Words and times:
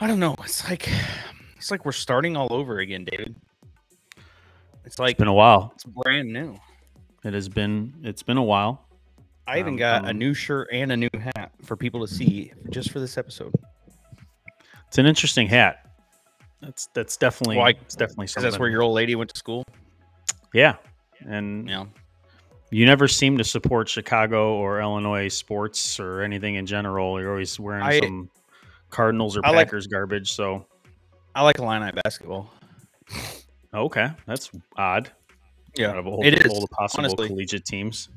I 0.00 0.06
don't 0.06 0.18
know. 0.20 0.34
It's 0.44 0.68
like 0.68 0.88
it's 1.56 1.70
like 1.70 1.84
we're 1.84 1.92
starting 1.92 2.36
all 2.36 2.52
over 2.52 2.78
again, 2.78 3.04
David. 3.04 3.34
It's 4.84 4.98
like 4.98 5.12
It's 5.12 5.18
been 5.18 5.28
a 5.28 5.32
while. 5.34 5.72
it's 5.74 5.84
brand 5.84 6.32
new. 6.32 6.56
It 7.24 7.32
has 7.32 7.48
been. 7.48 7.94
It's 8.02 8.22
been 8.22 8.36
a 8.36 8.42
while. 8.42 8.86
I 9.46 9.58
even 9.58 9.74
Um, 9.74 9.78
got 9.78 10.04
a 10.06 10.10
um, 10.10 10.18
new 10.18 10.34
shirt 10.34 10.68
and 10.72 10.92
a 10.92 10.96
new 10.96 11.08
hat 11.36 11.52
for 11.62 11.76
people 11.76 12.06
to 12.06 12.12
see 12.12 12.52
just 12.70 12.90
for 12.90 13.00
this 13.00 13.16
episode. 13.16 13.54
It's 14.88 14.98
an 14.98 15.06
interesting 15.06 15.46
hat. 15.46 15.90
That's 16.60 16.86
that's 16.94 17.16
definitely. 17.16 17.56
Why- 17.56 17.70
it's 17.70 17.94
definitely 17.94 18.24
Because 18.24 18.34
something. 18.34 18.50
that's 18.50 18.58
where 18.60 18.68
your 18.70 18.82
old 18.82 18.94
lady 18.94 19.14
went 19.14 19.30
to 19.32 19.38
school. 19.38 19.64
Yeah, 20.52 20.76
and 21.26 21.68
Yeah. 21.68 21.86
you 22.70 22.84
never 22.86 23.08
seem 23.08 23.38
to 23.38 23.44
support 23.44 23.88
Chicago 23.88 24.54
or 24.56 24.80
Illinois 24.80 25.28
sports 25.28 25.98
or 25.98 26.22
anything 26.22 26.54
in 26.56 26.64
general. 26.66 27.20
You're 27.20 27.30
always 27.30 27.58
wearing 27.58 27.82
I- 27.84 28.00
some 28.00 28.30
Cardinals 28.94 29.36
or 29.36 29.40
I 29.44 29.50
like- 29.50 29.66
Packers 29.66 29.86
garbage. 29.88 30.32
So 30.32 30.64
I 31.34 31.42
like 31.42 31.58
Illini 31.58 31.90
basketball. 32.04 32.50
okay, 33.74 34.08
that's 34.26 34.50
odd. 34.76 35.10
Out 35.80 35.98
of 35.98 36.06
all, 36.06 36.24
it 36.24 36.34
is, 36.34 36.52
all 36.52 36.60
the 36.60 36.68
possible 36.68 37.00
honestly. 37.06 37.26
collegiate 37.28 37.64
teams. 37.64 38.08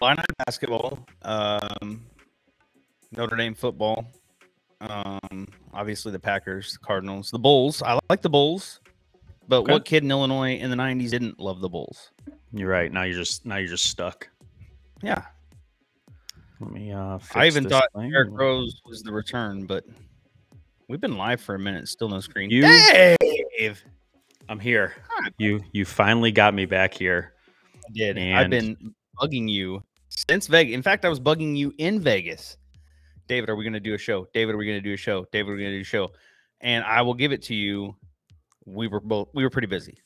Illini 0.00 0.22
basketball. 0.44 0.98
Um, 1.22 2.04
Notre 3.12 3.34
Dame 3.36 3.54
football. 3.54 4.04
Um, 4.82 5.48
obviously 5.72 6.12
the 6.12 6.18
Packers, 6.20 6.74
the 6.74 6.78
Cardinals, 6.80 7.30
the 7.30 7.38
Bulls. 7.38 7.82
I 7.82 7.98
like 8.10 8.20
the 8.20 8.28
Bulls, 8.28 8.80
but 9.48 9.60
Okay. 9.62 9.72
what 9.72 9.86
kid 9.86 10.04
in 10.04 10.10
Illinois 10.10 10.56
in 10.58 10.68
the 10.68 10.76
'90s 10.76 11.10
didn't 11.10 11.40
love 11.40 11.60
the 11.60 11.68
Bulls? 11.70 12.10
You're 12.52 12.68
right. 12.68 12.92
Now 12.92 13.04
you're 13.04 13.16
just 13.16 13.46
now 13.46 13.56
you're 13.56 13.68
just 13.68 13.86
stuck. 13.86 14.28
Yeah, 15.02 15.24
Let 16.60 16.70
me. 16.72 16.92
Uh, 16.92 17.18
I 17.34 17.46
even 17.46 17.66
thought 17.68 17.84
thing. 17.96 18.10
Derrick 18.10 18.28
Rose 18.32 18.80
was 18.84 19.02
the 19.02 19.12
return, 19.12 19.64
but 19.64 19.84
we've 20.88 21.00
been 21.00 21.16
live 21.16 21.40
for 21.40 21.54
a 21.54 21.58
minute, 21.58 21.88
still 21.88 22.08
no 22.08 22.20
screen. 22.20 22.50
You- 22.50 22.62
Dave, 22.62 23.82
I'm 24.48 24.58
here. 24.60 24.94
God. 25.20 25.32
You 25.38 25.60
you 25.72 25.84
finally 25.84 26.32
got 26.32 26.54
me 26.54 26.64
back 26.66 26.94
here. 26.94 27.34
I 27.86 27.92
did. 27.92 28.18
I've 28.18 28.50
been 28.50 28.94
bugging 29.20 29.48
you 29.50 29.82
since 30.08 30.46
Vegas. 30.46 30.74
In 30.74 30.82
fact, 30.82 31.04
I 31.04 31.08
was 31.08 31.20
bugging 31.20 31.56
you 31.56 31.72
in 31.78 32.00
Vegas. 32.00 32.56
David, 33.28 33.50
are 33.50 33.56
we 33.56 33.64
going 33.64 33.74
to 33.74 33.80
do 33.80 33.94
a 33.94 33.98
show? 33.98 34.26
David, 34.32 34.54
are 34.54 34.58
we 34.58 34.64
going 34.66 34.78
to 34.78 34.88
do 34.88 34.94
a 34.94 34.96
show? 34.96 35.26
David, 35.32 35.50
are 35.50 35.54
we 35.56 35.60
going 35.62 35.72
to 35.72 35.76
do 35.78 35.82
a 35.82 35.84
show? 35.84 36.10
And 36.62 36.82
I 36.84 37.02
will 37.02 37.14
give 37.14 37.30
it 37.32 37.42
to 37.44 37.54
you. 37.54 37.94
We 38.64 38.88
were 38.88 39.00
both 39.00 39.28
we 39.34 39.42
were 39.44 39.50
pretty 39.50 39.66
busy. 39.68 39.98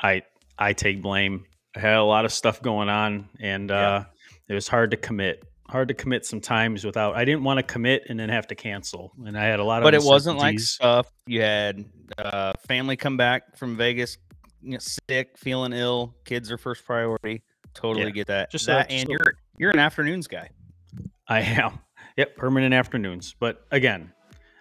I 0.00 0.22
I 0.58 0.72
take 0.72 1.02
blame. 1.02 1.44
I 1.76 1.80
had 1.80 1.96
a 1.96 2.04
lot 2.04 2.24
of 2.24 2.32
stuff 2.32 2.60
going 2.62 2.88
on, 2.88 3.28
and 3.40 3.70
Yeah. 3.70 3.76
uh, 3.90 4.04
it 4.48 4.54
was 4.54 4.68
hard 4.68 4.90
to 4.92 4.96
commit. 4.96 5.42
Hard 5.72 5.88
to 5.88 5.94
commit 5.94 6.26
sometimes 6.26 6.84
without. 6.84 7.16
I 7.16 7.24
didn't 7.24 7.44
want 7.44 7.56
to 7.58 7.62
commit 7.62 8.02
and 8.08 8.20
then 8.20 8.28
have 8.28 8.46
to 8.48 8.54
cancel, 8.54 9.12
and 9.24 9.36
I 9.38 9.44
had 9.44 9.58
a 9.58 9.64
lot 9.64 9.78
of. 9.82 9.84
But 9.84 9.94
it 9.94 10.02
wasn't 10.02 10.36
like 10.38 10.60
stuff. 10.60 11.10
You 11.26 11.40
had 11.40 11.84
uh, 12.18 12.52
family 12.68 12.96
come 12.96 13.16
back 13.16 13.56
from 13.56 13.76
Vegas, 13.76 14.18
you 14.60 14.72
know, 14.72 14.78
sick, 15.08 15.38
feeling 15.38 15.72
ill. 15.72 16.14
Kids 16.26 16.52
are 16.52 16.58
first 16.58 16.84
priority. 16.84 17.42
Totally 17.74 18.04
Yeah. 18.04 18.10
get 18.10 18.26
that. 18.26 18.50
Just 18.52 18.66
that, 18.66 18.90
and 18.90 19.08
a- 19.08 19.12
you're 19.12 19.32
you're 19.56 19.70
an 19.70 19.78
afternoons 19.78 20.26
guy. 20.26 20.50
I 21.26 21.40
am. 21.40 21.78
Yep, 22.18 22.36
permanent 22.36 22.74
afternoons. 22.74 23.34
But 23.40 23.64
again, 23.70 24.12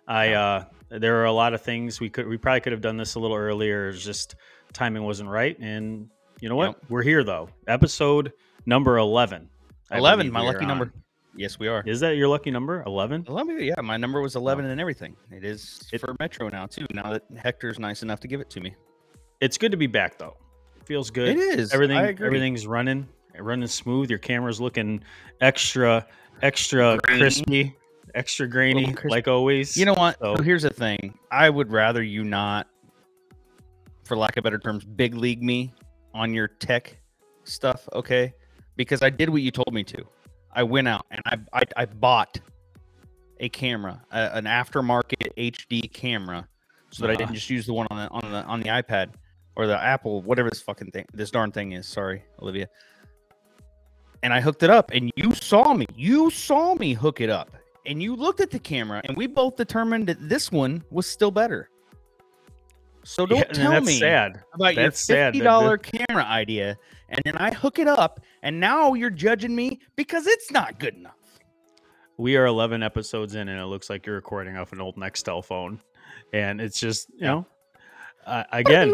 I 0.08 0.32
uh 0.34 0.64
there 0.90 1.18
are 1.22 1.26
a 1.26 1.32
lot 1.34 1.54
of 1.54 1.62
things 1.62 2.00
we 2.00 2.10
could 2.10 2.26
we 2.28 2.38
probably 2.38 2.62
could 2.62 2.72
have 2.72 2.82
done 2.82 2.96
this 2.96 3.16
a 3.16 3.20
little 3.20 3.36
earlier. 3.36 3.90
It's 3.90 4.02
just 4.04 4.36
timing 4.72 5.04
wasn't 5.04 5.28
right. 5.30 5.60
And 5.60 6.08
you 6.40 6.48
know 6.48 6.56
what? 6.56 6.68
Yep. 6.68 6.78
We're 6.90 7.04
here 7.04 7.26
though. 7.26 7.50
Episode 7.68 8.32
number 8.66 8.98
eleven. 8.98 9.50
I 9.92 9.98
Eleven, 9.98 10.32
my 10.32 10.42
we 10.42 10.48
are 10.48 10.54
lucky 10.54 10.66
number. 10.66 10.94
Yes, 11.36 11.60
we 11.60 11.68
are. 11.68 11.84
Is 11.86 12.00
that 12.02 12.16
your 12.18 12.28
lucky 12.28 12.52
number? 12.52 12.84
Eleven? 12.84 13.26
Let 13.28 13.46
me, 13.46 13.66
yeah, 13.68 13.80
my 13.82 13.98
number 13.98 14.22
was 14.22 14.36
11 14.36 14.66
and 14.66 14.80
everything. 14.82 15.16
It 15.32 15.44
is 15.46 15.88
It- 15.94 16.00
for 16.00 16.16
Metro 16.20 16.50
now, 16.50 16.66
too, 16.66 16.86
now 16.94 17.12
that 17.14 17.24
Hector's 17.38 17.80
nice 17.80 18.04
enough 18.04 18.20
to 18.22 18.28
give 18.28 18.42
it 18.42 18.50
to 18.52 18.62
me. 18.62 18.76
It's 19.40 19.58
good 19.58 19.72
to 19.72 19.78
be 19.78 19.88
back 19.88 20.18
though. 20.18 20.36
It 20.80 20.86
feels 20.86 21.10
good. 21.10 21.30
It 21.30 21.38
is. 21.38 21.74
Everything 21.74 21.98
I 21.98 22.08
agree. 22.08 22.26
everything's 22.28 22.68
running, 22.68 23.08
running 23.40 23.68
smooth. 23.68 24.10
Your 24.10 24.20
camera's 24.20 24.60
looking 24.62 25.04
extra 25.40 26.06
extra 26.42 26.98
Grainy. 27.04 27.20
crispy, 27.22 27.76
extra 28.16 28.48
grainy, 28.48 28.86
crispy. 28.94 29.10
like 29.10 29.28
always. 29.28 29.78
You 29.78 29.86
know 29.86 29.94
what? 29.94 30.20
So- 30.20 30.36
So 30.36 30.44
here's 30.44 30.64
the 30.64 30.70
thing. 30.70 31.18
I 31.32 31.50
would 31.50 31.72
rather 31.72 32.02
you 32.04 32.24
not, 32.24 32.68
for 34.04 34.18
lack 34.18 34.38
of 34.38 34.44
better 34.44 34.60
terms, 34.60 34.84
big 34.84 35.16
league 35.16 35.42
me 35.42 35.74
on 36.14 36.34
your 36.34 36.48
tech 36.48 36.98
stuff, 37.46 37.88
okay? 37.94 38.34
Because 38.76 39.02
I 39.02 39.10
did 39.10 39.30
what 39.30 39.42
you 39.42 39.52
told 39.52 39.74
me 39.74 39.84
to. 39.86 40.04
I 40.54 40.64
went 40.64 40.88
out 40.88 41.06
and 41.12 41.22
I 41.26 41.38
I, 41.60 41.64
I 41.78 41.86
bought 41.86 42.40
a 43.40 43.50
camera, 43.50 44.02
a, 44.12 44.36
an 44.36 44.46
aftermarket 44.46 45.34
HD 45.38 45.92
camera, 45.92 46.48
so 46.92 47.02
that 47.04 47.10
I 47.10 47.14
Uh-huh. 47.14 47.18
didn't 47.26 47.36
just 47.36 47.50
use 47.50 47.66
the 47.66 47.74
one 47.74 47.88
on 47.90 47.98
the 47.98 48.10
on 48.10 48.32
the 48.32 48.44
on 48.44 48.60
the 48.62 48.70
iPad 48.70 49.14
or 49.56 49.68
the 49.68 49.78
Apple, 49.82 50.22
whatever 50.22 50.50
this 50.50 50.62
fucking 50.62 50.92
thing, 50.92 51.06
this 51.14 51.32
darn 51.32 51.52
thing 51.52 51.74
is. 51.74 51.88
Sorry, 51.88 52.24
Olivia. 52.42 52.68
And 54.24 54.32
I 54.34 54.40
hooked 54.40 54.62
it 54.62 54.70
up, 54.70 54.92
and 54.94 55.12
you 55.16 55.34
saw 55.34 55.74
me. 55.74 55.88
You 55.96 56.30
saw 56.30 56.76
me 56.76 56.94
hook 56.94 57.22
it 57.22 57.30
up, 57.30 57.50
and 57.88 58.02
you 58.04 58.16
looked 58.16 58.40
at 58.40 58.52
the 58.52 58.60
camera, 58.60 59.02
and 59.06 59.18
we 59.18 59.26
both 59.26 59.56
determined 59.56 60.06
that 60.08 60.30
this 60.30 60.52
one 60.52 60.84
was 60.92 61.08
still 61.08 61.32
better. 61.32 61.70
So 63.04 63.26
don't 63.26 63.40
Yeah, 63.40 63.44
tell 63.46 63.82
me 63.82 64.00
sad. 64.00 64.44
about 64.54 64.76
your 64.76 64.84
That's 64.84 65.02
sad 65.02 65.16
that 65.18 65.26
fifty 65.34 65.44
dollar 65.44 65.78
camera 65.78 66.24
idea, 66.24 66.78
and 67.10 67.20
then 67.26 67.38
I 67.38 67.52
hook 67.54 67.80
it 67.80 67.88
up, 67.88 68.20
and 68.44 68.60
now 68.60 68.94
you're 68.94 69.10
judging 69.10 69.56
me 69.56 69.80
because 69.96 70.28
it's 70.28 70.52
not 70.52 70.80
good 70.80 70.96
enough. 70.96 71.16
We 72.18 72.38
are 72.38 72.46
11 72.46 72.84
episodes 72.84 73.34
in, 73.34 73.48
and 73.50 73.60
it 73.60 73.66
looks 73.66 73.90
like 73.90 74.06
you're 74.06 74.16
recording 74.16 74.56
off 74.56 74.72
an 74.74 74.82
old 74.82 74.96
Nextel 74.98 75.44
phone, 75.44 75.82
and 76.34 76.62
it's 76.62 76.80
just 76.80 77.10
you 77.16 77.22
know, 77.26 77.48
uh, 78.28 78.44
again, 78.52 78.94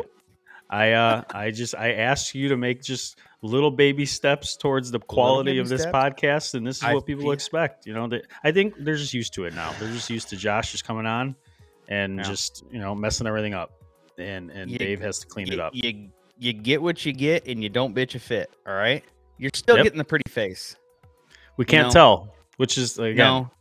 I 0.70 0.92
uh, 0.94 1.24
I 1.32 1.52
just 1.52 1.76
I 1.76 1.94
asked 1.94 2.34
you 2.34 2.48
to 2.50 2.56
make 2.58 2.82
just 2.82 3.20
little 3.42 3.72
baby 3.72 4.06
steps 4.06 4.56
towards 4.56 4.90
the 4.92 5.00
quality 5.00 5.60
of 5.60 5.68
this 5.68 5.82
steps? 5.82 5.94
podcast, 5.96 6.54
and 6.54 6.66
this 6.66 6.78
is 6.78 6.84
I 6.84 6.94
what 6.94 7.06
people 7.06 7.24
feel- 7.24 7.32
expect. 7.34 7.86
You 7.86 7.94
know, 7.94 8.08
that 8.08 8.28
I 8.44 8.52
think 8.54 8.76
they're 8.80 8.96
just 8.96 9.14
used 9.14 9.34
to 9.34 9.44
it 9.46 9.54
now. 9.54 9.74
They're 9.80 9.92
just 9.92 10.10
used 10.10 10.30
to 10.30 10.38
Josh 10.38 10.72
just 10.72 10.86
coming 10.86 11.06
on 11.06 11.36
and 11.90 12.18
Yeah. 12.18 12.24
just 12.24 12.64
you 12.72 12.80
know 12.80 12.96
messing 12.96 13.28
everything 13.28 13.54
up, 13.54 13.77
and 14.18 14.50
and 14.52 14.72
You- 14.72 14.78
Dave 14.78 15.00
has 15.02 15.20
to 15.20 15.28
clean 15.28 15.52
it 15.52 15.60
up. 15.60 15.74
you 15.76 16.10
you 16.40 16.54
get 16.54 16.82
what 16.82 17.06
you 17.06 17.14
get, 17.14 17.48
and 17.48 17.64
you 17.64 17.70
don't 17.70 17.96
bitch 17.96 18.14
a 18.16 18.20
fit. 18.20 18.52
All 18.68 18.74
right, 18.76 19.04
you're 19.38 19.52
still 19.54 19.76
Yep. 19.78 19.84
getting 19.84 19.98
the 19.98 20.04
pretty 20.06 20.30
face. 20.30 20.76
We 21.58 21.66
can't 21.66 21.88
know. 21.88 21.92
tell, 21.94 22.36
which 22.58 22.78
is 22.78 23.00
again 23.00 23.16
No, 23.18 23.52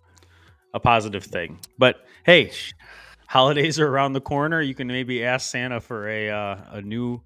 a 0.75 0.81
positive 0.81 1.25
thing. 1.25 1.59
But 1.78 2.05
hey, 2.25 2.53
holidays 3.28 3.81
are 3.81 3.89
around 3.89 4.12
the 4.12 4.21
corner. 4.21 4.61
You 4.61 4.75
can 4.75 4.87
maybe 4.89 5.25
ask 5.25 5.50
Santa 5.50 5.81
for 5.81 6.09
a 6.09 6.28
uh, 6.31 6.56
a 6.72 6.83
new 6.83 7.22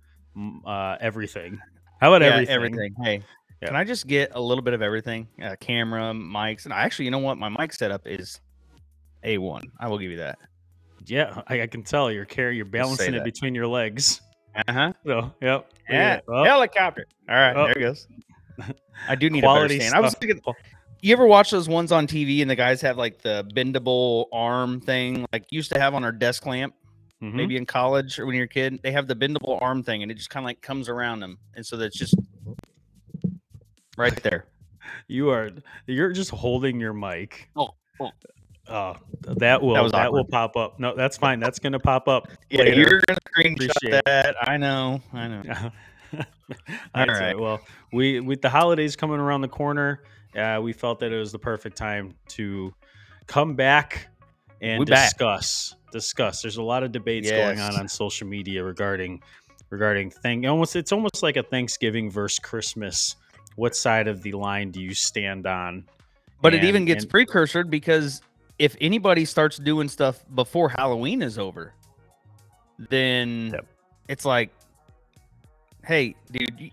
uh, 0.65 0.97
everything. 1.01 1.59
How 2.01 2.15
about 2.15 2.23
yeah, 2.25 2.45
everything? 2.49 2.95
Hey, 3.03 3.23
Yeah. 3.61 3.69
can 3.69 3.77
I 3.77 3.85
just 3.85 4.07
get 4.07 4.31
a 4.35 4.41
little 4.41 4.63
bit 4.63 4.73
of 4.75 4.81
everything? 4.83 5.27
Uh, 5.43 5.57
camera, 5.61 6.13
mics, 6.15 6.65
and 6.65 6.73
actually, 6.73 7.07
you 7.07 7.11
know 7.11 7.19
what? 7.19 7.37
My 7.37 7.49
mic 7.49 7.73
setup 7.75 8.07
is 8.07 8.41
a 9.25 9.37
one. 9.39 9.65
I 9.81 9.89
will 9.89 9.99
give 9.99 10.11
you 10.13 10.17
that. 10.19 10.39
Yeah, 11.07 11.43
I, 11.49 11.63
I 11.63 11.67
can 11.67 11.83
tell 11.83 12.11
you're 12.11 12.25
carry 12.25 12.57
you're 12.57 12.65
balancing 12.65 13.15
it 13.15 13.25
between 13.25 13.55
your 13.55 13.67
legs. 13.67 14.21
Uh 14.55 14.73
huh. 14.73 14.93
So, 15.07 15.33
yep. 15.41 15.71
Yeah. 15.89 16.21
Oh, 16.29 16.45
Helicopter. 16.45 17.07
All 17.29 17.37
right, 17.37 17.57
Oh. 17.57 17.65
there 17.65 17.79
it 17.79 17.81
goes. 17.81 18.07
I 19.09 19.15
do 19.15 19.31
need 19.31 19.43
Quality 19.43 19.77
a 19.77 19.79
better 19.79 19.89
stand. 19.89 19.95
I 19.95 20.01
was 20.01 20.13
stuff. 20.13 20.21
thinking. 20.21 20.43
You 21.03 21.13
ever 21.15 21.27
watch 21.27 21.51
those 21.51 21.69
ones 21.69 21.93
on 21.93 22.07
TV 22.07 22.43
and 22.43 22.51
the 22.51 22.57
guys 22.57 22.81
have 22.83 22.99
like 22.99 23.23
the 23.23 23.49
bendable 23.55 24.27
arm 24.33 24.81
thing, 24.81 25.25
like 25.33 25.47
used 25.51 25.73
to 25.73 25.79
have 25.79 25.95
on 25.95 26.05
our 26.05 26.13
desk 26.13 26.45
lamp, 26.45 26.75
mhm. 27.23 27.33
maybe 27.33 27.57
in 27.57 27.65
college 27.65 28.19
or 28.19 28.27
when 28.27 28.35
you're 28.35 28.45
a 28.45 28.49
kid? 28.49 28.81
They 28.83 28.93
have 28.93 29.07
the 29.07 29.17
bendable 29.17 29.61
arm 29.63 29.83
thing, 29.83 30.03
and 30.03 30.11
it 30.11 30.17
just 30.17 30.29
kind 30.31 30.45
of 30.45 30.49
like 30.49 30.61
comes 30.61 30.89
around 30.91 31.21
them, 31.21 31.39
and 31.55 31.65
so 31.65 31.77
that's 31.77 31.97
just 31.97 32.15
right 33.97 34.21
there. 34.23 34.47
You 35.07 35.31
are 35.31 35.51
you're 35.87 36.13
just 36.13 36.31
holding 36.31 36.81
your 36.81 36.93
mic. 36.93 37.49
Oh, 37.55 37.71
oh. 38.01 38.11
Oh, 38.71 38.97
that 39.23 39.61
will 39.61 39.75
that, 39.75 39.83
was 39.83 39.93
will 39.93 40.25
pop 40.25 40.57
up. 40.57 40.79
No, 40.79 40.95
that's 40.95 41.17
fine. 41.17 41.41
That's 41.41 41.59
gonna 41.59 41.81
pop 41.81 42.09
up. 42.09 42.29
Yeah, 42.51 42.61
later. 42.63 42.81
you're 42.81 43.03
gonna 43.07 43.19
screenshot 43.37 43.71
Appreciate 43.77 44.05
that. 44.05 44.37
I 44.43 44.57
know. 44.57 45.01
I 45.13 45.29
know. 45.29 45.71
All 46.95 47.07
right. 47.07 47.39
Well, 47.39 47.61
we 47.93 48.21
with 48.21 48.43
the 48.43 48.49
holidays 48.49 48.97
coming 48.97 49.19
around 49.21 49.41
the 49.41 49.49
corner, 49.49 50.03
uh, 50.37 50.61
we 50.63 50.73
felt 50.73 51.01
that 51.01 51.13
it 51.13 51.19
was 51.19 51.33
the 51.33 51.39
perfect 51.39 51.77
time 51.77 52.15
to 52.29 52.73
come 53.27 53.55
back 53.55 54.09
and 54.61 54.81
We 54.81 54.85
back. 54.87 55.11
discuss. 55.11 55.75
Discuss. 55.93 56.43
There's 56.43 56.57
a 56.59 56.63
lot 56.63 56.83
of 56.83 56.93
debates 56.93 57.31
going 57.31 57.61
on 57.61 57.75
on 57.77 57.89
social 57.89 58.27
media 58.27 58.63
regarding 58.63 59.21
regarding 59.71 60.11
thing. 60.11 60.47
Almost, 60.47 60.77
it's 60.77 60.93
almost 60.93 61.23
like 61.23 61.37
a 61.37 61.43
Thanksgiving 61.43 62.11
versus 62.11 62.39
Christmas. 62.39 63.17
What 63.57 63.75
side 63.77 64.09
of 64.09 64.23
the 64.23 64.33
line 64.33 64.71
do 64.71 64.81
you 64.81 64.95
stand 64.95 65.47
on? 65.47 65.85
But 66.43 66.55
it 66.55 66.65
even 66.65 66.85
gets 66.85 67.05
and- 67.05 67.11
precursored 67.11 67.71
because 67.71 68.23
if 68.61 68.77
anybody 68.81 69.25
starts 69.25 69.57
doing 69.57 69.89
stuff 69.89 70.23
before 70.35 70.69
Halloween 70.69 71.23
is 71.23 71.39
over, 71.39 71.73
then 72.79 73.51
Yep. 73.55 73.67
it's 74.09 74.25
like, 74.27 74.51
hey, 75.85 76.15
dude, 76.31 76.61
you, 76.61 76.71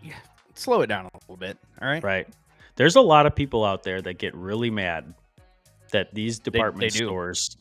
slow 0.53 0.81
it 0.81 0.87
down 0.87 1.05
a 1.05 1.09
little 1.23 1.37
bit. 1.37 1.57
All 1.81 1.87
right. 1.87 2.03
Right. 2.03 2.27
There's 2.75 2.97
a 2.97 3.01
lot 3.01 3.25
of 3.25 3.33
people 3.35 3.63
out 3.63 3.83
there 3.83 4.01
that 4.01 4.15
get 4.19 4.35
really 4.35 4.69
mad 4.69 5.13
that 5.93 6.13
these 6.13 6.39
they 6.39 6.51
department 6.51 6.91
do. 6.91 7.05
stores 7.05 7.55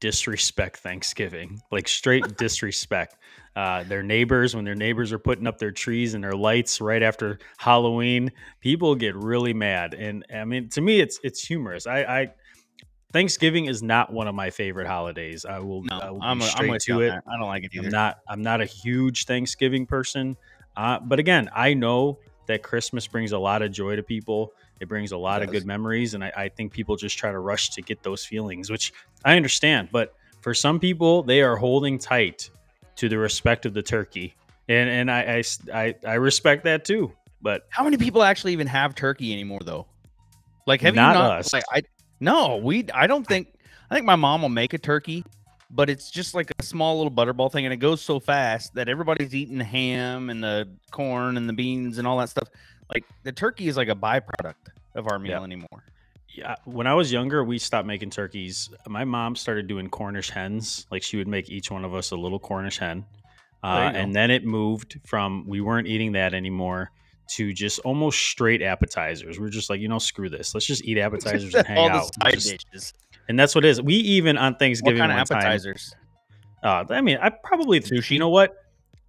disrespect 0.00 0.78
Thanksgiving, 0.78 1.60
like 1.70 1.86
straight 1.86 2.36
disrespect. 2.38 3.16
Uh, 3.56 3.84
their 3.84 4.02
neighbors, 4.02 4.56
when 4.56 4.64
their 4.64 4.74
neighbors 4.74 5.12
are 5.12 5.18
putting 5.18 5.46
up 5.46 5.58
their 5.58 5.70
trees 5.70 6.14
and 6.14 6.24
their 6.24 6.32
lights 6.32 6.80
right 6.80 7.02
after 7.02 7.38
Halloween, 7.58 8.30
people 8.60 8.94
get 8.94 9.14
really 9.16 9.52
mad. 9.54 9.92
And 9.94 10.24
I 10.34 10.44
mean, 10.44 10.68
to 10.70 10.80
me, 10.80 11.00
it's 11.00 11.20
it's 11.22 11.46
humorous. 11.46 11.86
I, 11.86 12.00
I 12.04 12.32
Thanksgiving 13.16 13.64
is 13.64 13.82
not 13.82 14.12
one 14.12 14.28
of 14.28 14.34
my 14.34 14.50
favorite 14.50 14.86
holidays. 14.86 15.46
I 15.46 15.58
will, 15.60 15.82
No, 15.84 15.98
I 15.98 16.10
will 16.10 16.22
I'm, 16.22 16.42
a, 16.42 16.44
I'm 16.44 16.50
straight 16.50 16.86
you 16.86 16.94
to 16.96 17.00
it. 17.00 17.08
that. 17.08 17.24
I 17.26 17.38
don't 17.38 17.48
like 17.48 17.64
it 17.64 17.70
either. 17.74 17.86
I'm 17.86 17.90
not 17.90 18.18
I'm 18.28 18.42
not 18.42 18.60
a 18.60 18.66
huge 18.66 19.24
Thanksgiving 19.24 19.86
person. 19.86 20.36
Uh, 20.76 21.00
but 21.00 21.18
again, 21.18 21.48
I 21.54 21.72
know 21.72 22.18
that 22.46 22.62
Christmas 22.62 23.06
brings 23.06 23.32
a 23.32 23.38
lot 23.38 23.62
of 23.62 23.72
joy 23.72 23.96
to 23.96 24.02
people. 24.02 24.52
It 24.80 24.88
brings 24.88 25.12
a 25.12 25.16
lot 25.16 25.40
of 25.40 25.50
good 25.50 25.64
memories, 25.64 26.12
and 26.12 26.22
I, 26.22 26.30
I 26.36 26.48
think 26.50 26.74
people 26.74 26.94
just 26.96 27.16
try 27.16 27.32
to 27.32 27.38
rush 27.38 27.70
to 27.70 27.80
get 27.80 28.02
those 28.02 28.22
feelings, 28.22 28.68
which 28.68 28.92
I 29.24 29.34
understand. 29.36 29.88
But 29.90 30.14
for 30.42 30.52
some 30.52 30.78
people, 30.78 31.22
they 31.22 31.40
are 31.40 31.56
holding 31.56 31.98
tight 31.98 32.50
to 32.96 33.08
the 33.08 33.16
respect 33.16 33.64
of 33.64 33.72
the 33.72 33.82
turkey, 33.82 34.36
and 34.68 34.90
and 34.90 35.10
I 35.10 35.42
I 35.72 35.94
I 36.06 36.14
respect 36.16 36.64
that 36.64 36.84
too. 36.84 37.12
But 37.40 37.66
How 37.70 37.82
many 37.84 37.96
people 37.96 38.22
actually 38.22 38.52
even 38.52 38.66
have 38.66 38.94
turkey 38.94 39.32
anymore, 39.32 39.60
though? 39.64 39.86
Like, 40.66 40.82
have 40.82 40.94
Not 40.94 41.14
you 41.14 41.22
not? 41.22 41.38
us. 41.38 41.52
Like, 41.54 41.64
I 41.72 41.80
no, 42.20 42.56
we. 42.56 42.86
I 42.94 43.06
don't 43.06 43.26
think. 43.26 43.48
I 43.90 43.94
think 43.94 44.06
my 44.06 44.16
mom 44.16 44.42
will 44.42 44.48
make 44.48 44.72
a 44.72 44.78
turkey, 44.78 45.24
but 45.70 45.88
it's 45.88 46.10
just 46.10 46.34
like 46.34 46.50
a 46.58 46.62
small 46.62 46.96
little 46.96 47.10
butterball 47.12 47.52
thing, 47.52 47.64
and 47.66 47.72
it 47.72 47.76
goes 47.78 48.00
so 48.02 48.18
fast 48.18 48.74
that 48.74 48.88
everybody's 48.88 49.34
eating 49.34 49.58
the 49.58 49.64
ham 49.64 50.28
and 50.30 50.42
the 50.42 50.68
corn 50.90 51.36
and 51.36 51.48
the 51.48 51.52
beans 51.52 51.98
and 51.98 52.06
all 52.06 52.18
that 52.18 52.28
stuff. 52.28 52.48
Like 52.92 53.04
the 53.22 53.32
turkey 53.32 53.68
is 53.68 53.76
like 53.76 53.88
a 53.88 53.94
byproduct 53.94 54.70
of 54.94 55.06
our 55.08 55.18
meal 55.18 55.32
Yeah. 55.32 55.42
anymore. 55.42 55.84
yeah, 56.34 56.56
when 56.64 56.86
I 56.86 56.94
was 56.94 57.10
younger, 57.12 57.42
we 57.44 57.58
stopped 57.58 57.86
making 57.86 58.10
turkeys. 58.10 58.68
My 58.88 59.04
mom 59.04 59.36
started 59.36 59.66
doing 59.68 59.88
Cornish 59.88 60.30
hens. 60.30 60.86
Like 60.90 61.02
she 61.02 61.16
would 61.16 61.28
make 61.28 61.48
each 61.50 61.70
one 61.70 61.84
of 61.84 61.94
us 61.94 62.10
a 62.10 62.16
little 62.16 62.38
Cornish 62.38 62.78
hen. 62.78 63.04
Uh, 63.64 63.90
and 63.94 64.14
then 64.14 64.30
it 64.30 64.44
moved 64.44 65.00
from 65.04 65.44
we 65.48 65.60
weren't 65.60 65.88
eating 65.88 66.12
that 66.12 66.34
anymore 66.34 66.90
to 67.28 67.52
just 67.52 67.78
almost 67.80 68.18
straight 68.20 68.62
appetizers. 68.62 69.38
We're 69.40 69.48
just 69.48 69.68
like, 69.70 69.80
you 69.80 69.88
know, 69.88 69.98
screw 69.98 70.28
this. 70.28 70.54
Let's 70.54 70.66
just 70.66 70.84
eat 70.84 70.98
appetizers 70.98 71.54
and 71.54 71.66
hang 71.66 71.78
all 71.78 71.90
out. 71.90 72.12
the 72.18 72.24
side 72.24 72.34
just- 72.34 72.66
dishes. 72.72 72.94
and 73.28 73.38
that's 73.38 73.54
what 73.54 73.64
it 73.64 73.68
is. 73.68 73.82
We 73.82 73.94
even 73.94 74.36
on 74.38 74.52
What 74.52 74.58
Thanksgiving 74.60 74.98
kind 75.00 75.12
of 75.12 75.18
one 75.18 75.26
time- 75.26 75.38
appetizers? 75.38 75.94
uh, 76.62 76.84
I 76.90 77.00
mean, 77.00 77.18
I 77.20 77.30
probably 77.30 77.80
Sushi? 77.80 78.12
You 78.12 78.18
know 78.20 78.28
what? 78.28 78.54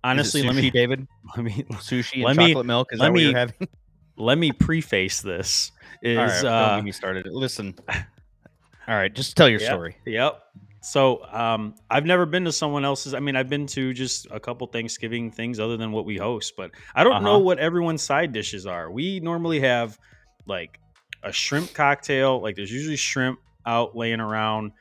Honestly, 0.03 0.43
let 0.43 0.55
me 0.55 0.69
sushi, 0.69 0.73
David 0.73 1.07
let 1.35 1.43
me 1.43 1.63
sushi 1.73 2.13
and 2.15 2.23
let 2.23 2.37
me- 2.37 2.47
chocolate 2.49 2.65
milk. 2.65 2.87
Is 2.91 2.99
let 2.99 3.11
what 3.11 3.17
me- 3.17 3.33
having? 3.33 3.67
let 4.17 4.37
me 4.37 4.51
preface 4.51 5.21
this. 5.21 5.71
Is 6.01 6.17
right, 6.17 6.41
don't 6.41 6.45
uh, 6.53 6.75
get 6.77 6.85
me 6.85 6.91
started. 6.91 7.25
Listen. 7.27 7.75
All 7.89 8.95
right, 8.95 9.13
just 9.13 9.35
tell 9.35 9.49
your 9.49 9.59
Yep. 9.59 9.69
story. 9.69 9.97
Yep. 10.05 10.43
So 10.91 11.21
um, 11.25 11.75
I've 11.89 12.05
never 12.05 12.25
been 12.25 12.45
to 12.45 12.51
someone 12.51 12.85
else's. 12.85 13.13
I 13.13 13.19
mean, 13.19 13.35
I've 13.35 13.49
been 13.49 13.67
to 13.67 13.93
just 13.93 14.25
a 14.31 14.39
couple 14.39 14.67
Thanksgiving 14.67 15.31
things 15.31 15.59
other 15.59 15.75
than 15.75 15.91
what 15.91 16.05
we 16.05 16.15
host, 16.17 16.53
but 16.55 16.71
I 16.95 17.03
don't 17.03 17.23
know 17.23 17.31
Uh-huh. 17.35 17.39
what 17.39 17.59
everyone's 17.59 18.01
side 18.01 18.31
dishes 18.31 18.65
are. 18.65 18.89
We 18.89 19.19
normally 19.19 19.59
have 19.59 19.97
like 20.45 20.79
a 21.23 21.31
shrimp 21.33 21.73
cocktail. 21.73 22.41
Like 22.41 22.55
there's 22.55 22.71
usually 22.71 22.95
shrimp 22.95 23.39
out 23.65 23.97
laying 23.97 24.21
around. 24.21 24.71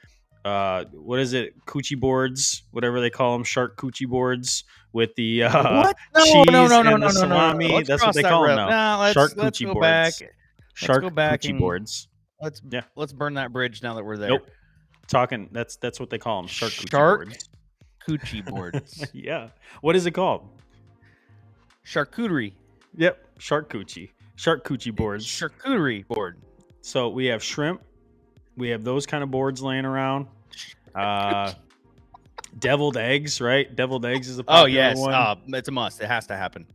Uh, 0.45 0.85
what 0.93 1.19
is 1.19 1.33
it? 1.33 1.55
Coochie 1.67 1.99
boards, 1.99 2.63
whatever 2.71 3.01
they 3.01 3.11
call 3.11 3.33
them, 3.33 3.43
shark 3.43 3.77
coochie 3.77 4.07
boards 4.07 4.63
with 4.93 5.13
the 5.17 5.43
uh, 5.43 5.83
what? 5.83 5.97
No, 6.15 6.25
cheese 6.25 6.47
no, 6.53 6.67
no, 6.69 6.83
no, 6.83 6.91
and 6.95 7.01
no, 7.01 7.09
the 7.09 7.15
no, 7.15 7.21
no, 7.23 7.29
no, 7.29 7.37
salami. 7.37 7.69
Let's 7.73 7.89
That's 7.89 8.01
what 8.03 8.05
cross 8.05 8.15
they 8.15 8.23
that 8.23 8.29
call 8.31 8.45
'em 8.45 8.51
road. 8.51 8.67
now. 8.71 8.95
No, 8.97 9.01
let's, 9.03 9.15
Shark 9.15 9.33
let's 9.37 9.59
coochie 9.59 9.67
go 9.67 9.73
boards. 9.75 9.83
back. 10.21 10.31
shark 10.75 11.03
go 11.03 11.11
back 11.11 11.41
coochie 11.41 11.51
and- 11.51 11.59
boards. 11.59 12.07
Let's 12.41 12.63
Yeah. 12.71 12.83
let's 12.95 13.13
burn 13.15 13.35
that 13.35 13.51
bridge 13.53 13.83
now 13.83 13.95
that 13.95 14.05
we're 14.05 14.19
there. 14.19 14.29
Nope. 14.29 14.47
Talking. 15.09 15.49
That's 15.53 15.77
that's 15.77 16.01
what 16.01 16.11
they 16.11 16.19
call 16.19 16.43
them. 16.43 16.49
Shark 16.49 16.73
coochie 16.73 16.91
Shark? 16.91 17.25
boards. 17.27 17.49
Coochie 18.09 18.45
boards. 18.51 19.05
yeah. 19.13 19.49
What 19.81 19.97
is 19.97 20.07
it 20.07 20.13
called? 20.13 20.49
Charcuterie. 21.85 22.53
Yep, 22.97 23.25
shark 23.39 23.71
coochie, 23.71 24.11
shark 24.37 24.65
coochie 24.67 24.95
boards. 24.95 25.27
Charcuterie 25.27 26.07
board. 26.09 26.39
So 26.81 27.09
we 27.09 27.27
have 27.27 27.43
shrimp, 27.43 27.83
we 28.57 28.71
have 28.71 28.85
those 28.85 29.07
kind 29.07 29.23
of 29.23 29.31
boards 29.31 29.61
laying 29.63 29.85
around. 29.85 30.27
Uh, 30.95 31.53
deviled 32.59 32.97
eggs, 32.97 33.41
right? 33.41 33.75
Deviled 33.77 34.07
eggs 34.07 34.29
is 34.29 34.39
a 34.39 34.45
Oh 34.49 34.65
yes, 34.65 34.97
one. 34.99 35.13
uh, 35.13 35.35
it's 35.49 35.69
a 35.69 35.73
must. 35.73 36.01
It 36.01 36.07
has 36.07 36.27
to 36.29 36.37
happen. 36.37 36.67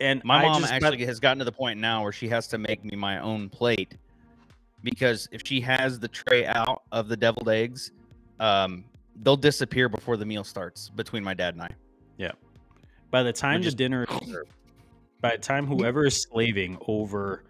and 0.00 0.24
My 0.24 0.38
I 0.38 0.42
mom 0.42 0.64
actually 0.64 1.04
has 1.04 1.20
gotten 1.20 1.38
to 1.40 1.44
the 1.44 1.52
point 1.52 1.78
now 1.78 2.02
where 2.02 2.12
she 2.12 2.28
has 2.28 2.48
to 2.48 2.58
make 2.58 2.84
me 2.84 2.96
my 2.96 3.18
own 3.20 3.48
plate 3.50 3.96
because 4.86 5.28
if 5.32 5.42
she 5.44 5.60
has 5.60 5.98
the 5.98 6.06
tray 6.06 6.46
out 6.46 6.84
of 6.92 7.08
the 7.08 7.16
deviled 7.16 7.48
eggs, 7.48 7.90
um, 8.38 8.84
they'll 9.22 9.36
disappear 9.36 9.88
before 9.88 10.16
the 10.16 10.24
meal 10.24 10.44
starts 10.44 10.90
between 10.90 11.24
my 11.24 11.34
dad 11.34 11.54
and 11.54 11.64
I. 11.64 11.70
Yeah. 12.18 12.30
By 13.10 13.24
the 13.24 13.32
time 13.32 13.62
the 13.62 13.72
dinner, 13.72 14.06
by 15.20 15.32
the 15.32 15.42
time 15.42 15.66
whoever 15.66 16.06
is 16.06 16.22
slaving 16.22 16.78
over 16.86 17.42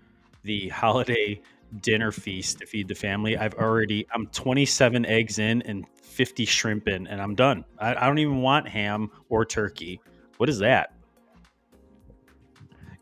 the 0.44 0.70
holiday 0.70 1.38
dinner 1.82 2.10
feast 2.10 2.60
to 2.60 2.66
feed 2.66 2.88
the 2.88 2.94
family, 2.94 3.36
I've 3.36 3.54
already 3.54 4.06
I'm 4.14 4.28
27 4.28 5.04
eggs 5.04 5.38
in 5.38 5.60
and 5.62 5.84
50 6.00 6.46
shrimp 6.46 6.88
in, 6.88 7.06
and 7.06 7.20
I'm 7.20 7.34
done. 7.34 7.66
I, 7.78 7.94
I 7.96 8.06
don't 8.06 8.18
even 8.18 8.40
want 8.40 8.66
ham 8.66 9.10
or 9.28 9.44
turkey. 9.44 10.00
What 10.38 10.48
is 10.48 10.60
that? 10.60 10.94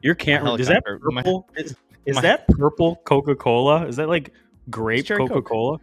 Your 0.02 0.16
camera 0.16 0.54
is 0.54 0.66
that 0.66 0.82
helicopter. 0.84 1.44
My- 1.54 1.60
Is, 1.60 1.76
is 2.06 2.16
my- 2.16 2.22
that 2.22 2.46
purple 2.48 2.96
Coca 3.04 3.34
Cola? 3.34 3.86
Is 3.86 3.96
that 3.96 4.08
like 4.08 4.32
grape. 4.70 5.06
Coca 5.06 5.42
Cola? 5.42 5.78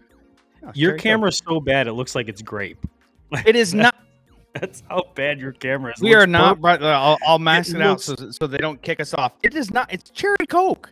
Oh, 0.63 0.71
Your 0.75 0.91
cherry 0.91 0.99
Coke. 0.99 1.03
camera's 1.03 1.41
so 1.45 1.59
bad 1.59 1.87
it 1.87 1.93
looks 1.93 2.15
like 2.15 2.27
it's 2.27 2.41
grape. 2.41 2.85
It 3.45 3.55
is 3.55 3.73
not. 3.73 3.95
That's 4.53 4.83
how 4.89 5.03
bad 5.15 5.39
your 5.39 5.53
camera 5.53 5.93
is. 5.93 6.01
We 6.01 6.13
are 6.13 6.27
not. 6.27 6.61
purple. 6.61 6.85
I'll, 6.85 7.17
I'll 7.25 7.39
mask 7.39 7.69
It 7.69 7.77
it, 7.77 7.81
out 7.81 8.01
so, 8.01 8.15
so 8.31 8.47
they 8.47 8.57
don't 8.57 8.81
kick 8.81 8.99
us 8.99 9.13
off. 9.13 9.33
It 9.41 9.55
is 9.55 9.71
not. 9.71 9.91
It's 9.93 10.09
cherry 10.09 10.35
coke. 10.49 10.91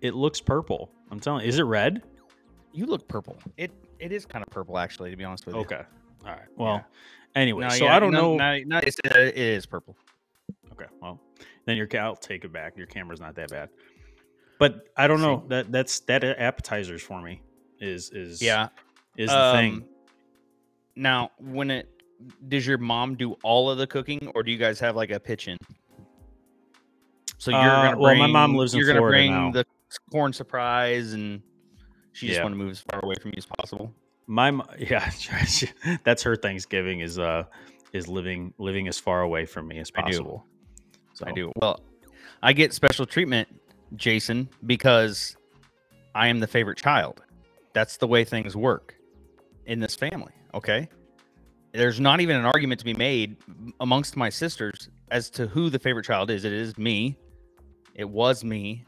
It 0.00 0.14
looks 0.14 0.40
purple. 0.40 0.92
I'm 1.10 1.18
telling 1.18 1.42
you. 1.42 1.48
Is 1.48 1.58
it 1.58 1.64
red? 1.64 2.02
You 2.72 2.86
look 2.86 3.08
purple. 3.08 3.36
It 3.56 3.72
it 3.98 4.12
is 4.12 4.24
kind 4.24 4.44
of 4.44 4.50
purple 4.50 4.78
actually, 4.78 5.10
to 5.10 5.16
be 5.16 5.24
honest 5.24 5.44
with 5.46 5.56
you. 5.56 5.60
Okay. 5.62 5.82
All 6.24 6.30
right. 6.30 6.46
Well, 6.56 6.84
anyway, 7.34 7.68
so 7.70 7.86
yeah, 7.86 7.96
I 7.96 7.98
don't 7.98 8.12
no, 8.12 8.36
know. 8.36 8.58
No, 8.58 8.58
no, 8.64 8.76
uh, 8.76 9.18
it 9.18 9.36
is 9.36 9.66
purple. 9.66 9.96
Okay. 10.72 10.86
Well, 11.02 11.20
then 11.64 11.76
your 11.76 11.88
I'll 12.00 12.16
take 12.16 12.44
it 12.44 12.52
back. 12.52 12.76
Your 12.76 12.86
camera's 12.86 13.20
not 13.20 13.34
that 13.34 13.50
bad. 13.50 13.70
But 14.60 14.84
I 14.96 15.08
don't 15.08 15.22
know. 15.22 15.44
That 15.48 15.72
that's 15.72 16.00
that 16.00 16.22
appetizers 16.22 17.02
for 17.02 17.20
me 17.20 17.42
is 17.80 18.10
is 18.12 18.40
Yeah. 18.40 18.68
is 19.16 19.30
the 19.30 19.50
thing. 19.52 19.72
Um, 19.74 19.84
Now, 20.94 21.30
when 21.38 21.70
it 21.70 21.88
does 22.48 22.66
your 22.66 22.76
mom 22.76 23.16
do 23.16 23.32
all 23.42 23.70
of 23.70 23.78
the 23.78 23.86
cooking, 23.86 24.30
or 24.34 24.42
do 24.42 24.52
you 24.52 24.58
guys 24.58 24.78
have 24.80 24.94
like 24.94 25.10
a 25.10 25.18
pitch 25.18 25.48
in? 25.48 25.56
So 27.38 27.50
you're 27.50 27.58
Uh, 27.58 27.82
gonna 27.84 27.96
bring. 27.96 28.00
well, 28.02 28.14
my 28.16 28.26
mom 28.26 28.54
lives 28.54 28.74
in 28.74 28.80
You're 28.80 28.92
gonna 28.92 29.06
bring 29.06 29.32
now. 29.32 29.50
the 29.50 29.64
corn 30.12 30.34
surprise, 30.34 31.14
and 31.14 31.42
she 32.12 32.26
just 32.26 32.38
Yeah. 32.38 32.42
want 32.44 32.52
to 32.52 32.58
move 32.58 32.72
as 32.72 32.80
far 32.92 33.00
away 33.02 33.14
from 33.20 33.30
you 33.30 33.38
as 33.38 33.46
possible. 33.46 33.94
My 34.26 34.50
yeah, 34.78 35.10
that's 36.04 36.22
her 36.22 36.36
Thanksgiving 36.36 37.00
is 37.00 37.18
uh 37.18 37.44
is 37.94 38.08
living 38.08 38.52
living 38.58 38.88
as 38.88 38.98
far 38.98 39.22
away 39.22 39.46
from 39.46 39.68
me 39.68 39.78
as 39.78 39.90
I 39.96 40.02
do. 40.02 40.18
possible. 40.18 40.46
So 41.14 41.24
I 41.26 41.32
do. 41.32 41.50
Well, 41.56 41.80
I 42.42 42.52
get 42.52 42.72
special 42.74 43.06
treatment, 43.06 43.48
Jason, 43.96 44.48
because 44.66 45.36
I 46.14 46.28
am 46.28 46.40
the 46.40 46.46
favorite 46.46 46.78
child. 46.78 47.22
That's 47.72 47.96
the 47.96 48.06
way 48.06 48.24
things 48.24 48.56
work 48.56 48.96
in 49.66 49.80
this 49.80 49.94
family. 49.94 50.32
Okay. 50.54 50.88
There's 51.72 52.00
not 52.00 52.20
even 52.20 52.36
an 52.36 52.44
argument 52.44 52.80
to 52.80 52.84
be 52.84 52.94
made 52.94 53.36
amongst 53.78 54.16
my 54.16 54.28
sisters 54.28 54.88
as 55.10 55.30
to 55.30 55.46
who 55.46 55.70
the 55.70 55.78
favorite 55.78 56.04
child 56.04 56.30
is. 56.30 56.44
It 56.44 56.52
is 56.52 56.76
me. 56.76 57.16
It 57.94 58.08
was 58.08 58.42
me. 58.42 58.84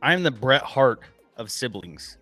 I'm 0.00 0.22
the 0.22 0.30
Bret 0.30 0.62
Hart 0.62 1.00
of 1.36 1.50
siblings. 1.50 2.18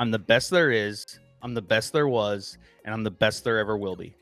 I'm 0.00 0.10
the 0.10 0.18
best 0.18 0.50
there 0.50 0.72
is. 0.72 1.20
I'm 1.42 1.54
the 1.54 1.62
best 1.62 1.92
there 1.92 2.08
was, 2.08 2.58
and 2.84 2.92
I'm 2.92 3.04
the 3.04 3.10
best 3.10 3.44
there 3.44 3.58
ever 3.58 3.76
will 3.76 3.94
be. 3.94 4.16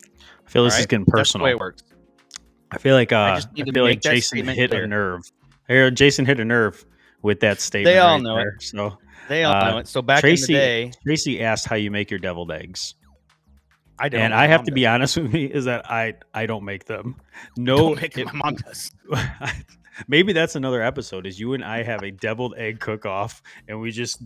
I 0.46 0.50
feel 0.50 0.64
this 0.64 0.74
All 0.74 0.78
is 0.78 0.82
right? 0.82 0.88
getting 0.88 1.06
That's 1.06 1.32
the 1.32 1.38
way 1.38 1.42
personal. 1.42 1.46
it 1.48 1.58
works. 1.58 1.82
I 2.70 2.78
feel 2.78 2.94
like 2.96 3.12
uh, 3.12 3.16
I 3.16 3.32
I, 3.32 3.34
just 3.36 3.52
need 3.52 3.66
to 3.66 3.72
feel 3.72 3.84
like 3.84 4.00
Jason 4.00 4.46
hit 4.46 4.70
clear. 4.70 4.84
a 4.84 4.86
nerve. 4.86 5.30
I 5.68 5.72
hear 5.72 5.90
Jason 5.90 6.26
hit 6.26 6.40
a 6.40 6.44
nerve 6.44 6.84
with 7.22 7.40
that 7.40 7.60
statement. 7.60 7.92
They 7.94 7.98
all 7.98 8.14
right 8.14 8.22
know 8.22 8.38
it. 8.38 8.48
So 8.60 8.98
They 9.28 9.44
all 9.44 9.54
Uh, 9.54 9.70
know 9.70 9.78
it. 9.78 9.88
So 9.88 10.02
back 10.02 10.20
Tracy- 10.20 10.52
in 10.52 10.58
the 10.58 10.64
day, 10.64 10.92
Tracy 11.04 11.40
asked 11.42 11.66
how 11.66 11.76
you 11.76 11.90
make 11.90 12.10
your 12.10 12.18
deviled 12.20 12.50
eggs. 12.52 12.94
I 13.98 14.08
don't. 14.08 14.20
and 14.20 14.34
I 14.34 14.46
have 14.48 14.64
to 14.64 14.72
be 14.72 14.86
honest 14.86 15.16
with 15.18 15.32
me 15.32 15.44
is 15.44 15.66
that 15.66 15.88
I 15.90 16.14
I 16.34 16.46
don't 16.46 16.64
make 16.64 16.84
them. 16.86 17.16
No, 17.56 17.94
make 17.94 18.18
it, 18.18 18.26
my 18.26 18.32
mom 18.32 18.54
does. 18.56 18.90
maybe 20.08 20.32
that's 20.32 20.56
another 20.56 20.82
episode. 20.82 21.26
Is 21.26 21.38
you 21.38 21.54
and 21.54 21.64
I 21.64 21.82
have 21.82 22.02
a 22.02 22.10
deviled 22.10 22.54
egg 22.56 22.80
cook 22.80 23.06
off, 23.06 23.42
and 23.68 23.80
we 23.80 23.90
just 23.92 24.22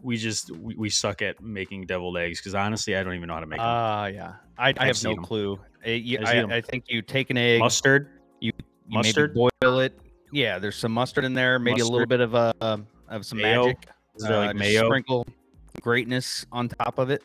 we 0.00 0.16
just 0.16 0.50
we, 0.56 0.74
we 0.76 0.90
suck 0.90 1.20
at 1.22 1.40
making 1.42 1.86
deviled 1.86 2.16
eggs 2.16 2.40
because 2.40 2.54
honestly, 2.54 2.96
I 2.96 3.02
don't 3.02 3.14
even 3.14 3.28
know 3.28 3.34
how 3.34 3.40
to 3.40 3.46
make 3.46 3.58
them. 3.58 3.66
Ah, 3.68 4.06
yeah. 4.06 4.32
I, 4.56 4.72
I 4.78 4.86
have 4.86 5.02
no 5.04 5.10
no 5.12 5.16
'em. 5.18 5.22
clue. 5.24 5.60
You- 5.84 6.24
seen 6.26 6.36
'em. 6.36 6.52
I, 6.52 6.56
I 6.56 6.60
think 6.60 6.84
you 6.88 7.02
take 7.02 7.30
an 7.30 7.36
egg, 7.36 7.60
Mustard, 7.60 8.08
you 8.40 8.52
mustard? 8.88 9.34
maybe 9.34 9.50
boil 9.62 9.78
it. 9.80 9.98
Yeah, 10.34 10.58
there's 10.58 10.74
some 10.74 10.90
mustard 10.90 11.24
in 11.24 11.32
there, 11.32 11.60
maybe 11.60 11.80
a 11.80 11.86
little 11.86 12.08
bit 12.08 12.20
of 12.20 12.34
uh, 12.34 12.52
um, 12.60 12.88
of 13.08 13.24
some 13.24 13.38
Mayo? 13.38 13.66
magic. 13.66 13.88
is 14.16 14.24
there 14.24 14.36
uh, 14.36 14.46
like 14.46 14.56
mayo? 14.56 14.86
Sprinkle 14.86 15.24
greatness 15.80 16.44
on 16.50 16.68
top 16.68 16.98
of 16.98 17.08
it. 17.10 17.22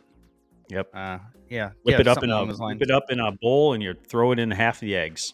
Yep. 0.69 0.91
Uh, 0.93 1.17
yeah. 1.49 1.71
Whip 1.83 1.93
yeah, 1.95 2.01
it 2.01 2.07
up 2.07 2.23
in 2.23 2.29
a 2.29 2.45
whip 2.45 2.81
it 2.81 2.91
up 2.91 3.05
in 3.09 3.19
a 3.19 3.31
bowl, 3.31 3.73
and 3.73 3.81
you 3.81 3.95
throw 4.07 4.31
it 4.31 4.37
in 4.37 4.51
half 4.51 4.79
the 4.79 4.95
eggs, 4.95 5.33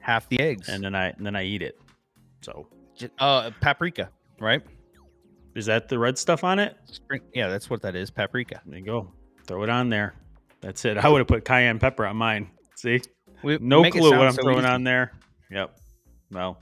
half 0.00 0.28
the 0.28 0.38
eggs. 0.38 0.68
and 0.68 0.84
then 0.84 0.94
I 0.94 1.08
and 1.10 1.24
then 1.24 1.34
I 1.34 1.44
eat 1.44 1.62
it. 1.62 1.80
So 2.42 2.66
uh, 3.18 3.50
paprika, 3.62 4.10
right? 4.38 4.62
is 5.54 5.64
that 5.64 5.88
the 5.88 5.98
red 5.98 6.18
stuff 6.18 6.44
on 6.44 6.58
it? 6.58 6.76
Spring, 6.84 7.22
yeah, 7.32 7.48
that's 7.48 7.70
what 7.70 7.80
that 7.82 7.96
is. 7.96 8.10
Paprika. 8.10 8.60
There 8.66 8.78
you 8.78 8.84
go. 8.84 9.10
Throw 9.46 9.62
it 9.62 9.70
on 9.70 9.88
there. 9.88 10.14
That's 10.60 10.84
it. 10.84 10.98
I 10.98 11.08
would 11.08 11.20
have 11.20 11.28
put 11.28 11.46
cayenne 11.46 11.78
pepper 11.78 12.04
on 12.04 12.16
mine. 12.18 12.50
See, 12.74 13.00
We 13.42 13.56
no 13.62 13.88
clue 13.90 14.10
what 14.10 14.26
I'm 14.26 14.34
so 14.34 14.42
throwing 14.42 14.58
easy. 14.58 14.68
on 14.68 14.84
there. 14.84 15.12
Yep. 15.50 15.78
Well, 16.30 16.58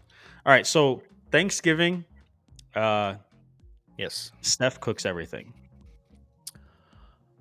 all 0.47 0.53
right. 0.53 0.67
So 0.67 1.03
Thanksgiving, 1.31 2.05
uh, 2.75 3.15
Yes. 3.99 4.33
Steph 4.41 4.81
cooks 4.81 5.05
everything. 5.07 5.53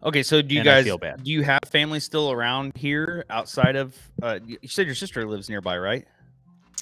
Okay, 0.03 0.23
so 0.23 0.41
do 0.41 0.53
you 0.55 0.61
And 0.61 0.65
guys 0.65 0.83
feel 0.85 0.97
bad. 0.97 1.23
do 1.23 1.31
you 1.31 1.43
have 1.43 1.59
family 1.67 1.99
still 1.99 2.31
around 2.31 2.75
here 2.75 3.23
outside 3.29 3.75
of? 3.75 3.95
Uh, 4.21 4.39
you 4.45 4.57
said 4.67 4.85
your 4.87 4.95
sister 4.95 5.25
lives 5.27 5.47
nearby, 5.49 5.77
right? 5.77 6.07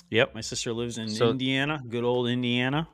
Yep. 0.10 0.34
My 0.36 0.42
sister 0.42 0.72
lives 0.74 0.98
in 0.98 1.10
So- 1.10 1.30
Indiana. 1.30 1.82
Good 1.88 2.04
old 2.04 2.28
Indiana. 2.30 2.88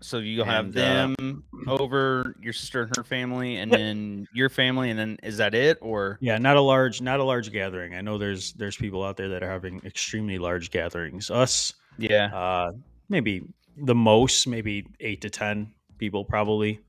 So 0.00 0.18
you'll 0.18 0.44
have 0.44 0.68
uh, 0.68 0.70
them 0.72 1.44
over, 1.68 2.34
your 2.42 2.52
sister 2.52 2.82
and 2.82 2.96
her 2.96 3.04
family, 3.04 3.56
and 3.58 3.70
then 3.70 4.26
your 4.34 4.48
family, 4.48 4.90
and 4.90 4.98
then 4.98 5.16
is 5.22 5.36
that 5.36 5.54
it? 5.54 5.78
Or 5.80 6.18
Yeah, 6.20 6.38
not 6.38 6.56
a 6.56 6.60
large, 6.60 7.00
not 7.00 7.20
a 7.20 7.24
large 7.24 7.52
gathering. 7.52 7.94
I 7.94 8.00
know 8.00 8.18
there's 8.18 8.52
there's 8.54 8.76
people 8.76 9.04
out 9.04 9.16
there 9.16 9.28
that 9.28 9.42
are 9.44 9.50
having 9.50 9.80
extremely 9.84 10.38
large 10.38 10.70
gatherings. 10.72 11.30
Us, 11.30 11.74
yeah, 11.98 12.34
uh, 12.34 12.72
maybe 13.08 13.42
the 13.76 13.94
most, 13.94 14.46
maybe 14.46 14.86
eight 15.00 15.20
to 15.22 15.30
ten 15.30 15.72
people, 15.98 16.24
probably. 16.24 16.80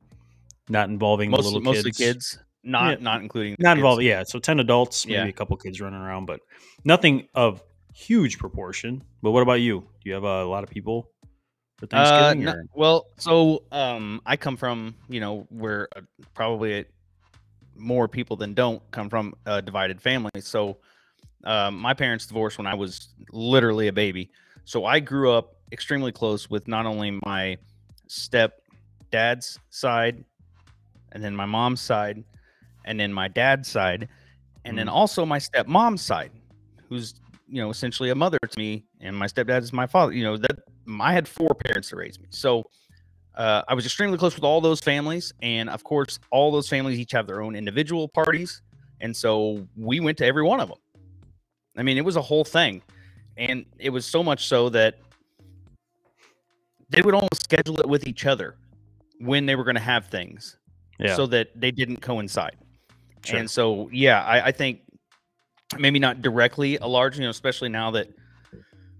Not 0.69 0.87
involving 0.89 1.29
the 1.29 1.37
most, 1.37 1.45
little 1.45 1.61
mostly 1.61 1.91
kids. 1.91 1.97
kids, 1.97 2.39
not 2.63 2.99
Yeah. 2.99 3.03
not 3.03 3.21
including 3.21 3.55
the 3.57 3.63
Not 3.63 3.71
kids. 3.71 3.79
involved. 3.79 4.03
Yeah, 4.03 4.23
so 4.23 4.39
ten 4.39 4.59
adults, 4.61 5.05
maybe 5.05 5.15
Yeah. 5.17 5.25
a 5.25 5.33
couple 5.33 5.57
kids 5.57 5.81
running 5.81 5.99
around, 5.99 6.25
but 6.25 6.39
nothing 6.85 7.27
of 7.35 7.61
huge 7.93 8.37
proportion. 8.39 9.03
But 9.21 9.31
what 9.31 9.43
about 9.43 9.59
you? 9.59 9.81
Do 9.81 10.09
you 10.09 10.13
have 10.13 10.23
a 10.23 10.45
lot 10.45 10.63
of 10.63 10.69
people 10.69 11.09
for 11.77 11.87
Uh, 11.91 12.33
no- 12.37 12.55
well, 12.73 13.07
so 13.17 13.63
um, 13.73 14.21
I 14.25 14.37
come 14.37 14.55
from 14.55 14.95
you 15.09 15.19
know 15.19 15.45
where 15.49 15.89
uh, 15.97 16.01
probably 16.33 16.85
more 17.75 18.07
people 18.07 18.37
than 18.37 18.53
don't 18.53 18.81
come 18.91 19.09
from 19.09 19.33
a 19.45 19.61
divided 19.61 20.01
family. 20.01 20.31
So 20.39 20.77
um, 21.43 21.77
my 21.77 21.93
parents 21.93 22.25
divorced 22.25 22.57
when 22.57 22.67
I 22.67 22.75
was 22.75 23.09
literally 23.31 23.89
a 23.89 23.93
baby. 23.93 24.31
So 24.65 24.85
I 24.85 24.99
grew 24.99 25.31
up 25.31 25.55
extremely 25.71 26.11
close 26.11 26.49
with 26.49 26.67
not 26.67 26.85
only 26.85 27.19
my 27.25 27.57
step 28.07 28.61
dad's 29.11 29.59
side, 29.69 30.23
and 31.11 31.23
then 31.23 31.35
my 31.35 31.45
mom's 31.45 31.81
side, 31.81 32.23
and 32.85 32.99
then 32.99 33.13
my 33.13 33.27
dad's 33.27 33.69
side, 33.69 34.07
and 34.65 34.77
then 34.77 34.87
Mhm. 34.87 34.93
also 34.93 35.25
my 35.25 35.39
stepmom's 35.39 36.01
side, 36.01 36.31
who's 36.89 37.13
you 37.47 37.61
know 37.61 37.69
essentially 37.69 38.09
a 38.09 38.15
mother 38.15 38.39
to 38.39 38.59
me, 38.59 38.85
and 38.99 39.15
my 39.15 39.27
stepdad 39.27 39.61
is 39.61 39.73
my 39.73 39.85
father. 39.85 40.11
You 40.13 40.23
know 40.23 40.37
that 40.37 40.59
I 40.99 41.13
had 41.13 41.27
four 41.27 41.53
parents 41.53 41.89
to 41.89 41.95
raise 41.97 42.19
me, 42.19 42.27
so 42.29 42.63
uh, 43.35 43.63
I 43.67 43.73
was 43.73 43.85
extremely 43.85 44.17
close 44.17 44.35
with 44.35 44.43
all 44.43 44.61
those 44.61 44.79
families, 44.79 45.33
and 45.41 45.69
of 45.69 45.83
course, 45.83 46.19
all 46.31 46.51
those 46.51 46.69
families 46.69 46.99
each 46.99 47.11
have 47.11 47.27
their 47.27 47.41
own 47.41 47.55
individual 47.55 48.07
parties, 48.07 48.61
and 49.01 49.15
so 49.15 49.67
we 49.75 49.99
went 49.99 50.17
to 50.19 50.25
every 50.25 50.43
one 50.43 50.59
of 50.59 50.69
them. 50.69 50.77
I 51.75 51.83
mean, 51.83 51.97
it 51.97 52.05
was 52.05 52.15
a 52.15 52.21
whole 52.21 52.43
thing, 52.45 52.81
and 53.37 53.65
it 53.79 53.89
was 53.89 54.05
so 54.05 54.23
much 54.23 54.47
so 54.47 54.69
that 54.69 54.99
they 56.89 57.01
would 57.01 57.13
almost 57.13 57.43
schedule 57.43 57.79
it 57.79 57.87
with 57.87 58.07
each 58.07 58.25
other 58.25 58.55
when 59.19 59.45
they 59.45 59.55
were 59.55 59.63
going 59.63 59.75
to 59.75 59.81
have 59.81 60.07
things, 60.07 60.57
yeah, 60.99 61.15
so 61.15 61.25
that 61.27 61.49
they 61.55 61.71
didn't 61.71 62.01
coincide. 62.01 62.57
sure. 63.23 63.39
And 63.39 63.49
so, 63.49 63.89
yeah, 63.91 64.23
I, 64.23 64.47
I 64.47 64.51
think 64.51 64.81
maybe 65.79 65.99
not 65.99 66.21
directly 66.21 66.77
a 66.77 66.87
large, 66.87 67.17
you 67.17 67.23
know, 67.23 67.29
especially 67.29 67.69
now 67.69 67.91
that 67.91 68.09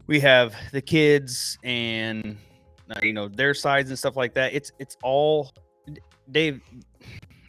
we 0.08 0.20
have 0.20 0.56
the 0.72 0.82
kids 0.82 1.58
and 1.63 2.38
uh, 2.90 3.00
you 3.02 3.13
know 3.13 3.28
their 3.28 3.54
sides 3.54 3.90
and 3.90 3.98
stuff 3.98 4.16
like 4.16 4.34
that. 4.34 4.54
It's 4.54 4.72
it's 4.80 4.98
all 5.04 5.52
Dave. 6.32 6.62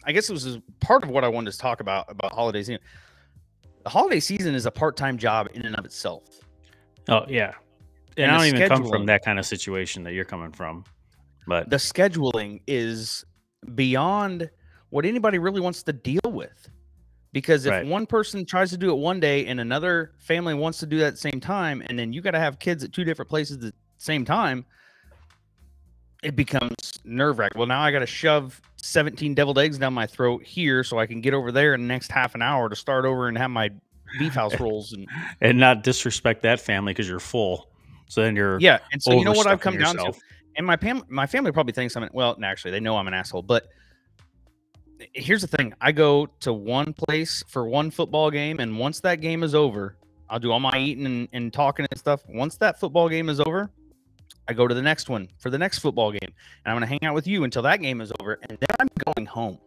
I 0.05 0.11
guess 0.11 0.29
it 0.29 0.33
was 0.33 0.59
part 0.79 1.03
of 1.03 1.09
what 1.09 1.23
I 1.23 1.27
wanted 1.27 1.51
to 1.51 1.57
talk 1.57 1.79
about 1.79 2.09
about 2.09 2.33
holidays. 2.33 2.69
You 2.69 2.75
know, 2.75 2.81
the 3.83 3.89
holiday 3.89 4.19
season 4.19 4.55
is 4.55 4.65
a 4.65 4.71
part-time 4.71 5.17
job 5.17 5.47
in 5.53 5.65
and 5.65 5.75
of 5.75 5.85
itself. 5.85 6.23
Oh 7.09 7.25
yeah, 7.27 7.53
and, 8.17 8.25
and 8.25 8.31
I 8.31 8.37
don't 8.37 8.55
even 8.55 8.69
come 8.69 8.85
from 8.85 9.05
that 9.07 9.23
kind 9.23 9.39
of 9.39 9.45
situation 9.45 10.03
that 10.03 10.13
you're 10.13 10.25
coming 10.25 10.51
from, 10.51 10.85
but 11.47 11.69
The 11.69 11.77
scheduling 11.77 12.61
is 12.67 13.25
beyond 13.73 14.49
what 14.89 15.05
anybody 15.05 15.37
really 15.39 15.61
wants 15.61 15.83
to 15.83 15.93
deal 15.93 16.19
with. 16.25 16.69
Because 17.33 17.65
if 17.65 17.71
Right. 17.71 17.85
one 17.85 18.05
person 18.05 18.45
tries 18.45 18.69
to 18.69 18.77
do 18.77 18.89
it 18.91 18.97
one 18.97 19.19
day 19.19 19.45
and 19.47 19.59
another 19.59 20.13
family 20.19 20.53
wants 20.53 20.77
to 20.79 20.85
do 20.85 20.99
that 20.99 21.07
at 21.07 21.13
the 21.15 21.19
same 21.19 21.41
time, 21.41 21.83
and 21.85 21.99
then 21.99 22.13
you 22.13 22.21
got 22.21 22.31
to 22.31 22.39
have 22.39 22.59
kids 22.59 22.83
at 22.83 22.93
two 22.93 23.03
different 23.03 23.27
places 23.27 23.57
at 23.57 23.61
the 23.61 23.73
same 23.97 24.23
time, 24.23 24.65
it 26.23 26.35
becomes 26.35 26.93
nerve 27.03 27.37
wracking. 27.37 27.59
Well, 27.59 27.67
now 27.67 27.81
I 27.81 27.91
got 27.91 27.99
to 27.99 28.07
shove 28.07 28.61
17 28.77 29.33
deviled 29.35 29.59
eggs 29.59 29.77
down 29.77 29.93
my 29.93 30.07
throat 30.07 30.43
here 30.43 30.83
so 30.83 30.97
I 30.97 31.07
can 31.07 31.19
get 31.19 31.33
over 31.33 31.51
there 31.51 31.73
in 31.73 31.81
the 31.81 31.87
next 31.87 32.09
half 32.09 32.35
an 32.35 32.41
hour 32.41 32.69
to 32.69 32.75
start 32.75 33.03
over 33.03 33.27
and 33.27 33.37
have 33.37 33.51
my 33.51 33.69
beef 34.19 34.33
house 34.33 34.59
rolls. 34.59 34.93
And 34.93 35.07
and 35.41 35.59
not 35.59 35.83
disrespect 35.83 36.41
that 36.43 36.59
family 36.59 36.93
because 36.93 37.07
you're 37.07 37.19
full. 37.19 37.69
So 38.07 38.21
then 38.21 38.35
you're 38.35 38.59
yeah. 38.59 38.79
And 38.91 39.01
so, 39.01 39.13
you 39.13 39.25
know 39.25 39.33
what 39.33 39.47
I've 39.47 39.59
come 39.59 39.75
overstuffing 39.75 39.97
down 39.97 40.13
to? 40.13 40.19
and 40.57 40.65
my 40.65 40.77
fam- 40.77 41.03
my 41.09 41.27
family 41.27 41.51
probably 41.51 41.73
thinks 41.73 41.95
I'm 41.95 42.09
well, 42.13 42.37
actually 42.43 42.71
they 42.71 42.79
know 42.79 42.97
I'm 42.97 43.07
an 43.07 43.13
asshole, 43.13 43.41
but 43.41 43.67
here's 45.13 45.41
the 45.41 45.47
thing. 45.47 45.73
I 45.81 45.91
go 45.91 46.27
to 46.41 46.53
one 46.53 46.93
place 46.93 47.43
for 47.47 47.67
one 47.67 47.91
football 47.91 48.31
game 48.31 48.59
and 48.59 48.77
once 48.77 49.01
that 49.01 49.21
game 49.21 49.43
is 49.43 49.53
over, 49.53 49.97
I'll 50.29 50.39
do 50.39 50.51
all 50.51 50.59
my 50.59 50.77
eating 50.77 51.05
and, 51.05 51.27
and 51.33 51.53
talking 51.53 51.85
and 51.89 51.99
stuff. 51.99 52.21
Once 52.29 52.57
that 52.57 52.79
football 52.79 53.09
game 53.09 53.29
is 53.29 53.39
over, 53.39 53.69
I 54.47 54.53
go 54.53 54.67
to 54.67 54.73
the 54.73 54.81
next 54.81 55.09
one 55.09 55.27
for 55.37 55.49
the 55.49 55.57
next 55.57 55.79
football 55.79 56.11
game. 56.11 56.19
And 56.21 56.33
I'm 56.65 56.73
going 56.73 56.81
to 56.81 56.87
hang 56.87 57.03
out 57.03 57.15
with 57.15 57.27
you 57.27 57.43
until 57.43 57.61
that 57.63 57.81
game 57.81 58.01
is 58.01 58.11
over 58.19 58.39
and 58.49 58.57
then 58.59 58.75
I'm 58.79 58.87
going 59.05 59.25
home 59.25 59.59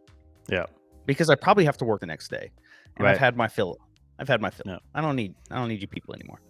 Yeah, 0.49 0.67
because 1.07 1.31
I 1.31 1.35
probably 1.35 1.64
have 1.64 1.76
to 1.78 1.85
work 1.85 2.00
the 2.00 2.07
next 2.07 2.28
day. 2.28 2.50
And 2.97 3.07
I've 3.07 3.19
had 3.19 3.37
my 3.37 3.47
fill. 3.47 3.78
I've 4.19 4.29
had 4.29 4.41
my 4.41 4.51
fill. 4.51 4.65
Yeah. 4.67 4.79
I 4.95 5.01
don't 5.01 5.17
need 5.17 5.35
I 5.51 5.57
don't 5.57 5.69
need 5.69 5.81
you 5.81 5.89
people 5.89 6.15
anymore. 6.15 6.41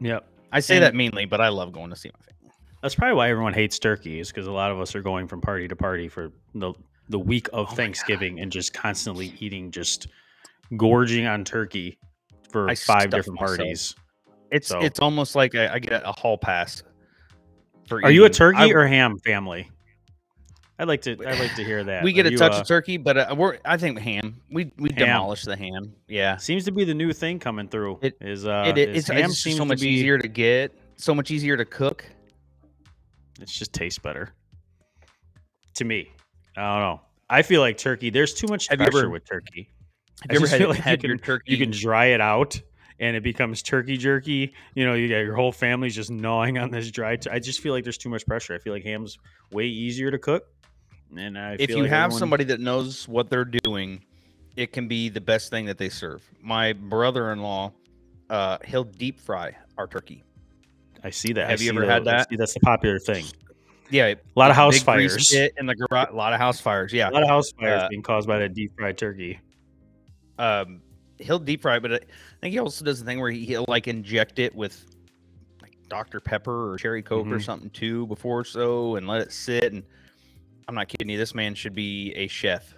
yeah. 0.00 0.20
I 0.52 0.60
say 0.60 0.76
And- 0.76 0.84
that 0.84 0.94
meanly, 0.94 1.24
but 1.26 1.40
I 1.40 1.48
love 1.48 1.72
going 1.72 1.90
to 1.90 1.96
see 1.96 2.08
my 2.12 2.24
family. 2.24 2.54
That's 2.82 2.94
probably 2.94 3.16
why 3.16 3.30
everyone 3.30 3.52
hates 3.54 3.78
turkey, 3.78 4.20
is 4.20 4.28
because 4.28 4.46
a 4.46 4.52
lot 4.52 4.70
of 4.70 4.78
us 4.80 4.94
are 4.94 5.02
going 5.02 5.26
from 5.28 5.40
party 5.40 5.66
to 5.68 5.76
party 5.76 6.08
for 6.08 6.30
the 6.54 6.72
the 7.08 7.18
week 7.18 7.48
of 7.52 7.68
Oh 7.70 7.74
Thanksgiving 7.74 8.40
and 8.40 8.50
just 8.50 8.72
constantly 8.74 9.32
eating, 9.40 9.70
just 9.70 10.08
gorging 10.76 11.26
on 11.26 11.44
turkey 11.44 11.98
for 12.50 12.68
I 12.68 12.74
five 12.74 13.10
different 13.10 13.40
myself. 13.40 13.58
parties. 13.58 13.94
It's 14.50 14.68
So- 14.68 14.80
it's 14.80 15.00
almost 15.00 15.34
like 15.34 15.54
I, 15.54 15.74
I 15.74 15.78
get 15.78 16.02
a 16.04 16.12
hall 16.12 16.38
pass. 16.38 16.82
For 17.88 18.00
Are 18.04 18.10
you 18.10 18.24
a 18.24 18.30
turkey 18.30 18.58
I- 18.58 18.70
or 18.70 18.86
ham 18.86 19.18
family? 19.24 19.70
I'd 20.78 20.88
like 20.88 21.00
to. 21.02 21.12
I'd 21.12 21.38
like 21.38 21.54
to 21.54 21.64
hear 21.64 21.82
that. 21.84 22.02
we 22.04 22.12
get 22.12 22.26
Are 22.26 22.28
a 22.28 22.32
you, 22.32 22.38
touch 22.38 22.52
uh, 22.52 22.60
of 22.60 22.66
turkey, 22.68 22.96
but 22.98 23.16
uh, 23.16 23.34
we're 23.36 23.58
I 23.64 23.76
think 23.76 23.98
ham. 23.98 24.40
We 24.50 24.72
we 24.78 24.90
Ham. 24.90 24.98
demolish 24.98 25.44
the 25.44 25.56
ham. 25.56 25.94
Yeah, 26.08 26.36
Seems 26.36 26.64
to 26.64 26.72
be 26.72 26.84
the 26.84 26.94
new 26.94 27.12
thing 27.12 27.38
coming 27.38 27.68
through. 27.68 27.98
It- 28.02 28.16
is 28.20 28.46
uh, 28.46 28.64
it, 28.66 28.76
it, 28.78 28.88
is 28.90 28.96
it's, 28.98 29.08
ham 29.08 29.30
it's 29.30 29.38
seems 29.42 29.56
so 29.56 29.64
much 29.64 29.80
be- 29.80 29.88
easier 29.88 30.18
to 30.18 30.28
get, 30.28 30.72
so 30.96 31.14
much 31.14 31.30
easier 31.30 31.56
to 31.56 31.64
cook. 31.64 32.04
It 33.40 33.48
just 33.48 33.72
tastes 33.72 33.98
better. 33.98 34.32
To 35.74 35.84
me, 35.84 36.10
I 36.56 36.62
don't 36.62 36.80
know. 36.80 37.00
I 37.28 37.42
feel 37.42 37.60
like 37.60 37.76
turkey. 37.76 38.10
There's 38.10 38.32
too 38.34 38.46
much 38.48 38.68
Have 38.68 38.78
pressure 38.78 38.98
ever- 38.98 39.10
with 39.10 39.24
turkey. 39.28 39.70
Have 40.22 40.30
I 40.30 40.34
you 40.34 40.38
ever 40.40 40.48
had, 40.48 40.68
like 40.68 40.78
had 40.78 41.02
you 41.02 41.08
your 41.08 41.18
can- 41.18 41.26
turkey? 41.26 41.52
You 41.52 41.58
can 41.58 41.70
dry 41.70 42.06
it 42.06 42.20
out, 42.22 42.58
and 42.98 43.14
it 43.16 43.22
becomes 43.22 43.62
turkey 43.62 43.98
jerky. 43.98 44.54
You 44.74 44.86
know, 44.86 44.94
you 44.94 45.08
got 45.08 45.18
your 45.18 45.36
whole 45.36 45.52
family's 45.52 45.94
just 45.94 46.10
gnawing 46.10 46.56
on 46.56 46.70
this 46.70 46.90
dry. 46.90 47.16
T- 47.16 47.28
I 47.30 47.38
just 47.38 47.60
feel 47.60 47.74
like 47.74 47.84
there's 47.84 47.98
too 47.98 48.08
much 48.08 48.24
pressure. 48.26 48.54
I 48.54 48.58
feel 48.58 48.72
like 48.72 48.84
ham's 48.84 49.18
way 49.52 49.66
easier 49.66 50.10
to 50.10 50.18
cook. 50.18 50.44
And 51.14 51.38
I 51.38 51.56
if 51.58 51.70
you 51.70 51.82
like 51.82 51.90
have 51.90 52.04
everyone- 52.06 52.18
somebody 52.18 52.44
that 52.44 52.60
knows 52.60 53.06
what 53.08 53.28
they're 53.30 53.44
doing, 53.44 54.02
it 54.56 54.72
can 54.72 54.88
be 54.88 55.08
the 55.08 55.20
best 55.20 55.50
thing 55.50 55.66
that 55.66 55.78
they 55.78 55.88
serve. 55.88 56.22
My 56.40 56.72
brother-in-law, 56.72 57.72
uh, 58.30 58.58
he'll 58.64 58.84
deep 58.84 59.20
fry 59.20 59.54
our 59.78 59.86
turkey. 59.86 60.24
I 61.04 61.10
see 61.10 61.32
that. 61.34 61.46
I 61.46 61.50
Have 61.50 61.60
you 61.62 61.70
ever 61.70 61.84
had 61.84 62.02
I 62.08 62.16
that? 62.18 62.28
see 62.30 62.36
that's 62.36 62.54
the 62.54 62.60
popular 62.60 62.98
thing. 62.98 63.24
Yeah, 63.90 64.06
A 64.06 64.16
lot 64.34 64.50
of 64.50 64.56
house 64.56 64.82
fires. 64.82 65.32
in 65.32 65.66
the 65.66 65.74
garage. 65.76 66.08
A 66.10 66.14
lot 66.16 66.32
of 66.32 66.40
house 66.40 66.58
fires. 66.60 66.92
Yeah, 66.92 67.08
A 67.08 67.12
lot 67.12 67.22
of 67.22 67.28
house 67.28 67.52
fires 67.52 67.82
Uh, 67.82 67.88
being 67.88 68.02
caused 68.02 68.26
by 68.26 68.38
that 68.40 68.52
deep 68.54 68.72
fried 68.76 68.98
turkey. 68.98 69.38
um, 70.38 70.80
he'll 71.18 71.38
deep 71.38 71.62
fry, 71.62 71.78
but 71.78 71.92
I 71.92 71.98
think 72.40 72.52
he 72.52 72.58
also 72.58 72.84
does 72.84 72.98
the 72.98 73.06
thing 73.06 73.20
where 73.20 73.30
he, 73.30 73.44
he'll 73.46 73.64
like 73.68 73.86
inject 73.88 74.38
it 74.38 74.54
with 74.54 74.84
like 75.62 75.76
Dr 75.88 76.20
Pepper 76.20 76.72
or 76.72 76.76
cherry 76.76 77.02
Coke 77.02 77.26
or 77.28 77.36
Mhm. 77.38 77.42
something 77.44 77.70
too 77.70 78.06
before 78.08 78.44
so, 78.44 78.96
and 78.96 79.06
let 79.06 79.22
it 79.22 79.32
sit. 79.32 79.72
And 79.72 79.84
I'm 80.68 80.74
not 80.74 80.88
kidding 80.88 81.08
you, 81.08 81.16
this 81.18 81.34
man 81.34 81.54
should 81.54 81.74
be 81.74 82.12
a 82.14 82.26
chef 82.26 82.74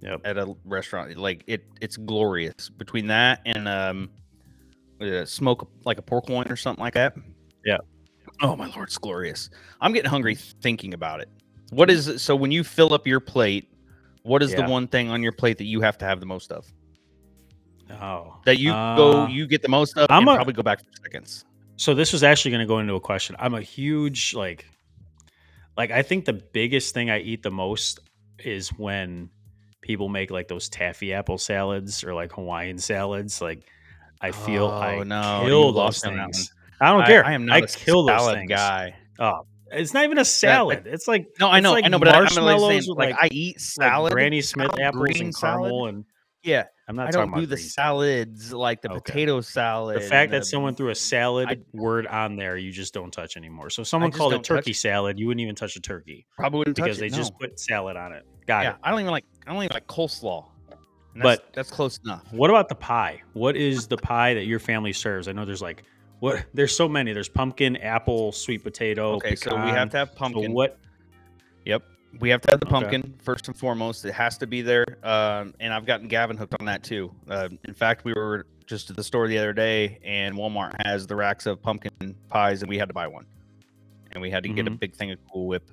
Yep. 0.00 0.20
at 0.24 0.38
a 0.38 0.54
restaurant. 0.64 1.16
Like 1.16 1.44
it, 1.46 1.64
it's 1.80 1.96
glorious 1.96 2.68
between 2.68 3.08
that 3.08 3.40
and 3.44 3.66
um, 3.68 4.10
uh, 5.00 5.24
smoke 5.24 5.68
like 5.84 5.98
a 5.98 6.02
pork 6.02 6.28
loin 6.28 6.50
or 6.50 6.56
something 6.56 6.82
like 6.82 6.94
that. 6.94 7.16
Yeah. 7.64 7.78
Oh 8.42 8.54
my 8.56 8.66
lord, 8.68 8.88
it's 8.88 8.98
glorious. 8.98 9.50
I'm 9.80 9.92
getting 9.92 10.10
hungry 10.10 10.34
thinking 10.36 10.94
about 10.94 11.20
it. 11.20 11.28
What 11.70 11.90
is 11.90 12.06
it? 12.08 12.18
So 12.20 12.36
when 12.36 12.50
you 12.52 12.62
fill 12.64 12.94
up 12.94 13.06
your 13.06 13.20
plate, 13.20 13.72
What 14.24 14.42
is 14.42 14.52
Yeah. 14.52 14.66
the 14.66 14.70
one 14.70 14.86
thing 14.88 15.08
on 15.10 15.22
your 15.22 15.32
plate 15.32 15.56
that 15.58 15.64
you 15.64 15.80
have 15.80 15.96
to 15.98 16.04
have 16.04 16.20
the 16.20 16.26
most 16.26 16.52
of? 16.52 16.66
Oh, 17.90 18.36
That 18.44 18.58
you 18.58 18.70
go, 18.72 19.22
Uh, 19.22 19.28
you 19.28 19.46
get 19.46 19.62
the 19.62 19.68
most 19.68 19.96
of, 19.96 20.06
I'm 20.10 20.18
and 20.22 20.28
a- 20.28 20.34
probably 20.34 20.52
go 20.52 20.62
back 20.62 20.80
for 20.80 20.86
seconds. 21.02 21.44
So 21.76 21.94
this 21.94 22.12
was 22.12 22.22
actually 22.22 22.50
going 22.50 22.60
to 22.60 22.66
go 22.66 22.78
into 22.80 22.94
a 22.94 23.00
question. 23.00 23.34
I'm 23.38 23.54
a 23.54 23.62
huge 23.62 24.34
like, 24.34 24.66
like 25.78 25.90
I 25.90 26.02
think 26.02 26.26
the 26.26 26.34
biggest 26.34 26.92
thing 26.92 27.08
I 27.08 27.20
eat 27.20 27.42
the 27.42 27.50
most 27.50 28.00
is 28.40 28.68
when 28.70 29.30
people 29.80 30.08
make 30.08 30.30
like 30.30 30.48
those 30.48 30.68
taffy 30.68 31.14
apple 31.14 31.38
salads 31.38 32.04
or 32.04 32.12
like 32.14 32.32
Hawaiian 32.32 32.78
salads. 32.78 33.40
Like 33.40 33.62
I 34.20 34.32
feel 34.32 34.64
Oh, 34.66 34.72
I 34.76 35.02
no, 35.04 35.42
kill 35.46 35.66
those 35.68 35.74
lost 35.76 36.04
me 36.04 36.10
on 36.10 36.16
that 36.18 36.34
things. 36.34 36.52
I 36.80 36.92
don't 36.92 37.06
care. 37.06 37.24
I, 37.24 37.32
am 37.32 37.46
not 37.46 37.54
I 37.56 37.58
a 37.60 37.66
kill 37.66 38.04
those 38.04 38.18
salad 38.20 38.34
things. 38.38 38.48
guy. 38.50 38.96
Oh, 39.18 39.40
it's 39.70 39.94
not 39.94 40.04
even 40.04 40.18
a 40.18 40.24
salad. 40.24 40.82
it's 40.86 41.06
like 41.08 41.26
No, 41.40 41.48
I 41.48 41.60
know, 41.60 41.72
like 41.72 41.84
I 41.84 41.88
know, 41.88 41.98
but 41.98 42.08
I, 42.08 42.26
saying, 42.26 42.42
like, 42.88 43.10
like- 43.10 43.16
I 43.20 43.28
eat 43.30 43.56
like 43.56 43.60
salad, 43.60 44.12
Granny 44.12 44.40
Smith 44.42 44.78
apples 44.80 45.20
and 45.20 45.34
salad. 45.34 45.60
caramel 45.70 45.86
and 45.86 46.04
Yeah, 46.42 46.64
I'm 46.88 46.96
not 46.96 47.08
I 47.08 47.10
talking 47.10 47.20
don't 47.20 47.28
about 47.34 47.40
do 47.40 47.46
the 47.46 47.56
salads 47.58 48.52
like 48.52 48.80
the 48.80 48.90
Okay. 48.90 49.00
potato 49.00 49.40
salad. 49.42 49.96
The 49.96 50.06
fact 50.08 50.30
that 50.30 50.38
the- 50.40 50.44
someone 50.46 50.74
threw 50.74 50.88
a 50.88 50.94
salad 50.94 51.48
I- 51.50 51.58
word 51.76 52.06
on 52.06 52.36
there, 52.36 52.56
you 52.56 52.72
just 52.72 52.94
don't 52.94 53.12
touch 53.12 53.36
anymore. 53.36 53.68
So 53.68 53.82
if 53.82 53.88
someone 53.88 54.10
called 54.10 54.32
it 54.32 54.42
turkey 54.42 54.72
salad, 54.72 55.18
you 55.18 55.26
wouldn't 55.26 55.42
even 55.42 55.54
touch 55.54 55.76
a 55.76 55.80
turkey 55.80 56.26
probably 56.36 56.60
wouldn't 56.60 56.76
because 56.76 56.98
they 56.98 57.06
it, 57.06 57.12
just 57.12 57.32
no. 57.32 57.38
put 57.40 57.60
salad 57.60 57.96
on 57.98 58.12
it. 58.12 58.24
Got 58.46 58.64
yeah. 58.64 58.70
it. 58.70 58.76
I 58.82 58.90
don't 58.90 59.00
even 59.00 59.10
like. 59.12 59.26
I 59.46 59.52
don't 59.52 59.62
even 59.62 59.74
like 59.74 59.86
coleslaw. 59.86 60.46
And 61.14 61.22
But- 61.22 61.40
that's, 61.40 61.68
that's 61.68 61.70
close 61.70 61.98
enough. 62.04 62.22
What 62.32 62.48
about 62.48 62.68
the 62.70 62.74
pie? 62.74 63.20
What 63.34 63.54
is 63.56 63.86
the 63.86 63.96
pie 63.98 64.32
that 64.34 64.46
your 64.46 64.58
family 64.58 64.92
serves? 64.94 65.28
I 65.28 65.32
know 65.32 65.44
there's 65.44 65.60
like 65.62 65.82
what 66.20 66.46
there's 66.54 66.74
so 66.74 66.88
many. 66.88 67.12
There's 67.12 67.28
pumpkin, 67.28 67.76
apple, 67.76 68.32
sweet 68.32 68.62
potato. 68.64 69.14
Okay, 69.16 69.34
so 69.36 69.54
we 69.54 69.70
have 69.70 69.90
to 69.90 69.98
have 69.98 70.08
So 70.08 70.14
pumpkin. 70.16 70.52
what? 70.54 70.78
Yep. 71.66 71.82
We 72.20 72.30
have 72.30 72.40
to 72.42 72.50
have 72.50 72.60
the 72.60 72.66
Okay. 72.66 72.72
pumpkin 72.72 73.14
first 73.22 73.48
and 73.48 73.56
foremost. 73.56 74.04
It 74.04 74.12
has 74.12 74.38
to 74.38 74.46
be 74.46 74.62
there. 74.62 74.84
Um, 75.02 75.54
and 75.60 75.72
I've 75.72 75.84
gotten 75.86 76.08
Gavin 76.08 76.36
hooked 76.36 76.54
on 76.58 76.66
that 76.66 76.82
too. 76.82 77.12
Uh, 77.28 77.48
in 77.66 77.74
fact, 77.74 78.04
we 78.04 78.12
were 78.14 78.46
just 78.66 78.90
at 78.90 78.96
the 78.96 79.04
store 79.04 79.28
the 79.28 79.38
other 79.38 79.52
day, 79.52 79.98
and 80.04 80.34
Walmart 80.34 80.74
has 80.86 81.06
the 81.06 81.14
racks 81.16 81.46
of 81.46 81.62
pumpkin 81.62 82.14
pies, 82.28 82.62
and 82.62 82.68
we 82.68 82.78
had 82.78 82.88
to 82.88 82.94
buy 82.94 83.06
one. 83.06 83.26
And 84.12 84.22
we 84.22 84.30
had 84.30 84.42
to 84.42 84.48
get 84.48 84.66
a 84.66 84.70
Mhm. 84.70 84.80
big 84.80 84.94
thing 84.94 85.10
of 85.10 85.18
Cool 85.30 85.46
Whip. 85.46 85.70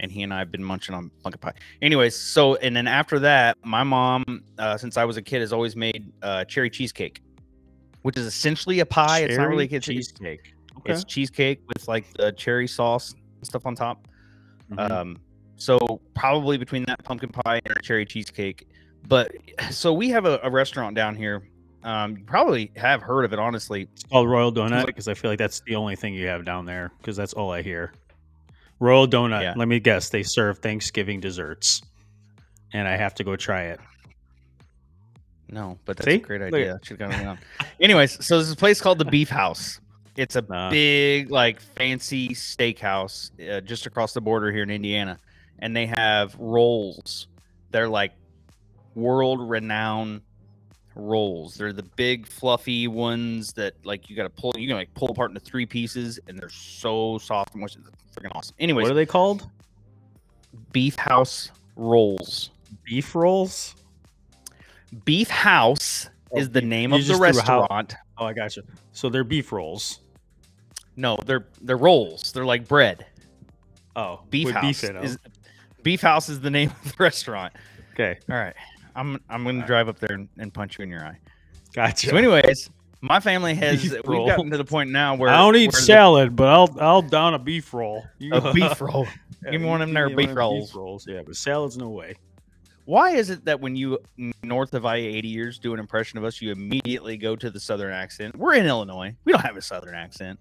And 0.00 0.10
he 0.10 0.22
and 0.22 0.34
I 0.34 0.38
have 0.40 0.50
been 0.50 0.64
munching 0.64 0.94
on 0.94 1.10
pumpkin 1.22 1.38
pie. 1.40 1.52
Anyways, 1.80 2.16
so 2.16 2.56
and 2.56 2.74
then 2.74 2.88
after 2.88 3.18
that, 3.20 3.56
my 3.64 3.82
mom, 3.84 4.42
uh, 4.58 4.76
since 4.76 4.96
I 4.96 5.04
was 5.04 5.16
a 5.16 5.22
kid, 5.22 5.40
has 5.40 5.52
always 5.52 5.76
made 5.76 6.12
uh, 6.22 6.44
cherry 6.46 6.68
cheesecake, 6.68 7.22
which 8.02 8.16
is 8.16 8.26
essentially 8.26 8.80
a 8.80 8.86
pie. 8.86 9.20
it's 9.20 9.36
not 9.36 9.44
Cherry 9.44 9.50
really 9.56 9.68
it's, 9.72 9.86
cheesecake. 9.86 10.54
Okay. 10.78 10.92
It's 10.92 11.04
cheesecake 11.04 11.60
with 11.68 11.86
like 11.86 12.12
the 12.14 12.32
cherry 12.32 12.66
sauce 12.66 13.12
and 13.12 13.46
stuff 13.46 13.64
on 13.66 13.76
top. 13.76 14.08
Mhm. 14.72 14.90
Um, 14.90 15.20
so 15.56 16.00
probably 16.14 16.56
between 16.58 16.84
that 16.86 17.02
pumpkin 17.04 17.30
pie 17.30 17.60
and 17.64 17.82
cherry 17.82 18.04
cheesecake. 18.06 18.68
But 19.06 19.32
so 19.70 19.92
we 19.92 20.08
have 20.10 20.24
a, 20.26 20.40
a 20.42 20.50
restaurant 20.50 20.94
down 20.94 21.16
here. 21.16 21.48
Um, 21.82 22.16
you 22.16 22.24
probably 22.24 22.70
have 22.76 23.02
heard 23.02 23.24
of 23.26 23.32
it, 23.34 23.38
honestly. 23.38 23.88
It's 23.92 24.04
called 24.04 24.28
Royal 24.28 24.50
Donut 24.50 24.86
because 24.86 25.06
I 25.06 25.12
feel 25.14 25.30
like 25.30 25.38
that's 25.38 25.60
the 25.60 25.74
only 25.76 25.96
thing 25.96 26.14
you 26.14 26.26
have 26.28 26.44
down 26.44 26.64
there 26.64 26.90
because 26.98 27.14
that's 27.16 27.34
all 27.34 27.50
I 27.50 27.60
hear. 27.60 27.92
Royal 28.80 29.06
Donut. 29.06 29.42
Yeah. 29.42 29.52
Let 29.56 29.68
me 29.68 29.80
guess. 29.80 30.08
They 30.08 30.22
serve 30.22 30.58
Thanksgiving 30.60 31.20
desserts, 31.20 31.82
and 32.72 32.88
I 32.88 32.96
have 32.96 33.14
to 33.16 33.24
go 33.24 33.36
try 33.36 33.64
it. 33.64 33.80
No, 35.50 35.78
but 35.84 35.96
that's 35.98 36.06
See? 36.06 36.14
a 36.14 36.18
great 36.18 36.42
idea. 36.42 36.80
Should 36.82 36.98
gone 36.98 37.12
on. 37.12 37.38
Anyways, 37.80 38.24
so 38.24 38.36
there's 38.36 38.50
a 38.50 38.56
place 38.56 38.80
called 38.80 38.98
the 38.98 39.04
Beef 39.04 39.28
House. 39.28 39.80
It's 40.16 40.36
a 40.36 40.44
Uh. 40.52 40.70
big, 40.70 41.30
like, 41.30 41.60
fancy 41.60 42.30
steakhouse 42.30 43.30
uh, 43.48 43.60
just 43.60 43.86
across 43.86 44.14
the 44.14 44.20
border 44.20 44.50
here 44.50 44.62
in 44.62 44.70
Indiana, 44.70 45.18
and 45.58 45.74
they 45.76 45.86
have 45.86 46.34
rolls. 46.38 47.26
They're 47.70 47.88
like 47.88 48.12
world-renowned 48.94 50.20
rolls. 50.94 51.54
They're 51.56 51.72
the 51.72 51.82
big, 51.82 52.26
fluffy 52.26 52.86
ones 52.88 53.52
that, 53.54 53.74
like, 53.84 54.08
you 54.08 54.16
got 54.16 54.22
to 54.24 54.30
pull. 54.30 54.52
You 54.56 54.68
can 54.68 54.76
like 54.76 54.92
pull 54.94 55.08
apart 55.10 55.30
into 55.30 55.40
three 55.40 55.66
pieces, 55.66 56.20
and 56.28 56.38
they're 56.38 56.48
so 56.48 57.18
soft 57.18 57.52
and 57.54 57.60
moist. 57.60 57.78
Freaking 58.14 58.30
awesome. 58.34 58.54
Anyways, 58.60 58.84
what 58.84 58.92
are 58.92 58.94
they 58.94 59.06
called? 59.06 59.48
Beef 60.72 60.94
House 60.96 61.50
rolls. 61.76 62.50
Beef 62.84 63.14
rolls. 63.14 63.74
Beef 65.04 65.28
House 65.28 66.08
Oh, 66.32 66.38
is 66.38 66.50
the 66.50 66.62
name 66.62 66.92
of 66.92 67.04
the 67.04 67.12
house- 67.12 67.20
restaurant. 67.20 67.94
Oh, 68.18 68.26
I 68.26 68.32
got 68.32 68.56
you. 68.56 68.62
So 68.92 69.08
they're 69.08 69.24
beef 69.24 69.50
rolls. 69.52 70.00
No, 70.96 71.16
they're 71.26 71.46
they're 71.60 71.76
rolls. 71.76 72.30
They're 72.32 72.44
like 72.44 72.68
bread. 72.68 73.04
Oh, 73.96 74.20
Beef 74.30 74.50
House 74.50 74.62
beef 74.82 74.84
is 75.02 75.18
Beef 75.84 76.00
House 76.00 76.28
is 76.28 76.40
the 76.40 76.50
name 76.50 76.70
of 76.84 76.96
the 76.96 77.02
restaurant. 77.02 77.52
okay. 77.92 78.18
All 78.28 78.36
right, 78.36 78.54
I'm 78.96 79.20
I'm 79.30 79.44
gonna 79.44 79.64
drive 79.64 79.88
up 79.88 80.00
there 80.00 80.16
and, 80.16 80.28
and 80.38 80.52
punch 80.52 80.78
you 80.78 80.82
in 80.82 80.90
your 80.90 81.04
eye. 81.04 81.18
Gotcha. 81.72 82.08
So, 82.10 82.16
anyways, 82.16 82.70
my 83.00 83.20
family 83.20 83.54
has 83.56 83.80
Beef 83.82 83.92
we've 83.92 84.04
roll. 84.06 84.26
gotten 84.26 84.50
to 84.50 84.56
the 84.56 84.64
point 84.64 84.90
now 84.90 85.14
where 85.14 85.30
I 85.30 85.36
don't 85.36 85.54
eat 85.54 85.72
where 85.72 85.80
the- 85.80 85.86
salad, 85.86 86.34
but 86.34 86.48
I'll 86.48 86.76
I'll 86.80 87.02
down 87.02 87.34
a 87.34 87.38
beef 87.38 87.72
roll. 87.72 88.02
You 88.18 88.32
a 88.34 88.52
beef 88.52 88.80
roll. 88.80 89.06
Yeah, 89.44 89.50
Give 89.52 89.60
me 89.60 89.68
one 89.68 89.82
of 89.82 89.88
them 89.88 89.94
give 89.94 90.08
there 90.08 90.16
beef 90.16 90.26
one 90.26 90.30
of 90.30 90.36
rolls. 90.36 90.74
rolls. 90.74 91.06
Yeah, 91.06 91.20
but 91.24 91.36
salads 91.36 91.76
no 91.76 91.90
way. 91.90 92.14
Why 92.86 93.10
is 93.12 93.30
it 93.30 93.44
that 93.46 93.60
when 93.60 93.76
you 93.76 93.98
north 94.42 94.74
of 94.74 94.84
I 94.86 94.96
eighty 94.96 95.28
years 95.28 95.58
do 95.58 95.72
an 95.74 95.80
impression 95.80 96.18
of 96.18 96.24
us, 96.24 96.40
you 96.42 96.50
immediately 96.52 97.16
go 97.16 97.34
to 97.36 97.50
the 97.50 97.60
southern 97.60 97.92
accent? 97.92 98.36
We're 98.36 98.54
in 98.54 98.66
Illinois. 98.66 99.14
We 99.24 99.32
don't 99.32 99.40
have 99.44 99.56
a 99.56 99.62
southern 99.62 99.94
accent. 99.94 100.38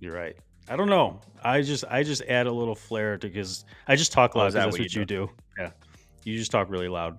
You're 0.00 0.14
right. 0.14 0.36
I 0.68 0.76
don't 0.76 0.88
know. 0.88 1.20
I 1.44 1.62
just 1.62 1.84
I 1.88 2.02
just 2.02 2.22
add 2.22 2.46
a 2.46 2.52
little 2.52 2.74
flair 2.74 3.16
to 3.18 3.26
because 3.28 3.64
I 3.86 3.94
just 3.96 4.12
talk 4.12 4.32
Oh, 4.34 4.38
loud. 4.40 4.44
'cause 4.46 4.54
that 4.54 4.64
that's 4.64 4.72
what 4.78 4.80
what 4.80 4.94
you 4.94 5.04
do. 5.04 5.30
Yeah, 5.58 5.70
you 6.24 6.36
just 6.36 6.50
talk 6.50 6.68
really 6.70 6.88
loud 6.88 7.18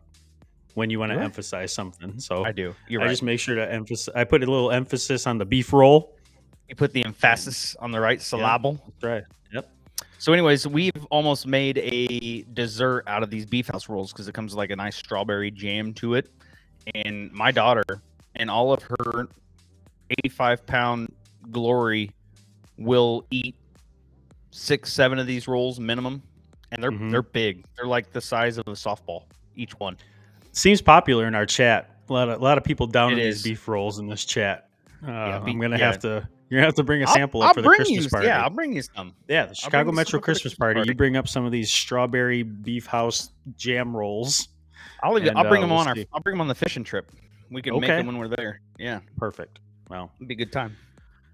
when 0.73 0.89
you 0.89 0.99
want 0.99 1.11
to 1.13 1.19
emphasize 1.19 1.73
something. 1.73 2.19
So 2.19 2.43
I 2.43 2.51
do. 2.51 2.75
You're 2.87 2.99
right. 2.99 3.05
I 3.05 3.07
right. 3.07 3.11
just 3.13 3.23
make 3.23 3.39
sure 3.39 3.55
to 3.55 3.71
emphasize. 3.71 4.13
I 4.15 4.23
put 4.25 4.43
a 4.43 4.45
little 4.51 4.71
emphasis 4.71 5.25
on 5.27 5.37
the 5.37 5.45
beef 5.45 5.71
roll. 5.73 6.15
you 6.67 6.75
put 6.75 6.91
the 6.91 7.05
emphasis 7.05 7.75
on 7.79 7.91
the 7.91 7.99
right 7.99 8.21
syllable. 8.21 8.73
That's 8.85 9.03
right. 9.03 9.23
Yep. 9.53 9.69
So, 10.19 10.33
anyways, 10.33 10.67
we've 10.67 11.05
almost 11.09 11.47
made 11.47 11.77
a 11.77 12.41
dessert 12.53 13.05
out 13.07 13.23
of 13.23 13.29
these 13.29 13.45
beef 13.45 13.67
house 13.67 13.87
rolls 13.87 14.11
because 14.11 14.27
it 14.27 14.33
comes 14.33 14.51
with 14.53 14.57
like 14.57 14.71
a 14.71 14.75
nice 14.75 14.97
strawberry 14.97 15.51
jam 15.51 15.93
to 15.95 16.15
it. 16.15 16.29
And 16.95 17.31
my 17.31 17.51
daughter 17.51 17.83
and 18.35 18.49
all 18.49 18.73
of 18.73 18.83
her 18.83 19.27
85 20.09 20.65
pound 20.65 21.13
glory 21.51 22.11
will 22.77 23.25
eat 23.31 23.55
six, 24.51 24.91
seven 24.93 25.19
of 25.19 25.27
these 25.27 25.47
rolls 25.47 25.79
minimum. 25.79 26.21
And 26.71 26.83
they're 26.83 26.91
Mhm. 26.91 27.11
they're 27.11 27.21
big. 27.21 27.63
They're 27.77 27.87
like 27.87 28.11
the 28.11 28.19
size 28.19 28.57
of 28.57 28.67
a 28.67 28.71
softball, 28.71 29.23
each 29.55 29.71
one. 29.79 29.97
Seems 30.51 30.81
popular 30.81 31.25
in 31.27 31.33
our 31.35 31.45
chat. 31.45 31.89
A 32.09 32.13
lot 32.13 32.27
of 32.29 32.41
a 32.41 32.43
lot 32.43 32.57
of 32.57 32.63
people 32.65 32.87
down 32.87 33.13
It 33.13 33.17
these 33.17 33.41
beef 33.43 33.67
rolls 33.69 33.99
in 33.99 34.07
this 34.07 34.25
chat. 34.25 34.69
Uh, 35.05 35.39
be- 35.41 35.51
I'm 35.51 35.59
gonna 35.59 35.77
yeah. 35.77 35.85
have 35.85 35.99
to. 35.99 36.27
You're 36.49 36.59
gonna 36.59 36.67
have 36.67 36.75
to 36.75 36.83
bring 36.83 37.03
a 37.03 37.05
I'll- 37.07 37.13
sample 37.13 37.41
I'll, 37.41 37.49
up 37.49 37.55
for 37.55 37.61
the 37.61 37.69
Christmas 37.69 38.03
you, 38.05 38.09
party. 38.09 38.27
Yeah, 38.27 38.41
I'll 38.43 38.49
bring 38.49 38.73
you 38.73 38.81
some. 38.81 39.13
Yeah, 39.29 39.45
the 39.45 39.55
Chicago 39.55 39.91
Metro 39.93 40.03
some 40.03 40.11
for 40.11 40.17
the 40.17 40.21
Christmas, 40.23 40.41
Christmas 40.55 40.57
party. 40.57 40.89
You 40.89 40.95
bring 40.95 41.15
up 41.15 41.27
some 41.29 41.45
of 41.45 41.51
these 41.53 41.71
strawberry 41.71 42.43
beef 42.43 42.85
house 42.85 43.31
jam 43.55 43.95
rolls. 43.95 44.49
I'll 45.03 45.17
even, 45.17 45.29
And, 45.29 45.37
I'll 45.37 45.47
bring 45.47 45.59
uh, 45.63 45.67
them 45.67 45.69
we'll 45.69 45.79
on 45.79 45.87
our. 45.87 45.95
I'll 46.13 46.21
bring 46.21 46.33
them 46.33 46.41
on 46.41 46.47
the 46.47 46.55
fishing 46.55 46.83
trip. 46.83 47.11
We 47.51 47.61
can 47.61 47.79
make 47.79 47.87
them 47.87 48.07
when 48.07 48.17
we're 48.17 48.27
there. 48.29 48.59
Yeah, 48.77 48.99
Perfect. 49.17 49.59
Well, 49.89 50.11
it'd 50.17 50.27
be 50.27 50.33
a 50.33 50.37
good 50.37 50.51
time. 50.51 50.75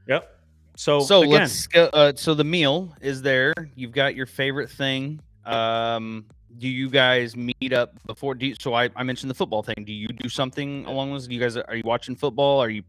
yep. 0.07 0.39
So, 0.75 1.01
so 1.01 1.21
again, 1.21 1.31
let's 1.31 1.67
go 1.67 1.85
uh, 1.93 2.13
so 2.15 2.33
the 2.33 2.43
meal 2.43 2.95
is 2.99 3.21
there 3.21 3.53
you've 3.75 3.91
got 3.91 4.15
your 4.15 4.25
favorite 4.25 4.71
thing 4.71 5.21
um 5.45 6.25
do 6.57 6.67
you 6.67 6.89
guys 6.89 7.35
meet 7.35 7.73
up 7.73 7.93
before 8.07 8.33
do 8.33 8.47
you, 8.47 8.55
so 8.59 8.73
I, 8.73 8.89
I 8.95 9.03
mentioned 9.03 9.29
the 9.29 9.35
football 9.35 9.61
thing 9.61 9.83
do 9.85 9.93
you 9.93 10.07
do 10.07 10.29
something 10.29 10.85
along 10.85 11.11
those 11.11 11.27
do 11.27 11.35
you 11.35 11.39
guys 11.39 11.57
are 11.57 11.75
you 11.75 11.83
watching 11.85 12.15
football 12.15 12.59
are 12.59 12.69
you 12.69 12.83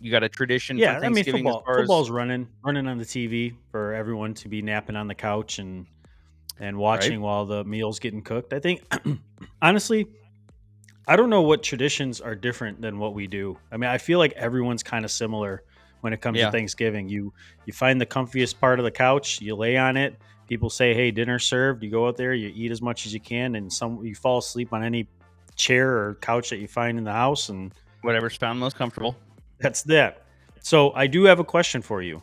you 0.00 0.10
got 0.10 0.22
a 0.22 0.28
tradition 0.28 0.76
yeah, 0.76 0.98
for 0.98 1.06
I 1.06 1.08
mean 1.08 1.24
football. 1.24 1.62
far 1.64 1.76
as- 1.76 1.82
Football's 1.82 2.10
running, 2.10 2.46
running 2.62 2.86
on 2.86 2.98
the 2.98 3.06
TV 3.06 3.54
for 3.70 3.94
everyone 3.94 4.34
to 4.34 4.48
be 4.48 4.60
napping 4.60 4.96
on 4.96 5.08
the 5.08 5.14
couch 5.14 5.58
and 5.58 5.86
and 6.60 6.76
watching 6.76 7.20
while 7.20 7.46
the 7.46 7.64
meal's 7.64 7.98
getting 7.98 8.22
cooked. 8.22 8.52
I 8.52 8.60
think, 8.60 8.82
honestly, 9.62 10.06
I 11.08 11.16
don't 11.16 11.30
know 11.30 11.42
what 11.42 11.62
traditions 11.62 12.20
are 12.20 12.34
different 12.34 12.80
than 12.80 12.98
what 12.98 13.14
we 13.14 13.26
do. 13.26 13.58
I 13.72 13.76
mean, 13.76 13.90
I 13.90 13.98
feel 13.98 14.18
like 14.18 14.32
everyone's 14.34 14.82
kind 14.82 15.04
of 15.04 15.10
similar 15.10 15.64
when 16.04 16.12
it 16.12 16.20
comes 16.20 16.38
Yeah. 16.38 16.46
to 16.46 16.52
Thanksgiving. 16.52 17.08
You 17.08 17.32
you 17.64 17.72
find 17.72 17.98
the 17.98 18.04
comfiest 18.06 18.60
part 18.60 18.78
of 18.78 18.84
the 18.84 18.90
couch, 18.90 19.40
you 19.40 19.56
lay 19.56 19.78
on 19.78 19.96
it. 19.96 20.14
People 20.48 20.68
say, 20.68 20.92
"Hey, 20.92 21.10
dinner 21.10 21.38
served." 21.38 21.82
You 21.82 21.90
go 21.90 22.06
out 22.06 22.18
there, 22.18 22.34
you 22.34 22.52
eat 22.54 22.70
as 22.70 22.82
much 22.82 23.06
as 23.06 23.14
you 23.14 23.20
can, 23.20 23.54
and 23.56 23.72
some 23.72 24.04
you 24.04 24.14
fall 24.14 24.38
asleep 24.38 24.74
on 24.74 24.84
any 24.84 25.08
chair 25.56 25.88
or 25.90 26.14
couch 26.20 26.50
that 26.50 26.58
you 26.58 26.68
find 26.68 26.98
in 26.98 27.04
the 27.04 27.12
house, 27.12 27.48
and 27.48 27.72
whatever's 28.02 28.36
found 28.36 28.60
most 28.60 28.76
comfortable 28.76 29.16
that's 29.60 29.82
that. 29.84 30.26
So 30.60 30.92
I 30.94 31.06
do 31.06 31.24
have 31.24 31.38
a 31.38 31.44
question 31.44 31.80
for 31.80 32.02
you, 32.02 32.22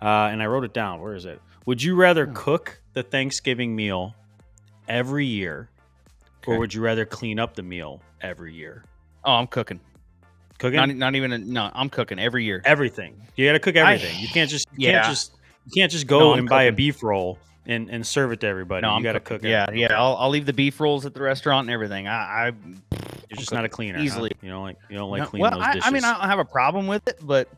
uh, 0.00 0.30
and 0.32 0.42
I 0.42 0.46
wrote 0.46 0.64
it 0.64 0.72
down. 0.72 1.00
Where 1.02 1.14
is 1.14 1.26
it? 1.26 1.40
Would 1.66 1.82
you 1.82 1.96
rather 1.96 2.24
Hmm. 2.26 2.32
cook 2.32 2.80
the 2.94 3.02
Thanksgiving 3.02 3.76
meal 3.76 4.14
every 4.88 5.26
year, 5.26 5.68
or 6.46 6.58
would 6.58 6.72
you 6.72 6.80
rather 6.80 7.04
clean 7.04 7.38
up 7.38 7.54
the 7.54 7.62
meal 7.62 8.00
every 8.22 8.54
year? 8.54 8.84
oh 9.24 9.32
i'm 9.32 9.46
cooking 9.48 9.80
Cooking 10.58 10.76
not, 10.76 10.88
not 10.94 11.14
even 11.14 11.32
a, 11.32 11.38
no 11.38 11.70
i'm 11.72 11.88
cooking 11.88 12.18
every 12.18 12.44
year 12.44 12.60
everything. 12.64 13.20
You 13.36 13.46
got 13.46 13.52
to 13.52 13.60
cook 13.60 13.76
I- 13.76 13.94
everything. 13.94 14.18
you 14.20 14.28
can't 14.28 14.50
just 14.50 14.66
you 14.76 14.88
Yeah. 14.88 15.02
can't 15.02 15.06
just 15.14 15.32
you 15.66 15.72
can't 15.80 15.92
just 15.92 16.06
go 16.06 16.18
No, 16.18 16.32
I'm 16.32 16.40
and 16.40 16.48
buy 16.48 16.64
a 16.64 16.72
beef 16.72 17.02
roll 17.02 17.38
and 17.66 17.88
and 17.90 18.04
serve 18.06 18.32
it 18.32 18.40
to 18.40 18.46
everybody. 18.46 18.82
No, 18.82 18.88
you 18.90 18.94
I'm 18.96 19.02
got 19.02 19.12
to 19.12 19.20
cook 19.20 19.44
it. 19.44 19.50
Yeah, 19.50 19.70
yeah. 19.70 19.92
I'll, 20.00 20.16
I'll 20.16 20.30
leave 20.30 20.46
the 20.46 20.52
beef 20.54 20.80
rolls 20.80 21.04
at 21.06 21.12
the 21.14 21.20
restaurant 21.20 21.66
and 21.66 21.74
everything. 21.74 22.08
I, 22.08 22.12
I 22.12 22.46
You're 23.28 23.36
just 23.36 23.52
not 23.52 23.64
a 23.66 23.68
cleaner. 23.68 23.98
huh? 23.98 24.04
easily. 24.04 24.30
You 24.42 24.48
don't 24.50 24.62
like 24.62 24.76
you 24.88 24.96
don't 24.96 25.10
like 25.10 25.20
No, 25.22 25.26
cleaning 25.26 25.42
well, 25.42 25.50
those 25.58 25.62
I, 25.68 25.72
dishes. 25.74 25.86
I 25.86 25.90
mean, 25.92 26.04
I 26.04 26.12
don't 26.18 26.28
have 26.28 26.38
a 26.38 26.44
problem 26.46 26.86
with 26.86 27.06
it, 27.06 27.18
but 27.22 27.48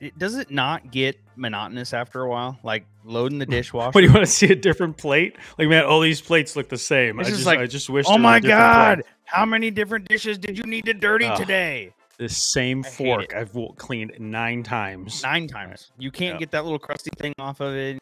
it, 0.00 0.18
does 0.18 0.36
it 0.36 0.50
not 0.50 0.90
get 0.90 1.18
monotonous 1.36 1.92
after 1.92 2.22
a 2.22 2.28
while? 2.28 2.58
Like 2.62 2.86
loading 3.04 3.38
the 3.38 3.46
dishwasher. 3.56 3.90
What 3.92 4.00
do 4.00 4.06
you 4.06 4.12
want 4.14 4.24
to 4.26 4.32
see 4.32 4.50
a 4.50 4.56
different 4.56 4.96
plate? 4.96 5.36
Like, 5.58 5.68
man, 5.68 5.84
all 5.84 6.00
these 6.00 6.20
plates 6.22 6.56
look 6.56 6.68
the 6.70 6.78
same. 6.78 7.20
I 7.20 7.24
just 7.24 7.34
just, 7.36 7.46
like, 7.46 7.58
I 7.60 7.66
just 7.66 7.90
wish. 7.90 8.06
oh 8.06 8.12
there 8.12 8.18
was 8.18 8.20
a 8.20 8.22
my 8.22 8.40
god! 8.40 8.94
plate. 8.98 9.06
How 9.26 9.44
many 9.44 9.70
different 9.70 10.08
dishes 10.08 10.38
did 10.38 10.56
you 10.56 10.64
need 10.64 10.86
to 10.86 10.94
dirty 10.94 11.26
Ugh. 11.26 11.36
today? 11.38 11.92
This 12.18 12.36
same 12.36 12.84
I 12.84 12.88
fork. 12.88 13.34
I've 13.34 13.56
cleaned 13.76 14.14
nine 14.18 14.64
times, 14.64 15.22
Nine 15.22 15.46
times. 15.46 15.92
You 15.98 16.10
can't 16.10 16.34
Yeah. 16.34 16.38
get 16.40 16.50
that 16.50 16.64
little 16.64 16.78
crusty 16.80 17.10
thing 17.16 17.32
off 17.38 17.60
of 17.60 17.74
it. 17.74 17.98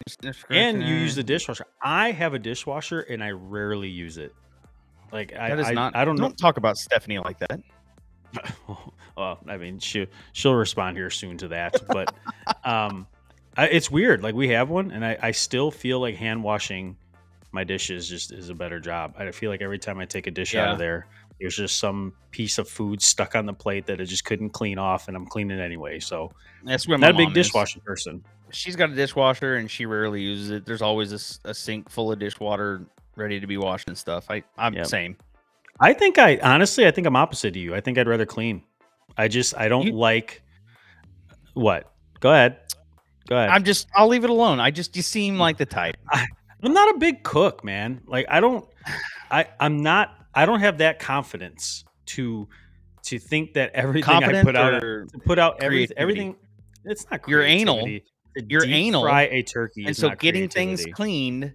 And 0.49 0.83
you 0.83 0.95
use 0.95 1.15
the 1.15 1.23
dishwasher. 1.23 1.67
I 1.83 2.13
have 2.13 2.33
a 2.33 2.39
dishwasher, 2.39 3.01
and 3.01 3.23
I 3.23 3.33
rarely 3.33 3.91
use 3.91 4.17
it. 4.17 4.35
Like, 5.13 5.35
I, 5.35 5.51
That 5.51 5.59
is 5.59 5.69
I, 5.69 5.73
not. 5.75 5.95
I 5.95 6.07
don't. 6.07 6.17
Don't 6.17 6.37
talk 6.37 6.57
about 6.57 6.79
Stephanie 6.79 7.19
like 7.19 7.39
that. 7.41 7.61
well, 9.17 9.39
I 9.47 9.59
mean, 9.59 9.79
she 9.79 10.07
she'll 10.33 10.55
respond 10.55 10.97
here 10.97 11.11
soon 11.11 11.37
to 11.39 11.49
that, 11.49 11.77
but 11.87 12.15
um, 12.65 13.07
I, 13.57 13.67
it's 13.69 13.91
weird. 13.91 14.23
Like 14.23 14.35
we 14.35 14.49
have 14.49 14.71
one, 14.71 14.91
and 14.91 15.05
I, 15.05 15.19
I 15.21 15.31
still 15.33 15.71
feel 15.71 16.01
like 16.01 16.17
hand 16.17 16.43
washing 16.43 16.97
my 17.53 17.65
dishes 17.65 18.09
just 18.09 18.33
is 18.33 18.49
a 18.49 18.55
better 18.55 18.81
job. 18.81 19.15
I 19.19 19.31
feel 19.31 19.51
like 19.51 19.63
every 19.63 19.79
time 19.79 19.99
I 19.99 20.05
take 20.05 20.27
a 20.27 20.31
dish 20.31 20.55
out 20.55 20.73
of 20.73 20.79
there, 20.79 21.07
there's 21.41 21.57
just 21.57 21.79
some 21.79 22.13
piece 22.31 22.59
of 22.59 22.69
food 22.69 23.01
stuck 23.03 23.35
on 23.35 23.47
the 23.47 23.53
plate 23.53 23.87
that 23.87 24.01
I 24.01 24.05
just 24.05 24.25
couldn't 24.25 24.51
clean 24.51 24.79
off, 24.79 25.09
and 25.09 25.17
I'm 25.17 25.27
cleaning 25.27 25.61
anyway. 25.61 26.01
So 26.01 26.33
That's 26.65 26.87
where 26.89 26.95
I'm 26.97 27.01
my 27.01 27.11
not 27.11 27.15
a 27.21 27.25
big 27.27 27.35
dishwasher 27.35 27.79
is. 27.79 27.85
person. 27.85 28.25
She's 28.51 28.77
got 28.77 28.91
a 28.91 28.95
dishwasher 28.95 29.57
and 29.57 29.71
she 29.71 29.87
rarely 29.87 30.21
uses 30.23 30.51
it. 30.51 30.65
There's 30.65 30.81
always 30.83 31.39
a 31.45 31.53
sink 31.55 31.91
full 31.91 32.13
of 32.13 32.19
dishwater 32.21 32.87
ready 33.17 33.41
to 33.41 33.47
be 33.47 33.57
washed 33.57 33.89
and 33.89 33.99
stuff. 33.99 34.31
I 34.31 34.45
I'm 34.57 34.73
Yep. 34.75 34.87
same. 34.87 35.17
I 35.81 35.93
think 35.93 36.17
I 36.19 36.39
honestly, 36.43 36.87
I 36.87 36.91
think 36.93 37.07
I'm 37.07 37.17
opposite 37.17 37.53
to 37.55 37.59
you. 37.59 37.75
I 37.75 37.81
think 37.81 37.99
I'd 37.99 38.07
rather 38.07 38.25
clean. 38.25 38.63
I 39.19 39.29
just 39.29 39.57
I 39.59 39.69
don't 39.69 39.87
You- 39.89 39.93
like 39.95 40.43
what. 41.55 41.93
Go 42.21 42.31
ahead. 42.31 42.59
Go 43.29 43.37
ahead. 43.37 43.51
I'm 43.51 43.65
just 43.65 43.89
I'll 43.95 44.09
leave 44.09 44.25
it 44.25 44.31
alone. 44.31 44.61
I 44.61 44.71
just 44.71 44.95
you 44.97 45.03
seem 45.03 45.39
like 45.39 45.57
the 45.59 45.67
type. 45.67 45.97
I'm 46.63 46.73
not 46.73 46.95
a 46.95 46.99
big 46.99 47.23
cook, 47.25 47.65
man. 47.65 48.01
Like 48.07 48.27
I 48.29 48.41
don't 48.41 48.65
I 49.31 49.47
I'm 49.61 49.83
not 49.83 50.15
I 50.37 50.47
don't 50.47 50.61
have 50.61 50.79
that 50.79 50.99
confidence 50.99 51.85
to 52.07 52.49
to 53.05 53.19
think 53.19 53.55
that 53.55 53.73
everything 53.73 54.23
I 54.23 54.43
put 54.43 54.57
out 54.57 54.81
to 54.81 55.07
put 55.25 55.39
out 55.39 55.63
every, 55.63 55.87
creativity? 55.87 56.01
everything 56.01 56.37
it's 56.85 57.07
not 57.11 57.27
You're 57.29 57.43
anal. 57.43 57.83
creativity. 57.83 58.05
To 58.39 58.45
You're 58.49 58.65
anal, 58.67 59.03
fry 59.03 59.23
a 59.23 59.43
turkey 59.43 59.87
and 59.87 59.97
so 59.97 60.11
getting 60.11 60.49
things 60.49 60.85
cleaned 60.95 61.55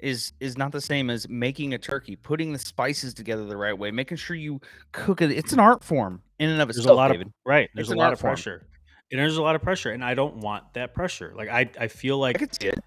is 0.00 0.32
is 0.40 0.58
not 0.58 0.72
the 0.72 0.80
same 0.80 1.08
as 1.08 1.28
making 1.28 1.72
a 1.72 1.78
turkey, 1.78 2.16
putting 2.16 2.52
the 2.52 2.58
spices 2.58 3.14
together 3.14 3.44
the 3.46 3.56
right 3.56 3.78
way, 3.78 3.90
making 3.92 4.16
sure 4.16 4.34
you 4.36 4.60
cook 4.92 5.22
it. 5.22 5.30
It's 5.30 5.52
an 5.52 5.60
art 5.60 5.84
form 5.84 6.20
in 6.40 6.50
and 6.50 6.60
of 6.60 6.68
there's 6.68 6.78
itself, 6.78 6.94
a 6.94 6.96
lot 6.96 7.08
David. 7.12 7.28
of 7.28 7.32
right 7.46 7.70
there's 7.74 7.88
It's 7.88 7.94
a 7.94 7.96
lot 7.96 8.12
of 8.12 8.20
form. 8.20 8.32
pressure 8.32 8.66
and 9.12 9.20
there's 9.20 9.36
a 9.36 9.42
lot 9.42 9.54
of 9.54 9.62
pressure 9.62 9.92
and 9.92 10.04
i 10.04 10.14
don't 10.14 10.38
want 10.38 10.64
that 10.74 10.92
pressure 10.94 11.32
like 11.36 11.48
i 11.48 11.70
i 11.78 11.86
feel 11.86 12.16
I 12.24 12.32
like 12.32 12.42
it. 12.42 12.80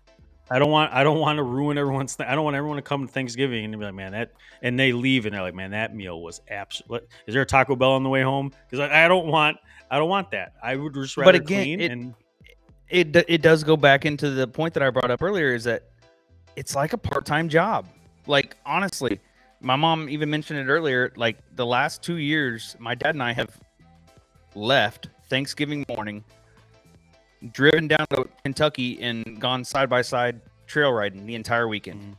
I 0.50 0.60
don't 0.60 0.72
want 0.72 0.94
i 0.94 1.04
don't 1.04 1.20
want 1.20 1.38
to 1.38 1.44
ruin 1.44 1.78
everyone's 1.78 2.16
th- 2.16 2.30
i 2.30 2.36
don't 2.36 2.44
want 2.44 2.56
everyone 2.56 2.78
to 2.78 2.82
come 2.82 3.06
to 3.08 3.12
thanksgiving 3.12 3.66
and 3.66 3.78
be 3.80 3.86
like 3.86 3.94
man 3.94 4.12
that 4.12 4.32
and 4.62 4.80
they 4.80 4.92
leave 4.94 5.26
and 5.26 5.34
they're 5.36 5.42
like 5.42 5.56
man 5.56 5.72
that 5.72 5.96
meal 5.96 6.22
was 6.22 6.42
absolute 6.50 7.08
is 7.26 7.34
there 7.34 7.42
a 7.44 7.46
taco 7.46 7.76
bell 7.76 7.92
on 7.92 8.04
the 8.04 8.10
way 8.10 8.22
home 8.22 8.52
because 8.70 8.80
I, 8.90 9.06
I 9.06 9.08
don't 9.08 9.28
want 9.28 9.58
i 9.92 9.98
don't 9.98 10.10
want 10.10 10.32
that 10.32 10.54
i 10.64 10.76
would 10.76 10.94
just 10.94 11.16
But 11.16 11.26
rather 11.26 11.38
again, 11.38 11.64
clean 11.64 11.82
it- 11.82 11.92
and 11.92 12.14
it 12.90 13.16
it 13.28 13.42
does 13.42 13.64
go 13.64 13.76
back 13.76 14.06
into 14.06 14.30
the 14.30 14.48
point 14.48 14.74
that 14.76 14.82
I 14.84 14.90
brought 14.90 15.12
up 15.12 15.22
earlier 15.22 15.54
is 15.54 15.66
that 15.66 15.84
it's 16.56 16.74
like 16.74 16.94
a 16.94 16.98
part-time 16.98 17.50
job. 17.50 17.86
Like 18.28 18.56
honestly, 18.66 19.20
my 19.60 19.76
mom 19.76 20.08
even 20.08 20.30
mentioned 20.30 20.58
it 20.60 20.72
earlier 20.72 21.12
like 21.18 21.38
the 21.58 21.66
last 21.66 22.02
2 22.04 22.16
years 22.16 22.78
my 22.80 22.96
dad 22.96 23.16
and 23.16 23.22
I 23.22 23.34
have 23.34 23.50
left 24.56 25.10
Thanksgiving 25.30 25.86
morning 25.90 26.24
driven 27.52 27.88
down 27.88 28.06
to 28.12 28.28
Kentucky 28.44 29.02
and 29.02 29.40
gone 29.40 29.64
side 29.64 29.90
by 29.90 30.02
side 30.02 30.42
trail 30.66 30.92
riding 30.92 31.26
the 31.26 31.36
entire 31.36 31.68
weekend. 31.68 32.02
Mhm. 32.02 32.18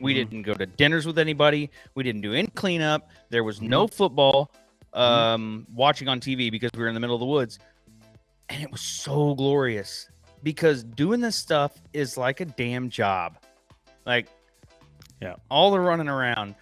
We 0.00 0.12
Mhm. 0.12 0.16
didn't 0.16 0.42
go 0.42 0.54
to 0.54 0.66
dinners 0.66 1.06
with 1.06 1.18
anybody. 1.18 1.70
We 1.94 2.02
didn't 2.02 2.22
do 2.22 2.32
any 2.34 2.48
cleanup. 2.48 3.10
There 3.30 3.44
was 3.44 3.60
no 3.60 3.86
Mm-hmm. 3.86 3.94
football 3.94 4.50
um, 4.92 5.68
watching 5.72 6.08
on 6.08 6.18
TV 6.18 6.50
because 6.50 6.70
we 6.74 6.80
were 6.82 6.88
in 6.88 6.94
the 6.94 7.00
middle 7.00 7.14
of 7.14 7.20
the 7.20 7.26
woods. 7.26 7.60
And 8.48 8.60
it 8.60 8.72
was 8.72 8.80
so 8.80 9.36
glorious 9.36 10.08
because 10.42 10.82
doing 10.82 11.20
this 11.20 11.36
stuff 11.36 11.80
is 11.92 12.16
like 12.16 12.40
a 12.40 12.44
damn 12.44 12.90
job. 12.90 13.38
Like, 14.04 14.26
Yeah. 15.22 15.34
all 15.48 15.70
the 15.70 15.78
running 15.78 16.08
around. 16.08 16.56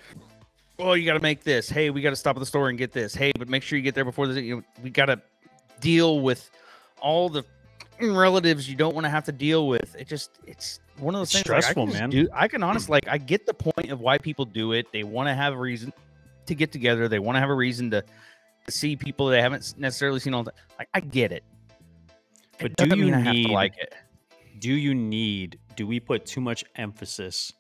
Oh, 0.79 0.92
you 0.92 1.07
got 1.07 1.14
to 1.14 1.20
make 1.20 1.42
this. 1.42 1.70
Hey, 1.70 1.88
we 1.88 2.03
got 2.03 2.11
to 2.11 2.16
stop 2.16 2.37
at 2.37 2.40
the 2.40 2.46
store 2.46 2.68
and 2.68 2.77
get 2.77 2.92
this. 2.92 3.14
Hey, 3.14 3.33
but 3.38 3.48
make 3.48 3.62
sure 3.62 3.79
you 3.79 3.83
get 3.83 3.94
there 3.94 4.05
before 4.05 4.27
this. 4.27 4.37
You 4.37 4.57
know, 4.57 4.62
we 4.83 4.90
got 4.90 5.07
to 5.07 5.20
deal 5.81 6.20
with 6.20 6.51
all 7.01 7.31
the 7.31 7.44
relatives 8.00 8.68
you 8.68 8.76
don't 8.76 8.94
want 8.94 9.04
to 9.04 9.11
have 9.11 9.24
to 9.24 9.32
deal 9.32 9.68
with. 9.68 9.94
It 9.98 10.06
just, 10.08 10.38
it's 10.46 10.80
one 10.98 11.14
of 11.14 11.20
those 11.20 11.28
It's 11.34 11.42
things. 11.42 11.48
like, 11.48 11.56
I 11.56 11.61
stressful, 11.61 11.87
can 11.88 11.94
man. 11.94 12.11
Do, 12.11 12.28
I 12.32 12.48
can 12.48 12.62
honestly, 12.62 12.87
hmm. 12.87 12.92
like, 12.92 13.08
I 13.08 13.18
get 13.18 13.46
the 13.46 13.54
point 13.54 13.90
of 13.90 14.00
why 14.00 14.18
people 14.18 14.44
do 14.44 14.72
it. 14.72 14.87
They 14.92 15.04
want 15.04 15.28
to 15.28 15.34
have 15.34 15.54
a 15.54 15.58
reason 15.58 15.92
to 16.46 16.54
get 16.54 16.72
together. 16.72 17.08
They 17.08 17.18
want 17.18 17.37
to 17.37 17.40
have 17.40 17.50
a 17.50 17.54
reason 17.54 17.90
to, 17.90 18.02
to 18.66 18.72
see 18.72 18.96
people 18.96 19.26
they 19.26 19.42
haven't 19.42 19.74
necessarily 19.78 20.20
seen 20.20 20.34
all 20.34 20.44
the 20.44 20.52
Like, 20.78 20.88
I 20.94 21.00
get 21.00 21.32
it. 21.32 21.44
It 22.61 22.74
But 22.76 22.76
do 22.76 22.96
you 22.96 23.04
mean 23.04 23.14
I 23.14 23.20
have 23.20 23.34
need- 23.34 23.46
to 23.46 23.52
like 23.52 23.76
it? 23.78 23.94
do 24.61 24.72
you 24.72 24.92
need 24.92 25.56
do 25.76 25.87
we 25.87 26.00
put 26.00 26.26
too 26.26 26.40
much 26.40 26.64
emphasis 26.74 27.52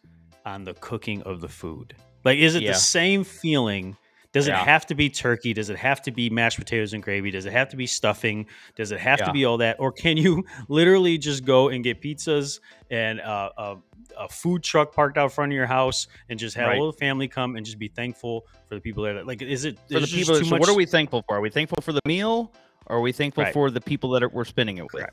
on 0.44 0.64
the 0.64 0.74
cooking 0.74 1.22
of 1.22 1.40
the 1.40 1.46
food 1.48 1.94
like 2.24 2.38
is 2.40 2.56
it 2.56 2.62
Yeah. 2.64 2.72
the 2.72 2.78
same 2.78 3.22
feeling 3.22 3.96
does 4.38 4.48
Yeah. 4.48 4.60
it 4.60 4.64
have 4.64 4.86
to 4.86 4.94
be 4.94 5.10
turkey 5.10 5.52
does 5.52 5.70
it 5.70 5.76
have 5.78 6.00
to 6.02 6.10
be 6.10 6.30
mashed 6.30 6.58
potatoes 6.58 6.92
and 6.92 7.02
gravy 7.02 7.30
does 7.30 7.44
it 7.46 7.52
have 7.52 7.68
to 7.70 7.76
be 7.76 7.86
stuffing 7.86 8.46
does 8.76 8.90
it 8.92 9.00
have 9.00 9.18
Yeah. 9.20 9.26
to 9.26 9.32
be 9.32 9.44
all 9.44 9.58
that 9.58 9.76
or 9.78 9.92
can 9.92 10.16
you 10.16 10.44
literally 10.68 11.18
just 11.18 11.44
go 11.44 11.68
and 11.68 11.82
get 11.84 12.00
pizzas 12.02 12.60
and 12.90 13.20
uh, 13.20 13.50
a, 13.58 13.76
a 14.18 14.28
food 14.28 14.62
truck 14.62 14.94
parked 14.94 15.18
out 15.18 15.32
front 15.32 15.52
of 15.52 15.56
your 15.56 15.66
house 15.66 16.06
and 16.28 16.38
just 16.38 16.56
have 16.56 16.68
Right. 16.68 16.78
all 16.78 16.90
the 16.90 16.98
family 16.98 17.28
come 17.28 17.56
and 17.56 17.64
just 17.66 17.78
be 17.78 17.88
thankful 17.88 18.46
for 18.68 18.74
the 18.74 18.80
people 18.80 19.04
that 19.04 19.26
like 19.26 19.42
is 19.42 19.64
it 19.64 19.78
For 19.90 20.00
the 20.00 20.06
people, 20.06 20.38
too 20.38 20.44
so 20.44 20.50
much 20.50 20.60
what 20.60 20.68
are 20.68 20.74
we 20.76 20.86
thankful 20.86 21.22
for? 21.28 21.36
Are 21.36 21.40
we 21.40 21.50
thankful 21.50 21.78
for 21.82 21.92
the 21.92 22.00
meal? 22.06 22.52
Or 22.86 22.96
are 22.96 23.00
we 23.00 23.12
thankful 23.12 23.44
Right. 23.44 23.52
for 23.52 23.70
the 23.70 23.80
people 23.82 24.10
that 24.10 24.22
are, 24.22 24.28
we're 24.30 24.44
spending 24.46 24.78
it 24.78 24.84
with? 24.92 25.04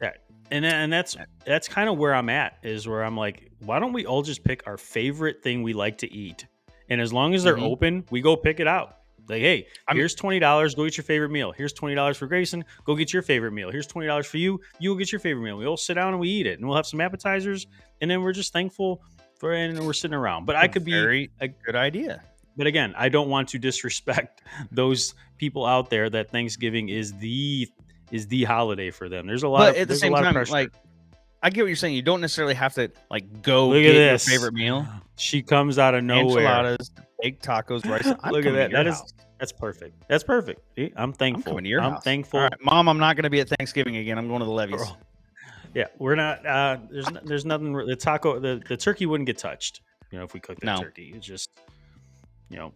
Correct. 0.00 0.18
and 0.50 0.64
and 0.64 0.92
that's 0.92 1.16
that's 1.46 1.68
kind 1.68 1.88
of 1.88 1.96
where 1.96 2.12
I'm 2.14 2.28
at 2.28 2.58
is 2.64 2.88
where 2.88 3.04
I'm 3.04 3.16
like, 3.16 3.50
why 3.60 3.78
don't 3.78 3.92
we 3.92 4.04
all 4.04 4.22
just 4.22 4.42
pick 4.42 4.62
our 4.66 4.76
favorite 4.76 5.42
thing 5.44 5.62
we 5.62 5.72
like 5.72 5.98
to 5.98 6.12
eat, 6.12 6.46
and 6.90 7.00
as 7.00 7.12
long 7.12 7.34
as 7.34 7.42
they're 7.44 7.56
Mhm. 7.56 7.62
open, 7.62 8.04
we 8.10 8.20
go 8.20 8.36
pick 8.36 8.60
it 8.60 8.66
out. 8.66 8.96
Like, 9.28 9.42
hey, 9.42 9.66
I'm- 9.86 9.96
here's 9.96 10.14
twenty 10.14 10.40
dollars. 10.40 10.74
Go 10.74 10.84
get 10.84 10.96
your 10.96 11.04
favorite 11.04 11.28
meal. 11.30 11.52
Here's 11.52 11.72
twenty 11.72 11.94
dollars 11.94 12.16
for 12.16 12.26
Grayson. 12.26 12.64
Go 12.84 12.96
get 12.96 13.12
your 13.12 13.22
favorite 13.22 13.52
meal. 13.52 13.70
Here's 13.70 13.86
twenty 13.86 14.08
dollars 14.08 14.26
for 14.26 14.38
you. 14.38 14.60
You 14.80 14.90
will 14.90 14.96
get 14.96 15.12
your 15.12 15.20
favorite 15.20 15.44
meal. 15.44 15.56
We 15.56 15.66
all 15.66 15.76
sit 15.76 15.94
down 15.94 16.08
and 16.12 16.20
we 16.20 16.28
eat 16.28 16.46
it, 16.46 16.58
and 16.58 16.66
we'll 16.68 16.76
have 16.76 16.86
some 16.86 17.00
appetizers, 17.00 17.66
and 18.00 18.10
then 18.10 18.22
we're 18.22 18.32
just 18.32 18.52
thankful 18.52 19.02
for 19.38 19.52
and 19.52 19.78
we're 19.86 19.92
sitting 19.92 20.14
around. 20.16 20.46
But 20.46 20.56
I 20.56 20.66
could 20.68 20.84
be 20.84 20.90
very 20.92 21.30
a- 21.40 21.48
good 21.48 21.76
idea. 21.76 22.22
but 22.56 22.66
again, 22.66 22.92
I 22.96 23.08
don't 23.08 23.28
want 23.30 23.48
to 23.50 23.58
disrespect 23.58 24.42
those 24.72 25.14
people 25.38 25.64
out 25.64 25.88
there 25.90 26.10
that 26.10 26.30
Thanksgiving 26.30 26.88
is 26.88 27.16
the 27.18 27.68
is 28.10 28.26
the 28.26 28.42
holiday 28.44 28.90
for 28.90 29.08
them. 29.08 29.28
There's 29.28 29.44
a 29.44 29.48
lot 29.48 29.58
But 29.60 29.76
of 29.76 29.82
at 29.82 29.88
the 29.88 29.94
same 29.96 30.12
time, 30.12 30.34
like 30.50 30.72
I 31.42 31.48
get 31.50 31.62
what 31.62 31.68
you're 31.68 31.76
saying. 31.76 31.94
You 31.94 32.02
don't 32.02 32.20
necessarily 32.20 32.54
have 32.54 32.74
to 32.74 32.90
like 33.10 33.42
go 33.42 33.68
Look 33.68 33.80
get 33.80 33.94
your 33.94 34.18
favorite 34.18 34.54
meal. 34.54 34.86
She 35.20 35.42
comes 35.42 35.78
out 35.78 35.94
of 35.94 36.02
nowhere. 36.02 36.44
Enchiladas, 36.44 36.90
baked 37.20 37.44
tacos, 37.44 37.84
rice. 37.88 38.06
I'm 38.22 38.32
Look 38.32 38.46
at 38.46 38.54
that. 38.54 38.72
That 38.72 38.86
is- 38.86 38.96
house. 38.98 39.12
That's 39.38 39.52
perfect. 39.52 40.04
That's 40.06 40.22
perfect. 40.22 40.60
I'm 40.78 40.90
I'm 40.96 41.12
thankful. 41.14 41.52
coming 41.52 41.64
to 41.64 41.70
your 41.70 41.80
I'm 41.80 41.92
house. 41.92 42.04
thankful. 42.04 42.40
All 42.40 42.44
right, 42.44 42.60
Mom, 42.62 42.88
I'm 42.90 42.98
not 42.98 43.16
going 43.16 43.24
to 43.24 43.30
be 43.30 43.40
at 43.40 43.48
Thanksgiving 43.48 43.96
again. 43.96 44.18
I'm 44.18 44.28
going 44.28 44.40
to 44.40 44.44
the 44.44 44.50
levees. 44.50 44.76
Girl. 44.76 44.98
Yeah, 45.74 45.86
we're 45.98 46.14
not. 46.14 46.44
Uh, 46.44 46.76
there's 46.90 47.06
there's 47.24 47.44
nothing. 47.46 47.72
The 47.72 47.96
taco, 47.96 48.38
the, 48.38 48.62
the 48.68 48.76
turkey 48.76 49.06
wouldn't 49.06 49.26
get 49.26 49.38
touched. 49.38 49.80
You 50.10 50.18
know, 50.18 50.24
if 50.24 50.34
we 50.34 50.40
cooked 50.40 50.60
the 50.60 50.66
No. 50.66 50.76
turkey, 50.78 51.12
it's 51.16 51.26
just, 51.26 51.48
you 52.50 52.56
know. 52.58 52.72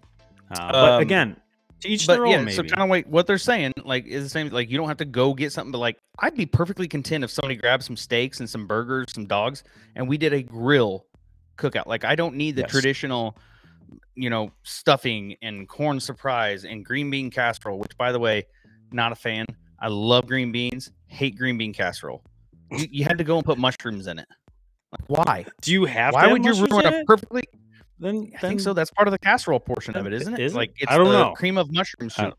Uh, 0.51 0.73
but 0.73 0.93
Um, 0.93 1.03
again, 1.03 1.37
to 1.81 1.89
each 1.89 2.07
But 2.07 2.15
their 2.17 2.27
yeah, 2.27 2.37
own. 2.39 2.51
So 2.51 2.63
kind 2.63 2.81
of 2.83 2.89
like 2.89 3.07
what 3.09 3.27
they're 3.27 3.37
saying, 3.37 3.73
like 3.85 4.07
is 4.07 4.23
the 4.23 4.31
same. 4.31 4.49
Like 4.49 4.71
you 4.71 4.79
don't 4.79 4.89
have 4.89 4.97
to 4.99 5.05
go 5.05 5.35
get 5.35 5.53
something, 5.53 5.73
but 5.73 5.79
like 5.79 5.99
I'd 6.21 6.35
be 6.37 6.47
perfectly 6.47 6.89
content 6.89 7.25
if 7.25 7.31
somebody 7.31 7.57
grabbed 7.57 7.83
some 7.83 7.97
steaks 7.97 8.41
and 8.41 8.49
some 8.49 8.67
burgers, 8.67 9.07
some 9.13 9.27
dogs, 9.27 9.65
and 9.97 10.09
we 10.09 10.17
did 10.17 10.33
a 10.33 10.43
grill 10.43 11.05
cookout. 11.57 11.87
Like 11.87 12.05
I 12.05 12.15
don't 12.15 12.35
need 12.37 12.57
the 12.57 12.63
Yes. 12.63 12.71
traditional, 12.71 13.37
you 14.15 14.31
know, 14.31 14.51
stuffing 14.63 15.37
and 15.43 15.69
corn 15.69 16.01
surprise 16.01 16.65
and 16.65 16.85
green 16.85 17.11
bean 17.11 17.31
casserole. 17.31 17.79
Which, 17.79 17.97
by 17.97 18.13
the 18.13 18.19
way, 18.19 18.45
not 18.93 19.13
a 19.13 19.17
fan. 19.17 19.47
I 19.81 19.89
love 19.89 20.27
green 20.27 20.53
beans. 20.53 20.91
Hate 21.07 21.37
green 21.37 21.59
bean 21.59 21.73
casserole. 21.73 22.23
You, 22.71 22.87
you 22.91 23.05
had 23.05 23.19
to 23.19 23.25
go 23.25 23.37
and 23.37 23.45
put 23.45 23.59
mushrooms 23.59 24.07
in 24.07 24.19
it. 24.19 24.29
Like 24.93 25.09
why? 25.27 25.47
Do 25.61 25.73
you 25.73 25.85
have? 25.87 26.15
Why 26.15 26.23
to 26.23 26.29
have 26.29 26.33
would 26.39 26.45
you 26.45 26.67
ruin 26.67 26.87
a 26.87 27.05
perfectly? 27.05 27.43
Then, 27.99 28.33
I 28.37 28.41
think 28.41 28.61
so. 28.61 28.73
That's 28.73 28.91
part 28.91 29.07
of 29.09 29.13
the 29.13 29.19
casserole 29.19 29.61
portion 29.61 29.97
of 29.97 30.07
it, 30.07 30.13
isn't 30.13 30.35
it? 30.35 30.41
is 30.41 30.53
it? 30.53 30.57
Like 30.57 30.71
it's 30.79 30.91
I 30.91 30.97
don't 30.97 31.07
the 31.09 31.13
know. 31.13 31.33
cream 31.33 31.59
of 31.59 31.71
mushroom 31.73 32.11
soup. 32.11 32.35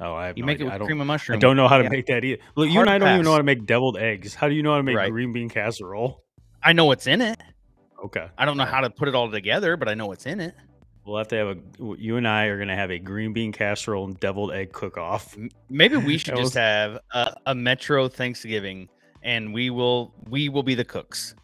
Oh, 0.00 0.12
I 0.14 0.26
have 0.26 0.36
You 0.36 0.42
no 0.42 0.46
make 0.46 0.56
idea. 0.56 0.66
it 0.72 0.78
with 0.80 0.86
cream 0.88 1.00
of 1.00 1.06
mushroom. 1.06 1.36
I 1.36 1.38
don't 1.38 1.56
know 1.56 1.68
how 1.68 1.78
to 1.78 1.84
Yeah. 1.84 1.88
make 1.90 2.06
that 2.06 2.24
either. 2.24 2.42
Look, 2.56 2.68
you 2.68 2.80
and 2.80 2.90
I 2.90 2.98
don't 2.98 3.12
even 3.14 3.24
know 3.24 3.32
how 3.32 3.38
to 3.38 3.44
make 3.44 3.64
deviled 3.64 3.96
eggs. 3.96 4.34
How 4.34 4.48
do 4.48 4.54
you 4.54 4.62
know 4.62 4.72
how 4.72 4.78
to 4.78 4.82
make 4.82 4.96
Right. 4.96 5.10
green 5.10 5.32
bean 5.32 5.48
casserole? 5.48 6.22
I 6.62 6.72
know 6.72 6.84
what's 6.86 7.06
in 7.06 7.20
it. 7.20 7.40
Okay. 8.04 8.28
I 8.38 8.44
don't 8.44 8.56
know 8.56 8.64
how 8.64 8.80
to 8.80 8.90
put 8.90 9.08
it 9.08 9.14
all 9.14 9.30
together, 9.30 9.76
but 9.76 9.88
I 9.88 9.94
know 9.94 10.06
what's 10.06 10.26
in 10.26 10.40
it. 10.40 10.54
We'll 11.06 11.18
have 11.18 11.28
to 11.28 11.36
have 11.36 11.48
a. 11.48 11.56
You 11.98 12.16
and 12.16 12.26
I 12.26 12.44
are 12.46 12.58
gonna 12.58 12.76
have 12.76 12.90
a 12.90 12.98
green 12.98 13.32
bean 13.32 13.52
casserole 13.52 14.04
and 14.06 14.18
deviled 14.20 14.52
egg 14.52 14.72
cook 14.72 14.96
off. 14.96 15.36
Maybe 15.68 15.96
we 15.96 16.16
should 16.18 16.36
just 16.36 16.54
have 16.54 16.98
a, 17.12 17.34
a 17.46 17.54
Metro 17.54 18.08
Thanksgiving, 18.08 18.88
and 19.22 19.52
we 19.52 19.68
will 19.70 20.14
we 20.28 20.48
will 20.48 20.62
be 20.62 20.74
the 20.74 20.84
cooks. 20.84 21.34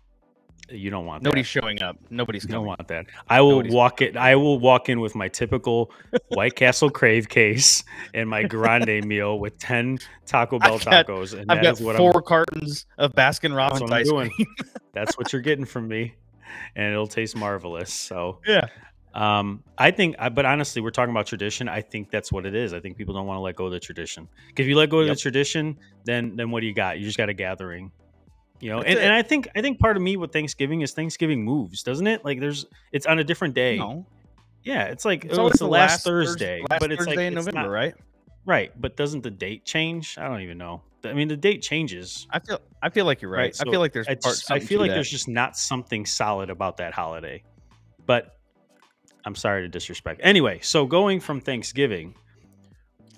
You 0.71 0.89
don't 0.89 1.05
want 1.05 1.25
Nobody's 1.25 1.47
that. 1.53 1.61
showing 1.63 1.83
up. 1.83 1.97
Nobody's 2.11 2.45
You 2.45 2.51
don't 2.51 2.65
want 2.65 2.87
that. 2.89 3.07
I 3.29 3.41
will 3.41 3.51
Nobody's 3.57 3.75
walk 3.75 4.03
it. 4.03 4.17
I 4.17 4.37
will 4.37 4.59
walk 4.61 4.89
in 4.89 5.01
with 5.01 5.15
my 5.17 5.27
typical 5.29 5.91
White 6.29 6.55
Castle 6.55 6.89
crave 6.91 7.29
case 7.29 7.83
and 8.15 8.31
my 8.31 8.45
grande 8.45 9.05
meal 9.05 9.41
with 9.41 9.59
ten 9.59 9.99
Taco 10.27 10.59
Bell 10.59 10.75
I've 10.75 10.85
got- 10.85 11.07
tacos, 11.07 11.33
and 11.39 11.51
I've 11.51 11.59
that 11.59 11.63
got 11.65 11.73
is 11.75 11.81
what 11.83 11.97
four 11.97 12.17
I'm. 12.19 12.23
cartons 12.23 12.87
of 12.99 13.13
Baskin 13.15 13.55
Robbins 13.55 13.91
ice 13.91 14.09
cream. 14.11 14.31
That's 14.95 15.19
what 15.19 15.33
you're 15.33 15.43
getting 15.43 15.65
from 15.67 15.87
me, 15.89 16.15
and 16.77 16.93
it'll 16.93 17.07
taste 17.07 17.37
marvelous. 17.37 17.93
So 17.93 18.39
yeah. 18.47 18.67
Um, 19.13 19.65
I 19.77 19.91
think, 19.91 20.15
but 20.35 20.47
honestly, 20.47 20.81
we're 20.81 20.91
talking 20.93 21.11
about 21.11 21.27
tradition. 21.27 21.69
I 21.69 21.81
think 21.81 22.13
that's 22.13 22.31
what 22.31 22.47
it 22.47 22.55
is. 22.55 22.73
I 22.73 22.79
think 22.79 22.97
people 22.97 23.13
don't 23.13 23.27
want 23.27 23.39
to 23.39 23.41
let 23.43 23.57
go 23.57 23.67
of 23.67 23.73
the 23.73 23.81
tradition. 23.81 24.29
Because 24.47 24.65
if 24.65 24.69
you 24.69 24.77
let 24.77 24.89
go 24.89 25.01
of 25.01 25.09
Yep. 25.09 25.17
the 25.17 25.21
tradition, 25.21 25.77
then 26.05 26.37
then 26.37 26.51
what 26.53 26.61
do 26.61 26.67
you 26.69 26.73
got? 26.75 26.99
You 27.01 27.05
just 27.07 27.19
got 27.19 27.29
a 27.29 27.35
gathering, 27.35 27.91
you 28.61 28.71
know. 28.71 28.77
That's 28.79 28.91
And, 28.91 28.99
it. 29.01 29.03
and 29.07 29.13
I 29.13 29.23
think 29.23 29.49
I 29.57 29.63
think 29.63 29.81
part 29.81 29.97
of 29.97 30.03
me 30.03 30.17
with 30.17 30.33
Thanksgiving 30.33 30.83
is 30.83 30.93
Thanksgiving 30.93 31.45
moves, 31.45 31.83
doesn't 31.83 32.07
it? 32.07 32.25
Like 32.25 32.39
there's 32.39 32.67
it's 32.93 33.07
on 33.07 33.19
a 33.19 33.25
different 33.25 33.55
day. 33.55 33.79
No, 33.79 34.07
Yeah, 34.63 34.85
it's 34.85 35.05
like 35.05 35.25
it's 35.25 35.37
oh, 35.39 35.49
it's 35.49 35.59
the 35.59 35.67
last 35.67 36.05
Thurs- 36.05 36.29
Thursday, 36.29 36.61
last 36.71 36.79
but 36.81 36.93
it's 36.93 37.01
Thursday 37.05 37.17
like 37.17 37.27
in 37.27 37.35
November, 37.35 37.63
not- 37.63 37.69
right? 37.71 37.95
right? 38.47 38.81
But 38.81 38.97
doesn't 38.97 39.23
the 39.25 39.31
date 39.33 39.65
change? 39.65 40.19
I 40.19 40.29
don't 40.29 40.43
even 40.43 40.57
know. 40.59 40.83
I 41.05 41.13
mean, 41.15 41.29
the 41.29 41.37
date 41.37 41.63
changes. 41.63 42.27
I 42.31 42.39
feel 42.41 42.61
I 42.83 42.89
feel 42.91 43.05
like 43.07 43.23
you're 43.23 43.31
right. 43.31 43.55
Right, 43.59 43.67
I 43.67 43.71
feel 43.71 43.81
like 43.81 43.93
there's 43.93 44.07
part, 44.07 44.21
just- 44.23 44.51
I 44.51 44.59
feel 44.61 44.81
like 44.81 44.91
that. 44.91 44.95
there's 44.95 45.11
just 45.11 45.29
not 45.29 45.57
something 45.57 46.05
solid 46.07 46.51
about 46.51 46.77
that 46.79 46.93
holiday. 46.95 47.43
But 48.07 48.37
I'm 49.25 49.35
sorry 49.35 49.63
to 49.63 49.69
disrespect. 49.69 50.21
Anyway, 50.25 50.59
so 50.63 50.87
going 50.87 51.21
from 51.21 51.41
Thanksgiving 51.41 52.15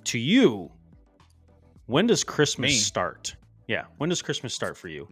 to 0.04 0.18
you, 0.18 0.70
when 1.86 2.06
does 2.06 2.24
Christmas 2.24 2.70
Me. 2.72 2.76
start? 2.76 3.34
Yeah, 3.68 3.84
when 3.98 4.08
does 4.10 4.20
Christmas 4.22 4.52
start 4.54 4.76
for 4.76 4.88
you? 4.88 5.08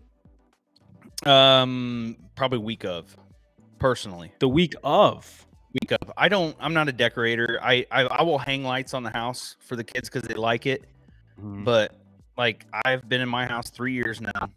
um 1.26 2.16
probably 2.34 2.58
week 2.58 2.84
of 2.84 3.14
personally 3.78 4.32
The 4.38 4.48
week 4.48 4.74
of. 4.82 5.46
week 5.74 5.92
of. 5.92 6.10
I 6.16 6.28
don't. 6.28 6.56
I'm 6.58 6.72
not 6.72 6.88
a 6.88 6.92
decorator. 6.92 7.58
I 7.62 7.84
I, 7.90 8.02
I 8.04 8.22
will 8.22 8.38
hang 8.38 8.64
lights 8.64 8.94
on 8.94 9.02
the 9.02 9.10
house 9.10 9.56
for 9.60 9.76
the 9.76 9.84
kids 9.84 10.08
because 10.08 10.26
they 10.26 10.34
like 10.34 10.66
it. 10.66 10.84
Mhm. 11.40 11.64
But 11.64 11.94
like 12.40 12.64
I've 12.86 13.06
been 13.06 13.20
in 13.20 13.28
my 13.28 13.44
house 13.46 13.68
three 13.70 13.92
years 13.92 14.18
now. 14.22 14.48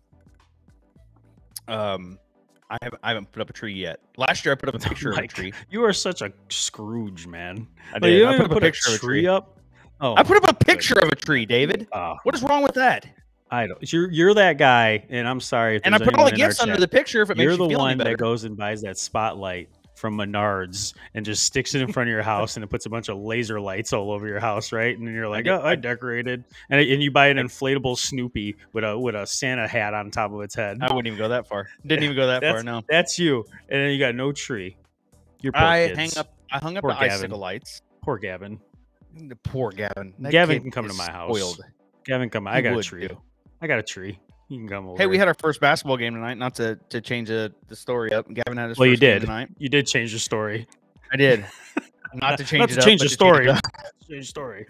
Um, 1.67 2.17
I 2.69 2.77
haven't 2.81 2.99
I 3.03 3.09
haven't 3.09 3.29
put 3.33 3.41
up 3.41 3.49
a 3.49 3.53
tree 3.53 3.73
yet. 3.73 3.99
Last 4.17 4.45
year 4.45 4.53
I 4.53 4.55
put 4.55 4.69
up 4.69 4.75
a 4.75 4.79
picture 4.89 5.11
of 5.11 5.17
a 5.17 5.27
tree. 5.27 5.51
You 5.69 5.83
are 5.83 5.91
such 5.91 6.21
a 6.21 6.31
Scrooge, 6.49 7.27
man. 7.27 7.67
I 7.89 7.95
Like, 7.95 8.01
did. 8.03 8.17
you 8.19 8.27
I 8.27 8.37
put 8.37 8.51
up 8.51 8.57
a 8.57 8.61
picture 8.61 8.89
of 8.89 8.95
a 8.95 8.99
tree. 8.99 9.27
up. 9.27 9.59
Oh, 9.99 10.15
I 10.15 10.23
put 10.23 10.37
up 10.37 10.49
a 10.49 10.65
picture 10.65 10.97
of 10.99 11.09
a 11.09 11.15
tree, 11.15 11.45
David. 11.45 11.87
goodness. 11.91 12.17
What 12.23 12.35
is 12.35 12.41
wrong 12.41 12.63
with 12.63 12.73
that? 12.75 13.05
Oh, 13.05 13.57
I 13.57 13.67
don't. 13.67 13.91
You're 13.93 14.09
you're 14.11 14.33
that 14.33 14.57
guy, 14.57 15.05
and 15.09 15.27
I'm 15.27 15.41
sorry. 15.41 15.75
If 15.75 15.81
And 15.85 15.93
I 15.93 15.97
put 15.97 16.15
all 16.15 16.25
the 16.25 16.31
anyone 16.31 16.35
in 16.35 16.41
our 16.41 16.47
gifts 16.47 16.61
under 16.61 16.73
chat. 16.75 16.79
the 16.81 16.87
picture 16.87 17.21
if 17.21 17.29
it 17.29 17.37
makes 17.37 17.43
You're 17.43 17.51
you 17.51 17.57
the 17.57 17.67
feel 17.69 17.81
any 17.85 17.97
one 17.97 17.97
that 17.99 18.17
goes 18.17 18.45
and 18.45 18.55
buys 18.55 18.81
that 18.83 18.97
spotlight 18.97 19.69
from 19.95 20.17
Menards 20.17 20.93
and 21.13 21.25
just 21.25 21.43
sticks 21.43 21.75
it 21.75 21.81
in 21.81 21.91
front 21.93 22.09
of 22.09 22.11
your 22.11 22.21
house 22.33 22.55
and 22.57 22.63
it 22.63 22.67
puts 22.67 22.85
a 22.85 22.89
bunch 22.89 23.09
of 23.09 23.17
laser 23.17 23.59
lights 23.61 23.93
all 23.93 24.11
over 24.11 24.27
your 24.27 24.39
house, 24.39 24.71
right? 24.71 24.97
And 24.97 25.07
then 25.07 25.13
you're 25.13 25.27
like, 25.29 25.45
did- 25.45 25.53
oh, 25.53 25.59
I 25.59 25.71
I- 25.71 25.75
decorated, 25.75 26.43
and, 26.69 26.81
and 26.81 27.01
you 27.03 27.11
buy 27.11 27.27
an 27.27 27.37
inflatable 27.37 27.97
Snoopy 27.97 28.55
with 28.73 28.83
a 28.83 28.97
with 28.97 29.15
a 29.15 29.25
Santa 29.27 29.67
hat 29.67 29.93
on 29.93 30.11
top 30.11 30.31
of 30.33 30.41
its 30.41 30.55
head. 30.55 30.77
I 30.81 30.93
wouldn't 30.93 31.07
even 31.07 31.17
go 31.17 31.29
that 31.29 31.47
far. 31.47 31.67
Didn't 31.85 32.03
even 32.03 32.15
go 32.15 32.27
that 32.27 32.41
far. 32.43 32.63
No. 32.63 32.81
That's 32.89 33.17
you, 33.19 33.45
and 33.69 33.81
then 33.81 33.91
you 33.91 33.99
got 33.99 34.15
no 34.15 34.31
tree. 34.31 34.77
Your 35.41 35.51
poor 35.53 35.61
I 35.63 35.87
kids. 35.87 35.97
hang 35.99 36.09
up. 36.17 36.33
I 36.51 36.59
hung 36.59 36.77
up 36.77 36.83
Poor 36.83 36.91
the 36.93 36.99
Gavin. 36.99 37.11
icicle 37.11 37.39
lights. 37.39 37.81
Poor 38.03 38.17
Gavin. 38.17 38.59
The 39.15 39.35
poor 39.35 39.71
Gavin. 39.71 40.13
That 40.19 40.31
Gavin 40.31 40.61
can 40.61 40.71
come 40.71 40.87
to 40.87 40.93
my 40.93 41.09
house. 41.11 41.29
spoiled. 41.37 41.61
Gavin, 42.05 42.29
come. 42.29 42.47
I 42.47 42.61
got 42.61 42.77
a 42.77 42.81
tree. 42.83 43.07
too. 43.07 43.17
I 43.61 43.67
got 43.67 43.79
a 43.79 43.83
tree. 43.83 44.19
You 44.49 44.59
can 44.59 44.67
come 44.67 44.87
over. 44.87 44.97
Hey, 45.01 45.07
we 45.07 45.17
had 45.17 45.27
our 45.27 45.35
first 45.39 45.59
basketball 45.59 45.97
game 45.97 46.13
tonight. 46.13 46.37
Not 46.37 46.55
to 46.55 46.77
to 46.89 47.01
change 47.01 47.29
the, 47.29 47.53
the 47.67 47.75
story 47.75 48.13
up. 48.13 48.27
Gavin 48.33 48.57
had 48.57 48.69
his 48.69 48.77
Well, 48.77 48.87
you 48.87 48.93
first 48.93 49.01
game 49.01 49.13
did. 49.15 49.21
tonight. 49.21 49.49
You 49.57 49.69
did 49.69 49.87
change 49.87 50.13
the 50.13 50.19
story. 50.19 50.67
I 51.11 51.17
did. 51.17 51.45
Not 52.13 52.37
to 52.37 52.43
change 52.43 52.59
Not 52.59 52.69
it 52.71 52.73
to 52.75 52.79
up, 52.81 52.85
change 52.85 53.01
the 53.01 53.05
change 53.07 53.13
story. 53.13 53.45
Change 54.07 54.21
the 54.21 54.23
story. 54.23 54.67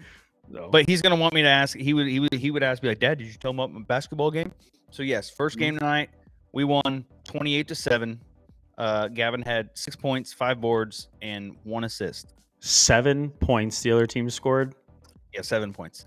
No. 0.48 0.68
But 0.70 0.88
he's 0.88 1.02
gonna 1.02 1.16
want 1.16 1.34
me 1.34 1.42
to 1.42 1.48
ask. 1.48 1.76
He 1.76 1.92
would 1.92 2.06
he 2.06 2.20
would 2.20 2.32
he 2.32 2.50
would 2.50 2.62
ask 2.62 2.82
me 2.82 2.88
like, 2.88 3.00
Dad, 3.00 3.18
did 3.18 3.26
you 3.26 3.34
tell 3.34 3.50
him 3.50 3.58
about 3.58 3.72
my 3.74 3.80
basketball 3.82 4.30
game? 4.30 4.52
So 4.90 5.02
yes, 5.02 5.30
1st 5.30 5.56
Mhm. 5.56 5.58
game 5.58 5.78
tonight, 5.78 6.10
we 6.52 6.64
won 6.64 7.04
twenty 7.24 7.54
eight 7.56 7.68
to 7.68 7.74
seven. 7.74 8.20
Uh, 8.78 9.08
Gavin 9.08 9.42
had 9.42 9.70
six 9.74 9.94
points, 9.96 10.32
five 10.32 10.60
boards, 10.60 11.08
and 11.22 11.56
one 11.64 11.84
assist. 11.84 12.32
seven 12.60 13.28
points 13.30 13.82
the 13.82 13.90
other 13.92 14.06
team 14.06 14.30
scored. 14.30 14.74
Yeah, 15.34 15.42
seven 15.42 15.72
points. 15.72 16.06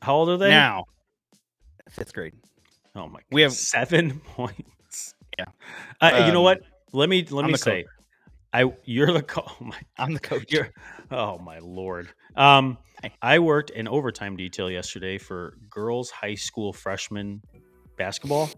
How 0.00 0.14
old 0.16 0.28
are 0.30 0.36
they? 0.36 0.50
Now, 0.50 0.84
fifth 1.90 2.12
grade. 2.14 2.34
Oh 2.94 3.08
my! 3.08 3.20
We 3.30 3.42
have- 3.42 3.52
seven 3.52 4.20
points. 4.26 5.14
Yeah. 5.38 5.46
Uh, 6.00 6.24
you 6.26 6.32
know 6.32 6.38
Um, 6.40 6.44
what? 6.44 6.62
Let 6.92 7.08
me 7.08 7.24
let 7.30 7.44
I'm 7.44 7.46
me 7.48 7.52
the 7.52 7.58
say, 7.58 7.84
I 8.52 8.70
you're 8.84 9.12
the 9.12 9.22
co- 9.34 9.44
oh 9.46 9.64
my 9.64 9.78
I'm 9.98 10.12
the 10.14 10.20
coach. 10.20 10.52
you're 10.52 10.70
oh 11.10 11.38
my 11.38 11.58
lord. 11.58 12.08
Um, 12.36 12.76
I 13.20 13.38
worked 13.40 13.70
in 13.70 13.88
overtime 13.88 14.36
detail 14.36 14.70
yesterday 14.70 15.18
for 15.18 15.56
girls 15.70 16.10
high 16.10 16.34
school 16.36 16.72
freshman 16.72 17.42
basketball. 17.96 18.48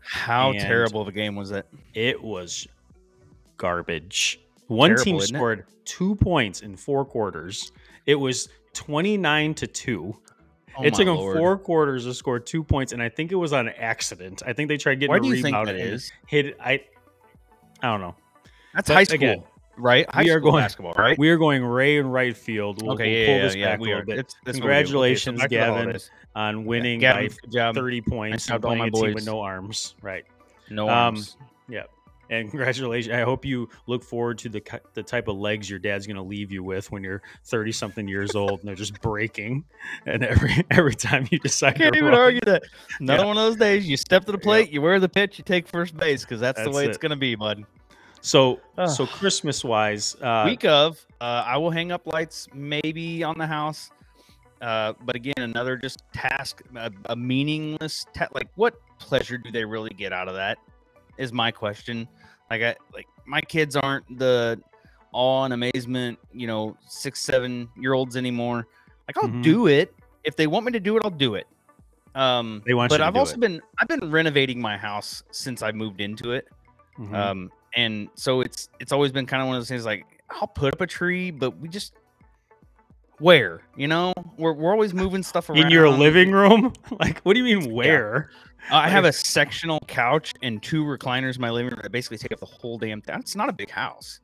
How 0.00 0.52
terrible 0.52 1.00
of 1.00 1.08
a 1.08 1.12
game 1.12 1.34
was 1.36 1.50
it? 1.52 1.66
It 1.94 2.22
was 2.22 2.66
garbage. 3.56 4.40
One 4.66 4.90
Terrible, 4.90 5.04
team 5.04 5.16
isn't 5.16 5.34
it? 5.34 5.38
scored 5.38 5.64
two 5.84 6.14
points 6.16 6.60
in 6.62 6.76
four 6.76 7.04
quarters. 7.04 7.72
It 8.06 8.14
was 8.16 8.48
twenty 8.72 9.16
nine 9.16 9.54
to 9.54 9.66
two. 9.66 10.16
Oh 10.76 10.82
it 10.84 10.94
took 10.94 11.06
them 11.06 11.16
Lord. 11.16 11.36
four 11.36 11.58
quarters 11.58 12.04
to 12.04 12.14
score 12.14 12.38
two 12.40 12.64
points, 12.64 12.92
and 12.92 13.02
I 13.02 13.08
think 13.08 13.32
it 13.32 13.36
was 13.36 13.52
on 13.52 13.68
accident. 13.68 14.42
I 14.46 14.52
think 14.52 14.68
they 14.68 14.76
tried 14.76 14.96
getting 14.96 15.10
Why 15.10 15.18
a 15.18 15.20
do 15.20 15.28
you 15.28 15.34
think 15.34 15.46
rebound 15.46 15.68
that 15.68 15.76
and 15.76 15.94
is? 15.94 16.10
hit 16.26 16.46
it. 16.46 16.56
I 16.60 16.84
I 17.82 17.88
don't 17.88 18.00
know. 18.00 18.14
That's 18.74 18.88
But 18.88 18.94
high 18.94 19.04
school, 19.04 19.14
again, 19.16 19.44
right? 19.76 20.08
High 20.10 20.24
we 20.24 20.30
are 20.30 20.40
going- 20.40 20.62
basketball, 20.62 20.94
right? 20.94 21.16
We 21.18 21.28
are 21.30 21.36
going 21.36 21.64
Ray 21.64 21.98
and 21.98 22.12
right 22.12 22.36
field. 22.36 22.82
We'll, 22.82 22.94
okay, 22.94 23.04
we'll 23.10 23.18
yeah, 23.20 23.26
pull 23.26 23.36
yeah, 23.36 23.42
this 23.42 23.54
yeah, 23.54 23.66
back 23.66 23.80
we 23.80 23.86
a 23.86 23.90
little 23.96 24.06
bit. 24.06 24.18
It's- 24.18 24.34
what. 24.34 24.48
Okay, 24.48 24.56
so 24.56 24.60
Congratulations, 24.60 25.46
Gavin, 25.46 25.98
on 26.34 26.64
winning 26.64 26.98
Gavin, 27.00 27.30
by 27.52 27.72
thirty 27.72 28.00
points 28.00 28.48
and 28.50 28.60
to 28.62 28.66
all 28.68 28.74
playing 28.74 28.92
my 28.92 28.98
a 28.98 29.02
team 29.04 29.14
with 29.14 29.26
no 29.26 29.40
arms. 29.40 29.94
Right. 30.02 30.24
No 30.70 30.88
arms. 30.88 31.36
um, 31.38 31.46
arms. 31.68 31.84
And 32.30 32.48
congratulations. 32.50 33.14
I 33.14 33.22
hope 33.22 33.44
you 33.44 33.68
look 33.86 34.02
forward 34.02 34.38
to 34.38 34.48
the 34.48 34.62
the 34.94 35.02
type 35.02 35.28
of 35.28 35.36
legs 35.36 35.68
your 35.68 35.78
dad's 35.78 36.06
going 36.06 36.16
to 36.16 36.22
leave 36.22 36.50
you 36.50 36.62
with 36.62 36.90
when 36.90 37.02
you're 37.02 37.22
30 37.44 37.72
something 37.72 38.08
years 38.08 38.34
old 38.34 38.60
and 38.60 38.68
they're 38.68 38.74
just 38.74 39.00
breaking. 39.00 39.64
And 40.06 40.24
every 40.24 40.64
every 40.70 40.94
time 40.94 41.26
you 41.30 41.38
decide 41.38 41.74
I 41.74 41.78
Can't 41.78 41.96
even 41.96 42.10
run, 42.10 42.20
argue 42.20 42.40
that. 42.46 42.62
Another 43.00 43.22
Yeah. 43.22 43.26
one 43.28 43.36
of 43.36 43.42
those 43.44 43.56
days. 43.56 43.88
You 43.88 43.96
step 43.96 44.24
to 44.26 44.32
the 44.32 44.38
plate, 44.38 44.70
you 44.70 44.80
wear 44.82 44.98
the 45.00 45.08
pitch, 45.08 45.38
you 45.38 45.44
take 45.44 45.68
first 45.68 45.96
base 45.96 46.22
because 46.24 46.40
that's, 46.40 46.58
the 46.58 46.64
That's 46.64 46.76
way 46.76 46.86
it's 46.86 46.98
going 46.98 47.10
to 47.10 47.16
be, 47.16 47.34
bud. 47.34 47.64
So 48.20 48.60
Ugh. 48.78 48.88
so 48.88 49.06
Christmas 49.06 49.62
wise, 49.62 50.16
uh, 50.22 50.44
Week 50.46 50.64
of, 50.64 51.04
uh, 51.20 51.44
I 51.46 51.58
will 51.58 51.70
hang 51.70 51.92
up 51.92 52.06
lights 52.06 52.48
maybe 52.54 53.22
on 53.22 53.36
the 53.36 53.46
house. 53.46 53.90
Uh, 54.62 54.94
but 55.04 55.14
again, 55.14 55.34
another 55.38 55.76
just 55.76 56.02
task, 56.14 56.62
a, 56.74 56.90
a 57.06 57.16
meaningless 57.16 58.06
ta- 58.14 58.28
like 58.32 58.48
what 58.54 58.76
pleasure 58.98 59.36
do 59.36 59.50
they 59.50 59.64
really 59.64 59.90
get 59.90 60.10
out 60.10 60.26
of 60.26 60.34
that? 60.36 60.56
Is 61.16 61.32
my 61.32 61.50
question. 61.50 62.08
Like 62.50 62.62
I 62.62 62.76
like 62.92 63.06
my 63.26 63.40
kids 63.40 63.76
aren't 63.76 64.18
the 64.18 64.60
awe 65.12 65.44
and 65.44 65.54
amazement, 65.54 66.18
you 66.32 66.46
know, 66.46 66.76
six, 66.86 67.20
seven 67.20 67.68
year 67.76 67.92
olds 67.92 68.16
anymore. 68.16 68.66
Like 69.08 69.16
I'll 69.18 69.28
Mhm. 69.28 69.42
do 69.42 69.66
it. 69.68 69.94
If 70.24 70.36
they 70.36 70.46
want 70.46 70.66
me 70.66 70.72
to 70.72 70.80
do 70.80 70.96
it, 70.96 71.02
I'll 71.04 71.10
do 71.10 71.34
it. 71.36 71.46
Um 72.14 72.62
They 72.66 72.74
want 72.74 72.90
but 72.90 73.00
I've 73.00 73.16
also 73.16 73.34
it. 73.34 73.40
been 73.40 73.60
I've 73.78 73.88
been 73.88 74.10
renovating 74.10 74.60
my 74.60 74.76
house 74.76 75.22
since 75.30 75.62
I 75.62 75.72
moved 75.72 76.00
into 76.00 76.32
it. 76.32 76.48
mhm. 76.98 77.14
Um, 77.14 77.50
and 77.76 78.08
so 78.14 78.40
it's 78.40 78.68
it's 78.80 78.92
always 78.92 79.12
been 79.12 79.26
kind 79.26 79.42
of 79.42 79.48
one 79.48 79.56
of 79.56 79.60
those 79.60 79.68
things 79.68 79.84
like 79.84 80.04
I'll 80.30 80.46
put 80.48 80.72
up 80.74 80.80
a 80.80 80.86
tree, 80.86 81.30
but 81.30 81.58
we 81.58 81.68
just 81.68 81.94
where 83.18 83.62
you 83.76 83.88
know 83.88 84.12
we're 84.36 84.52
we're 84.52 84.72
always 84.72 84.94
moving 84.94 85.22
stuff 85.22 85.48
around 85.48 85.58
in 85.58 85.70
your 85.70 85.88
living 85.88 86.32
room, 86.32 86.72
like 87.00 87.20
what 87.20 87.34
do 87.34 87.44
you 87.44 87.58
mean 87.58 87.72
where? 87.72 88.30
Uh, 88.70 88.76
I 88.76 88.88
have 88.88 89.04
a 89.04 89.12
sectional 89.12 89.80
couch 89.88 90.32
and 90.42 90.62
two 90.62 90.84
recliners 90.84 91.36
in 91.36 91.42
my 91.42 91.50
living 91.50 91.70
room 91.70 91.80
that 91.82 91.92
basically 91.92 92.18
take 92.18 92.32
up 92.32 92.40
the 92.40 92.46
whole 92.46 92.78
damn 92.78 93.02
thing. 93.02 93.16
It's 93.18 93.36
not 93.36 93.48
a 93.48 93.52
big 93.52 93.70
house, 93.70 94.20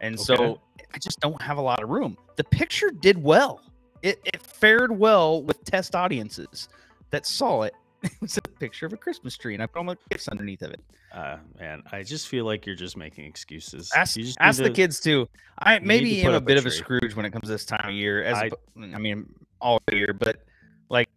and 0.00 0.18
so 0.18 0.60
I 0.92 0.98
just 0.98 1.20
don't 1.20 1.40
have 1.40 1.58
a 1.58 1.62
lot 1.62 1.82
of 1.82 1.88
room. 1.88 2.16
The 2.36 2.44
picture 2.44 2.90
did 2.90 3.22
well. 3.22 3.60
It 4.02 4.20
it 4.24 4.42
fared 4.42 4.96
well 4.96 5.42
with 5.42 5.64
test 5.64 5.94
audiences 5.94 6.68
that 7.10 7.26
saw 7.26 7.62
it. 7.62 7.74
It 8.02 8.12
was 8.20 8.36
a 8.38 8.42
picture 8.42 8.86
of 8.86 8.92
a 8.92 8.96
Christmas 8.96 9.36
tree, 9.36 9.54
and 9.54 9.62
I 9.62 9.66
put 9.66 9.78
all 9.78 9.84
my 9.84 9.96
gifts 10.10 10.28
underneath 10.28 10.62
of 10.62 10.70
it. 10.70 10.80
Uh, 11.12 11.38
man, 11.58 11.82
I 11.92 12.02
just 12.02 12.28
feel 12.28 12.44
like 12.44 12.66
you're 12.66 12.76
just 12.76 12.96
making 12.96 13.24
excuses. 13.24 13.90
Ask, 13.94 14.18
ask 14.38 14.58
need 14.60 14.66
the 14.66 14.70
kids 14.70 15.00
too. 15.00 15.28
I 15.58 15.78
to 15.78 15.84
maybe 15.84 16.20
am 16.22 16.32
a 16.32 16.36
up 16.36 16.42
a 16.42 16.46
bit 16.46 16.58
of 16.58 16.66
a. 16.66 16.70
Scrooge 16.70 17.14
when 17.16 17.24
it 17.26 17.30
comes 17.32 17.44
to 17.44 17.50
this 17.52 17.64
time 17.64 17.88
of 17.88 17.94
year. 17.94 18.22
As 18.22 18.36
I- 18.38 18.46
I, 18.46 18.50
I 18.94 18.98
mean, 18.98 19.32
all 19.60 19.80
year, 19.92 20.12
but 20.18 20.44
like 20.88 21.08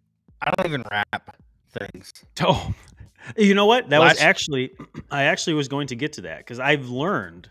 I 0.41 0.51
don't 0.51 0.67
even 0.67 0.83
wrap 0.91 1.35
things. 1.71 2.11
Oh, 2.41 2.73
You 3.37 3.53
know 3.53 3.65
what? 3.65 3.89
That 3.89 3.99
was 3.99 4.19
actually 4.21 4.71
I 5.11 5.23
actually 5.23 5.53
was 5.53 5.67
going 5.67 5.87
to 5.87 5.95
get 5.95 6.13
to 6.13 6.21
that 6.21 6.39
because 6.39 6.59
I've 6.59 6.89
learned 6.89 7.49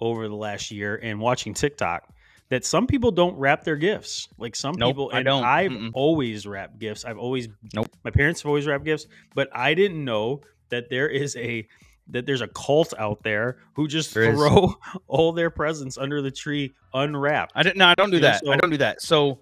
over 0.00 0.28
the 0.28 0.34
last 0.36 0.70
year 0.70 0.98
and 1.02 1.18
watching 1.20 1.54
TikTok 1.54 2.08
that 2.50 2.64
some 2.64 2.86
people 2.86 3.10
don't 3.10 3.36
wrap 3.38 3.64
their 3.64 3.76
gifts. 3.76 4.28
Like 4.38 4.54
some 4.54 4.74
Nope, 4.76 4.90
people, 4.90 5.10
I 5.12 5.22
don't. 5.22 5.44
I've 5.44 5.70
Mm-mm. 5.70 5.90
always 5.94 6.46
wrapped 6.46 6.78
gifts. 6.78 7.04
I've 7.04 7.18
always 7.18 7.48
Nope. 7.74 7.88
My 8.04 8.10
parents 8.10 8.42
have 8.42 8.48
always 8.48 8.66
wrapped 8.66 8.84
gifts, 8.84 9.06
but 9.34 9.48
I 9.56 9.72
didn't 9.74 10.04
know 10.04 10.42
that 10.68 10.90
there 10.90 11.08
is 11.08 11.36
a 11.36 11.66
that 12.08 12.26
there's 12.26 12.40
a 12.40 12.48
cult 12.48 12.92
out 12.98 13.22
there 13.22 13.58
who 13.74 13.86
just 13.86 14.12
There 14.14 14.24
is. 14.24 14.34
throw 14.36 14.74
all 15.06 15.32
their 15.32 15.48
presents 15.48 15.96
under 15.96 16.20
the 16.20 16.30
tree 16.30 16.74
unwrapped. 16.92 17.52
I 17.54 17.62
didn't. 17.62 17.78
No, 17.78 17.86
I 17.86 17.94
don't 17.94 18.10
do 18.10 18.16
You 18.16 18.22
know, 18.22 18.28
that. 18.30 18.48
I 18.48 18.56
don't 18.56 18.70
do 18.70 18.76
that. 18.78 19.00
So, 19.00 19.38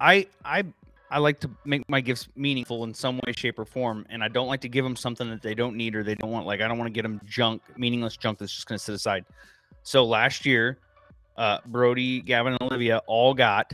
I 0.00 0.26
I 0.44 0.62
I 1.10 1.18
like 1.18 1.40
to 1.40 1.50
make 1.64 1.82
my 1.90 2.00
gifts 2.00 2.28
meaningful 2.36 2.84
in 2.84 2.94
some 2.94 3.16
way, 3.26 3.32
shape, 3.32 3.58
or 3.58 3.64
form, 3.64 4.06
and 4.08 4.22
I 4.22 4.28
don't 4.28 4.46
like 4.46 4.60
to 4.62 4.68
give 4.68 4.84
them 4.84 4.94
something 4.96 5.28
that 5.30 5.42
they 5.42 5.54
don't 5.54 5.76
need 5.76 5.94
or 5.96 6.02
they 6.04 6.14
don't 6.14 6.30
want. 6.30 6.46
Like 6.46 6.60
I 6.60 6.68
don't 6.68 6.78
want 6.78 6.86
to 6.86 6.92
get 6.92 7.02
them 7.02 7.20
junk, 7.26 7.60
meaningless 7.76 8.16
junk 8.16 8.38
that's 8.38 8.54
just 8.54 8.66
going 8.68 8.78
to 8.78 8.84
sit 8.84 8.94
aside. 8.94 9.24
So 9.82 10.04
last 10.04 10.46
year, 10.46 10.78
uh, 11.36 11.58
Brody, 11.66 12.20
Gavin, 12.20 12.52
and 12.54 12.62
Olivia 12.62 13.00
all 13.06 13.34
got 13.34 13.72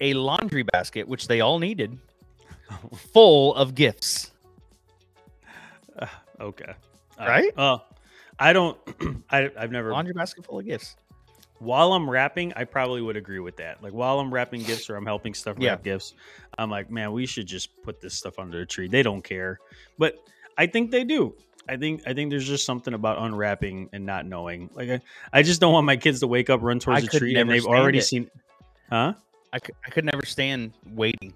a 0.00 0.14
laundry 0.14 0.62
basket, 0.62 1.06
which 1.08 1.28
they 1.28 1.40
all 1.40 1.58
needed, 1.58 1.98
full 3.12 3.54
of 3.54 3.74
gifts. 3.74 4.30
okay, 6.40 6.72
Uh, 7.18 7.24
Right? 7.26 7.52
Uh, 7.56 7.78
I 8.38 8.52
don't. 8.52 8.78
I, 9.30 9.50
I've 9.58 9.70
never 9.72 9.92
Laundry 9.92 10.14
basket 10.14 10.46
full 10.46 10.58
of 10.60 10.64
gifts. 10.64 10.96
while 11.58 11.92
I'm 11.92 12.08
wrapping, 12.08 12.54
I 12.56 12.64
probably 12.64 13.02
would 13.02 13.16
agree 13.16 13.38
with 13.40 13.56
that. 13.58 13.82
Like 13.82 13.92
while 13.92 14.18
I'm 14.18 14.32
wrapping 14.32 14.62
gifts 14.62 14.88
or 14.88 14.96
I'm 14.96 15.04
helping 15.04 15.34
stuff 15.34 15.56
wrap 15.58 15.62
Yeah. 15.84 15.92
gifts, 15.92 16.14
I'm 16.56 16.70
like, 16.70 16.90
man, 16.90 17.12
we 17.12 17.26
should 17.26 17.46
just 17.46 17.68
put 17.82 18.00
this 18.00 18.14
stuff 18.14 18.38
under 18.38 18.58
the 18.60 18.66
tree. 18.66 18.88
They 18.88 19.02
don't 19.02 19.22
care, 19.22 19.58
but 19.98 20.14
I 20.56 20.66
think 20.66 20.90
they 20.90 21.04
do. 21.04 21.34
I 21.68 21.76
think 21.76 22.02
I 22.06 22.14
think 22.14 22.30
there's 22.30 22.46
just 22.46 22.64
something 22.64 22.94
about 22.94 23.18
unwrapping 23.18 23.90
and 23.92 24.04
not 24.04 24.26
knowing. 24.26 24.70
Like 24.74 24.90
I, 24.90 25.00
I 25.32 25.42
just 25.42 25.60
don't 25.60 25.72
want 25.72 25.86
my 25.86 25.96
kids 25.96 26.20
to 26.20 26.26
wake 26.26 26.50
up, 26.50 26.62
run 26.62 26.78
towards 26.78 26.98
I 27.04 27.06
the 27.06 27.18
tree, 27.18 27.36
and 27.36 27.48
they've 27.50 27.66
already 27.66 27.98
it. 27.98 28.02
seen. 28.02 28.30
Huh? 28.88 29.14
I 29.52 29.58
could, 29.58 29.74
I 29.86 29.90
could 29.90 30.04
never 30.04 30.24
stand 30.24 30.72
waiting. 30.86 31.32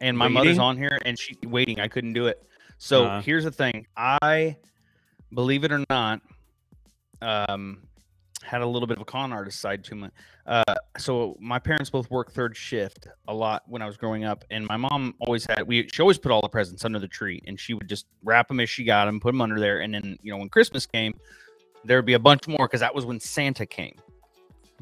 And 0.00 0.16
my 0.16 0.28
mother's 0.28 0.58
on 0.58 0.76
here 0.76 0.98
and 1.04 1.18
she 1.18 1.36
waiting. 1.44 1.80
I 1.80 1.88
couldn't 1.88 2.14
do 2.14 2.26
it. 2.26 2.42
So 2.78 3.04
Uh-huh. 3.04 3.20
here's 3.20 3.44
the 3.44 3.50
thing. 3.50 3.86
I 3.96 4.56
believe 5.32 5.64
it 5.64 5.72
or 5.72 5.84
not, 5.90 6.22
um 7.22 7.82
had 8.42 8.62
a 8.62 8.66
little 8.66 8.86
bit 8.86 8.96
of 8.96 9.02
a 9.02 9.04
con 9.04 9.32
artist 9.32 9.60
side 9.60 9.84
to 9.84 9.94
me. 9.94 10.08
Uh 10.46 10.62
so 10.98 11.36
my 11.40 11.58
parents 11.58 11.90
both 11.90 12.10
worked 12.10 12.32
third 12.32 12.56
shift 12.56 13.06
a 13.28 13.34
lot 13.34 13.62
when 13.66 13.82
I 13.82 13.86
was 13.86 13.96
growing 13.96 14.24
up 14.24 14.44
and 14.50 14.66
my 14.66 14.76
mom 14.76 15.14
always 15.20 15.46
had 15.46 15.66
we 15.66 15.88
she 15.88 16.02
always 16.02 16.18
put 16.18 16.32
all 16.32 16.40
the 16.40 16.48
presents 16.48 16.84
under 16.84 16.98
the 16.98 17.08
tree 17.08 17.42
and 17.46 17.58
she 17.58 17.74
would 17.74 17.88
just 17.88 18.06
wrap 18.24 18.48
them 18.48 18.60
as 18.60 18.70
she 18.70 18.84
got 18.84 19.06
them, 19.06 19.20
put 19.20 19.32
them 19.32 19.40
under 19.40 19.60
there 19.60 19.80
and 19.80 19.92
then, 19.92 20.18
you 20.22 20.32
know, 20.32 20.38
when 20.38 20.48
Christmas 20.48 20.86
came, 20.86 21.14
there'd 21.84 22.06
be 22.06 22.14
a 22.14 22.18
bunch 22.18 22.48
more 22.48 22.68
cuz 22.68 22.80
that 22.80 22.94
was 22.94 23.04
when 23.04 23.20
Santa 23.20 23.66
came. 23.66 23.96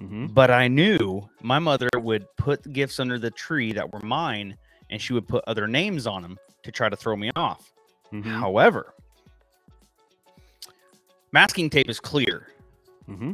Mm-hmm. 0.00 0.26
But 0.26 0.50
I 0.52 0.68
knew 0.68 1.28
my 1.42 1.58
mother 1.58 1.88
would 1.96 2.24
put 2.36 2.72
gifts 2.72 3.00
under 3.00 3.18
the 3.18 3.32
tree 3.32 3.72
that 3.72 3.92
were 3.92 3.98
mine, 3.98 4.56
and 4.90 5.02
she 5.02 5.12
would 5.12 5.26
put 5.26 5.42
other 5.48 5.66
names 5.66 6.06
on 6.06 6.22
them 6.22 6.38
to 6.62 6.70
try 6.70 6.88
to 6.88 6.94
throw 6.94 7.16
me 7.16 7.32
off. 7.34 7.72
Mm-hmm. 8.12 8.30
However, 8.30 8.94
masking 11.32 11.68
tape 11.68 11.90
is 11.90 11.98
clear, 11.98 12.46
Mm-hmm. 13.08 13.32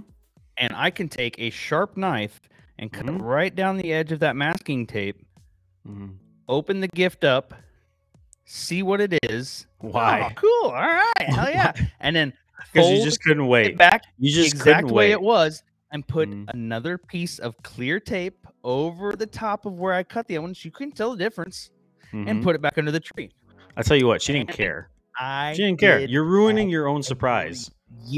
And 0.56 0.72
I 0.74 0.90
can 0.90 1.08
take 1.08 1.38
a 1.38 1.50
sharp 1.50 1.96
knife 1.96 2.40
and 2.78 2.92
cut 2.92 3.06
Mhm. 3.06 3.20
right 3.22 3.54
down 3.54 3.76
the 3.76 3.92
edge 3.92 4.12
of 4.12 4.20
that 4.20 4.36
masking 4.36 4.86
tape, 4.86 5.24
Mm-hmm. 5.86 6.14
open 6.48 6.80
the 6.80 6.88
gift 6.88 7.24
up, 7.24 7.54
see 8.44 8.82
what 8.82 9.00
it 9.00 9.18
is. 9.24 9.66
Why? 9.78 10.28
Oh, 10.30 10.34
cool. 10.34 10.70
All 10.70 10.72
right. 10.72 11.12
Hell 11.28 11.50
yeah. 11.50 11.72
And 12.00 12.14
then 12.16 12.32
Because 12.72 12.88
you 12.90 12.96
fold 12.96 13.04
just 13.04 13.22
couldn't 13.22 13.44
it 13.44 13.48
wait. 13.48 13.76
back 13.78 14.02
You 14.18 14.30
the 14.34 14.42
just 14.42 14.54
exact 14.54 14.86
way 14.86 15.08
wait. 15.08 15.12
it 15.12 15.20
was 15.20 15.62
and 15.92 16.06
put 16.06 16.28
Mhm. 16.28 16.48
another 16.52 16.98
piece 16.98 17.38
of 17.38 17.56
clear 17.62 18.00
tape 18.00 18.46
over 18.64 19.14
the 19.14 19.26
top 19.26 19.66
of 19.66 19.74
where 19.74 19.92
I 19.92 20.02
cut 20.02 20.26
the 20.26 20.36
other 20.36 20.42
one 20.42 20.54
so 20.54 20.62
you 20.66 20.70
couldn't 20.70 20.96
tell 20.96 21.10
the 21.10 21.16
difference 21.16 21.70
and 22.12 22.28
Mhm. 22.28 22.42
put 22.42 22.54
it 22.56 22.62
back 22.62 22.78
under 22.78 22.90
the 22.90 23.00
tree. 23.00 23.30
I 23.76 23.82
tell 23.82 23.96
you 23.96 24.06
what, 24.06 24.22
she 24.22 24.32
didn't 24.32 24.50
and- 24.50 24.56
care. 24.56 24.88
I 25.18 25.52
She 25.54 25.62
didn't 25.62 25.78
care. 25.80 26.00
did 26.00 26.10
You're 26.10 26.24
ruining 26.24 26.68
your 26.70 26.88
own 26.88 27.02
surprise. 27.02 27.70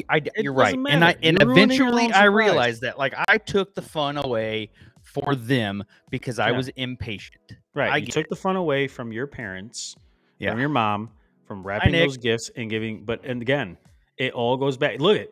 I 0.08 0.16
It 0.18 0.32
you're 0.38 0.52
right. 0.52 0.66
doesn't 0.74 0.86
And 0.88 1.04
I 1.04 1.16
and 1.22 1.38
You're 1.40 1.50
eventually 1.52 2.12
I 2.12 2.24
realized 2.24 2.82
that 2.82 2.98
like 2.98 3.14
I 3.28 3.38
took 3.38 3.74
the 3.74 3.82
fun 3.82 4.16
away 4.16 4.70
for 5.02 5.34
them 5.34 5.84
because 6.10 6.38
I 6.38 6.50
Yeah. 6.50 6.56
was 6.56 6.68
impatient. 6.70 7.40
Right. 7.74 7.92
I 7.92 7.96
you 7.98 8.06
took 8.06 8.28
the 8.28 8.36
fun 8.36 8.56
away 8.56 8.88
from 8.88 9.12
your 9.12 9.26
parents, 9.26 9.94
Yeah. 10.38 10.50
from 10.50 10.60
your 10.60 10.68
mom, 10.68 11.10
from 11.46 11.62
wrapping 11.66 11.92
those 11.92 12.16
gifts 12.16 12.50
and 12.56 12.68
giving. 12.70 13.04
But 13.04 13.24
and 13.24 13.40
again, 13.42 13.76
it 14.18 14.32
all 14.32 14.56
goes 14.56 14.76
back. 14.76 15.00
Look 15.00 15.18
at 15.18 15.28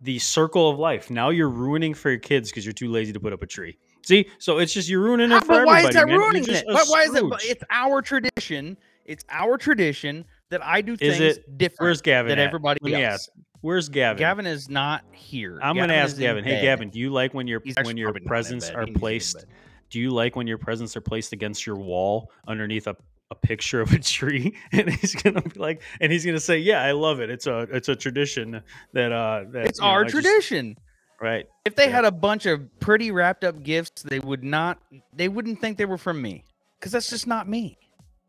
the 0.00 0.18
circle 0.18 0.70
of 0.70 0.78
life. 0.78 1.10
Now 1.10 1.28
you're 1.30 1.50
ruining 1.50 1.92
for 1.94 2.10
your 2.10 2.18
kids 2.18 2.50
because 2.50 2.64
you're 2.64 2.72
too 2.72 2.90
lazy 2.90 3.12
to 3.12 3.20
put 3.20 3.32
up 3.32 3.42
a 3.42 3.46
tree. 3.46 3.76
See, 4.06 4.26
so 4.38 4.58
it's 4.58 4.72
just 4.72 4.88
you're 4.88 5.02
ruining 5.02 5.30
it 5.30 5.40
for 5.42 5.48
but 5.48 5.54
everybody. 5.56 5.66
why 5.84 5.88
is 5.88 5.94
that 5.94 6.08
man. 6.08 6.16
Ruining 6.18 6.44
it? 6.48 6.64
a 6.66 6.72
Why, 6.86 7.02
is 7.02 7.14
it? 7.14 7.24
It's 7.44 7.64
our 7.70 8.00
tradition. 8.00 8.78
It's 9.04 9.24
our 9.28 9.58
tradition 9.58 10.24
that 10.48 10.64
I 10.64 10.80
do 10.80 10.96
things 10.96 11.20
it- 11.20 11.58
different 11.58 11.80
Where's 11.80 12.00
Gavin? 12.00 12.30
than 12.30 12.38
at? 12.38 12.46
everybody 12.46 12.78
Let 12.82 12.92
me 12.94 13.04
else. 13.04 13.28
Where's 13.62 13.88
Gavin? 13.88 14.18
Gavin 14.18 14.46
is 14.46 14.68
not 14.68 15.04
here. 15.12 15.58
I'm 15.62 15.76
gonna 15.76 15.92
ask 15.94 16.16
Gavin. 16.16 16.44
Hey, 16.44 16.52
bed. 16.52 16.62
Gavin, 16.62 16.88
do 16.90 16.98
you 16.98 17.10
like 17.10 17.34
when 17.34 17.46
your 17.46 17.60
He's 17.62 17.76
when 17.82 17.96
your 17.96 18.08
probably 18.08 18.20
not 18.20 18.24
in 18.24 18.28
presents 18.28 18.70
are 18.70 18.80
He 18.82 18.86
needs 18.86 18.86
to 18.86 18.86
be 18.86 18.92
in 18.94 19.00
placed? 19.00 19.46
Do 19.90 20.00
you 20.00 20.10
like 20.10 20.36
when 20.36 20.46
your 20.46 20.58
presents 20.58 20.96
are 20.96 21.00
placed 21.00 21.32
against 21.32 21.66
your 21.66 21.76
wall 21.76 22.30
underneath 22.46 22.86
a, 22.86 22.96
a 23.30 23.34
picture 23.34 23.80
of 23.80 23.92
a 23.92 23.98
tree? 24.00 24.56
And 24.72 24.88
he's 24.88 25.14
gonna 25.14 25.42
be 25.42 25.58
like, 25.60 25.82
and 26.00 26.10
he's 26.10 26.24
gonna 26.24 26.40
say, 26.40 26.58
"Yeah, 26.58 26.82
I 26.82 26.92
love 26.92 27.20
it. 27.20 27.28
It's 27.28 27.46
a 27.46 27.60
it's 27.72 27.88
a 27.88 27.96
tradition 27.96 28.62
that 28.94 29.12
uh 29.12 29.44
that 29.50 29.66
It's 29.66 29.78
you 29.78 29.84
know, 29.84 29.90
our 29.90 30.04
just-" 30.04 30.14
tradition. 30.14 30.76
right? 31.20 31.46
If 31.66 31.74
they 31.74 31.84
Yeah. 31.86 31.90
had 31.96 32.04
a 32.06 32.12
bunch 32.12 32.46
of 32.46 32.62
pretty 32.80 33.10
wrapped 33.10 33.44
up 33.44 33.62
gifts, 33.62 34.02
they 34.04 34.20
would 34.20 34.42
not. 34.42 34.78
They 35.12 35.28
wouldn't 35.28 35.60
think 35.60 35.76
they 35.76 35.84
were 35.84 35.98
from 35.98 36.22
me 36.22 36.44
because 36.78 36.92
that's 36.92 37.10
just 37.10 37.26
not 37.26 37.46
me. 37.48 37.76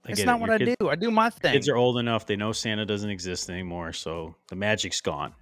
I 0.06 0.12
It's 0.12 0.24
not 0.24 0.38
it. 0.38 0.42
what 0.42 0.60
Your 0.60 0.70
I 0.70 0.76
do. 0.80 0.90
I 0.90 0.96
do 0.96 1.12
my 1.12 1.30
thing. 1.30 1.54
Kids 1.54 1.70
are 1.70 1.76
old 1.76 1.98
enough; 1.98 2.26
they 2.26 2.36
know 2.36 2.52
Santa 2.52 2.86
doesn't 2.86 3.10
exist 3.10 3.50
anymore, 3.50 3.94
so 3.94 4.36
the 4.50 4.56
magic's 4.56 5.02
gone. 5.02 5.34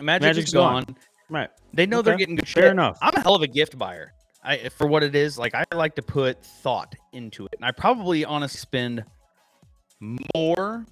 Magic 0.00 0.22
magic's 0.22 0.48
is 0.48 0.54
gone. 0.54 0.84
gone. 0.84 0.96
Right? 1.28 1.50
They 1.72 1.86
know 1.86 2.02
they're 2.02 2.16
getting 2.16 2.36
good 2.36 2.48
Fair 2.48 2.64
shit. 2.64 2.72
enough. 2.72 2.98
I'm 3.02 3.14
a 3.16 3.20
hell 3.20 3.34
of 3.34 3.42
a 3.42 3.46
gift 3.46 3.76
buyer. 3.78 4.12
I 4.44 4.68
for 4.68 4.86
what 4.86 5.02
it 5.02 5.14
is. 5.14 5.38
Like 5.38 5.54
I 5.54 5.64
like 5.74 5.94
to 5.96 6.02
put 6.02 6.44
thought 6.44 6.94
into 7.12 7.46
it, 7.46 7.54
and 7.56 7.64
I 7.64 7.70
probably 7.72 8.24
honestly 8.24 8.58
spend 8.58 9.04
more 10.34 10.84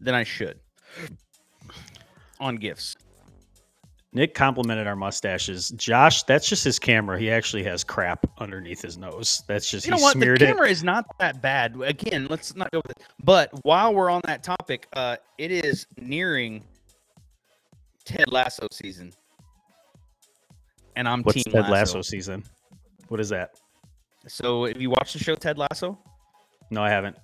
than 0.00 0.14
I 0.14 0.24
should 0.24 0.58
on 2.40 2.56
gifts. 2.56 2.96
Nick 4.14 4.34
complimented 4.34 4.86
our 4.86 4.94
mustaches. 4.96 5.70
Josh, 5.70 6.22
that's 6.24 6.46
just 6.46 6.62
his 6.64 6.78
camera. 6.78 7.18
He 7.18 7.30
actually 7.30 7.62
has 7.64 7.82
crap 7.82 8.26
underneath 8.38 8.82
his 8.82 8.98
nose. 8.98 9.42
That's 9.46 9.70
just 9.70 9.86
You 9.86 9.92
know 9.92 9.96
what? 9.98 10.14
The 10.14 10.20
smeared 10.20 10.42
it. 10.42 10.46
camera 10.46 10.68
is 10.68 10.84
not 10.84 11.06
that 11.18 11.40
bad. 11.40 11.80
Again, 11.80 12.26
let's 12.28 12.54
not 12.54 12.70
go 12.72 12.82
with 12.86 12.90
it. 12.90 13.02
But 13.24 13.50
while 13.64 13.94
we're 13.94 14.10
on 14.10 14.20
that 14.26 14.42
topic, 14.42 14.86
uh, 14.92 15.16
it 15.38 15.50
is 15.50 15.86
nearing 15.98 16.62
Ted 18.04 18.30
Lasso 18.30 18.66
season, 18.70 19.12
and 20.96 21.08
I'm 21.08 21.22
What's 21.22 21.42
Team 21.42 21.52
Ted 21.52 21.62
Lasso. 21.70 21.98
Lasso 21.98 22.02
season? 22.02 22.44
What 23.08 23.18
is 23.20 23.30
that? 23.30 23.54
So, 24.28 24.66
if 24.66 24.78
you 24.80 24.90
watch 24.90 25.14
the 25.14 25.18
show 25.20 25.34
Ted 25.34 25.56
Lasso, 25.56 25.98
No, 26.70 26.82
I 26.82 26.90
haven't. 26.90 27.16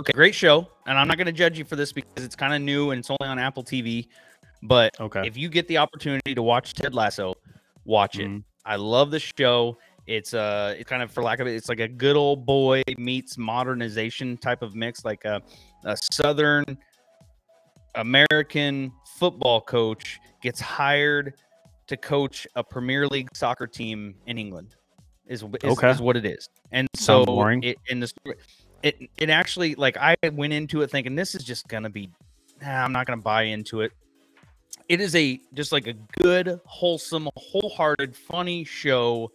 okay, 0.00 0.12
great 0.12 0.34
show, 0.36 0.68
and 0.86 0.96
I'm 0.98 1.08
not 1.08 1.16
going 1.16 1.26
to 1.26 1.32
judge 1.32 1.58
you 1.58 1.64
for 1.64 1.74
this 1.76 1.92
because 1.92 2.24
it's 2.24 2.36
kind 2.36 2.54
of 2.54 2.62
new 2.62 2.90
and 2.92 3.00
it's 3.00 3.10
only 3.10 3.28
on 3.28 3.38
Apple 3.40 3.64
TV. 3.64 4.06
But 4.62 4.98
Okay. 5.00 5.22
if 5.26 5.36
you 5.36 5.48
get 5.48 5.68
the 5.68 5.78
opportunity 5.78 6.34
to 6.34 6.42
watch 6.42 6.74
Ted 6.74 6.94
Lasso, 6.94 7.34
watch 7.84 8.18
it. 8.18 8.28
Mhm. 8.28 8.42
I 8.64 8.76
love 8.76 9.10
the 9.10 9.20
show. 9.20 9.78
It's 10.06 10.32
uh, 10.34 10.74
it's 10.78 10.88
kind 10.88 11.02
of 11.02 11.10
for 11.10 11.22
lack 11.22 11.38
of 11.38 11.46
it, 11.46 11.54
it's 11.54 11.68
like 11.68 11.80
a 11.80 11.88
good 11.88 12.16
old 12.16 12.46
boy 12.46 12.82
meets 12.96 13.36
modernization 13.36 14.36
type 14.38 14.62
of 14.62 14.74
mix, 14.74 15.04
like 15.04 15.24
a, 15.24 15.42
a 15.84 15.96
Southern 16.12 16.64
American 17.94 18.92
football 19.18 19.60
coach 19.60 20.18
gets 20.42 20.60
hired 20.60 21.34
to 21.86 21.96
coach 21.96 22.46
a 22.54 22.64
Premier 22.64 23.06
League 23.06 23.28
soccer 23.34 23.66
team 23.66 24.14
in 24.26 24.38
England. 24.38 24.76
Is 25.26 25.42
is, 25.62 25.78
Okay. 25.78 25.90
is 25.90 26.00
what 26.00 26.16
it 26.16 26.24
is, 26.24 26.48
and 26.72 26.88
so 26.96 27.26
boring. 27.26 27.62
it 27.62 27.76
in 27.88 28.00
the 28.00 28.10
it 28.82 28.96
it 29.18 29.28
actually 29.28 29.74
like 29.74 29.98
I 29.98 30.16
went 30.32 30.54
into 30.54 30.80
it 30.80 30.90
thinking 30.90 31.14
this 31.16 31.34
is 31.34 31.44
just 31.44 31.68
gonna 31.68 31.90
be, 31.90 32.08
nah, 32.62 32.84
I'm 32.84 32.92
not 32.92 33.06
gonna 33.06 33.20
buy 33.20 33.42
into 33.42 33.82
it 33.82 33.92
it 34.88 35.00
is 35.00 35.14
a 35.14 35.40
just 35.54 35.72
like 35.72 35.86
a 35.86 35.94
good 36.20 36.60
wholesome 36.64 37.28
wholehearted 37.36 38.16
funny 38.16 38.64
show 38.64 39.30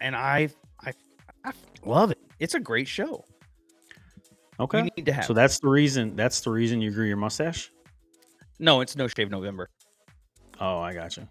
and 0.00 0.14
i 0.16 0.48
i, 0.84 0.92
I 1.44 1.52
love 1.84 2.10
it 2.10 2.18
it's 2.38 2.54
a 2.54 2.60
great 2.60 2.88
show 2.88 3.24
Okay. 4.60 4.82
need 4.96 5.06
to 5.06 5.12
have 5.12 5.24
So 5.24 5.32
that's 5.32 5.58
the 5.58 5.68
reason. 5.68 6.14
That's 6.14 6.40
the 6.40 6.50
reason 6.50 6.80
you 6.80 6.90
grew 6.92 7.06
your 7.06 7.16
mustache. 7.16 7.72
no 8.60 8.80
it's 8.80 8.94
no 8.94 9.08
shave 9.08 9.30
november 9.30 9.68
Oh, 10.60 10.78
I 10.78 10.92
got 10.92 11.16
you. 11.16 11.26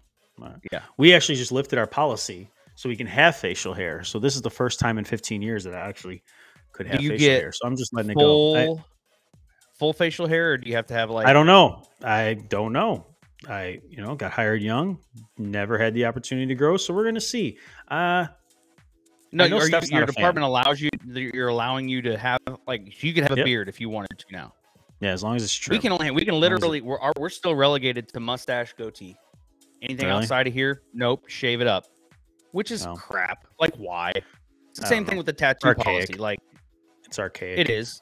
Yeah. 0.72 0.82
We 0.98 1.14
actually 1.14 1.36
just 1.36 1.52
lifted 1.52 1.78
our 1.78 1.86
policy 1.86 2.50
so 2.74 2.88
we 2.90 2.96
can 2.96 3.06
have 3.06 3.34
facial 3.36 3.72
hair. 3.72 4.02
So 4.04 4.18
this 4.18 4.34
is 4.36 4.42
the 4.42 4.50
first 4.50 4.78
time 4.78 4.98
in 4.98 5.04
15 5.04 5.40
years 5.40 5.64
that 5.64 5.74
I 5.74 5.88
actually 5.88 6.22
could 6.72 6.86
have 6.86 7.00
you 7.00 7.10
facial 7.10 7.30
hair. 7.30 7.52
So 7.52 7.66
I'm 7.66 7.76
just 7.76 7.94
letting 7.94 8.10
it 8.10 8.18
go. 8.18 8.54
I- 8.56 8.84
full 9.82 9.92
facial 9.92 10.28
hair, 10.28 10.52
or 10.52 10.56
do 10.58 10.68
you 10.70 10.76
have 10.76 10.86
to 10.86 10.94
have 10.94 11.10
like? 11.10 11.26
I 11.26 11.32
don't 11.32 11.46
know. 11.46 11.82
I 12.04 12.34
don't 12.48 12.72
know. 12.72 13.04
I 13.48 13.80
you 13.88 14.00
know 14.00 14.14
got 14.14 14.30
hired 14.30 14.62
young, 14.62 15.00
never 15.38 15.76
had 15.76 15.92
the 15.92 16.04
opportunity 16.06 16.46
to 16.46 16.54
grow, 16.54 16.76
so 16.76 16.94
we're 16.94 17.02
gonna 17.04 17.20
see. 17.20 17.58
Uh 17.88 18.26
No, 19.32 19.44
you, 19.44 19.56
your 19.56 19.66
a 19.66 19.82
fan. 19.82 20.06
department 20.06 20.44
allows 20.44 20.80
you. 20.80 20.88
You're 21.04 21.48
allowing 21.48 21.88
you 21.88 22.00
to 22.02 22.16
have 22.16 22.38
like 22.68 23.02
you 23.02 23.12
could 23.12 23.24
have 23.24 23.32
a 23.32 23.36
Yep. 23.38 23.44
beard 23.44 23.68
if 23.68 23.80
you 23.80 23.88
wanted 23.88 24.16
to 24.16 24.24
now. 24.30 24.54
yeah, 25.00 25.10
as 25.10 25.24
long 25.24 25.34
as 25.34 25.42
it's 25.42 25.52
true. 25.52 25.74
We 25.74 25.80
can 25.80 25.90
only 25.90 26.12
we 26.12 26.24
can 26.24 26.34
it- 26.34 26.38
literally 26.38 26.80
we're 26.80 27.00
we're 27.18 27.28
still 27.28 27.56
relegated 27.56 28.06
to 28.12 28.20
mustache 28.20 28.74
goatee. 28.78 29.16
Anything 29.82 30.06
Really? 30.06 30.22
outside 30.22 30.46
of 30.46 30.54
here, 30.54 30.82
nope, 30.94 31.24
shave 31.26 31.60
it 31.60 31.66
up, 31.66 31.86
which 32.52 32.70
is 32.70 32.86
Oh. 32.86 32.94
crap. 32.94 33.48
Like 33.58 33.74
why? 33.74 34.12
It's 34.70 34.78
the 34.78 34.86
same 34.86 35.04
thing 35.04 35.16
with 35.16 35.26
the 35.26 35.32
tattoo 35.32 35.74
policy. 35.74 36.14
Like 36.14 36.38
It's 37.04 37.18
archaic. 37.18 37.58
it 37.58 37.68
is. 37.68 38.00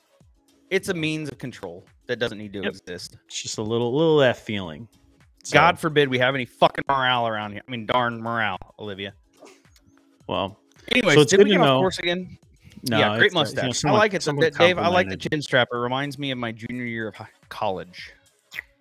It's 0.70 0.88
a 0.88 0.94
means 0.94 1.28
of 1.30 1.38
control 1.38 1.84
that 2.06 2.18
doesn't 2.18 2.38
need 2.38 2.52
to 2.54 2.60
Yep. 2.62 2.68
exist. 2.70 3.16
It's 3.26 3.42
just 3.42 3.58
a 3.58 3.62
little 3.62 3.92
little 3.94 4.18
that 4.18 4.36
feeling. 4.36 4.88
So, 5.42 5.54
God 5.54 5.78
forbid 5.78 6.08
we 6.08 6.18
have 6.18 6.34
any 6.34 6.44
fucking 6.44 6.84
morale 6.88 7.26
around 7.26 7.52
here. 7.52 7.62
I 7.66 7.70
mean, 7.70 7.86
darn 7.86 8.20
morale, 8.22 8.58
Olivia. 8.78 9.14
Well, 10.26 10.60
anyway, 10.92 11.14
So 11.14 11.22
it's 11.22 11.30
did 11.30 11.42
we 11.42 11.50
get 11.50 11.60
off 11.60 11.80
course 11.80 11.98
again? 11.98 12.38
no, 12.88 12.98
yeah, 12.98 13.08
great 13.18 13.20
uh, 13.20 13.24
you 13.24 13.30
know, 13.30 13.40
mustache. 13.40 13.84
I 13.84 13.90
like 13.90 14.14
it. 14.14 14.22
someone 14.22 14.44
That- 14.44 14.54
Dave, 14.58 14.78
I 14.78 14.88
like 14.88 15.08
the 15.08 15.16
chin 15.16 15.40
strap. 15.42 15.68
It 15.72 15.76
reminds 15.76 16.18
me 16.18 16.30
of 16.30 16.38
my 16.38 16.52
junior 16.52 16.84
year 16.84 17.08
of 17.08 17.16
college. 17.48 18.12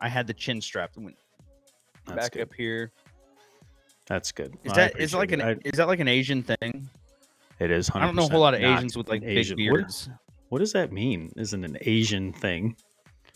I 0.01 0.07
had 0.09 0.27
the 0.27 0.33
chin 0.33 0.61
strap 0.61 0.91
went 0.97 1.17
That's 2.05 2.25
back 2.25 2.31
good. 2.33 2.41
up 2.43 2.53
here. 2.53 2.91
That's 4.05 4.31
good. 4.31 4.55
Is 4.63 4.73
I 4.73 4.75
that 4.75 4.99
is 4.99 5.13
like 5.13 5.31
an 5.31 5.41
appreciate 5.41 5.65
it. 5.65 5.69
is 5.73 5.77
that 5.77 5.87
like 5.87 5.99
an 5.99 6.07
Asian 6.07 6.43
thing? 6.43 6.89
It 7.59 7.71
is. 7.71 7.89
100% 7.89 7.95
I 8.01 8.05
don't 8.05 8.15
know 8.15 8.25
a 8.25 8.29
whole 8.29 8.39
lot 8.41 8.53
of 8.53 8.61
Asians 8.61 8.97
with 8.97 9.07
like 9.09 9.23
Asian. 9.23 9.55
big 9.57 9.65
beards. 9.69 10.09
What 10.49 10.59
does 10.59 10.73
that 10.73 10.91
mean? 10.91 11.31
Isn't 11.37 11.63
an 11.63 11.77
Asian 11.81 12.33
thing? 12.33 12.75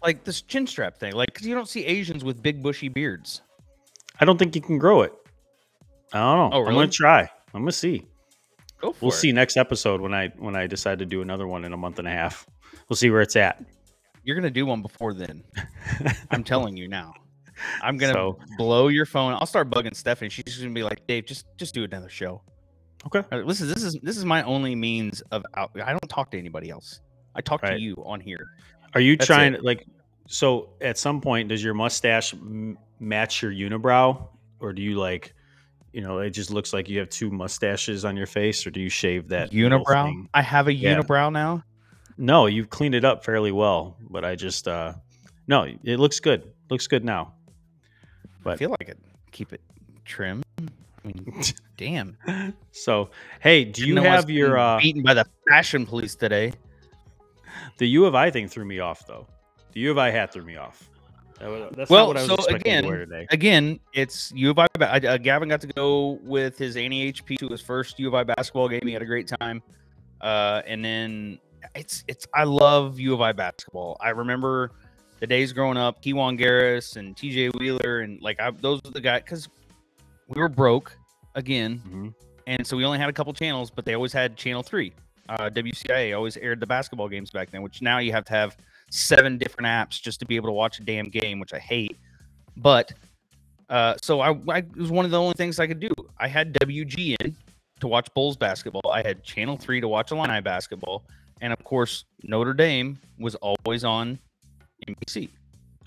Like 0.04 0.24
this 0.24 0.42
chin 0.42 0.68
strap 0.68 0.98
thing. 0.98 1.14
Like, 1.14 1.34
cause 1.34 1.46
you 1.46 1.56
don't 1.56 1.68
see 1.70 1.86
Asians 1.86 2.24
with 2.24 2.42
big 2.42 2.62
bushy 2.62 2.90
beards. 2.90 3.42
I 4.20 4.26
don't 4.26 4.38
think 4.38 4.56
you 4.56 4.62
can 4.62 4.78
grow 4.78 5.02
it. 5.04 5.14
I 6.12 6.20
don't 6.20 6.50
know. 6.52 6.58
Oh, 6.58 6.66
I'm 6.68 6.74
gonna 6.74 6.88
try. 6.88 7.22
I'm 7.54 7.62
gonna 7.62 7.72
see. 7.72 8.06
Go 8.82 8.92
for 8.94 9.06
We'll 9.06 9.12
it. 9.12 9.16
see 9.16 9.32
next 9.32 9.56
episode 9.58 10.02
when 10.02 10.14
I 10.14 10.28
when 10.38 10.56
I 10.56 10.68
decide 10.68 11.00
to 11.00 11.06
do 11.06 11.22
another 11.22 11.48
one 11.48 11.64
in 11.66 11.74
a 11.74 11.78
month 11.78 12.00
and 12.00 12.08
a 12.08 12.12
half. 12.12 12.46
We'll 12.90 12.98
see 12.98 13.10
where 13.10 13.22
it's 13.22 13.36
at. 13.36 13.64
You're 14.24 14.36
gonna 14.36 14.50
do 14.52 14.66
one 14.66 14.82
before 14.82 15.14
then. 15.14 15.44
I'm 16.32 16.44
telling 16.44 16.76
you 16.78 16.88
now. 16.88 17.14
I'm 17.82 17.98
gonna 17.98 18.14
So- 18.14 18.40
blow 18.58 18.88
your 18.90 19.06
phone. 19.06 19.34
I'll 19.34 19.46
start 19.46 19.70
bugging 19.70 19.96
Stephanie. 19.96 20.30
She's 20.30 20.46
just 20.46 20.62
gonna 20.62 20.74
be 20.74 20.84
like, 20.84 21.06
Dave, 21.08 21.26
just 21.26 21.46
just 21.58 21.74
do 21.74 21.84
another 21.84 22.10
show. 22.10 22.42
Okay. 23.08 23.24
Uh, 23.32 23.38
Listen, 23.44 23.68
this 23.68 23.84
is 23.84 23.98
this 24.02 24.18
is 24.18 24.26
my 24.26 24.44
only 24.44 24.76
means 24.76 25.22
of 25.32 25.44
out. 25.56 25.72
I 25.84 25.92
don't 25.92 26.10
talk 26.10 26.32
to 26.32 26.38
anybody 26.38 26.70
else. 26.70 27.02
I 27.36 27.42
talk 27.42 27.62
Right. 27.64 27.72
to 27.76 27.80
you 27.80 27.96
on 28.06 28.20
here. 28.20 28.48
Are 28.94 29.02
you 29.02 29.18
That's 29.18 29.28
trying 29.28 29.54
it. 29.56 29.64
like 29.64 29.86
so 30.28 30.70
at 30.82 30.98
some 30.98 31.20
point 31.20 31.50
does 31.50 31.64
your 31.64 31.74
mustache 31.74 32.34
m- 32.34 32.78
match 33.00 33.42
your 33.42 33.52
unibrow 33.52 34.28
or 34.60 34.72
do 34.72 34.82
you 34.82 34.96
like 34.96 35.34
you 35.92 36.02
know 36.02 36.20
it 36.20 36.30
just 36.30 36.50
looks 36.52 36.72
like 36.74 36.88
you 36.88 37.00
have 37.00 37.10
two 37.10 37.30
mustaches 37.30 38.06
on 38.06 38.16
your 38.16 38.26
face 38.28 38.66
or 38.66 38.72
do 38.72 38.80
you 38.80 38.88
shave 38.90 39.28
that 39.30 39.52
unibrow. 39.52 40.26
I 40.34 40.42
have 40.42 40.68
a 40.68 40.74
Yeah. 40.74 40.96
unibrow 40.96 41.32
now. 41.32 41.64
No, 42.18 42.46
you've 42.46 42.70
cleaned 42.70 42.96
it 42.96 43.04
up 43.04 43.26
fairly 43.26 43.52
well, 43.52 43.98
but 44.10 44.24
I 44.24 44.36
just 44.36 44.68
uh 44.68 44.94
no, 45.48 45.64
it 45.64 46.00
looks 46.00 46.20
good. 46.22 46.54
Looks 46.70 46.88
good 46.88 47.04
now. 47.04 47.34
But 48.44 48.54
I 48.54 48.56
feel 48.58 48.70
like 48.70 48.90
I 48.90 48.94
keep 49.32 49.52
it 49.52 49.62
trim. 50.06 50.42
I 51.04 51.08
mean, 51.08 51.44
damn. 51.78 52.18
So, 52.72 53.10
hey, 53.42 53.66
do 53.66 53.82
you 53.82 53.88
Didn't 53.94 54.04
know 54.04 54.10
I 54.10 54.16
was 54.16 54.24
have 54.24 54.30
your 54.30 54.58
uh 54.58 54.80
beaten 54.80 55.04
by 55.04 55.14
the 55.14 55.26
fashion 55.50 55.86
police 55.86 56.16
today? 56.16 56.54
the 57.78 57.88
U 57.88 58.06
of 58.06 58.16
I 58.16 58.30
thing 58.30 58.48
threw 58.48 58.66
me 58.66 58.80
off 58.80 59.06
though. 59.08 59.28
The 59.74 59.80
U 59.82 59.92
of 59.92 59.98
I 59.98 60.12
hat 60.12 60.32
threw 60.34 60.44
me 60.44 60.56
off. 60.56 60.90
That 61.40 61.50
was, 61.50 61.74
that's 61.76 61.90
Well, 61.90 62.06
not 62.06 62.08
what 62.10 62.18
I 62.18 62.22
was 62.22 62.28
so 62.30 62.36
expecting 62.36 62.62
again- 62.62 62.84
to 62.84 62.90
wear 62.90 62.98
today. 63.00 63.28
Again, 63.32 63.80
it's 63.94 64.32
U 64.36 64.52
of 64.52 64.60
I. 64.60 64.68
I- 64.80 64.98
Uh, 65.00 65.18
Gavin 65.18 65.50
got 65.50 65.62
to 65.62 65.68
go 65.68 66.20
with 66.24 66.58
his 66.58 66.78
Annie 66.78 67.12
HP 67.12 67.38
to 67.40 67.48
his 67.50 67.62
first 67.62 68.00
U 68.00 68.08
of 68.08 68.14
I 68.14 68.24
basketball 68.24 68.70
game. 68.70 68.82
He 68.86 68.94
had 68.94 69.02
a 69.02 69.06
great 69.06 69.28
time. 69.28 69.62
Uh, 70.22 70.62
and 70.66 70.84
then 70.86 71.40
it's 71.76 72.04
it's 72.08 72.26
I 72.34 72.44
love 72.46 73.00
U 73.00 73.14
of 73.14 73.22
I 73.22 73.32
basketball. 73.34 73.98
I 74.00 74.10
remember 74.10 74.72
the 75.20 75.28
days 75.28 75.52
growing 75.54 75.78
up, 75.78 76.02
Kiwane 76.04 76.40
Garris 76.40 76.96
and 76.98 77.16
TJ 77.16 77.52
Wheeler, 77.60 78.02
and 78.02 78.22
like 78.22 78.40
I, 78.40 78.52
those 78.52 78.80
are 78.86 78.92
the 78.92 79.02
guys 79.02 79.22
because 79.24 79.50
we 80.28 80.40
were 80.42 80.50
broke 80.50 80.96
again, 81.36 81.82
Mhm. 81.88 82.14
and 82.48 82.66
so 82.68 82.78
we 82.78 82.86
only 82.86 83.00
had 83.00 83.10
a 83.10 83.14
couple 83.14 83.34
channels, 83.34 83.70
but 83.72 83.86
they 83.86 83.94
always 83.96 84.14
had 84.14 84.38
channel 84.38 84.64
three. 84.64 84.94
Uh, 85.30 85.50
WCIA 85.50 86.14
always 86.16 86.36
aired 86.38 86.60
the 86.60 86.68
basketball 86.68 87.08
games 87.08 87.32
back 87.32 87.50
then, 87.52 87.62
which 87.62 87.82
now 87.82 88.00
you 88.00 88.12
have 88.12 88.26
to 88.26 88.34
have 88.34 88.58
seven 88.92 89.38
different 89.38 89.66
apps 89.68 90.02
just 90.02 90.20
to 90.20 90.26
be 90.26 90.36
able 90.36 90.48
to 90.50 90.54
watch 90.54 90.80
a 90.80 90.84
damn 90.84 91.10
game, 91.10 91.40
which 91.40 91.54
I 91.54 91.60
hate. 91.60 91.98
But 92.58 92.94
uh, 93.70 93.96
so 94.04 94.20
I, 94.20 94.32
I 94.50 94.58
it 94.60 94.76
was 94.76 94.92
one 94.92 95.06
of 95.06 95.12
the 95.12 95.20
only 95.20 95.34
things 95.34 95.60
I 95.60 95.66
could 95.68 95.80
do. 95.80 95.90
I 96.20 96.28
had 96.28 96.54
WGN 96.54 97.34
to 97.80 97.88
watch 97.88 98.08
Bulls 98.14 98.36
basketball. 98.38 98.92
I 98.92 99.02
had 99.02 99.24
Channel 99.24 99.58
Three 99.58 99.80
to 99.82 99.88
watch 99.88 100.12
Illini 100.12 100.42
basketball, 100.42 101.06
and 101.42 101.52
of 101.54 101.64
course 101.64 102.04
Notre 102.24 102.54
Dame 102.54 103.00
was 103.18 103.36
always 103.36 103.84
on 103.84 104.20
NBC. 104.88 105.30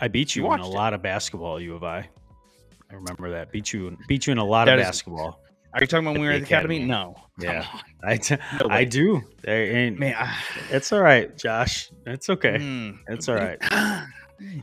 I 0.01 0.09
beat 0.09 0.35
You 0.35 0.45
you, 0.47 0.53
in 0.55 0.61
a 0.61 0.67
it. 0.67 0.71
lot 0.71 0.95
of 0.95 1.03
basketball, 1.03 1.61
U 1.61 1.75
of 1.77 1.85
I. 1.85 2.09
I 2.91 2.95
remember 2.95 3.31
that. 3.31 3.51
Beat 3.53 3.73
you 3.73 3.97
beat 4.09 4.27
you 4.27 4.33
in 4.33 4.39
a 4.39 4.45
lot 4.45 4.67
That 4.67 4.75
of 4.75 4.81
is- 4.81 4.87
basketball. 4.87 5.41
Are 5.75 5.81
you 5.83 5.87
talking 5.87 6.07
about 6.07 6.13
when 6.13 6.23
we 6.23 6.27
were 6.29 6.33
at 6.33 6.41
the 6.41 6.47
academy? 6.47 6.77
academy. 6.77 6.91
No. 6.91 7.17
Yeah. 7.39 7.67
I, 8.03 8.17
t- 8.17 8.37
No 8.63 8.69
I 8.71 8.85
do. 8.85 9.21
There 9.43 9.77
ain't 9.77 9.99
man. 9.99 10.15
I- 10.17 10.35
It's 10.71 10.91
all 10.91 11.03
right, 11.03 11.37
Josh. 11.37 11.91
It's 12.07 12.31
okay. 12.31 12.57
Mm. 12.59 12.99
It's 13.09 13.29
all 13.29 13.35
right. 13.35 13.59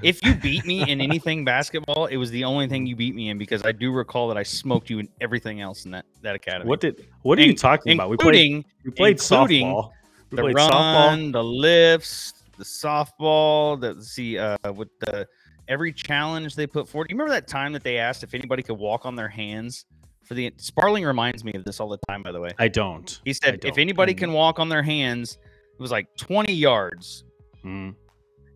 if 0.02 0.24
you 0.26 0.34
beat 0.34 0.66
me 0.66 0.90
in 0.90 1.00
anything 1.00 1.46
basketball, 1.56 2.08
it 2.08 2.18
was 2.18 2.32
the 2.32 2.44
only 2.46 2.68
thing 2.68 2.88
you 2.88 2.96
beat 2.96 3.14
me 3.14 3.30
in 3.30 3.38
because 3.38 3.64
I 3.64 3.72
do 3.74 3.92
recall 3.92 4.28
that 4.30 4.38
I 4.38 4.44
smoked 4.44 4.90
you 4.90 4.98
in 4.98 5.08
everything 5.22 5.62
else 5.62 5.86
in 5.86 5.92
that 5.92 6.06
that 6.24 6.34
academy. 6.34 6.68
What 6.68 6.80
did 6.80 7.06
what 7.22 7.38
are 7.38 7.44
you 7.44 7.54
talking 7.56 7.94
about? 7.94 8.10
We 8.10 8.18
played 8.18 8.66
we 8.84 8.90
played 8.92 9.18
softball. 9.18 9.92
We 10.32 10.38
the 10.38 10.42
played 10.42 10.56
run, 10.56 10.72
softball. 10.72 11.32
the 11.32 11.44
lifts, 11.44 12.34
the 12.58 12.64
softball, 12.64 13.80
the 13.80 14.02
see 14.04 14.40
uh 14.40 14.58
with 14.74 14.90
the 15.00 15.28
every 15.68 15.94
challenge 15.94 16.56
they 16.56 16.68
put 16.68 16.88
forward. 16.88 17.10
You 17.10 17.16
remember 17.16 17.34
that 17.34 17.48
time 17.48 17.74
that 17.74 17.84
they 17.84 17.98
asked 17.98 18.24
if 18.24 18.34
anybody 18.34 18.64
could 18.64 18.78
walk 18.78 19.06
on 19.06 19.16
their 19.16 19.30
hands 19.30 19.86
for 20.24 20.34
the 20.36 20.54
Sparling 20.58 21.04
reminds 21.04 21.44
me 21.44 21.52
of 21.54 21.66
this 21.66 21.80
all 21.80 21.90
the 21.90 22.00
time, 22.08 22.24
by 22.24 22.32
the 22.32 22.40
way. 22.40 22.52
I 22.58 22.68
don't. 22.70 23.20
He 23.26 23.34
said 23.34 23.56
if 23.56 23.62
don't. 23.62 23.80
anybody 23.80 24.14
Mm. 24.14 24.18
can 24.20 24.34
walk 24.34 24.58
on 24.60 24.70
their 24.70 24.84
hands, 24.84 25.38
it 25.78 25.82
was 25.82 25.92
like 25.92 26.08
20 26.18 26.54
yards. 26.54 27.26
Mm. 27.66 27.96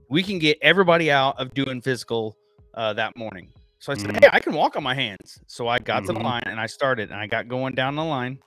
We 0.10 0.24
can 0.24 0.40
get 0.40 0.58
everybody 0.62 1.12
out 1.12 1.38
of 1.40 1.54
doing 1.54 1.82
physical 1.82 2.38
uh, 2.74 2.94
that 2.94 3.18
morning. 3.18 3.50
So 3.80 3.92
I 3.92 3.96
said, 3.96 4.12
Mhm. 4.12 4.24
Hey, 4.24 4.30
I 4.32 4.40
can 4.40 4.54
walk 4.54 4.76
on 4.76 4.84
my 4.84 4.94
hands. 4.94 5.40
So 5.48 5.68
I 5.68 5.80
got 5.80 6.02
to 6.06 6.14
the 6.14 6.20
Mhm. 6.20 6.24
line 6.24 6.44
and 6.46 6.60
I 6.60 6.68
started 6.68 7.12
and 7.12 7.20
I 7.20 7.26
got 7.28 7.48
going 7.48 7.74
down 7.76 7.96
the 7.96 8.04
line 8.04 8.40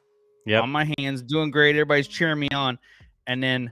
Yeah. 0.46 0.60
on 0.60 0.70
my 0.70 0.92
hands, 0.98 1.20
doing 1.22 1.50
great. 1.50 1.70
Everybody's 1.74 2.08
cheering 2.08 2.38
me 2.38 2.48
on. 2.52 2.78
And 3.26 3.42
then, 3.42 3.70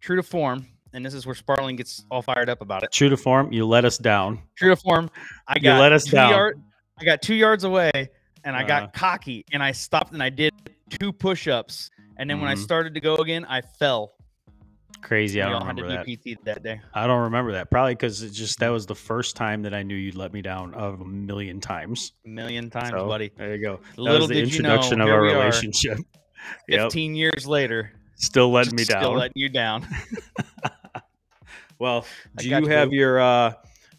true 0.00 0.16
to 0.16 0.22
form, 0.22 0.66
and 0.92 1.04
this 1.04 1.14
is 1.14 1.26
where 1.26 1.34
Sparling 1.34 1.76
gets 1.76 2.04
all 2.10 2.22
fired 2.22 2.48
up 2.48 2.60
about 2.60 2.82
it. 2.82 2.92
True 2.92 3.08
to 3.08 3.16
form, 3.16 3.52
you 3.52 3.66
let 3.66 3.84
us 3.84 3.98
down. 3.98 4.40
True 4.56 4.70
to 4.70 4.76
form, 4.76 5.10
I 5.46 5.54
You 5.56 5.62
got 5.62 5.80
let 5.80 5.92
us 5.92 6.04
two 6.04 6.12
down. 6.12 6.30
Yard, 6.30 6.62
I 7.00 7.04
got 7.04 7.22
two 7.22 7.34
yards 7.34 7.64
away, 7.64 7.90
and 8.44 8.56
I 8.56 8.62
Uh. 8.64 8.66
got 8.66 8.92
cocky, 8.92 9.44
and 9.52 9.62
I 9.62 9.72
stopped 9.72 10.12
and 10.12 10.22
I 10.22 10.30
did 10.30 10.52
two 11.00 11.12
push-ups. 11.12 11.90
And 12.18 12.28
then 12.28 12.40
when 12.40 12.50
I 12.50 12.54
Mhm. 12.54 12.58
started 12.58 12.94
to 12.94 13.00
go 13.00 13.14
again, 13.16 13.44
I 13.48 13.60
fell. 13.60 14.14
Crazy. 15.00 15.40
I 15.40 15.44
don't 15.46 15.54
all 15.54 15.60
had 15.66 15.76
remember 15.78 15.90
to 15.92 15.96
that. 15.98 16.06
do 16.06 16.16
PT 16.34 16.44
that 16.44 16.62
day. 16.64 16.80
I 16.92 17.06
don't 17.06 17.20
remember 17.22 17.52
that. 17.52 17.70
Probably 17.70 17.94
because 17.94 18.22
it 18.22 18.30
just 18.30 18.58
that 18.58 18.70
was 18.70 18.84
the 18.86 18.96
first 18.96 19.36
time 19.36 19.62
that 19.62 19.72
I 19.72 19.84
knew 19.84 19.94
you'd 19.94 20.16
let 20.16 20.32
me 20.32 20.42
down 20.42 20.74
of 20.74 21.00
a 21.00 21.04
million 21.04 21.60
times. 21.60 22.14
A 22.26 22.28
million 22.28 22.68
times, 22.68 22.90
So, 22.90 23.06
buddy. 23.06 23.30
There 23.36 23.54
you 23.54 23.62
go. 23.62 23.76
That 23.94 23.98
Little 24.02 24.18
was 24.22 24.28
the 24.28 24.34
did 24.34 24.52
you 24.52 24.62
know, 24.62 24.70
introduction 24.70 25.00
of 25.00 25.08
our 25.08 25.22
we 25.22 25.28
are, 25.32 25.38
relationship. 25.38 25.98
Yep. 26.68 26.80
15 26.86 27.14
years 27.14 27.46
later, 27.46 27.92
Still 28.16 28.50
letting 28.50 28.74
me 28.74 28.84
down. 28.84 29.02
still 29.02 29.12
letting 29.14 29.32
you 29.36 29.48
down. 29.50 29.86
well, 31.78 32.04
do 32.36 32.48
you 32.48 32.56
you, 32.58 32.66
have 32.66 32.92
your 32.92 33.20
uh 33.20 33.52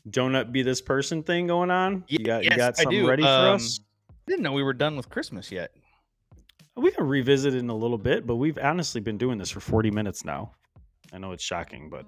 donut 0.10 0.52
be 0.52 0.62
this 0.62 0.82
person 0.82 1.24
thing 1.24 1.48
going 1.48 1.72
on? 1.72 2.04
You 2.08 2.20
got 2.20 2.44
you 2.44 2.50
yes, 2.52 2.58
got 2.58 2.80
I 2.80 2.84
something 2.84 3.06
ready 3.06 3.24
for 3.24 3.30
Um, 3.30 3.56
us? 3.56 3.80
I 4.10 4.14
didn't 4.32 4.44
know 4.44 4.52
we 4.54 4.64
were 4.64 4.74
done 4.74 4.96
with 4.96 5.10
Christmas 5.10 5.52
yet. 5.52 5.72
We 6.76 6.92
can 6.92 7.08
revisit 7.08 7.54
it 7.54 7.58
in 7.58 7.70
a 7.70 7.76
little 7.76 7.98
bit, 7.98 8.26
but 8.26 8.36
we've 8.36 8.58
honestly 8.58 9.02
been 9.02 9.18
doing 9.18 9.38
this 9.38 9.50
for 9.50 9.60
40 9.60 9.92
minutes 9.92 10.24
now. 10.24 10.52
I 11.12 11.18
know 11.18 11.32
it's 11.32 11.44
shocking, 11.44 11.90
but 11.90 12.06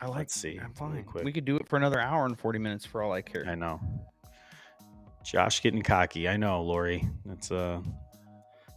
I 0.00 0.06
like. 0.06 0.18
Let's 0.18 0.34
see, 0.34 0.58
I'm 0.62 0.72
fine. 0.72 1.04
quick. 1.04 1.24
We 1.24 1.32
could 1.32 1.44
do 1.44 1.56
it 1.56 1.68
for 1.68 1.76
another 1.76 2.00
hour 2.00 2.24
and 2.24 2.38
40 2.38 2.58
minutes 2.58 2.86
for 2.86 3.02
all 3.02 3.12
I 3.12 3.20
care. 3.20 3.44
I 3.46 3.54
know. 3.54 3.80
Josh 5.24 5.62
getting 5.62 5.82
cocky. 5.82 6.28
I 6.28 6.36
know, 6.36 6.62
Lori. 6.62 7.06
It's 7.32 7.50
a 7.50 7.82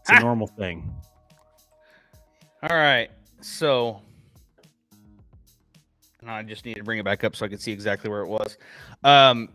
it's 0.02 0.10
a 0.10 0.16
Ah! 0.16 0.20
normal 0.20 0.48
thing. 0.48 0.94
All 2.64 2.76
right. 2.76 3.10
So 3.42 4.02
I 6.28 6.44
just 6.44 6.66
need 6.66 6.76
to 6.76 6.84
bring 6.84 7.00
it 7.00 7.06
back 7.06 7.24
up 7.24 7.36
so 7.36 7.46
I 7.46 7.50
can 7.50 7.58
see 7.60 7.72
exactly 7.72 8.10
where 8.10 8.22
it 8.22 8.28
was. 8.28 8.58
Um, 9.04 9.50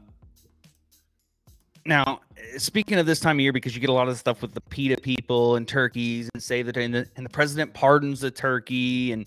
now, 1.85 2.21
speaking 2.59 2.99
of 2.99 3.07
this 3.07 3.21
time 3.21 3.37
of 3.37 3.41
year, 3.41 3.53
because 3.53 3.75
you 3.75 3.81
get 3.81 3.91
a 3.91 3.95
lot 3.95 4.09
of 4.09 4.19
stuff 4.19 4.43
with 4.43 4.53
the 4.53 4.61
PETA 4.61 5.01
people 5.01 5.57
and 5.57 5.67
turkeys 5.67 6.29
and 6.35 6.43
save 6.43 6.67
the 6.67 6.81
and 6.81 6.95
the, 6.95 7.09
and 7.17 7.25
the 7.25 7.31
president 7.31 7.73
pardons 7.73 8.21
the 8.21 8.31
turkey 8.31 9.13
and 9.13 9.27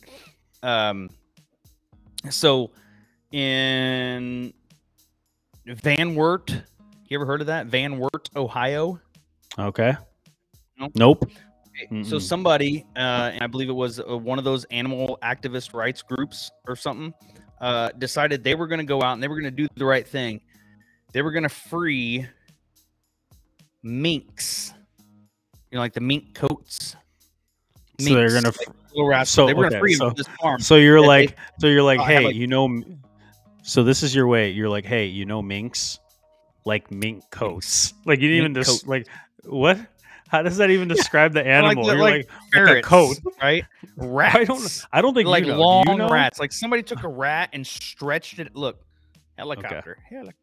um, 0.63 1.09
So 2.29 2.71
in 3.31 4.53
Van 5.65 6.15
Wert, 6.15 6.51
you 7.07 7.17
ever 7.17 7.25
heard 7.25 7.41
of 7.41 7.47
that? 7.47 7.67
Van 7.67 7.97
Wert, 7.97 8.29
Ohio. 8.35 8.99
Okay. 9.57 9.95
Nope. 10.77 10.91
Nope. 10.95 11.31
So 11.89 11.95
Mm-mm. 11.95 12.21
somebody, 12.21 12.85
uh, 12.95 13.31
and 13.33 13.41
I 13.43 13.47
believe 13.47 13.69
it 13.69 13.73
was 13.73 13.99
uh, 13.99 14.17
one 14.17 14.37
of 14.37 14.43
those 14.43 14.65
animal 14.65 15.17
activist 15.23 15.73
rights 15.73 16.01
groups 16.01 16.51
or 16.67 16.75
something, 16.75 17.13
uh, 17.59 17.89
decided 17.97 18.43
they 18.43 18.55
were 18.55 18.67
going 18.67 18.79
to 18.79 18.85
go 18.85 19.01
out 19.01 19.13
and 19.13 19.23
they 19.23 19.27
were 19.27 19.39
going 19.39 19.55
to 19.55 19.63
do 19.63 19.67
the 19.75 19.85
right 19.85 20.07
thing. 20.07 20.41
They 21.13 21.21
were 21.21 21.31
going 21.31 21.43
to 21.43 21.49
free 21.49 22.25
minks, 23.83 24.73
you 25.71 25.75
know, 25.75 25.79
like 25.81 25.93
the 25.93 26.01
mink 26.01 26.33
coats. 26.35 26.95
So 27.99 28.13
they're 28.13 28.29
gonna. 28.29 28.47
like 28.47 28.67
f- 28.67 28.75
little 28.93 29.07
rascals. 29.07 29.29
so, 29.29 29.45
they 29.47 29.53
were 29.53 29.67
okay, 29.67 29.79
free 29.79 29.93
so- 29.93 30.09
this 30.11 30.27
farm. 30.41 30.59
So 30.59 30.75
you're 30.75 30.97
that 31.01 31.01
they- 31.03 31.07
like, 31.07 31.37
so 31.59 31.67
you're 31.67 31.83
like, 31.83 31.99
uh, 31.99 32.05
hey, 32.05 32.25
like- 32.25 32.35
you 32.35 32.47
know, 32.47 32.81
so 33.63 33.83
this 33.83 34.03
is 34.03 34.13
your 34.15 34.27
way. 34.27 34.49
You're 34.49 34.69
like, 34.69 34.85
hey, 34.85 35.05
you 35.05 35.25
know, 35.25 35.41
minks, 35.41 35.99
like 36.65 36.91
mink 36.91 37.23
coats. 37.31 37.93
Like 38.05 38.19
you 38.19 38.27
didn't 38.27 38.37
even 38.51 38.55
just 38.55 38.83
coat. 38.85 38.89
like 38.89 39.07
what? 39.45 39.79
How 40.31 40.41
does 40.41 40.55
that 40.57 40.69
even 40.69 40.87
describe 40.87 41.33
the 41.33 41.39
like 41.41 41.47
animal? 41.47 41.83
the- 41.85 41.91
you're 41.93 42.01
like 42.01 42.29
like, 42.53 42.65
like 42.65 42.77
a 42.77 42.81
coat. 42.81 43.17
right? 43.41 43.65
Rats. 43.97 44.35
I 44.39 44.45
don't. 44.45 44.85
I 44.93 45.01
don't 45.01 45.13
think 45.13 45.27
like 45.27 45.43
you 45.45 45.51
know. 45.51 45.59
long 45.59 45.89
you 45.89 45.97
know? 45.97 46.09
rats. 46.09 46.39
Like 46.39 46.53
somebody 46.53 46.83
took 46.83 47.03
a 47.03 47.07
rat 47.09 47.49
and 47.51 47.67
stretched 47.67 48.39
it. 48.39 48.55
Look, 48.55 48.79
helicopter. 49.37 49.97
Helicopter. 50.09 50.37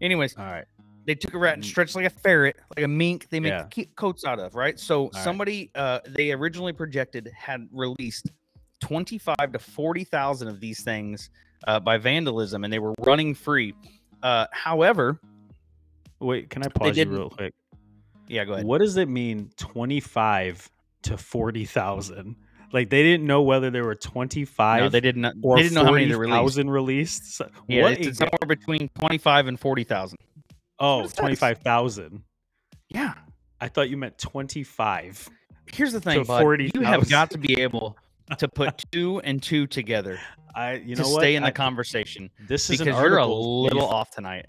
Anyways, 0.00 0.34
All 0.38 0.44
right. 0.46 0.64
they 1.04 1.14
took 1.14 1.34
a 1.34 1.38
rat 1.38 1.54
and 1.54 1.62
Mm. 1.62 1.66
stretched 1.66 1.94
like 1.94 2.06
a 2.06 2.10
ferret, 2.10 2.56
like 2.74 2.84
a 2.84 2.88
mink. 2.88 3.28
They 3.28 3.38
make 3.38 3.52
Yeah. 3.76 3.84
coats 3.96 4.24
out 4.24 4.38
of, 4.38 4.54
right? 4.54 4.80
So 4.80 5.10
right. 5.12 5.22
somebody 5.22 5.70
uh, 5.74 5.98
they 6.08 6.32
originally 6.32 6.72
projected 6.72 7.30
had 7.36 7.68
released 7.70 8.30
twenty 8.80 9.18
five 9.18 9.52
to 9.52 9.58
forty 9.58 10.04
thousand 10.04 10.48
of 10.48 10.58
these 10.58 10.82
things 10.82 11.28
uh, 11.66 11.80
by 11.80 11.98
vandalism, 11.98 12.64
and 12.64 12.72
they 12.72 12.78
were 12.78 12.94
running 13.00 13.34
free. 13.34 13.74
Uh, 14.22 14.46
however, 14.52 15.20
Wait, 16.20 16.48
can 16.48 16.62
I 16.62 16.68
pause 16.68 16.96
you 16.96 17.04
real 17.10 17.28
quick? 17.28 17.52
Yeah, 18.28 18.44
go 18.44 18.54
ahead. 18.54 18.64
What 18.66 18.78
does 18.78 18.96
it 18.96 19.08
mean, 19.08 19.50
twenty 19.56 20.00
five 20.00 20.68
to 21.02 21.16
forty 21.16 21.64
thousand? 21.64 22.36
Like 22.72 22.90
they 22.90 23.02
didn't 23.02 23.26
know 23.26 23.42
whether 23.42 23.70
there 23.70 23.84
were 23.84 23.94
twenty 23.94 24.44
five 24.44 24.82
No, 24.82 24.88
they 24.88 25.00
did 25.00 25.16
not. 25.16 25.34
or 25.42 25.56
They 25.56 25.62
didn't 25.62 25.74
know 25.74 25.84
how 25.84 25.92
many 25.92 26.04
forty 26.06 26.12
they 26.12 26.18
released. 26.18 26.34
thousand 26.36 26.70
released. 26.70 27.36
So- 27.36 27.50
Yeah, 27.68 27.82
what 27.82 27.92
it's 27.92 28.08
a- 28.08 28.14
somewhere 28.14 28.46
between 28.48 28.88
twenty 28.98 29.18
five 29.18 29.46
and 29.46 29.58
forty 29.60 29.84
thousand. 29.84 30.18
oh, 30.80 31.00
it 31.02 31.10
says. 31.10 31.14
25,000. 31.14 32.22
Yeah. 32.88 33.14
I 33.60 33.68
thought 33.68 33.88
you 33.90 33.96
meant 33.96 34.18
25. 34.18 35.28
Here's 35.72 35.92
the 35.92 36.00
thing, 36.00 36.18
to 36.20 36.24
bud. 36.24 36.60
You 36.74 36.82
have 36.82 37.08
got 37.08 37.30
to 37.30 37.38
be 37.38 37.60
able 37.62 37.96
to 38.38 38.48
put 38.48 38.84
two 38.92 39.20
and 39.20 39.42
two 39.42 39.66
together 39.66 40.18
I 40.54 40.74
you 40.74 40.96
to 40.96 41.02
know 41.02 41.08
what? 41.10 41.20
stay 41.20 41.36
in 41.36 41.42
the 41.42 41.48
I- 41.48 41.52
conversation 41.52 42.30
this 42.48 42.68
is 42.70 42.78
because 42.78 42.96
an 42.96 43.02
you're 43.02 43.18
a 43.18 43.26
little 43.26 43.86
off 43.86 44.10
tonight. 44.10 44.46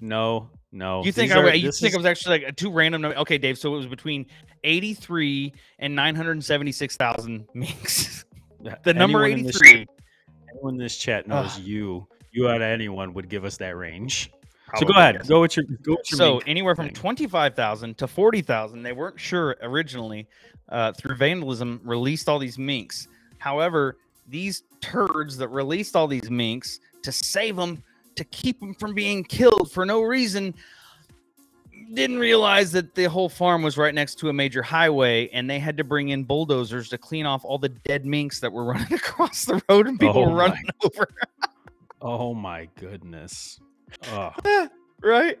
No, 0.00 0.50
no. 0.72 1.02
You 1.04 1.12
think 1.12 1.32
I, 1.32 1.38
are- 1.40 1.54
you 1.54 1.72
think 1.72 1.90
is- 1.90 1.94
it 1.94 1.96
was 1.96 2.06
actually 2.06 2.40
like 2.40 2.48
a 2.48 2.52
two 2.52 2.70
random? 2.70 3.02
num- 3.02 3.14
Okay, 3.18 3.38
Dave. 3.38 3.58
So 3.58 3.72
it 3.74 3.76
was 3.78 3.86
between 3.86 4.26
eighty-three 4.64 5.52
and 5.78 5.94
nine 5.94 6.14
hundred 6.14 6.42
seventy-six 6.44 6.96
thousand 6.96 7.46
minks. 7.54 8.24
The 8.84 8.94
number 8.94 9.28
this- 9.28 9.38
eighty-three. 9.40 9.86
Anyone 10.50 10.74
in 10.74 10.78
this 10.80 10.96
chat 10.96 11.26
knows 11.26 11.56
Ugh. 11.56 11.62
you. 11.62 12.06
You 12.32 12.48
out 12.48 12.56
of 12.56 12.62
anyone 12.62 13.14
would 13.14 13.28
give 13.28 13.44
us 13.44 13.56
that 13.58 13.76
range. 13.76 14.30
so 14.76 14.86
go 14.86 14.92
ahead. 14.92 15.26
Go 15.26 15.40
with 15.40 15.56
your 15.56 15.64
go 15.82 15.92
with 15.96 16.10
your 16.10 16.16
So 16.18 16.38
anywhere 16.46 16.74
from 16.76 16.90
twenty-five 16.90 17.54
thousand 17.54 17.96
to 17.98 18.06
forty 18.06 18.42
thousand. 18.42 18.82
They 18.82 18.92
weren't 18.92 19.18
sure 19.18 19.56
originally. 19.62 20.26
Uh, 20.68 20.92
through 20.92 21.16
vandalism, 21.16 21.80
released 21.82 22.28
all 22.28 22.38
these 22.38 22.58
minks. 22.58 23.08
However, 23.38 23.96
these 24.28 24.64
turds 24.82 25.38
that 25.38 25.48
released 25.48 25.96
all 25.96 26.06
these 26.06 26.30
minks 26.30 26.78
to 27.04 27.10
save 27.10 27.56
them, 27.56 27.82
to 28.18 28.24
keep 28.24 28.60
them 28.60 28.74
from 28.74 28.94
being 28.94 29.24
killed 29.24 29.70
for 29.72 29.84
no 29.86 30.02
reason, 30.02 30.54
didn't 31.94 32.18
realize 32.18 32.70
that 32.72 32.94
the 32.94 33.04
whole 33.04 33.28
farm 33.28 33.62
was 33.62 33.78
right 33.78 33.94
next 33.94 34.16
to 34.16 34.28
a 34.28 34.32
major 34.32 34.62
highway, 34.62 35.28
and 35.32 35.48
they 35.48 35.58
had 35.58 35.76
to 35.78 35.84
bring 35.84 36.10
in 36.10 36.22
bulldozers 36.24 36.88
to 36.90 36.98
clean 36.98 37.24
off 37.24 37.44
all 37.44 37.58
the 37.58 37.70
dead 37.70 38.04
minks 38.04 38.40
that 38.40 38.52
were 38.52 38.64
running 38.72 38.92
across 38.92 39.44
the 39.46 39.62
road 39.68 39.86
and 39.86 39.98
people 39.98 40.18
Oh 40.22 40.28
were 40.30 40.36
running 40.36 40.64
over. 40.84 41.08
Oh 42.02 42.34
my 42.34 42.68
goodness. 42.76 43.58
Right? 45.00 45.38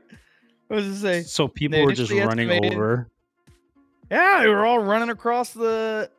What 0.68 0.76
was 0.76 0.86
it 0.86 0.96
say? 1.00 1.22
So 1.22 1.48
people 1.48 1.78
They 1.80 1.84
were 1.84 1.92
just 1.92 2.12
running 2.12 2.48
estimated- 2.48 2.74
over. 2.74 3.08
Yeah, 4.10 4.38
they 4.42 4.48
were 4.48 4.64
all 4.64 4.78
running 4.78 5.10
across 5.10 5.50
the 5.52 6.10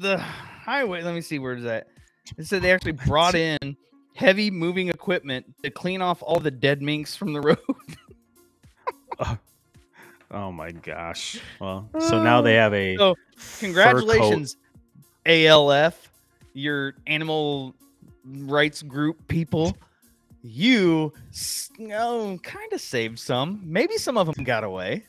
the 0.00 0.18
highway. 0.18 1.02
Let 1.02 1.14
me 1.14 1.22
see 1.22 1.38
where's 1.38 1.62
that. 1.62 1.88
It 2.36 2.46
said 2.46 2.60
they 2.62 2.70
actually 2.70 2.92
brought 3.06 3.34
in 3.34 3.76
heavy 4.14 4.50
moving 4.50 4.88
equipment 4.88 5.46
to 5.62 5.70
clean 5.70 6.02
off 6.02 6.22
all 6.22 6.40
the 6.40 6.50
dead 6.50 6.82
minks 6.82 7.16
from 7.16 7.32
the 7.32 7.40
road. 7.40 7.58
Oh 10.34 10.50
my 10.50 10.70
gosh. 10.70 11.38
Well, 11.60 11.90
so 11.98 12.22
now 12.22 12.40
they 12.40 12.54
have 12.54 12.72
a 12.72 12.96
So, 12.96 13.14
Congratulations, 13.58 14.56
ALF, 15.26 16.10
your 16.54 16.94
animal 17.06 17.74
rights 18.24 18.80
group 18.82 19.28
people. 19.28 19.76
You, 20.42 21.12
oh, 21.92 22.38
kind 22.42 22.72
of 22.72 22.80
saved 22.80 23.18
some. 23.18 23.60
Maybe 23.62 23.98
some 23.98 24.16
of 24.16 24.34
them 24.34 24.42
got 24.42 24.64
away. 24.64 25.04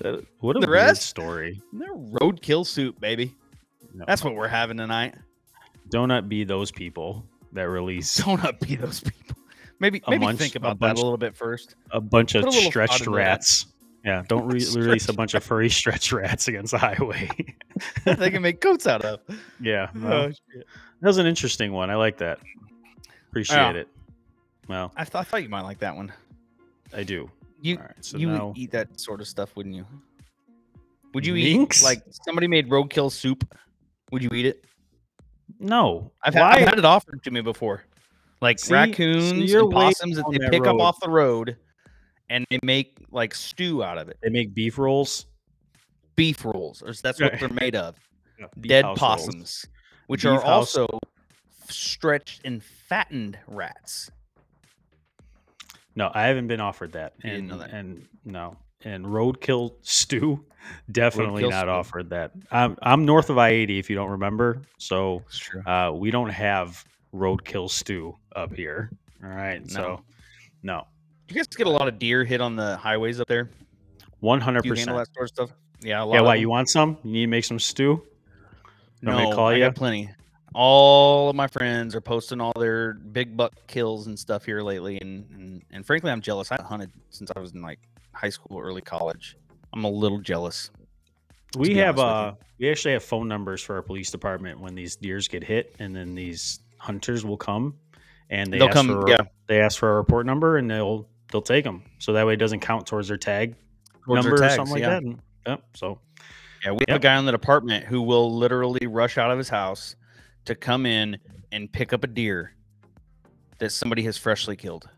That- 0.00 0.26
What 0.40 0.56
a 0.56 0.60
the 0.60 0.68
rest? 0.68 1.02
story. 1.02 1.62
They're 1.72 1.94
roadkill 1.94 2.66
soup, 2.66 3.00
baby. 3.00 3.32
No. 3.94 4.04
That's 4.08 4.24
what 4.24 4.34
we're 4.34 4.48
having 4.48 4.76
tonight. 4.76 5.14
Donut 5.88 6.28
be 6.28 6.42
those 6.42 6.72
people 6.72 7.24
that 7.52 7.68
release 7.68 8.16
Don't 8.16 8.42
up 8.44 8.60
be 8.60 8.76
those 8.76 9.00
people. 9.00 9.36
Maybe 9.78 10.02
A 10.06 10.10
maybe 10.10 10.24
bunch- 10.26 10.38
think 10.38 10.54
a 10.54 10.58
about 10.58 10.78
that 10.80 10.96
a 10.96 11.00
little 11.02 11.16
bit 11.16 11.34
first. 11.36 11.74
a 11.90 12.00
bunch 12.00 12.34
of 12.34 12.52
stretched 12.52 13.06
rats. 13.06 13.66
Yeah, 14.04 14.22
don't 14.28 14.46
re- 14.46 14.64
release 14.76 15.08
a 15.08 15.12
bunch 15.12 15.34
of 15.34 15.42
furry 15.44 15.68
stretched 15.70 16.12
rats 16.12 16.48
against 16.48 16.70
the 16.72 16.78
highway. 16.78 17.30
they 18.04 18.30
can 18.30 18.42
make 18.42 18.60
coats 18.60 18.86
out 18.86 19.02
of. 19.04 19.20
yeah, 19.60 19.88
Oh, 19.96 20.28
that 20.28 20.36
was 21.02 21.18
an 21.18 21.26
interesting 21.26 21.72
one. 21.72 21.90
I 21.90 21.96
like 21.96 22.18
that. 22.18 22.38
Appreciate 23.28 23.56
Yeah. 23.56 23.72
it. 23.72 23.88
Well, 24.68 24.92
I, 24.96 25.04
th- 25.04 25.14
I 25.16 25.22
thought 25.24 25.42
you 25.42 25.48
might 25.48 25.62
like 25.62 25.78
that 25.80 25.96
one. 25.96 26.12
I 26.94 27.02
do. 27.02 27.30
You 27.62 27.76
right, 27.78 27.92
so 28.00 28.16
you 28.16 28.28
now 28.30 28.48
would 28.48 28.58
eat 28.58 28.70
that 28.70 28.98
sort 28.98 29.20
of 29.20 29.26
stuff, 29.28 29.54
wouldn't 29.56 29.74
you? 29.74 29.84
Would 31.12 31.26
you 31.26 31.36
eat 31.36 31.82
like 31.82 32.02
somebody 32.24 32.46
made 32.46 32.68
roadkill 32.70 33.10
soup? 33.10 33.46
Would 34.12 34.22
you 34.22 34.30
eat 34.32 34.46
it? 34.46 34.64
No. 35.60 36.10
I've, 36.22 36.34
had, 36.34 36.42
I've 36.42 36.68
had 36.68 36.78
it 36.78 36.84
offered 36.84 37.22
to 37.24 37.30
me 37.30 37.40
before. 37.40 37.84
Like 38.40 38.58
See? 38.58 38.72
Raccoons 38.72 39.50
you're 39.50 39.64
and 39.64 39.72
possums 39.72 40.16
that 40.16 40.24
they 40.30 40.38
that 40.38 40.50
pick 40.50 40.66
up 40.66 40.80
off 40.80 40.98
the 41.00 41.10
road, 41.10 41.56
and 42.30 42.46
they 42.50 42.58
make 42.62 42.96
like 43.10 43.34
stew 43.34 43.84
out 43.84 43.98
of 43.98 44.08
it. 44.08 44.18
They 44.22 44.30
make 44.30 44.54
beef 44.54 44.78
rolls. 44.78 45.26
Beef 46.16 46.44
rolls, 46.44 46.82
or 46.82 46.92
that's 46.92 47.20
what 47.20 47.38
they're 47.38 47.48
made 47.48 47.76
of. 47.76 47.96
Dead 48.60 48.84
house 48.84 48.98
rolls. 48.98 48.98
possums, 48.98 49.66
which 50.06 50.22
Beef 50.22 50.30
are 50.30 50.40
house- 50.40 50.76
also 50.76 50.98
stretched 51.68 52.40
and 52.44 52.62
fattened 52.62 53.38
rats. 53.46 54.10
No, 55.94 56.10
I 56.14 56.22
haven't 56.22 56.46
been 56.46 56.60
offered 56.60 56.92
that. 56.92 57.14
And 57.22 57.50
that. 57.50 57.70
and 57.70 58.06
no. 58.24 58.56
And 58.84 59.04
roadkill 59.04 59.74
stew, 59.82 60.44
definitely 60.92 61.42
Roadkill 61.42 61.50
not 61.50 61.60
stew. 61.64 61.70
offered 61.70 62.10
that. 62.10 62.32
I'm 62.50 62.76
I'm 62.82 63.04
north 63.04 63.28
of 63.30 63.38
I 63.38 63.50
eighty 63.50 63.78
if 63.78 63.90
you 63.90 63.96
don't 63.96 64.10
remember. 64.10 64.62
So 64.78 65.22
uh, 65.66 65.92
we 65.94 66.10
don't 66.10 66.30
have 66.30 66.84
roadkill 67.14 67.68
stew 67.70 68.16
up 68.34 68.54
here. 68.54 68.90
All 69.22 69.28
right. 69.30 69.68
So 69.70 70.02
no. 70.62 70.86
You 71.28 71.36
guys 71.36 71.46
get 71.48 71.66
a 71.66 71.70
lot 71.70 71.88
of 71.88 71.98
deer 71.98 72.24
hit 72.24 72.40
on 72.40 72.56
the 72.56 72.76
highways 72.76 73.20
up 73.20 73.28
there. 73.28 73.50
One 74.20 74.40
hundred 74.40 74.64
you 74.64 74.72
handle 74.74 74.96
percent. 74.96 75.08
that 75.08 75.14
sort 75.14 75.24
of 75.24 75.28
stuff? 75.48 75.58
Yeah, 75.82 76.02
a 76.02 76.04
lot 76.04 76.14
Yeah, 76.14 76.20
why 76.22 76.34
them. 76.36 76.40
you 76.42 76.48
want 76.50 76.68
some? 76.68 76.98
You 77.04 77.12
need 77.12 77.20
to 77.22 77.26
make 77.28 77.44
some 77.44 77.58
stew? 77.58 78.02
You 79.02 79.08
want 79.08 79.18
me 79.18 79.24
to 79.24 79.30
No, 79.30 79.36
call 79.36 79.46
I 79.48 79.54
ya? 79.56 79.68
got 79.68 79.76
plenty. 79.76 80.10
All 80.54 81.30
of 81.30 81.36
my 81.36 81.46
friends 81.46 81.94
are 81.94 82.00
posting 82.00 82.40
all 82.40 82.52
their 82.58 82.94
big 82.94 83.36
buck 83.36 83.52
kills 83.68 84.08
and 84.08 84.18
stuff 84.18 84.44
here 84.44 84.60
lately, 84.62 84.98
and 85.00 85.24
and, 85.30 85.62
and 85.70 85.86
frankly, 85.86 86.10
I'm 86.10 86.20
jealous. 86.20 86.50
I 86.50 86.54
haven't 86.54 86.66
hunted 86.66 86.90
since 87.10 87.30
I 87.36 87.38
was 87.38 87.52
in 87.54 87.62
like 87.62 87.78
high 88.20 88.28
school, 88.28 88.58
early 88.60 88.82
college. 88.82 89.36
I'm 89.72 89.84
a 89.84 89.90
little 89.90 90.20
jealous. 90.20 90.70
We 91.56 91.76
have 91.76 91.98
uh 91.98 92.34
we 92.58 92.70
actually 92.70 92.92
have 92.92 93.02
phone 93.02 93.26
numbers 93.26 93.62
for 93.62 93.74
our 93.76 93.82
police 93.82 94.10
department 94.10 94.60
when 94.60 94.74
these 94.74 94.96
deers 94.96 95.26
get 95.26 95.42
hit 95.42 95.74
and 95.78 95.96
then 95.96 96.14
these 96.14 96.60
hunters 96.78 97.24
will 97.24 97.36
come 97.36 97.74
and 98.28 98.52
they 98.52 98.58
They'll 98.58 98.68
ask 98.68 98.76
come, 98.76 98.86
for 98.88 99.08
yeah. 99.08 99.22
they 99.46 99.60
ask 99.60 99.78
for 99.78 99.92
a 99.92 99.96
report 99.96 100.26
number 100.26 100.58
and 100.58 100.70
they'll 100.70 101.08
they'll 101.32 101.42
take 101.42 101.64
them 101.64 101.82
so 101.98 102.12
that 102.12 102.26
way 102.26 102.34
it 102.34 102.36
doesn't 102.36 102.60
count 102.60 102.86
towards 102.86 103.08
their 103.08 103.16
tag 103.16 103.56
Towards 104.04 104.24
their 104.24 104.32
number 104.32 104.46
or 104.46 104.50
something 104.50 104.72
like 104.72 104.82
yeah. 104.82 104.90
that. 104.90 105.02
And, 105.02 105.20
yep. 105.46 105.62
So 105.74 105.98
Yeah, 106.64 106.72
we 106.72 106.84
have 106.88 106.96
a 106.96 107.00
guy 107.00 107.18
in 107.18 107.24
the 107.24 107.32
department 107.32 107.86
who 107.86 108.02
will 108.02 108.36
literally 108.36 108.86
rush 108.86 109.18
out 109.18 109.30
of 109.30 109.38
his 109.38 109.48
house 109.48 109.96
to 110.44 110.54
come 110.54 110.86
in 110.86 111.18
and 111.52 111.72
pick 111.72 111.92
up 111.92 112.04
a 112.04 112.06
deer 112.06 112.54
that 113.58 113.70
somebody 113.70 114.02
has 114.02 114.16
freshly 114.16 114.56
killed. 114.56 114.88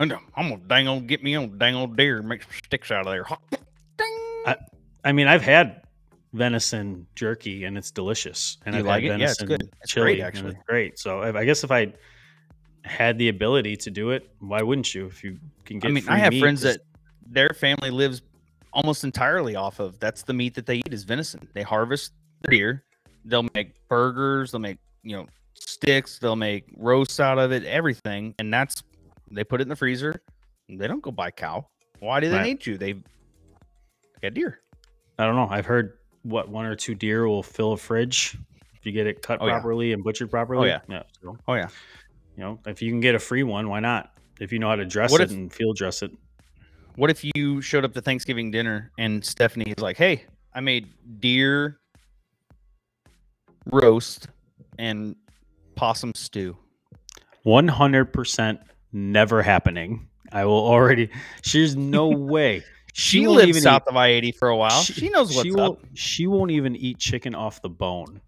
And 0.00 0.12
I'm 0.36 0.48
gonna 0.50 0.60
dang 0.66 0.88
old 0.88 1.06
get 1.06 1.22
me 1.22 1.34
on 1.34 1.58
dang 1.58 1.74
old 1.74 1.96
deer, 1.96 2.22
make 2.22 2.42
some 2.42 2.52
sticks 2.64 2.90
out 2.90 3.06
of 3.06 3.12
there. 3.12 3.26
Ding. 3.96 4.54
I 5.04 5.12
mean 5.12 5.26
I've 5.26 5.42
had 5.42 5.82
venison 6.32 7.06
jerky, 7.14 7.64
and 7.64 7.76
it's 7.78 7.90
delicious. 7.90 8.58
And 8.66 8.74
You 8.74 8.80
I've 8.80 8.86
like 8.86 9.04
it? 9.04 9.18
Yeah, 9.18 9.30
it's 9.30 9.40
venison 9.42 9.46
good. 9.48 9.70
It's 9.82 9.92
chili, 9.92 10.16
great, 10.16 10.20
actually. 10.22 10.50
it's 10.52 10.62
great. 10.66 10.98
So 10.98 11.22
if, 11.22 11.34
I 11.34 11.44
guess 11.44 11.64
if 11.64 11.70
I 11.70 11.92
had 12.84 13.18
the 13.18 13.28
ability 13.28 13.76
to 13.76 13.90
do 13.90 14.10
it, 14.10 14.30
why 14.40 14.62
wouldn't 14.62 14.94
you? 14.94 15.06
If 15.06 15.24
you 15.24 15.38
can 15.64 15.78
get, 15.78 15.88
I 15.88 15.92
mean, 15.92 16.08
I 16.08 16.18
have 16.18 16.32
meat, 16.32 16.40
friends 16.40 16.62
just- 16.62 16.78
that 16.78 16.84
their 17.32 17.50
family 17.50 17.90
lives 17.90 18.22
almost 18.72 19.04
entirely 19.04 19.56
off 19.56 19.80
of 19.80 19.98
that's 19.98 20.22
the 20.22 20.32
meat 20.32 20.54
that 20.54 20.66
they 20.66 20.76
eat 20.76 20.92
is 20.92 21.04
venison. 21.04 21.48
They 21.54 21.62
harvest 21.62 22.12
the 22.42 22.50
deer, 22.50 22.84
they'll 23.24 23.48
make 23.54 23.72
burgers, 23.88 24.52
they'll 24.52 24.60
make 24.60 24.78
you 25.02 25.16
know 25.16 25.26
sticks, 25.54 26.18
they'll 26.18 26.36
make 26.36 26.64
roasts 26.76 27.20
out 27.20 27.38
of 27.38 27.52
it, 27.52 27.64
everything, 27.64 28.34
and 28.38 28.52
that's 28.52 28.82
they 29.30 29.44
put 29.44 29.60
it 29.60 29.62
in 29.62 29.68
the 29.68 29.76
freezer. 29.76 30.22
They 30.68 30.86
don't 30.86 31.02
go 31.02 31.10
buy 31.10 31.30
cow. 31.30 31.66
Why 32.00 32.20
do 32.20 32.28
they 32.28 32.36
Right. 32.36 32.46
need 32.46 32.60
to? 32.62 32.78
They 32.78 32.94
got 34.22 34.34
deer. 34.34 34.60
I 35.18 35.24
don't 35.26 35.34
know. 35.36 35.48
I've 35.50 35.66
heard 35.66 35.98
what 36.22 36.48
one 36.48 36.66
or 36.66 36.74
two 36.76 36.94
deer 36.94 37.26
will 37.26 37.42
fill 37.42 37.72
a 37.72 37.76
fridge 37.76 38.36
if 38.74 38.84
you 38.86 38.92
get 38.92 39.06
it 39.06 39.22
cut 39.22 39.38
Oh, 39.40 39.46
yeah. 39.46 39.54
properly 39.54 39.92
and 39.92 40.04
butchered 40.04 40.30
properly. 40.30 40.68
Oh, 40.68 40.72
yeah. 40.72 40.80
yeah. 40.88 41.02
So, 41.22 41.36
Oh 41.48 41.54
yeah. 41.54 41.68
you 42.36 42.42
know, 42.44 42.60
if 42.66 42.80
you 42.82 42.90
can 42.90 43.00
get 43.00 43.14
a 43.14 43.18
free 43.18 43.42
one, 43.42 43.68
why 43.68 43.80
not? 43.80 44.12
If 44.40 44.52
you 44.52 44.58
know 44.58 44.68
how 44.68 44.76
to 44.76 44.84
dress 44.84 45.10
What 45.10 45.20
it 45.20 45.30
if- 45.30 45.36
and 45.36 45.52
field 45.52 45.76
dress 45.76 46.02
it. 46.02 46.12
What 46.96 47.10
if 47.10 47.24
you 47.34 47.60
showed 47.60 47.84
up 47.84 47.92
to 47.94 48.00
Thanksgiving 48.02 48.50
dinner 48.50 48.92
and 48.98 49.24
Stephanie 49.24 49.70
is 49.70 49.78
like, 49.78 49.96
"Hey, 49.96 50.24
I 50.52 50.60
made 50.60 50.88
deer 51.20 51.78
roast 53.66 54.28
and 54.78 55.14
possum 55.74 56.12
stew." 56.14 56.56
One 57.44 57.68
hundred 57.68 58.12
percent 58.12 58.60
never 58.92 59.42
happening. 59.42 60.08
I 60.32 60.44
will 60.44 60.54
already. 60.54 61.10
She's 61.42 61.76
no 61.76 62.08
way. 62.16 62.64
She, 62.92 63.28
lived 63.28 63.48
even 63.48 63.62
south 63.62 63.82
eat- 63.86 63.90
of 63.90 63.96
I 63.96 64.08
eighty 64.08 64.32
for 64.32 64.48
a 64.48 64.56
while. 64.56 64.82
She, 64.82 65.08
knows 65.08 65.34
what's 65.34 65.42
she 65.42 65.52
up. 65.52 65.56
Won't, 65.56 65.78
she 65.94 66.26
won't 66.26 66.50
even 66.50 66.74
eat 66.74 66.98
chicken 66.98 67.34
off 67.34 67.62
the 67.62 67.68
bone. 67.68 68.20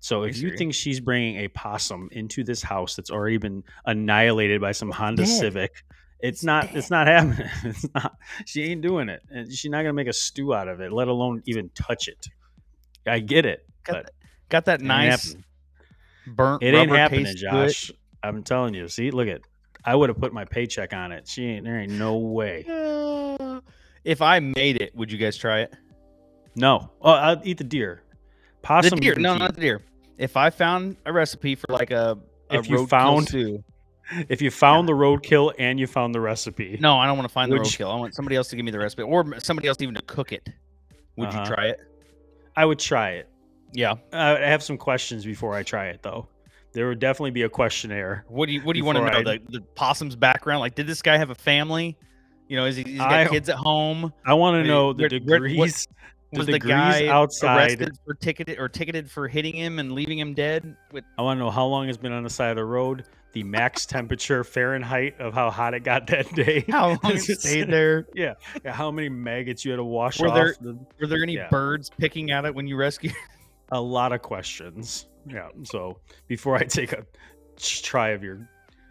So 0.00 0.22
if 0.22 0.38
you 0.38 0.56
think 0.56 0.72
she's 0.72 1.00
bringing 1.00 1.36
a 1.38 1.48
possum 1.48 2.08
into 2.12 2.44
this 2.44 2.62
house 2.62 2.94
that's 2.94 3.10
already 3.10 3.38
been 3.38 3.64
annihilated 3.86 4.60
by 4.60 4.72
some 4.72 4.90
Honda 4.90 5.24
dead. 5.24 5.38
Civic, 5.38 5.84
it's 6.20 6.44
not. 6.44 6.74
It's 6.74 6.90
not 6.90 7.06
happening. 7.08 7.48
It's 7.64 7.86
not. 7.92 8.14
She 8.44 8.62
ain't 8.64 8.82
doing 8.82 9.08
it, 9.08 9.22
and 9.30 9.52
she's 9.52 9.70
not 9.70 9.78
gonna 9.78 9.92
make 9.94 10.06
a 10.06 10.12
stew 10.12 10.54
out 10.54 10.68
of 10.68 10.80
it, 10.80 10.92
let 10.92 11.08
alone 11.08 11.42
even 11.46 11.70
touch 11.74 12.08
it. 12.08 12.28
I 13.06 13.18
get 13.18 13.46
it, 13.46 13.66
Got, 13.84 13.92
but 13.92 14.04
that, 14.04 14.12
got 14.48 14.64
that 14.66 14.80
nice 14.80 15.36
burnt. 16.26 16.62
It 16.62 16.74
ain't 16.74 16.90
happening. 16.90 17.34
Josh. 17.36 17.90
I'm 18.22 18.42
telling 18.42 18.74
you. 18.74 18.88
See, 18.88 19.10
look 19.10 19.28
at. 19.28 19.40
I 19.86 19.94
would 19.94 20.08
have 20.10 20.18
put 20.18 20.32
my 20.32 20.44
paycheck 20.44 20.92
on 20.92 21.12
it. 21.12 21.26
She 21.28 21.44
ain't. 21.46 21.64
There 21.64 21.78
ain't 21.78 21.92
no 21.92 22.16
way. 22.16 22.64
Uh, 22.68 23.60
if 24.04 24.20
I 24.20 24.40
made 24.40 24.82
it, 24.82 24.94
would 24.96 25.10
you 25.12 25.18
guys 25.18 25.36
try 25.36 25.60
it? 25.60 25.74
No. 26.56 26.90
Oh, 27.00 27.12
I'll 27.12 27.40
eat 27.44 27.58
the 27.58 27.64
deer. 27.64 28.02
Possum. 28.62 28.96
the 28.96 29.00
deer? 29.00 29.14
No, 29.14 29.32
keep. 29.34 29.40
not 29.40 29.54
the 29.54 29.60
deer. 29.60 29.82
If 30.18 30.36
I 30.36 30.50
found 30.50 30.96
a 31.06 31.12
recipe 31.12 31.54
for 31.54 31.66
like 31.72 31.90
a, 31.92 32.18
a 32.50 32.58
If 32.58 32.68
you 32.68 32.86
found- 32.86 33.28
stew, 33.28 33.62
If 34.28 34.40
you 34.40 34.52
found 34.52 34.88
the 34.88 34.92
roadkill 34.92 35.52
and 35.58 35.80
you 35.80 35.88
found 35.88 36.14
the 36.14 36.20
recipe, 36.20 36.78
no, 36.80 36.96
I 36.96 37.06
don't 37.08 37.16
want 37.18 37.28
to 37.28 37.32
find 37.32 37.50
the 37.50 37.56
roadkill. 37.56 37.92
I 37.92 37.96
want 37.98 38.14
somebody 38.14 38.36
else 38.36 38.46
to 38.48 38.56
give 38.56 38.64
me 38.64 38.70
the 38.70 38.78
recipe, 38.78 39.02
or 39.02 39.40
somebody 39.40 39.66
else 39.66 39.78
even 39.80 39.96
to 39.96 40.02
cook 40.02 40.30
it. 40.32 40.48
Would 41.16 41.28
Uh-huh. 41.30 41.40
you 41.40 41.46
try 41.54 41.66
it? 41.66 41.80
I 42.54 42.64
would 42.64 42.78
try 42.78 43.10
it. 43.14 43.28
Yeah. 43.72 43.94
I 44.12 44.38
have 44.38 44.62
some 44.62 44.78
questions 44.78 45.24
before 45.24 45.54
I 45.54 45.64
try 45.64 45.86
it, 45.88 46.02
though. 46.04 46.28
There 46.76 46.88
would 46.88 46.98
definitely 46.98 47.30
be 47.30 47.40
a 47.42 47.48
questionnaire. 47.48 48.26
What 48.28 48.46
do 48.46 48.52
you 48.52 48.60
What 48.60 48.74
do 48.74 48.78
you 48.78 48.84
want 48.84 48.98
to 48.98 49.04
know? 49.10 49.22
The, 49.22 49.40
the 49.48 49.60
possum's 49.74 50.14
background. 50.14 50.60
Like, 50.60 50.74
did 50.74 50.86
this 50.86 51.00
guy 51.00 51.16
have 51.16 51.30
a 51.30 51.34
family? 51.34 51.96
You 52.48 52.58
know, 52.58 52.66
is 52.66 52.76
he, 52.76 52.82
he's 52.82 52.98
got 52.98 53.12
I- 53.12 53.26
kids 53.28 53.48
at 53.48 53.56
home? 53.56 54.12
I 54.26 54.34
want 54.34 54.62
to 54.62 54.68
know 54.68 54.92
the 54.92 55.04
where- 55.04 55.40
what- 55.40 55.42
degrees. 55.42 55.88
the 56.32 56.38
Was 56.40 56.46
the 56.48 56.58
guy 56.58 57.06
outside. 57.06 57.56
arrested 57.80 57.96
for 58.04 58.12
ticketed 58.12 58.58
or 58.58 58.68
ticketed 58.68 59.10
for 59.10 59.26
hitting 59.26 59.54
him 59.54 59.78
and 59.78 59.92
leaving 59.92 60.18
him 60.18 60.34
dead? 60.34 60.76
With 60.92 61.04
I 61.16 61.22
want 61.22 61.38
to 61.38 61.44
know 61.44 61.50
how 61.50 61.64
long 61.64 61.88
it's 61.88 61.96
been 61.96 62.12
on 62.12 62.22
the 62.24 62.28
side 62.30 62.50
of 62.50 62.56
the 62.56 62.64
road, 62.66 63.04
the 63.32 63.42
max 63.42 63.86
temperature 63.96 64.44
Fahrenheit 64.44 65.18
of 65.18 65.32
how 65.32 65.50
hot 65.50 65.72
it 65.72 65.80
got 65.82 66.06
that 66.08 66.30
day. 66.34 66.62
how 66.68 66.88
long 66.88 66.98
it 67.04 67.20
stayed 67.40 67.68
there? 67.70 68.06
Yeah, 68.14 68.34
how 68.66 68.90
many 68.90 69.08
maggots 69.08 69.64
you 69.64 69.70
had 69.70 69.78
to 69.78 69.84
wash 69.84 70.20
Were 70.20 70.28
off. 70.28 70.34
there- 70.34 70.56
the- 70.60 70.78
Were 71.00 71.06
there 71.06 71.22
any 71.22 71.36
Yeah. 71.36 71.48
birds 71.48 71.90
picking 71.96 72.32
at 72.32 72.44
it 72.44 72.54
when 72.54 72.66
you 72.66 72.76
rescued? 72.76 73.14
a 73.72 73.80
lot 73.80 74.12
of 74.12 74.20
questions. 74.20 75.06
Yeah. 75.28 75.48
So 75.64 75.98
before 76.28 76.56
I 76.56 76.64
take 76.64 76.92
a 76.92 77.04
try 77.58 78.10
of 78.10 78.22
your 78.22 78.48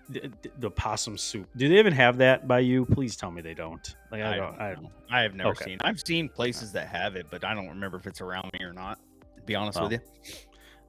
the, 0.09 0.31
the 0.59 0.69
possum 0.69 1.17
soup, 1.17 1.47
do 1.55 1.67
they 1.67 1.79
even 1.79 1.93
have 1.93 2.17
that 2.17 2.47
by 2.47 2.59
you? 2.59 2.85
Please 2.85 3.15
tell 3.15 3.31
me 3.31 3.41
they 3.41 3.53
don't. 3.55 3.95
Like 4.11 4.21
I, 4.21 4.35
don't. 4.37 4.61
I, 4.61 4.73
know. 4.75 4.91
I 5.09 5.21
have 5.21 5.33
never 5.33 5.49
Okay. 5.49 5.65
seen. 5.65 5.77
I've 5.81 5.99
seen 5.99 6.29
places 6.29 6.71
that 6.73 6.87
have 6.87 7.15
it, 7.15 7.25
but 7.31 7.43
I 7.43 7.55
don't 7.55 7.67
remember 7.69 7.97
if 7.97 8.05
it's 8.05 8.21
around 8.21 8.51
me 8.53 8.63
or 8.65 8.73
not. 8.73 8.99
To 9.37 9.41
be 9.43 9.55
honest 9.55 9.79
Well, 9.79 9.89
with 9.89 10.01
you. 10.23 10.33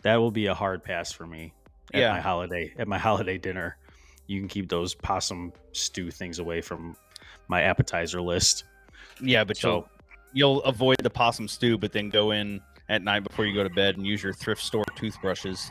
that 0.02 0.16
will 0.16 0.30
be 0.30 0.46
a 0.46 0.54
hard 0.54 0.82
pass 0.84 1.12
for 1.12 1.26
me 1.26 1.52
at 1.94 2.00
Yeah. 2.00 2.10
my 2.12 2.20
holiday 2.20 2.74
at 2.78 2.88
my 2.88 2.98
holiday 3.08 3.38
dinner. 3.38 3.78
You 4.26 4.40
can 4.40 4.48
keep 4.48 4.68
those 4.68 4.94
possum 4.94 5.52
stew 5.72 6.10
things 6.10 6.38
away 6.40 6.60
from 6.60 6.96
my 7.48 7.62
appetizer 7.62 8.20
list. 8.20 8.64
Yeah, 9.22 9.44
but 9.44 9.56
So 9.56 9.68
you'll 9.70 9.88
you'll 10.56 10.62
avoid 10.64 10.96
the 11.02 11.08
possum 11.10 11.48
stew, 11.48 11.78
but 11.78 11.92
then 11.92 12.10
go 12.10 12.32
in 12.32 12.60
at 12.88 13.02
night 13.02 13.20
before 13.24 13.46
you 13.46 13.54
go 13.54 13.62
to 13.62 13.70
bed 13.70 13.96
and 13.96 14.06
use 14.06 14.22
your 14.22 14.32
thrift 14.32 14.62
store 14.62 14.84
toothbrushes. 14.94 15.70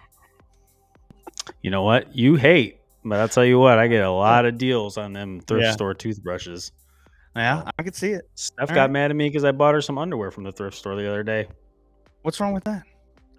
you 1.61 1.71
know 1.71 1.83
what? 1.83 2.15
You 2.15 2.35
hate, 2.35 2.79
but 3.03 3.19
I'll 3.19 3.29
tell 3.29 3.45
you 3.45 3.59
what, 3.59 3.77
I 3.77 3.87
get 3.87 4.03
a 4.03 4.11
lot 4.11 4.45
oh. 4.45 4.49
of 4.49 4.57
deals 4.57 4.97
on 4.97 5.13
them 5.13 5.41
thrift 5.41 5.63
Yeah. 5.63 5.71
store 5.71 5.93
toothbrushes. 5.93 6.71
Yeah, 7.35 7.59
um, 7.59 7.69
I 7.77 7.83
could 7.83 7.95
see 7.95 8.11
it. 8.11 8.29
Steph 8.35 8.69
All 8.69 8.75
got 8.75 8.81
right. 8.83 8.91
mad 8.91 9.11
at 9.11 9.17
me 9.17 9.27
because 9.27 9.43
I 9.43 9.51
bought 9.51 9.73
her 9.73 9.81
some 9.81 9.97
underwear 9.97 10.31
from 10.31 10.43
the 10.43 10.51
thrift 10.51 10.77
store 10.77 10.95
the 10.95 11.07
other 11.07 11.23
day. 11.23 11.47
What's 12.21 12.39
wrong 12.39 12.53
with 12.53 12.63
that? 12.63 12.83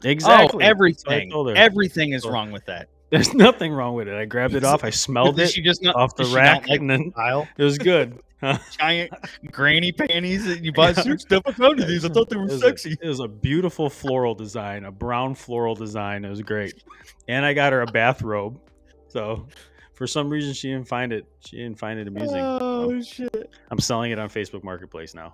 Exactly. 0.05 0.35
Oh, 0.35 0.39
That's 0.43 0.55
what 0.55 0.63
I 0.63 0.67
everything. 0.67 1.57
Everything 1.57 2.13
is 2.13 2.27
wrong 2.27 2.53
with 2.53 2.67
that. 2.67 2.89
There's 3.11 3.33
nothing 3.35 3.73
wrong 3.73 3.95
with 3.95 4.09
it. 4.09 4.15
I 4.15 4.25
grabbed 4.25 4.55
it 4.55 4.65
off. 4.65 4.85
I 4.85 4.91
smelled 4.91 5.39
it 5.39 5.49
she 5.49 5.63
just 5.63 5.83
not 5.83 5.95
off 5.95 6.17
the 6.17 6.25
did 6.25 6.31
she 6.31 6.35
not 6.35 6.41
rack, 6.43 6.69
like 6.69 6.81
and 6.81 6.91
then 6.91 7.11
style? 7.13 7.49
it 7.57 7.65
was 7.65 7.79
good. 7.79 8.19
giant 8.79 9.13
granny 9.51 9.93
panties 9.93 10.45
that 10.47 10.63
you 10.63 10.73
buy 10.75 10.89
Yeah. 10.89 11.03
suit 11.03 11.21
stuff. 11.23 11.43
I 11.47 11.53
found 11.53 11.79
these. 11.81 12.05
I 12.05 12.09
thought 12.09 12.29
they 12.31 12.37
were 12.37 12.45
It 12.47 12.61
sexy. 12.61 12.97
A, 13.01 13.07
it 13.07 13.09
was 13.09 13.21
a 13.21 13.29
beautiful 13.29 13.89
floral 13.91 14.35
design, 14.35 14.85
a 14.85 14.93
brown 14.93 15.35
floral 15.35 15.75
design. 15.75 16.25
It 16.25 16.31
was 16.31 16.43
great. 16.43 16.83
And 17.29 17.45
I 17.45 17.55
got 17.55 17.73
her 17.73 17.81
a 17.83 17.87
bathrobe. 17.87 18.61
So 19.09 19.47
for 19.95 20.07
some 20.07 20.29
reason 20.29 20.53
she 20.53 20.69
didn't 20.71 20.89
find 20.89 21.13
it. 21.13 21.27
She 21.41 21.57
didn't 21.57 21.79
find 21.79 21.99
it 21.99 22.07
amusing. 22.09 22.37
Oh 22.41 23.01
shit! 23.03 23.51
I'm 23.71 23.79
selling 23.79 24.11
it 24.13 24.19
on 24.19 24.29
Facebook 24.29 24.63
Marketplace 24.63 25.15
now. 25.15 25.33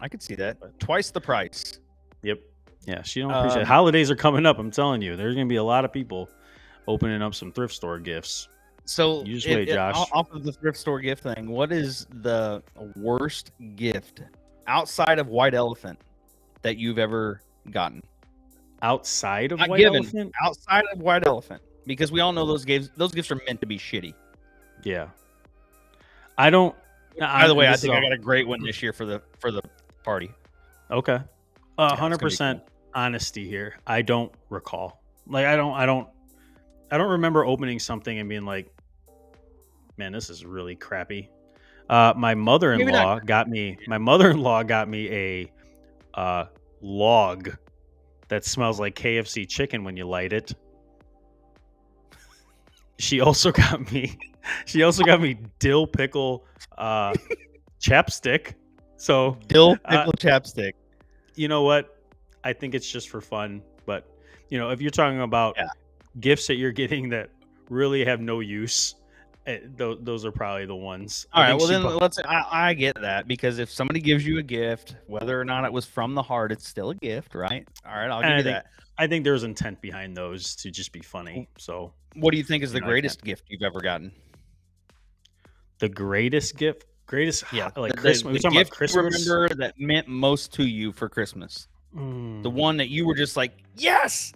I 0.00 0.08
could 0.08 0.22
see 0.22 0.34
that. 0.34 0.58
Twice 0.78 1.10
the 1.10 1.20
price. 1.20 1.78
Yep. 2.22 2.40
Yeah, 2.86 3.02
she 3.02 3.20
don't 3.20 3.30
appreciate 3.30 3.60
it. 3.60 3.64
Um, 3.64 3.68
Holidays 3.68 4.10
are 4.10 4.16
coming 4.16 4.44
up. 4.46 4.58
I'm 4.58 4.70
telling 4.70 5.00
you, 5.00 5.16
there's 5.16 5.34
gonna 5.34 5.46
be 5.46 5.56
a 5.56 5.64
lot 5.64 5.84
of 5.86 5.92
people 5.92 6.28
opening 6.86 7.22
up 7.22 7.34
some 7.34 7.50
thrift 7.50 7.74
store 7.74 7.98
gifts. 7.98 8.48
So 8.86 9.24
just 9.24 9.46
it- 9.46 9.68
Josh. 9.68 9.96
Off 10.12 10.30
of 10.32 10.44
the 10.44 10.52
thrift 10.52 10.78
store 10.78 11.00
gift 11.00 11.22
thing, 11.22 11.48
what 11.48 11.72
is 11.72 12.06
the 12.10 12.62
worst 12.96 13.52
gift 13.74 14.22
outside 14.66 15.18
of 15.18 15.28
white 15.28 15.54
elephant 15.54 15.98
that 16.62 16.78
you've 16.78 16.98
ever 16.98 17.42
gotten? 17.70 18.02
Outside 18.82 19.52
of 19.52 19.58
Not 19.58 19.70
White 19.70 19.78
given. 19.78 20.02
Elephant? 20.02 20.32
Outside 20.42 20.84
of 20.92 21.00
white 21.00 21.26
elephant, 21.26 21.62
because 21.86 22.12
we 22.12 22.20
all 22.20 22.32
know 22.32 22.46
those 22.46 22.64
gifts. 22.64 22.90
Those 22.96 23.12
gifts 23.12 23.30
are 23.30 23.40
meant 23.46 23.60
to 23.60 23.66
be 23.66 23.78
shitty. 23.78 24.14
Yeah. 24.84 25.08
I 26.38 26.50
don't. 26.50 26.74
By 27.18 27.48
the 27.48 27.54
way, 27.54 27.68
I 27.68 27.76
think 27.76 27.94
I 27.94 28.00
got 28.00 28.12
a 28.12 28.18
great 28.18 28.46
one 28.46 28.60
hmm. 28.60 28.66
this 28.66 28.82
year 28.82 28.92
for 28.92 29.06
the 29.06 29.22
for 29.40 29.50
the 29.50 29.62
party. 30.04 30.30
Okay. 30.90 31.18
gonna 31.18 31.28
A 31.78 31.90
be 31.90 31.96
hundred 31.96 32.20
percent 32.20 32.62
honesty 32.94 33.48
here. 33.48 33.78
I 33.86 34.02
don't 34.02 34.32
recall. 34.50 35.02
Like 35.26 35.46
I 35.46 35.56
don't 35.56 35.74
I 35.74 35.86
don't 35.86 36.08
I 36.90 36.98
don't 36.98 37.10
remember 37.10 37.44
opening 37.44 37.78
something 37.78 38.18
and 38.18 38.28
being 38.28 38.44
like, 38.44 38.70
man, 39.96 40.12
this 40.12 40.30
is 40.30 40.44
really 40.44 40.76
crappy. 40.76 41.28
Uh 41.88 42.12
my 42.16 42.34
mother 42.34 42.72
in 42.72 42.86
law 42.86 43.18
got 43.20 43.48
me 43.48 43.78
my 43.86 43.98
mother 43.98 44.30
in 44.30 44.38
law 44.38 44.62
got 44.62 44.88
me 44.88 45.08
a 45.10 45.52
uh 46.14 46.46
log 46.80 47.50
that 48.28 48.44
smells 48.44 48.80
like 48.80 48.96
KFC 48.96 49.48
chicken 49.48 49.84
when 49.84 49.96
you 49.96 50.04
light 50.06 50.32
it. 50.32 50.52
She 52.98 53.20
also 53.20 53.52
got 53.62 53.90
me 53.92 54.18
she 54.64 54.82
also 54.82 55.04
got 55.04 55.20
me 55.20 55.38
dill 55.58 55.86
pickle 55.86 56.44
uh 56.78 57.14
chapstick. 57.80 58.54
So 58.96 59.38
Dill 59.46 59.76
Uh, 59.84 59.98
pickle 60.04 60.12
chapstick. 60.14 60.72
you 61.34 61.48
know 61.48 61.62
what? 61.62 61.98
I 62.42 62.52
think 62.52 62.74
it's 62.74 62.90
just 62.90 63.10
for 63.10 63.20
fun. 63.20 63.62
But 63.86 64.08
you 64.48 64.58
know, 64.58 64.70
if 64.70 64.80
you're 64.80 64.90
talking 64.90 65.20
about 65.20 65.54
Yeah. 65.56 65.68
gifts 66.20 66.46
that 66.48 66.56
you're 66.56 66.72
getting 66.72 67.10
that 67.10 67.30
really 67.68 68.04
have 68.04 68.20
no 68.20 68.40
use, 68.40 68.94
eh, 69.46 69.60
those, 69.76 69.98
those 70.02 70.24
are 70.24 70.32
probably 70.32 70.66
the 70.66 70.74
ones. 70.76 71.26
All 71.32 71.42
I 71.42 71.50
right, 71.50 71.58
well 71.58 71.66
then 71.68 71.82
let's. 71.84 72.18
I, 72.18 72.44
I 72.50 72.74
get 72.74 73.00
that 73.00 73.26
because 73.28 73.58
if 73.58 73.70
somebody 73.70 74.00
gives 74.00 74.26
you 74.26 74.38
a 74.38 74.42
gift, 74.42 74.96
whether 75.06 75.40
or 75.40 75.44
not 75.44 75.64
it 75.64 75.72
was 75.72 75.86
from 75.86 76.14
the 76.14 76.22
heart, 76.22 76.52
it's 76.52 76.68
still 76.68 76.90
a 76.90 76.94
gift, 76.94 77.34
right? 77.34 77.66
All 77.86 77.92
right, 77.96 78.10
I'll 78.10 78.18
And 78.20 78.24
give 78.24 78.32
I 78.32 78.36
you 78.38 78.42
think- 78.42 78.54
that. 78.56 78.66
I 78.98 79.06
think 79.06 79.24
there's 79.24 79.42
intent 79.44 79.82
behind 79.82 80.16
those 80.16 80.56
to 80.56 80.70
just 80.70 80.90
be 80.90 81.00
funny. 81.00 81.48
So 81.58 81.92
What 82.14 82.30
do 82.30 82.38
you 82.38 82.44
think 82.44 82.62
is 82.64 82.70
you 82.70 82.74
the 82.74 82.80
know, 82.80 82.86
greatest 82.86 83.22
gift 83.22 83.44
you've 83.48 83.62
ever 83.62 83.80
gotten? 83.80 84.10
the 85.78 85.88
greatest 85.90 86.56
gift, 86.56 86.86
greatest 87.06 87.44
Yeah, 87.52 87.70
like 87.76 87.92
the, 87.92 87.98
Christmas. 88.00 88.22
the 88.22 88.28
we're 88.28 88.38
talking 88.38 88.56
about 88.56 88.58
gift 88.60 88.70
Christmas. 88.72 89.28
remember 89.28 89.54
that 89.56 89.78
meant 89.78 90.08
most 90.08 90.54
to 90.54 90.64
you 90.64 90.92
for 90.92 91.08
Christmas. 91.10 91.68
The 91.92 92.00
Mm. 92.00 92.52
one 92.52 92.76
that 92.78 92.88
you 92.88 93.06
were 93.06 93.14
just 93.14 93.36
like, 93.36 93.52
yes. 93.76 94.32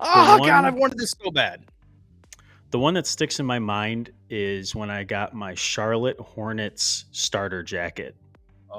Oh 0.00 0.38
God, 0.38 0.64
I've 0.64 0.74
wanted 0.74 0.98
this 0.98 1.14
so 1.22 1.30
bad. 1.30 1.64
The 2.70 2.78
one 2.78 2.94
that 2.94 3.06
sticks 3.06 3.40
in 3.40 3.46
my 3.46 3.58
mind 3.58 4.10
is 4.28 4.74
when 4.74 4.90
I 4.90 5.04
got 5.04 5.34
my 5.34 5.54
Charlotte 5.54 6.18
Hornets 6.18 7.06
starter 7.12 7.62
jacket. 7.62 8.14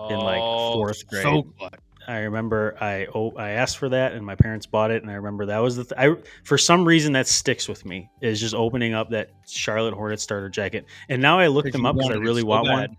In, 0.10 0.20
like, 0.20 0.40
oh, 0.40 0.74
fourth 0.74 1.04
Oh, 1.14 1.22
So 1.22 1.42
grade. 1.58 1.72
I 2.08 2.20
remember 2.20 2.76
I 2.82 3.08
oh, 3.14 3.32
I 3.38 3.52
asked 3.52 3.78
for 3.78 3.90
that 3.90 4.14
and 4.14 4.26
my 4.26 4.36
parents 4.36 4.66
bought 4.66 4.90
it 4.90 5.04
and 5.04 5.12
I 5.12 5.16
remember 5.16 5.46
that 5.48 5.60
was 5.60 5.76
the 5.76 5.84
th- 5.84 5.94
I 5.98 6.16
for 6.44 6.58
some 6.58 6.86
reason 6.86 7.14
that 7.14 7.28
sticks 7.28 7.68
with 7.68 7.86
me 7.86 8.10
is 8.22 8.40
just 8.40 8.56
opening 8.56 8.94
up 8.96 9.12
that 9.12 9.30
Charlotte 9.48 9.94
Hornets 9.94 10.24
starter 10.24 10.50
jacket 10.50 10.86
and 11.10 11.22
now 11.22 11.38
I 11.38 11.48
look 11.48 11.72
them 11.72 11.86
up 11.86 11.96
because 11.96 12.12
I 12.12 12.16
really 12.16 12.42
so 12.42 12.48
want 12.48 12.66
bad. 12.68 12.74
one 12.74 12.98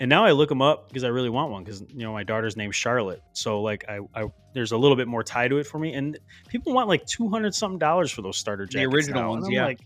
and 0.00 0.10
now 0.10 0.24
I 0.26 0.32
look 0.32 0.50
them 0.50 0.60
up 0.60 0.88
because 0.88 1.04
I 1.04 1.08
really 1.08 1.30
want 1.30 1.52
one 1.52 1.64
because 1.64 1.80
you 1.88 2.02
know 2.02 2.12
my 2.12 2.22
daughter's 2.24 2.56
name's 2.56 2.76
Charlotte 2.76 3.22
so 3.32 3.62
like 3.62 3.84
I, 3.88 4.00
I 4.14 4.26
there's 4.52 4.72
a 4.72 4.76
little 4.76 4.96
bit 4.96 5.08
more 5.08 5.22
tie 5.22 5.48
to 5.48 5.56
it 5.58 5.66
for 5.66 5.78
me 5.78 5.94
and 5.94 6.18
people 6.48 6.74
want 6.74 6.88
like 6.88 7.06
two 7.06 7.28
hundred 7.30 7.54
something 7.54 7.78
dollars 7.78 8.10
for 8.10 8.20
those 8.20 8.36
starter 8.36 8.66
jackets. 8.66 8.90
The 8.90 8.94
original 8.96 9.22
now, 9.22 9.30
ones, 9.30 9.48
yeah. 9.48 9.66
Like, 9.66 9.80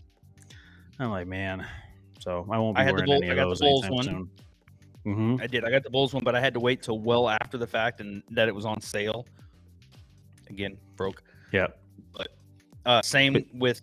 I'm 0.99 1.09
like 1.11 1.27
man, 1.27 1.65
so 2.19 2.45
I 2.49 2.57
won't 2.57 2.75
be 2.75 2.81
I 2.81 2.83
had 2.83 2.91
the 2.97 3.01
wearing 3.01 3.05
Bull- 3.07 3.15
any 3.23 3.27
I 3.29 3.31
of 3.31 3.35
got 3.37 3.43
the 3.43 3.49
those 3.49 3.59
Bulls 3.61 3.85
anytime 3.85 3.95
one. 4.15 4.29
soon. 5.05 5.35
hmm 5.35 5.41
I 5.41 5.47
did. 5.47 5.63
I 5.63 5.71
got 5.71 5.83
the 5.83 5.89
Bulls 5.89 6.13
one, 6.13 6.23
but 6.23 6.35
I 6.35 6.39
had 6.41 6.53
to 6.53 6.59
wait 6.59 6.81
till 6.83 6.99
well 6.99 7.29
after 7.29 7.57
the 7.57 7.67
fact 7.67 8.01
and 8.01 8.21
that 8.31 8.47
it 8.47 8.55
was 8.55 8.65
on 8.65 8.81
sale. 8.81 9.25
Again, 10.49 10.77
broke. 10.97 11.23
Yeah. 11.53 11.67
But 12.13 12.27
uh, 12.85 13.01
same 13.01 13.33
But- 13.33 13.45
with 13.53 13.81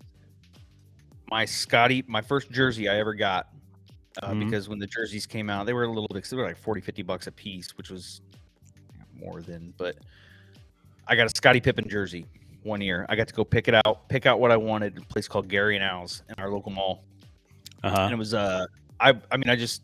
my 1.31 1.45
Scottie, 1.45 2.05
my 2.07 2.21
first 2.21 2.51
jersey 2.51 2.89
I 2.89 2.99
ever 2.99 3.15
got. 3.15 3.49
Uh, 4.23 4.31
Mhm. 4.31 4.45
Because 4.47 4.67
when 4.69 4.79
the 4.79 4.87
jerseys 4.87 5.27
came 5.27 5.51
out, 5.51 5.67
they 5.67 5.75
were 5.75 5.85
a 5.85 5.89
little 5.89 6.09
bit, 6.09 6.25
they 6.25 6.37
were 6.39 6.45
like 6.45 6.57
40, 6.57 6.81
50 6.81 7.03
bucks 7.03 7.27
a 7.27 7.33
piece, 7.33 7.77
which 7.77 7.91
was 7.91 8.23
more 9.15 9.43
than, 9.43 9.75
but 9.77 9.97
I 11.07 11.17
got 11.17 11.27
a 11.27 11.37
Scottie 11.37 11.61
Pippen 11.61 11.87
jersey 11.89 12.25
one 12.67 12.81
year. 12.81 13.07
I 13.09 13.17
got 13.17 13.29
to 13.29 13.35
go 13.35 13.45
pick 13.45 13.69
it 13.69 13.75
out, 13.75 14.09
pick 14.09 14.27
out 14.27 14.41
what 14.41 14.51
I 14.51 14.57
wanted 14.57 14.99
a 14.99 15.01
place 15.03 15.29
called 15.29 15.49
Gary 15.49 15.77
and 15.77 15.85
Al's 15.85 16.23
in 16.29 16.35
our 16.43 16.51
local 16.51 16.73
mall. 16.73 17.05
Uh 17.85 17.89
and 18.01 18.13
it 18.13 18.19
was 18.19 18.35
uh 18.35 18.67
I 19.01 19.15
I 19.31 19.37
mean 19.37 19.49
I 19.49 19.57
just 19.57 19.83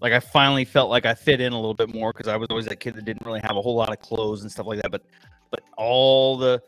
like 0.00 0.12
I 0.12 0.20
finally 0.20 0.64
felt 0.64 0.90
like 0.90 1.06
I 1.06 1.14
fit 1.14 1.40
in 1.40 1.52
a 1.52 1.56
little 1.56 1.74
bit 1.74 1.94
more 1.94 2.12
because 2.12 2.28
I 2.28 2.36
was 2.36 2.48
always 2.50 2.66
that 2.66 2.80
kid 2.80 2.94
that 2.94 3.04
didn't 3.04 3.24
really 3.26 3.40
have 3.40 3.56
a 3.56 3.62
whole 3.62 3.74
lot 3.76 3.90
of 3.90 4.00
clothes 4.00 4.42
and 4.42 4.50
stuff 4.50 4.66
like 4.66 4.80
that. 4.82 4.90
But 4.90 5.02
but 5.50 5.60
all 5.76 6.36
the 6.36 6.62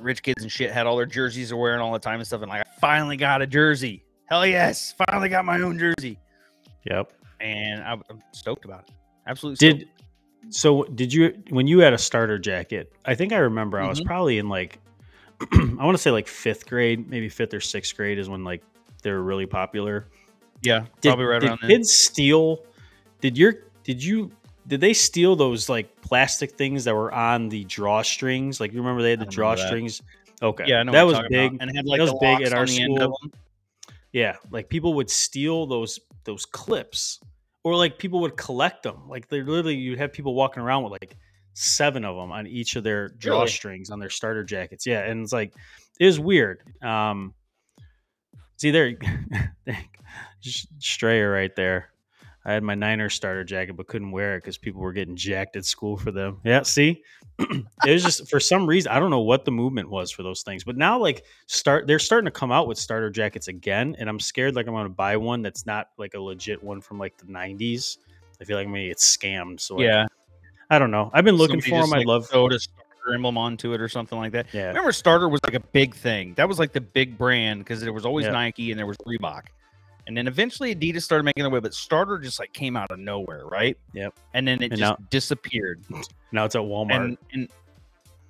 rich 0.00 0.22
kids 0.22 0.42
and 0.42 0.50
shit 0.50 0.70
had 0.70 0.86
all 0.86 0.96
their 0.96 1.06
jerseys 1.06 1.50
they're 1.50 1.58
wearing 1.58 1.80
all 1.80 1.92
the 1.92 1.98
time 1.98 2.18
and 2.20 2.26
stuff. 2.26 2.42
And 2.42 2.50
like 2.50 2.62
I 2.66 2.80
finally 2.80 3.16
got 3.16 3.42
a 3.42 3.46
jersey. 3.46 4.04
Hell 4.26 4.46
yes, 4.46 4.94
finally 5.06 5.28
got 5.28 5.44
my 5.44 5.60
own 5.60 5.78
jersey, 5.78 6.18
Yep. 6.84 7.12
and 7.40 7.82
I, 7.82 7.92
I'm 7.92 8.22
stoked 8.32 8.64
about 8.64 8.88
it. 8.88 8.94
Absolutely. 9.26 9.72
Did 9.72 9.88
so? 10.52 10.84
Did 10.84 11.12
you 11.12 11.42
when 11.50 11.66
you 11.66 11.80
had 11.80 11.92
a 11.92 11.98
starter 11.98 12.38
jacket? 12.38 12.92
I 13.04 13.14
think 13.14 13.32
I 13.32 13.38
remember. 13.38 13.80
I 13.80 13.88
was 13.88 14.00
Mhm. 14.00 14.06
probably 14.06 14.38
in 14.38 14.48
like 14.48 14.78
I 15.52 15.84
want 15.84 15.96
to 15.96 16.02
say 16.02 16.10
like 16.10 16.28
fifth 16.28 16.68
grade, 16.68 17.08
maybe 17.08 17.28
fifth 17.28 17.52
or 17.54 17.60
sixth 17.60 17.96
grade 17.96 18.18
is 18.18 18.28
when 18.28 18.44
like 18.44 18.62
they 19.02 19.10
were 19.10 19.22
really 19.22 19.46
popular. 19.46 20.06
yeah, 20.62 20.86
Did, 21.00 21.08
probably 21.10 21.24
right 21.24 21.40
did 21.40 21.48
around 21.48 21.58
then. 21.62 21.70
kids 21.70 21.92
steal? 21.92 22.64
Did 23.20 23.36
your 23.36 23.54
did 23.84 24.02
you 24.02 24.30
did 24.68 24.80
they 24.80 24.92
steal 24.94 25.34
those 25.34 25.68
like 25.68 26.00
plastic 26.02 26.52
things 26.52 26.84
that 26.84 26.94
were 26.94 27.12
on 27.12 27.48
the 27.48 27.64
drawstrings? 27.64 28.60
Like 28.60 28.72
you 28.72 28.78
remember 28.80 29.02
they 29.02 29.10
had 29.10 29.18
the 29.18 29.24
don't 29.24 29.36
remember 29.36 29.62
that. 29.62 29.72
drawstrings. 29.74 30.00
Okay, 30.40 30.64
Yeah, 30.68 30.84
that 30.84 31.02
was 31.02 31.18
big. 31.28 31.54
about. 31.54 31.62
and 31.62 31.76
had 31.76 31.84
like 31.86 31.98
that 31.98 32.04
was 32.04 32.14
big 32.20 32.42
at 32.42 32.52
our 32.52 32.60
on 32.60 32.66
the 32.66 32.82
end 32.82 32.98
of 33.02 33.12
school. 33.14 33.30
Yeah, 34.12 34.36
like 34.50 34.68
people 34.68 34.94
would 34.94 35.10
steal 35.10 35.66
those 35.66 35.98
those 36.24 36.44
clips, 36.44 37.18
or 37.64 37.76
like 37.76 37.98
people 37.98 38.20
would 38.20 38.36
collect 38.36 38.82
them. 38.82 39.08
Like 39.08 39.28
they 39.28 39.42
literally, 39.42 39.76
you'd 39.76 39.98
have 39.98 40.12
people 40.12 40.34
walking 40.34 40.62
around 40.62 40.82
with 40.84 40.92
like 40.92 41.16
seven 41.54 42.04
of 42.04 42.16
them 42.16 42.32
on 42.32 42.46
each 42.46 42.76
of 42.76 42.84
their 42.84 43.14
Really? 43.24 43.38
drawstrings 43.46 43.90
on 43.90 43.98
their 44.00 44.10
starter 44.10 44.44
jackets. 44.44 44.86
Yeah, 44.86 45.00
and 45.04 45.22
it's 45.22 45.32
like 45.32 45.52
it 46.00 46.06
was 46.06 46.18
weird. 46.18 46.62
Um, 46.82 47.34
see 48.56 48.70
there, 48.70 48.94
just 50.40 50.68
Strayer 50.82 51.30
right 51.30 51.54
there. 51.54 51.91
I 52.44 52.52
had 52.52 52.62
my 52.62 52.74
Niners 52.74 53.14
starter 53.14 53.44
jacket, 53.44 53.74
but 53.74 53.86
couldn't 53.86 54.10
wear 54.10 54.34
it 54.34 54.38
because 54.38 54.58
people 54.58 54.80
were 54.80 54.92
getting 54.92 55.14
jacked 55.16 55.56
at 55.56 55.64
school 55.64 55.96
for 55.96 56.10
them. 56.10 56.40
Yeah, 56.44 56.62
see, 56.62 57.02
it 57.38 57.64
was 57.86 58.02
just 58.02 58.28
for 58.28 58.40
some 58.40 58.66
reason 58.66 58.90
I 58.90 58.98
don't 58.98 59.10
know 59.10 59.20
what 59.20 59.44
the 59.44 59.52
movement 59.52 59.88
was 59.88 60.10
for 60.10 60.22
those 60.22 60.42
things, 60.42 60.64
but 60.64 60.76
now 60.76 60.98
like 60.98 61.24
start 61.46 61.86
they're 61.86 61.98
starting 61.98 62.24
to 62.26 62.32
come 62.32 62.50
out 62.50 62.66
with 62.66 62.78
starter 62.78 63.10
jackets 63.10 63.48
again, 63.48 63.96
and 63.98 64.08
I'm 64.08 64.20
scared 64.20 64.54
like 64.56 64.66
I'm 64.66 64.72
going 64.74 64.84
to 64.84 64.90
buy 64.90 65.16
one 65.16 65.42
that's 65.42 65.66
not 65.66 65.88
like 65.98 66.14
a 66.14 66.20
legit 66.20 66.62
one 66.62 66.80
from 66.80 66.98
like 66.98 67.16
the 67.16 67.26
'90s. 67.26 67.98
I 68.40 68.44
feel 68.44 68.56
like 68.56 68.68
maybe 68.68 68.90
it's 68.90 69.16
scammed. 69.16 69.60
So 69.60 69.76
like, 69.76 69.84
Yeah, 69.84 70.06
I 70.68 70.78
don't 70.78 70.90
know. 70.90 71.10
I've 71.14 71.24
been 71.24 71.36
looking 71.36 71.60
somebody 71.60 71.82
for 71.82 71.86
them. 71.86 71.94
I 71.94 71.98
like, 71.98 72.06
love. 72.06 72.26
sewed 72.26 72.52
emblem 73.12 73.38
onto 73.38 73.72
it 73.72 73.80
or 73.80 73.88
something 73.88 74.18
like 74.18 74.32
that. 74.32 74.46
Yeah, 74.52 74.68
Remember, 74.68 74.92
Starter 74.92 75.28
was 75.28 75.40
like 75.44 75.54
a 75.54 75.60
big 75.60 75.94
thing. 75.94 76.34
That 76.34 76.48
was 76.48 76.58
like 76.58 76.72
the 76.72 76.80
big 76.80 77.18
brand 77.18 77.60
because 77.60 77.80
there 77.80 77.92
was 77.92 78.04
always 78.04 78.26
Yeah. 78.26 78.32
Nike 78.32 78.70
and 78.70 78.78
there 78.78 78.86
was 78.86 78.96
Reebok, 78.98 79.46
and 80.06 80.16
then 80.16 80.26
eventually 80.26 80.74
Adidas 80.74 81.02
started 81.02 81.24
making 81.24 81.42
their 81.42 81.50
way. 81.50 81.60
But 81.60 81.74
Starter 81.74 82.18
just 82.18 82.38
like 82.40 82.52
came 82.52 82.76
out 82.76 82.90
of 82.90 82.98
nowhere, 82.98 83.46
right? 83.46 83.76
Yep. 83.94 84.14
And 84.34 84.46
then 84.48 84.62
it 84.62 84.72
And 84.72 84.78
just 84.78 84.80
now- 84.80 85.06
disappeared. 85.10 85.82
now 86.32 86.44
it's 86.44 86.54
at 86.54 86.62
Walmart. 86.62 86.96
And, 87.04 87.18
and 87.32 87.48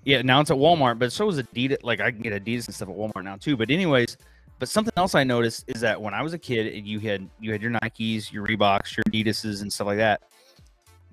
yeah, 0.05 0.23
now 0.23 0.41
it's 0.41 0.51
at 0.51 0.57
Walmart, 0.57 0.99
but 0.99 1.13
so 1.13 1.29
is 1.29 1.39
Adidas. 1.41 1.79
Like 1.83 2.01
I 2.01 2.11
can 2.11 2.21
get 2.23 2.33
Adidas 2.33 2.67
and 2.67 2.75
stuff 2.75 2.89
at 2.89 2.95
Walmart 2.97 3.25
now 3.25 3.37
too. 3.37 3.57
But 3.57 3.71
anyways, 3.71 4.17
but 4.59 4.69
something 4.69 4.93
else 4.97 5.15
I 5.15 5.25
noticed 5.25 5.65
is 5.69 5.81
that 5.81 6.01
when 6.01 6.13
I 6.15 6.23
was 6.23 6.33
a 6.35 6.39
kid, 6.39 6.87
you 6.87 6.99
had 7.01 7.29
you 7.41 7.53
had 7.53 7.63
your 7.63 7.71
Nikes, 7.71 8.33
your 8.33 8.47
Reeboks, 8.47 8.97
your 8.97 9.05
Adidas's, 9.09 9.61
and 9.63 9.73
stuff 9.73 9.87
like 9.87 9.99
that. 9.99 10.23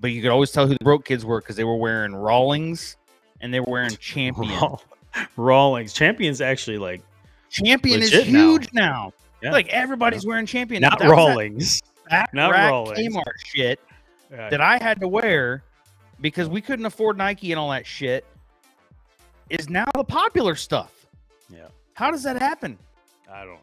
But 0.00 0.12
you 0.12 0.22
could 0.22 0.30
always 0.30 0.50
tell 0.50 0.66
who 0.66 0.74
the 0.74 0.84
broke 0.84 1.04
kids 1.04 1.24
were 1.24 1.40
because 1.40 1.56
they 1.56 1.64
were 1.64 1.76
wearing 1.76 2.14
Rawlings 2.14 2.96
and 3.40 3.52
they 3.52 3.60
were 3.60 3.70
wearing 3.70 3.90
Champion. 3.96 4.48
Raw- 4.60 4.78
Rawlings 5.36 5.92
champions 5.92 6.40
actually 6.40 6.78
like 6.78 7.02
Champion 7.50 8.00
is 8.00 8.12
Legit 8.12 8.32
now. 8.32 8.38
huge 8.38 8.68
now. 8.72 9.12
Yeah. 9.42 9.52
Like 9.52 9.68
everybody's 9.68 10.26
wearing 10.26 10.46
Champion. 10.46 10.82
not 10.82 10.98
That 10.98 11.08
was 11.08 11.80
that 12.10 12.32
not 12.34 12.50
rack 12.50 12.70
Rawlings. 12.70 12.98
Kmart 12.98 13.32
shit 13.44 13.80
Yeah. 14.30 14.50
that 14.50 14.60
I 14.60 14.78
had 14.82 15.00
to 15.00 15.08
wear 15.08 15.62
because 16.20 16.48
we 16.48 16.60
couldn't 16.60 16.86
afford 16.86 17.16
Nike 17.16 17.52
and 17.52 17.58
all 17.58 17.70
that 17.70 17.86
shit 17.86 18.24
is 19.48 19.68
now 19.68 19.86
the 19.94 20.04
popular 20.04 20.54
stuff. 20.54 21.06
Yeah. 21.48 21.68
How 21.94 22.10
does 22.10 22.22
that 22.24 22.40
happen? 22.40 22.78
I 23.30 23.44
don't. 23.44 23.60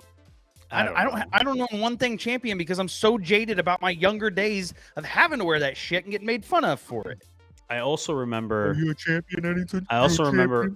I, 0.70 0.84
don't. 0.84 0.98
I 0.98 1.04
don't. 1.04 1.16
know. 1.16 1.26
I 1.32 1.44
don't 1.44 1.58
know 1.58 1.68
one 1.80 1.98
thing 1.98 2.18
champion 2.18 2.58
because 2.58 2.78
I'm 2.80 2.90
so 2.90 3.18
jaded 3.18 3.58
about 3.58 3.82
my 3.82 3.92
younger 3.92 4.30
days 4.30 4.74
of 4.98 5.06
having 5.06 5.40
to 5.40 5.46
wear 5.46 5.60
that 5.60 5.78
shit 5.78 6.04
and 6.04 6.12
getting 6.12 6.28
made 6.28 6.44
fun 6.44 6.66
of 6.66 6.80
for 6.80 7.10
it. 7.10 7.24
I 7.70 7.80
also 7.80 8.14
remember. 8.14 8.72
Are 8.72 8.74
you 8.74 8.92
a 8.92 8.96
champion, 8.96 9.46
Eddington? 9.46 9.86
I 9.90 9.98
also 9.98 10.26
remember. 10.26 10.76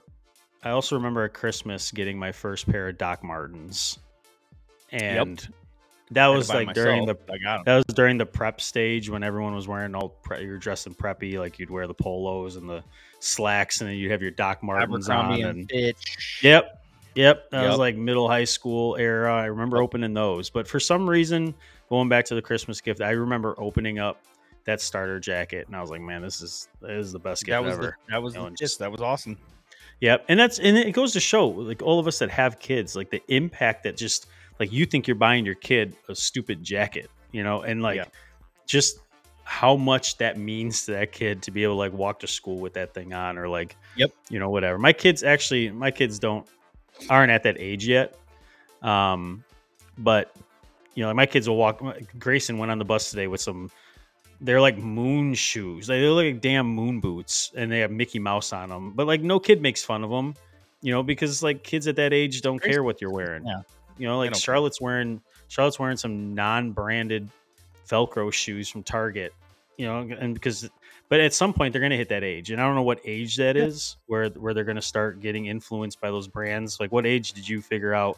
I 0.64 0.70
also 0.70 0.96
remember 0.96 1.24
at 1.24 1.34
Christmas 1.34 1.92
getting 1.92 2.18
my 2.18 2.32
first 2.32 2.70
pair 2.72 2.88
of 2.90 2.98
Doc 2.98 3.24
Martens, 3.24 4.00
and 4.92 5.42
yep. 5.42 5.54
that 6.12 6.28
was 6.28 6.50
like 6.50 6.74
during 6.74 7.06
the 7.06 7.16
I 7.32 7.38
got 7.38 7.60
'em. 7.60 7.64
that 7.66 7.76
was 7.78 7.96
during 7.96 8.18
the 8.18 8.26
prep 8.26 8.60
stage 8.62 9.10
when 9.10 9.24
everyone 9.24 9.56
was 9.56 9.68
wearing 9.68 9.96
all 9.96 10.10
pre- 10.10 10.44
you're 10.44 10.58
dressed 10.58 10.88
in 10.88 10.94
preppy 10.96 11.38
like 11.40 11.60
you'd 11.60 11.70
wear 11.70 11.88
the 11.88 11.94
polos 11.94 12.56
and 12.56 12.70
the 12.70 12.84
slacks 13.20 13.82
and 13.82 13.90
then 13.90 13.98
you'd 13.98 14.12
have 14.12 14.22
your 14.22 14.32
Doc 14.32 14.64
Martens 14.64 15.10
on 15.10 15.34
and 15.34 15.44
and 15.44 15.70
Fitch. 15.70 16.40
Yep. 16.42 16.78
Yep. 17.16 17.52
That 17.52 17.68
was 17.68 17.78
like 17.78 17.96
middle 17.96 18.28
high 18.28 18.46
school 18.46 18.96
era. 18.98 19.34
I 19.36 19.46
remember 19.46 19.82
opening 19.82 20.14
those. 20.14 20.50
But 20.50 20.68
for 20.68 20.80
some 20.80 21.10
reason, 21.10 21.54
going 21.90 22.08
back 22.08 22.24
to 22.26 22.36
the 22.36 22.42
Christmas 22.42 22.80
gift, 22.80 23.02
I 23.02 23.12
remember 23.12 23.54
opening 23.58 24.00
up 24.00 24.22
that 24.64 24.80
starter 24.80 25.20
jacket 25.20 25.68
and 25.68 25.76
I 25.76 25.82
was 25.82 25.90
like, 25.90 26.02
man, 26.02 26.22
this 26.22 26.42
is 26.42 26.70
this 26.82 27.06
is 27.08 27.12
the 27.12 27.20
best 27.20 27.44
gift 27.46 27.52
That 27.54 27.64
was 27.64 27.74
ever. 27.74 27.98
the, 28.08 28.12
that 28.14 28.24
was 28.24 28.34
You 28.34 28.42
know, 28.42 28.50
the- 28.50 28.56
just 28.56 28.80
that 28.80 28.92
was 28.92 29.02
awesome. 29.02 29.38
Yep. 30.00 30.26
And 30.30 30.40
that's 30.40 30.58
and 30.60 30.78
it 30.78 30.94
goes 30.94 31.14
to 31.14 31.20
show 31.20 31.48
like 31.48 31.82
all 31.82 32.00
of 32.00 32.08
us 32.08 32.18
that 32.20 32.30
have 32.32 32.60
kids, 32.60 32.96
like 32.96 33.12
the 33.12 33.22
impact 33.28 33.84
that 33.84 33.98
just 33.98 34.28
like 34.62 34.72
you 34.72 34.86
think 34.86 35.08
you're 35.08 35.16
buying 35.16 35.44
your 35.44 35.56
kid 35.56 35.96
a 36.08 36.14
stupid 36.14 36.62
jacket, 36.64 37.10
you 37.32 37.42
know, 37.44 37.64
and 37.64 37.82
like 37.82 37.96
Yeah. 37.98 38.06
just 38.68 39.00
how 39.44 39.76
much 39.76 40.18
that 40.18 40.38
means 40.38 40.86
to 40.86 40.92
that 40.92 41.12
kid 41.12 41.42
to 41.42 41.50
be 41.50 41.64
able 41.64 41.74
to 41.74 41.80
like 41.80 41.94
walk 41.94 42.20
to 42.20 42.28
school 42.28 42.60
with 42.60 42.74
that 42.76 42.94
thing 42.94 43.12
on 43.12 43.40
or 43.40 43.48
like 43.50 43.76
Yep. 43.96 44.12
you 44.30 44.38
know 44.38 44.52
whatever. 44.52 44.78
My 44.78 44.94
kids 44.94 45.24
actually 45.24 45.72
my 45.72 45.90
kids 45.90 46.20
don't 46.20 46.48
aren't 47.10 47.32
at 47.32 47.42
that 47.42 47.56
age 47.58 47.88
yet. 47.88 48.16
Um 48.84 49.44
but 49.98 50.36
you 50.94 51.04
know 51.04 51.12
my 51.16 51.26
kids 51.26 51.50
will 51.50 51.58
walk 51.58 51.82
grayson 52.20 52.60
went 52.60 52.72
on 52.72 52.78
the 52.78 52.86
bus 52.86 53.10
today 53.10 53.26
with 53.26 53.42
some 53.42 53.72
they're 54.42 54.62
like 54.62 54.78
moon 54.78 55.34
shoes. 55.34 55.88
They 55.88 56.02
look 56.08 56.24
like 56.26 56.40
damn 56.40 56.68
moon 56.68 57.00
boots 57.00 57.52
and 57.56 57.72
they 57.72 57.80
have 57.80 57.90
mickey 57.90 58.20
mouse 58.20 58.54
on 58.54 58.70
them 58.70 58.92
but 58.94 59.08
like 59.08 59.22
no 59.24 59.40
kid 59.40 59.60
makes 59.60 59.84
fun 59.84 60.04
of 60.04 60.12
them 60.12 60.36
you 60.84 60.94
know 60.94 61.02
because 61.02 61.42
like 61.42 61.64
kids 61.64 61.88
at 61.88 61.96
that 61.96 62.14
age 62.14 62.42
don't 62.44 62.62
care 62.62 62.84
what 62.84 63.02
you're 63.02 63.12
wearing. 63.12 63.44
Yeah. 63.48 63.62
You 64.02 64.08
know 64.08 64.18
like 64.18 64.32
don't 64.32 64.34
care. 64.34 64.42
charlotte's 64.42 64.82
wearing 64.82 65.22
charlotte's 65.48 65.80
wearing 65.80 65.98
some 65.98 66.34
non-branded 66.34 67.30
velcro 67.90 68.32
shoes 68.34 68.68
from 68.68 68.82
target 68.84 69.34
you 69.78 69.86
know 69.86 70.00
and 70.20 70.34
because 70.34 70.70
but 71.10 71.20
at 71.20 71.34
some 71.34 71.54
point 71.54 71.72
they're 71.72 71.82
going 71.82 71.92
to 71.92 71.98
hit 71.98 72.10
that 72.10 72.24
age 72.24 72.50
and 72.52 72.60
i 72.60 72.66
don't 72.66 72.76
know 72.76 72.82
what 72.84 73.00
age 73.06 73.36
that 73.38 73.56
is 73.56 73.96
Yeah. 73.98 74.02
where 74.08 74.30
where 74.30 74.54
they're 74.54 74.64
going 74.64 74.76
to 74.78 74.82
start 74.82 75.20
getting 75.22 75.46
influenced 75.46 76.02
by 76.02 76.10
those 76.10 76.28
brands 76.28 76.80
like 76.80 76.92
what 76.92 77.06
age 77.06 77.34
did 77.34 77.48
you 77.48 77.62
figure 77.62 77.94
out 77.94 78.18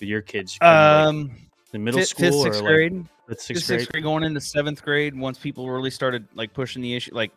with 0.00 0.08
your 0.08 0.20
kids 0.20 0.58
of, 0.60 0.66
like, 0.66 1.06
Um, 1.06 1.30
the 1.70 1.78
middle 1.78 2.00
fifth, 2.00 2.08
school 2.10 2.30
fifth, 2.30 2.42
sixth 2.42 2.60
like 2.62 2.68
grade. 2.68 3.06
Fifth, 3.28 3.40
sixth 3.40 3.64
sixth 3.64 3.68
grade 3.68 3.88
grade 3.92 4.02
going 4.04 4.24
into 4.24 4.40
seventh 4.40 4.82
grade 4.82 5.16
once 5.18 5.38
people 5.38 5.70
really 5.70 5.90
started 5.90 6.26
like 6.34 6.52
pushing 6.52 6.82
the 6.82 6.94
issue 6.94 7.14
like 7.14 7.30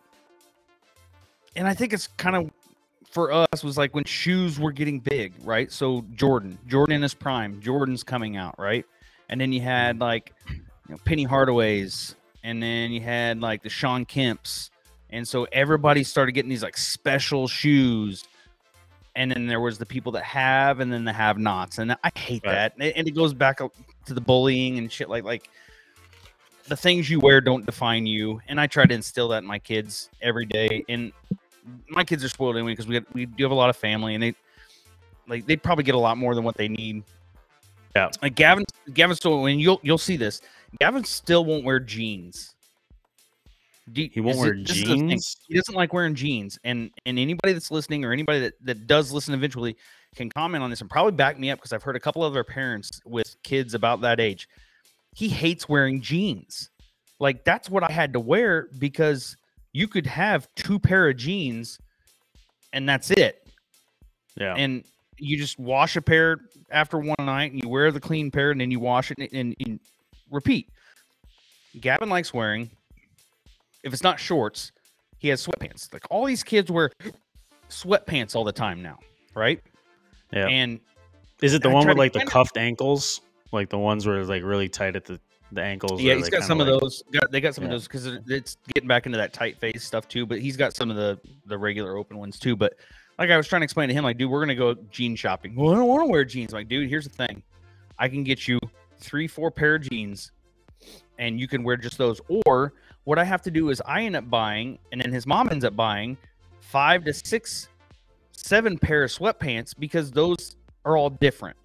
and 1.56 1.68
i 1.68 1.74
think 1.74 1.93
it's 1.93 2.08
kind 2.08 2.36
of 2.36 2.52
for 3.16 3.32
us 3.32 3.63
was 3.63 3.78
like 3.78 3.95
when 3.95 4.03
shoes 4.03 4.59
were 4.59 4.74
getting 4.74 4.99
big, 4.99 5.34
right? 5.41 5.72
So 5.72 6.03
Jordan, 6.16 6.59
Jordan 6.68 6.97
in 6.97 7.01
his 7.01 7.13
prime, 7.13 7.61
Jordan's 7.61 8.03
coming 8.03 8.36
out, 8.36 8.59
right? 8.59 8.86
And 9.30 9.39
then 9.39 9.53
you 9.53 9.61
had 9.61 10.01
like 10.01 10.34
you 10.49 10.59
know, 10.89 10.97
Penny 11.05 11.24
Hardaway's, 11.24 12.16
and 12.43 12.61
then 12.61 12.91
you 12.91 12.99
had 12.99 13.39
like 13.39 13.63
the 13.63 13.70
Shawn 13.70 14.03
Kemps, 14.05 14.70
and 15.11 15.26
so 15.26 15.47
everybody 15.53 16.03
started 16.03 16.34
getting 16.34 16.49
these 16.49 16.61
like 16.61 16.76
special 16.78 17.47
shoes. 17.47 18.26
And 19.16 19.32
then 19.32 19.47
there 19.47 19.61
was 19.61 19.78
the 19.78 19.86
people 19.86 20.11
that 20.11 20.26
have, 20.26 20.82
and 20.82 20.91
then 20.91 21.05
the 21.05 21.13
have-nots, 21.13 21.78
and 21.78 21.93
I 21.93 22.11
hate 22.18 22.43
Right. 22.45 22.51
that. 22.51 22.74
And 22.78 22.84
and 22.97 23.07
it 23.07 23.11
goes 23.11 23.34
back 23.34 23.59
to 23.59 24.13
the 24.13 24.20
bullying 24.20 24.78
and 24.78 24.91
shit. 24.91 25.07
Like 25.07 25.24
like 25.24 25.49
the 26.68 26.76
things 26.76 27.09
you 27.09 27.22
wear 27.22 27.39
don't 27.39 27.66
define 27.66 28.05
you, 28.05 28.41
and 28.49 28.59
I 28.59 28.68
try 28.68 28.86
to 28.86 28.93
instill 28.93 29.30
that 29.30 29.38
in 29.38 29.45
my 29.45 29.59
kids 29.59 30.09
every 30.22 30.45
day. 30.45 30.84
And 30.89 31.13
my 31.89 32.03
kids 32.03 32.24
are 32.24 32.30
spoiled 32.30 32.55
anyway 32.55 32.72
because 32.74 32.88
we 32.88 32.99
got, 32.99 33.13
we 33.13 33.26
do 33.26 33.43
have 33.43 33.51
a 33.51 33.55
lot 33.55 33.70
of 33.70 33.76
family, 33.78 34.13
and 34.16 34.24
they 34.24 34.36
like 35.28 35.45
they'd 35.45 35.61
probably 35.63 35.84
get 35.84 35.95
a 35.95 35.99
lot 35.99 36.18
more 36.18 36.36
than 36.36 36.43
what 36.43 36.55
they 36.57 36.68
need. 36.68 37.03
Yeah. 37.95 38.09
Like 38.22 38.36
Gavin, 38.36 38.66
Gavin 38.93 39.16
still 39.16 39.41
when 39.41 39.59
you'll 39.59 39.80
you'll 39.84 39.97
see 39.97 40.18
this. 40.18 40.41
Gavin 40.80 41.03
still 41.03 41.45
won't 41.45 41.63
wear 41.63 41.80
jeans. 41.80 42.55
You- 43.93 44.09
He 44.11 44.20
won't 44.20 44.38
wear 44.38 44.53
it- 44.53 44.68
this 44.68 44.78
is 44.78 44.84
the 44.84 44.95
thing. 44.95 45.09
jeans. 45.09 45.38
He 45.47 45.55
doesn't 45.55 45.76
like 45.76 45.93
wearing 45.93 46.16
jeans, 46.16 46.57
and 46.63 46.91
and 47.05 47.18
anybody 47.20 47.53
that's 47.53 47.72
listening 47.72 48.03
or 48.03 48.11
anybody 48.11 48.39
that, 48.39 48.53
that 48.66 48.88
does 48.88 49.11
listen 49.11 49.34
eventually 49.34 49.76
can 50.16 50.30
comment 50.30 50.63
on 50.63 50.70
this 50.70 50.82
and 50.82 50.89
probably 50.89 51.11
back 51.11 51.38
me 51.39 51.51
up 51.51 51.59
because 51.59 51.74
I've 51.74 51.84
heard 51.84 51.95
a 51.95 51.99
couple 51.99 52.24
other 52.24 52.43
parents 52.43 53.01
with 53.05 53.36
kids 53.43 53.74
about 53.74 54.01
that 54.01 54.20
age. 54.20 54.47
He 55.13 55.28
hates 55.30 55.68
wearing 55.70 56.01
jeans. 56.01 56.70
Like 57.20 57.43
that's 57.45 57.70
what 57.70 57.84
I 57.89 57.91
had 57.91 58.13
to 58.13 58.20
wear 58.20 58.68
because 58.80 59.38
you 59.76 59.89
could 59.89 60.07
have 60.07 60.47
two 60.55 60.80
pair 60.80 61.09
of 61.09 61.17
jeans 61.17 61.78
and 62.71 62.88
that's 62.88 63.11
it. 63.11 63.45
Yeah. 64.38 64.53
And 64.55 64.86
you 65.17 65.38
just 65.38 65.59
wash 65.59 65.97
a 65.97 66.01
pair 66.01 66.38
after 66.71 66.97
one 66.97 67.17
night 67.19 67.51
and 67.51 67.61
you 67.61 67.67
wear 67.67 67.91
the 67.91 67.99
clean 67.99 68.32
pair 68.32 68.51
and 68.51 68.61
then 68.61 68.71
you 68.71 68.80
wash 68.80 69.11
it 69.11 69.17
and, 69.17 69.34
and, 69.34 69.55
and 69.59 69.80
repeat. 70.32 70.69
Gavin 71.82 72.07
likes 72.07 72.34
wearing, 72.34 72.71
if 73.84 73.91
it's 73.91 74.01
not 74.01 74.17
shorts, 74.17 74.71
he 75.17 75.28
has 75.28 75.45
sweatpants. 75.45 75.91
Like 75.91 76.03
all 76.09 76.23
these 76.23 76.41
kids 76.41 76.71
wear 76.71 76.89
sweatpants 77.69 78.34
all 78.34 78.45
the 78.45 78.53
time 78.53 78.82
now, 78.82 78.97
right? 79.36 79.59
yeah. 80.32 80.47
And 80.47 80.80
Is 81.41 81.53
it 81.53 81.61
the 81.61 81.69
I 81.69 81.73
one 81.73 81.86
with 81.86 81.97
like 81.97 82.13
the 82.13 82.23
cuffed 82.23 82.55
ankles? 82.55 83.19
Like 83.51 83.67
the 83.67 83.78
ones 83.78 84.07
where 84.07 84.21
it's 84.21 84.30
like 84.30 84.43
really 84.43 84.69
tight 84.69 84.95
at 84.95 85.03
the, 85.03 85.19
the 85.52 85.62
ankles? 85.62 86.02
yeah, 86.02 86.16
he's 86.16 86.30
got 86.30 86.43
some 86.43 86.60
of 86.62 86.68
those. 86.68 87.04
Got, 87.12 87.32
they 87.32 87.41
got 87.41 87.56
some 87.56 87.64
Yeah. 87.64 87.70
of 87.70 87.72
those 87.74 87.84
because 87.88 88.06
it's 88.28 88.58
getting 88.74 88.88
back 88.88 89.06
into 89.06 89.18
that 89.18 89.34
tight 89.34 89.58
face 89.60 89.84
stuff 89.84 90.08
too. 90.08 90.26
But 90.26 90.39
he's 90.39 90.58
got 90.58 90.76
some 90.76 90.89
of 90.89 90.96
the 90.96 91.20
the 91.46 91.58
regular 91.58 91.98
open 91.98 92.18
ones 92.18 92.39
too. 92.39 92.56
But 92.56 92.74
like 93.20 93.30
I 93.30 93.38
was 93.38 93.48
trying 93.48 93.62
to 93.62 93.64
explain 93.66 93.88
to 93.89 93.93
him, 93.93 94.04
like, 94.04 94.18
dude, 94.18 94.30
we're 94.30 94.41
gonna 94.41 94.56
go 94.56 94.76
jean 94.91 95.16
shopping. 95.16 95.56
Well, 95.56 95.74
I 95.74 95.78
don't 95.78 95.88
want 95.88 96.02
to 96.04 96.08
wear 96.12 96.26
jeans. 96.26 96.52
like, 96.54 96.68
dude, 96.68 96.89
here's 96.89 97.08
the 97.08 97.28
thing, 97.28 97.41
I 97.98 98.10
can 98.10 98.24
get 98.24 98.48
you 98.48 98.60
three, 98.98 99.28
four 99.28 99.52
pair 99.52 99.76
of 99.76 99.84
jeans, 99.89 100.32
and 101.20 101.39
you 101.39 101.48
can 101.48 101.64
wear 101.64 101.78
just 101.78 101.98
those. 101.98 102.20
Or 102.46 102.74
what 103.06 103.20
I 103.20 103.24
have 103.24 103.41
to 103.43 103.52
do 103.52 103.70
is 103.70 103.82
I 103.86 104.04
end 104.04 104.16
up 104.16 104.30
buying, 104.30 104.80
and 104.91 105.00
then 105.00 105.12
his 105.14 105.26
mom 105.28 105.50
ends 105.50 105.64
up 105.64 105.76
buying 105.76 106.18
five 106.60 107.04
to 107.06 107.14
six, 107.14 107.70
seven 108.32 108.78
pair 108.78 109.04
of 109.04 109.12
sweatpants 109.12 109.74
because 109.78 110.12
those 110.12 110.58
are 110.84 110.98
all 110.98 111.10
different, 111.10 111.56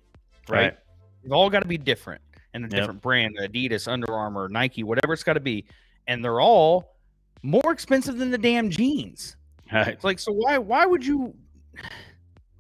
right? 0.49 0.59
Right. 0.59 0.77
They've 1.23 1.33
all 1.33 1.51
got 1.51 1.61
to 1.61 1.69
be 1.69 1.79
different 1.79 2.21
and 2.55 2.65
a 2.65 2.69
Yep. 2.69 2.71
different 2.71 3.03
brand, 3.03 3.37
Adidas, 3.41 3.87
Under 3.87 4.13
Armour, 4.13 4.49
Nike, 4.49 4.83
whatever 4.83 5.13
it's 5.13 5.23
got 5.25 5.35
to 5.35 5.41
be, 5.41 5.65
and 6.07 6.25
they're 6.25 6.41
all 6.41 6.97
more 7.43 7.73
expensive 7.73 8.19
than 8.19 8.31
the 8.31 8.39
damn 8.39 8.71
jeans. 8.71 9.37
Right. 9.73 9.89
It's 9.89 10.05
like, 10.05 10.19
so 10.19 10.33
why 10.33 10.59
why 10.59 10.85
would 10.87 11.05
you? 11.07 11.35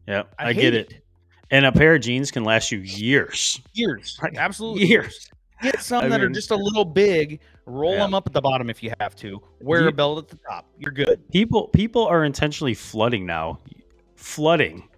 Yeah. 0.07 0.24
I, 0.38 0.49
I, 0.49 0.53
get 0.53 0.74
it. 0.74 1.03
And 1.51 1.66
a 1.66 1.72
pair 1.72 1.95
of 1.97 2.01
jeans 2.03 2.30
can 2.30 2.45
last 2.45 2.70
you 2.72 2.78
years. 2.78 3.61
Years, 3.74 4.18
Right. 4.22 4.36
absolutely 4.36 4.86
Years. 4.86 5.28
Get 5.62 5.80
some 5.80 6.05
I 6.05 6.09
that 6.09 6.20
are 6.22 6.28
just 6.30 6.51
a 6.53 6.57
little 6.57 6.84
big. 6.86 7.41
Roll 7.66 7.93
Yeah. 7.93 7.99
them 8.05 8.14
up 8.14 8.26
at 8.26 8.32
the 8.32 8.41
bottom 8.41 8.70
if 8.70 8.82
you 8.82 8.93
have 9.01 9.14
to. 9.16 9.43
Wear 9.61 9.82
You- 9.82 9.88
a 9.88 9.93
belt 9.93 10.18
at 10.18 10.28
the 10.28 10.38
top. 10.49 10.66
You're 10.78 10.93
good. 10.93 11.28
People 11.30 11.68
people 11.68 12.07
are 12.07 12.24
intentionally 12.24 12.74
flooding 12.74 13.26
now. 13.26 13.59
Flooding. 14.16 14.88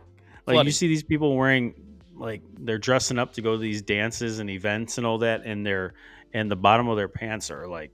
Like 0.47 0.65
you 0.67 0.73
see 0.73 0.87
these 0.89 1.03
people 1.03 1.37
wearing 1.37 1.75
like 2.15 2.43
they're 2.61 2.79
dressing 2.79 3.19
up 3.19 3.33
to 3.35 3.43
go 3.43 3.53
to 3.53 3.59
these 3.59 3.83
dances 3.83 4.39
and 4.39 4.51
events 4.51 4.99
and 4.99 5.07
all 5.07 5.19
that 5.19 5.43
and 5.45 5.65
their 5.67 5.95
and 6.35 6.51
the 6.51 6.57
bottom 6.57 6.89
of 6.89 6.97
their 6.97 7.09
pants 7.09 7.51
are 7.51 7.67
like 7.67 7.91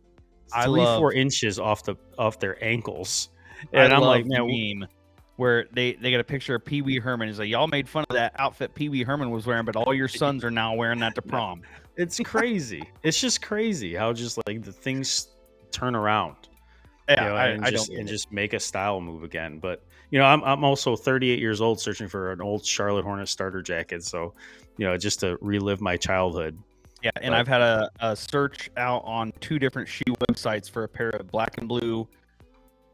I 0.52 0.64
three, 0.64 0.80
love- 0.80 0.98
four 0.98 1.12
inches 1.12 1.58
off 1.58 1.84
the 1.84 1.96
off 2.18 2.38
their 2.38 2.62
ankles. 2.64 3.30
I 3.74 3.84
And 3.84 3.92
I'm 3.92 4.00
love 4.02 4.08
like, 4.10 4.26
man, 4.26 4.46
meme 4.80 4.88
where 5.36 5.66
they 5.72 5.92
they 5.94 6.10
got 6.10 6.20
a 6.20 6.24
picture 6.24 6.56
of 6.56 6.64
Pee 6.64 6.82
Wee 6.82 6.98
Herman. 6.98 7.28
It's 7.28 7.38
like 7.38 7.48
y'all 7.48 7.68
made 7.68 7.88
fun 7.88 8.04
of 8.10 8.14
that 8.16 8.32
outfit 8.38 8.74
Pee 8.74 8.88
Wee 8.88 9.02
Herman 9.02 9.30
was 9.30 9.46
wearing, 9.46 9.64
but 9.64 9.76
all 9.76 9.94
your 9.94 10.08
sons 10.08 10.44
are 10.44 10.50
now 10.50 10.74
wearing 10.74 10.98
that 11.00 11.14
to 11.14 11.22
prom. 11.22 11.62
it's 11.96 12.18
crazy. 12.20 12.82
it's 13.02 13.20
just 13.20 13.40
crazy 13.42 13.94
how 13.94 14.12
just 14.12 14.38
like 14.46 14.62
the 14.62 14.72
things 14.72 15.28
turn 15.70 15.94
around. 15.94 16.36
Yeah, 17.08 17.22
you 17.24 17.28
know, 17.30 17.36
I, 17.36 17.46
and 17.48 17.64
I 17.64 17.70
just 17.70 17.88
don't. 17.88 18.00
and 18.00 18.08
just 18.08 18.30
make 18.32 18.52
a 18.52 18.60
style 18.60 19.00
move 19.00 19.22
again. 19.22 19.58
But 19.60 19.82
you 20.10 20.18
know, 20.18 20.24
I'm 20.24 20.42
I'm 20.44 20.64
also 20.64 20.96
38 20.96 21.38
years 21.38 21.60
old, 21.60 21.80
searching 21.80 22.08
for 22.08 22.32
an 22.32 22.40
old 22.40 22.64
Charlotte 22.64 23.04
Hornet 23.04 23.28
starter 23.28 23.62
jacket. 23.62 24.02
So, 24.04 24.34
you 24.76 24.86
know, 24.86 24.96
just 24.96 25.20
to 25.20 25.36
relive 25.40 25.80
my 25.80 25.96
childhood. 25.96 26.58
Yeah, 27.02 27.10
and 27.22 27.32
But- 27.32 27.38
I've 27.38 27.48
had 27.48 27.60
a, 27.60 27.90
a 28.00 28.16
search 28.16 28.70
out 28.76 29.02
on 29.04 29.32
two 29.40 29.58
different 29.58 29.88
shoe 29.88 30.14
websites 30.28 30.68
for 30.70 30.84
a 30.84 30.88
pair 30.88 31.10
of 31.10 31.30
black 31.30 31.58
and 31.58 31.68
blue 31.68 32.08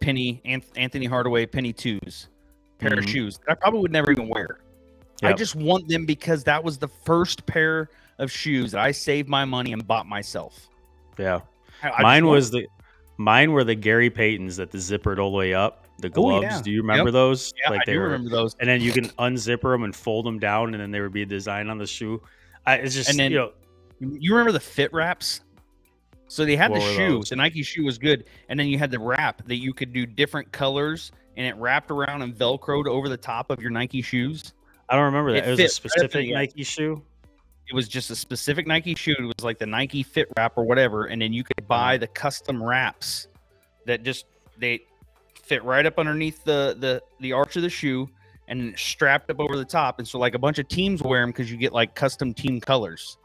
penny 0.01 0.43
Anthony 0.77 1.07
Hardaway 1.07 1.47
penny 1.47 1.73
twos 1.73 2.29
pair 2.79 2.93
of 2.93 3.05
Mhm. 3.05 3.09
shoes 3.09 3.39
that 3.47 3.53
I 3.53 3.55
probably 3.55 3.81
would 3.81 3.93
never 3.93 4.11
even 4.13 4.29
wear. 4.29 4.59
I 5.23 5.33
just 5.33 5.55
want 5.57 5.89
them 5.89 6.05
because 6.05 6.45
that 6.45 6.63
was 6.63 6.77
the 6.77 6.89
first 6.89 7.47
pair 7.47 7.89
of 8.19 8.31
shoes 8.31 8.73
that 8.73 8.81
I 8.83 8.91
saved 8.91 9.27
my 9.27 9.47
money 9.47 9.73
and 9.73 9.87
bought 9.87 10.07
myself. 10.07 10.69
Yeah, 11.19 11.41
I- 11.83 11.91
I 11.91 12.03
mine 12.03 12.27
was 12.27 12.51
the 12.51 12.67
mine 13.17 13.53
were 13.53 13.65
the 13.65 13.75
Gary 13.75 14.11
Paytons 14.11 14.57
that 14.57 14.71
the 14.71 14.77
zippered 14.79 15.19
all 15.19 15.31
the 15.31 15.37
way 15.39 15.55
up. 15.55 15.84
The 15.99 16.09
Oh, 16.09 16.11
gloves. 16.11 16.43
yeah. 16.43 16.61
Do 16.63 16.71
you 16.71 16.81
remember 16.83 17.11
those? 17.11 17.53
yeah, 17.59 17.73
I 17.73 17.79
they 17.87 17.93
do 17.93 17.99
were, 18.01 18.05
remember 18.07 18.31
those. 18.31 18.57
and 18.61 18.69
then 18.69 18.81
you 18.81 18.93
can 18.93 19.05
unzipper 19.11 19.73
them 19.75 19.85
and 19.85 19.95
fold 19.95 20.27
them 20.27 20.39
down, 20.39 20.75
and 20.75 20.83
then 20.83 20.91
there 20.91 21.03
would 21.05 21.13
be 21.13 21.23
a 21.23 21.27
design 21.27 21.71
on 21.71 21.79
the 21.79 21.87
shoe. 21.87 22.21
I, 22.67 22.77
it's 22.77 22.95
just 22.95 23.11
And 23.11 23.19
then- 23.19 23.31
you 23.33 23.39
know, 23.39 23.53
You 24.01 24.33
remember 24.33 24.53
the 24.53 24.61
fit 24.61 24.93
wraps? 24.93 25.41
So 26.27 26.45
they 26.45 26.57
had 26.57 26.75
the 26.75 26.81
shoe. 26.81 27.17
those? 27.19 27.29
The 27.29 27.37
Nike 27.37 27.63
shoe 27.63 27.85
was 27.85 27.97
good, 27.97 28.25
and 28.49 28.59
then 28.59 28.67
you 28.67 28.77
had 28.79 28.91
the 28.91 28.99
wrap 28.99 29.47
that 29.47 29.57
you 29.57 29.73
could 29.73 29.93
do 29.93 30.05
different 30.05 30.51
colors, 30.51 31.13
and 31.37 31.47
it 31.47 31.55
wrapped 31.57 31.91
around 31.91 32.23
and 32.23 32.35
velcroed 32.35 32.87
over 32.87 33.09
the 33.09 33.17
top 33.17 33.51
of 33.51 33.61
your 33.63 33.71
Nike 33.71 34.03
shoes. 34.03 34.53
I 34.89 34.97
don't 34.97 35.05
remember 35.05 35.33
that. 35.33 35.45
It 35.45 35.47
It, 35.47 35.51
was 35.53 35.61
a 35.61 35.63
right 35.63 35.71
specific 35.71 36.27
the- 36.27 36.33
Nike 36.35 36.65
shoe. 36.65 37.03
it 37.69 37.75
was 37.75 37.87
just 37.89 38.11
a 38.11 38.17
specific 38.17 38.67
Nike 38.67 38.95
shoe. 38.97 39.15
It 39.19 39.23
was 39.23 39.45
like 39.45 39.59
the 39.59 39.67
Nike 39.67 40.03
Fit 40.03 40.29
Wrap 40.37 40.55
or 40.59 40.65
whatever, 40.65 41.05
and 41.07 41.23
then 41.23 41.33
you 41.33 41.45
could 41.45 41.69
buy 41.69 41.91
uh-huh. 41.95 41.99
the 41.99 42.07
custom 42.09 42.63
wraps 42.63 43.29
that 43.87 44.03
just 44.03 44.27
they 44.59 44.81
fit 45.45 45.63
right 45.65 45.85
up 45.87 45.99
underneath 45.99 46.43
the 46.45 46.77
the 46.79 47.03
the 47.21 47.33
arch 47.33 47.57
of 47.57 47.63
the 47.63 47.71
shoe 47.71 48.09
and 48.49 48.79
strapped 48.79 49.31
up 49.31 49.41
over 49.41 49.57
the 49.57 49.65
top. 49.65 49.99
And 49.99 50.07
so 50.07 50.19
like 50.19 50.35
a 50.35 50.39
bunch 50.39 50.59
of 50.59 50.69
teams 50.69 51.03
wear 51.03 51.21
them 51.23 51.31
because 51.31 51.51
you 51.51 51.57
get 51.57 51.73
like 51.73 51.95
custom 51.95 52.35
team 52.35 52.61
colors 52.61 53.17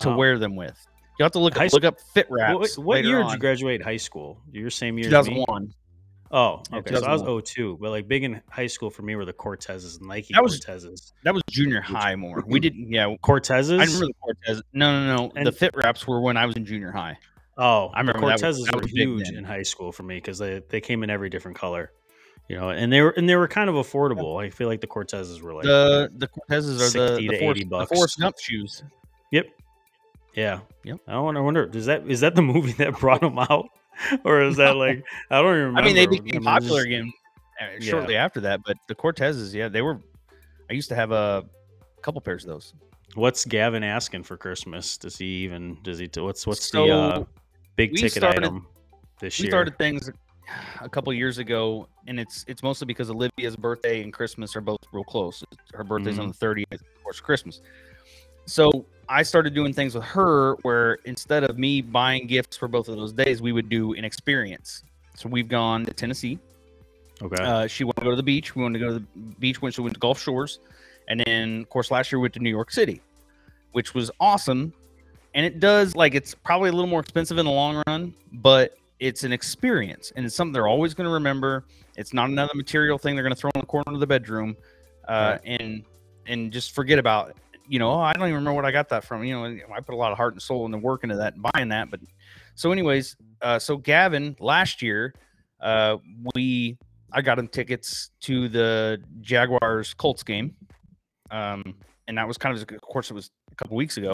to 0.00 0.10
Oh. 0.10 0.16
wear 0.16 0.38
them 0.38 0.56
with. 0.56 0.76
You 1.18 1.24
have 1.24 1.32
to 1.32 1.38
look 1.40 1.56
High 1.56 1.66
up, 1.66 1.72
look 1.72 1.84
up 1.84 2.00
Fit 2.14 2.30
What, 2.30 2.38
Wraps. 2.38 2.78
what 2.78 2.96
later 2.96 3.08
year 3.08 3.20
on. 3.20 3.26
did 3.26 3.32
you 3.34 3.38
graduate 3.40 3.82
high 3.82 3.96
school? 3.96 4.40
Your 4.52 4.70
same 4.70 4.98
year 4.98 5.06
as 5.08 5.26
me? 5.26 5.34
2001. 5.34 5.74
Oh, 6.30 6.62
okay. 6.72 6.94
So 6.94 7.04
I 7.06 7.12
was 7.12 7.22
2001. 7.22 7.42
02, 7.42 7.78
but 7.80 7.90
like 7.90 8.06
big 8.06 8.22
in 8.22 8.40
high 8.50 8.66
school 8.66 8.90
for 8.90 9.00
me 9.02 9.16
were 9.16 9.24
the 9.24 9.32
Cortezes, 9.32 9.98
and 9.98 10.06
Nike 10.08 10.34
That 10.34 10.42
was- 10.42 10.60
Cortezes. 10.60 11.12
That 11.24 11.32
was 11.34 11.42
junior 11.50 11.80
high 11.80 12.14
more. 12.16 12.44
We 12.46 12.60
didn't. 12.60 12.92
Yeah, 12.92 13.14
Cortezes? 13.22 13.80
I 13.80 13.84
remember 13.84 14.06
the 14.06 14.12
Cortez. 14.20 14.62
No, 14.74 15.06
no, 15.06 15.32
no. 15.34 15.44
the 15.44 15.50
Fit 15.52 15.74
Wraps 15.74 16.06
were 16.06 16.20
when 16.20 16.36
I 16.36 16.44
was 16.46 16.54
in 16.54 16.66
junior 16.66 16.92
high. 16.92 17.18
Oh, 17.58 17.90
I 17.92 18.00
remember 18.00 18.20
the 18.20 18.26
that 18.28 18.40
was- 18.46 18.60
Cortezes 18.60 18.64
that 18.66 18.74
were 18.76 18.82
was 18.82 18.90
huge 18.92 19.28
in 19.30 19.42
high 19.44 19.62
school 19.64 19.90
for 19.92 20.04
me 20.04 20.16
because 20.16 20.38
they, 20.38 20.62
they 20.68 20.80
came 20.80 21.02
in 21.02 21.10
every 21.10 21.28
different 21.28 21.56
color, 21.56 21.90
you 22.48 22.56
know, 22.56 22.70
and 22.70 22.92
they 22.92 23.00
were 23.02 23.10
and 23.10 23.28
they 23.28 23.34
were 23.36 23.48
kind 23.48 23.68
of 23.68 23.74
affordable. 23.74 24.40
I 24.42 24.50
feel 24.50 24.68
like 24.68 24.80
the 24.80 24.86
Cortezes 24.86 25.42
were 25.42 25.52
like, 25.54 25.64
the 25.64 26.08
the 26.16 26.28
Cortezes 26.28 26.76
are 26.76 26.90
the 26.90 27.16
60 27.16 27.28
the 27.28 27.44
80 27.44 27.60
the 27.60 27.64
bucks. 27.66 27.92
Forrest 27.92 28.20
Gump 28.20 28.36
shoes. 28.40 28.84
yep, 29.32 29.46
yeah, 30.34 30.60
Yep. 30.84 31.00
I 31.08 31.18
wonder, 31.18 31.40
I 31.40 31.42
wonder, 31.42 31.66
does 31.66 31.86
that 31.86 32.08
is 32.08 32.20
that 32.20 32.36
the 32.36 32.42
movie 32.42 32.72
that 32.74 32.96
brought 33.00 33.22
them 33.22 33.38
out, 33.38 33.68
or 34.24 34.42
is 34.42 34.56
that 34.58 34.76
like 34.76 35.04
I 35.30 35.42
don't 35.42 35.52
even 35.54 35.58
remember. 35.74 35.80
I 35.80 35.84
mean, 35.84 35.96
they 35.96 36.06
became 36.06 36.44
popular 36.44 36.82
again 36.82 37.12
uh, 37.60 37.80
shortly 37.80 38.14
after 38.14 38.40
that. 38.42 38.60
But 38.64 38.76
the 38.86 38.94
Cortezes, 38.94 39.52
yeah, 39.52 39.66
they 39.68 39.82
were. 39.82 40.00
I 40.70 40.74
used 40.74 40.90
to 40.90 40.94
have 40.94 41.10
a 41.10 41.44
couple 42.02 42.20
pairs 42.20 42.44
of 42.44 42.50
those. 42.50 42.72
What's 43.14 43.44
Gavin 43.44 43.82
asking 43.82 44.22
for 44.22 44.36
Christmas? 44.36 44.96
Does 44.96 45.16
he 45.16 45.26
even 45.44 45.78
does 45.82 45.98
he? 45.98 46.08
What's 46.18 46.46
what's 46.46 46.70
So, 46.70 46.86
the 46.86 46.92
uh, 46.92 47.24
big 47.78 47.92
we 47.92 47.98
ticket 48.02 48.12
started- 48.12 48.44
item 48.44 48.66
this 49.20 49.38
we 49.38 49.44
year? 49.44 49.48
We 49.48 49.50
started 49.52 49.78
things 49.78 50.10
a 50.80 50.88
couple 50.88 51.12
years 51.12 51.38
ago, 51.38 51.88
and 52.06 52.20
it's 52.20 52.44
it's 52.48 52.62
mostly 52.62 52.84
because 52.86 53.10
Olivia's 53.10 53.56
birthday 53.56 54.02
and 54.02 54.12
Christmas 54.12 54.54
are 54.56 54.60
both 54.60 54.80
real 54.92 55.04
close. 55.04 55.42
Her 55.72 55.84
birthday's 55.84 56.18
on 56.18 56.28
the 56.28 56.34
thirtieth, 56.34 56.72
of 56.72 57.02
course, 57.02 57.20
Christmas. 57.20 57.62
So 58.44 58.84
I 59.08 59.22
started 59.22 59.54
doing 59.54 59.72
things 59.72 59.94
with 59.94 60.04
her 60.04 60.54
where 60.62 60.94
instead 61.04 61.44
of 61.44 61.58
me 61.58 61.80
buying 61.80 62.26
gifts 62.26 62.56
for 62.56 62.66
both 62.68 62.88
of 62.88 62.96
those 62.96 63.12
days, 63.12 63.40
we 63.40 63.52
would 63.52 63.68
do 63.68 63.94
an 63.94 64.04
experience. 64.04 64.82
So 65.16 65.28
we've 65.28 65.48
gone 65.48 65.84
to 65.84 65.92
Tennessee. 65.92 66.38
Okay. 67.20 67.42
Uh, 67.42 67.66
she 67.66 67.84
wanted 67.84 68.00
to 68.00 68.04
go 68.04 68.10
to 68.10 68.16
the 68.16 68.22
beach. 68.22 68.54
We 68.54 68.62
wanted 68.62 68.78
to 68.78 68.84
go 68.84 68.92
to 68.94 68.98
the 69.00 69.34
beach 69.38 69.60
when 69.60 69.72
she 69.72 69.80
went 69.82 69.94
to 69.94 70.00
Gulf 70.00 70.20
Shores, 70.20 70.60
and 71.08 71.20
then 71.26 71.60
of 71.60 71.68
course 71.68 71.90
last 71.90 72.10
year 72.10 72.18
we 72.20 72.22
went 72.22 72.34
to 72.34 72.40
New 72.40 72.50
York 72.50 72.70
City, 72.70 73.02
which 73.72 73.92
was 73.94 74.10
awesome. 74.18 74.72
And 75.38 75.46
it 75.46 75.60
does 75.60 75.94
like 75.94 76.16
it's 76.16 76.34
probably 76.34 76.68
a 76.68 76.72
little 76.72 76.90
more 76.90 76.98
expensive 76.98 77.38
in 77.38 77.46
the 77.46 77.52
long 77.52 77.80
run, 77.86 78.12
but 78.32 78.76
it's 78.98 79.22
an 79.22 79.32
experience 79.32 80.10
and 80.16 80.26
it's 80.26 80.34
something 80.34 80.52
they're 80.52 80.66
always 80.66 80.94
going 80.94 81.04
to 81.04 81.12
remember. 81.12 81.64
It's 81.96 82.12
not 82.12 82.28
another 82.28 82.54
material 82.56 82.98
thing 82.98 83.14
they're 83.14 83.22
going 83.22 83.36
to 83.36 83.40
throw 83.40 83.52
in 83.54 83.60
the 83.60 83.66
corner 83.66 83.84
of 83.86 84.00
the 84.00 84.06
bedroom, 84.06 84.56
uh, 85.06 85.38
and 85.44 85.84
and 86.26 86.52
just 86.52 86.72
forget 86.72 86.98
about. 86.98 87.30
It. 87.30 87.36
You 87.68 87.78
know, 87.78 87.92
oh, 87.92 88.00
I 88.00 88.14
don't 88.14 88.24
even 88.24 88.34
remember 88.34 88.54
what 88.54 88.64
I 88.64 88.72
got 88.72 88.88
that 88.88 89.04
from. 89.04 89.22
You 89.22 89.34
know, 89.34 89.44
I 89.72 89.78
put 89.78 89.94
a 89.94 89.96
lot 89.96 90.10
of 90.10 90.18
heart 90.18 90.32
and 90.32 90.42
soul 90.42 90.66
into 90.66 90.78
work 90.78 91.04
into 91.04 91.14
that 91.14 91.34
and 91.34 91.46
buying 91.52 91.68
that. 91.68 91.88
But 91.88 92.00
so, 92.56 92.72
anyways, 92.72 93.16
uh, 93.40 93.60
so 93.60 93.76
Gavin 93.76 94.34
last 94.40 94.82
year, 94.82 95.14
uh, 95.60 95.98
we 96.34 96.78
I 97.12 97.22
got 97.22 97.38
him 97.38 97.46
tickets 97.46 98.10
to 98.22 98.48
the 98.48 99.00
Jaguars 99.20 99.94
Colts 99.94 100.24
game, 100.24 100.56
um, 101.30 101.76
and 102.08 102.18
that 102.18 102.26
was 102.26 102.38
kind 102.38 102.56
of 102.56 102.62
of 102.62 102.80
course 102.80 103.08
it 103.08 103.14
was 103.14 103.30
a 103.52 103.54
couple 103.54 103.76
weeks 103.76 103.98
ago, 103.98 104.12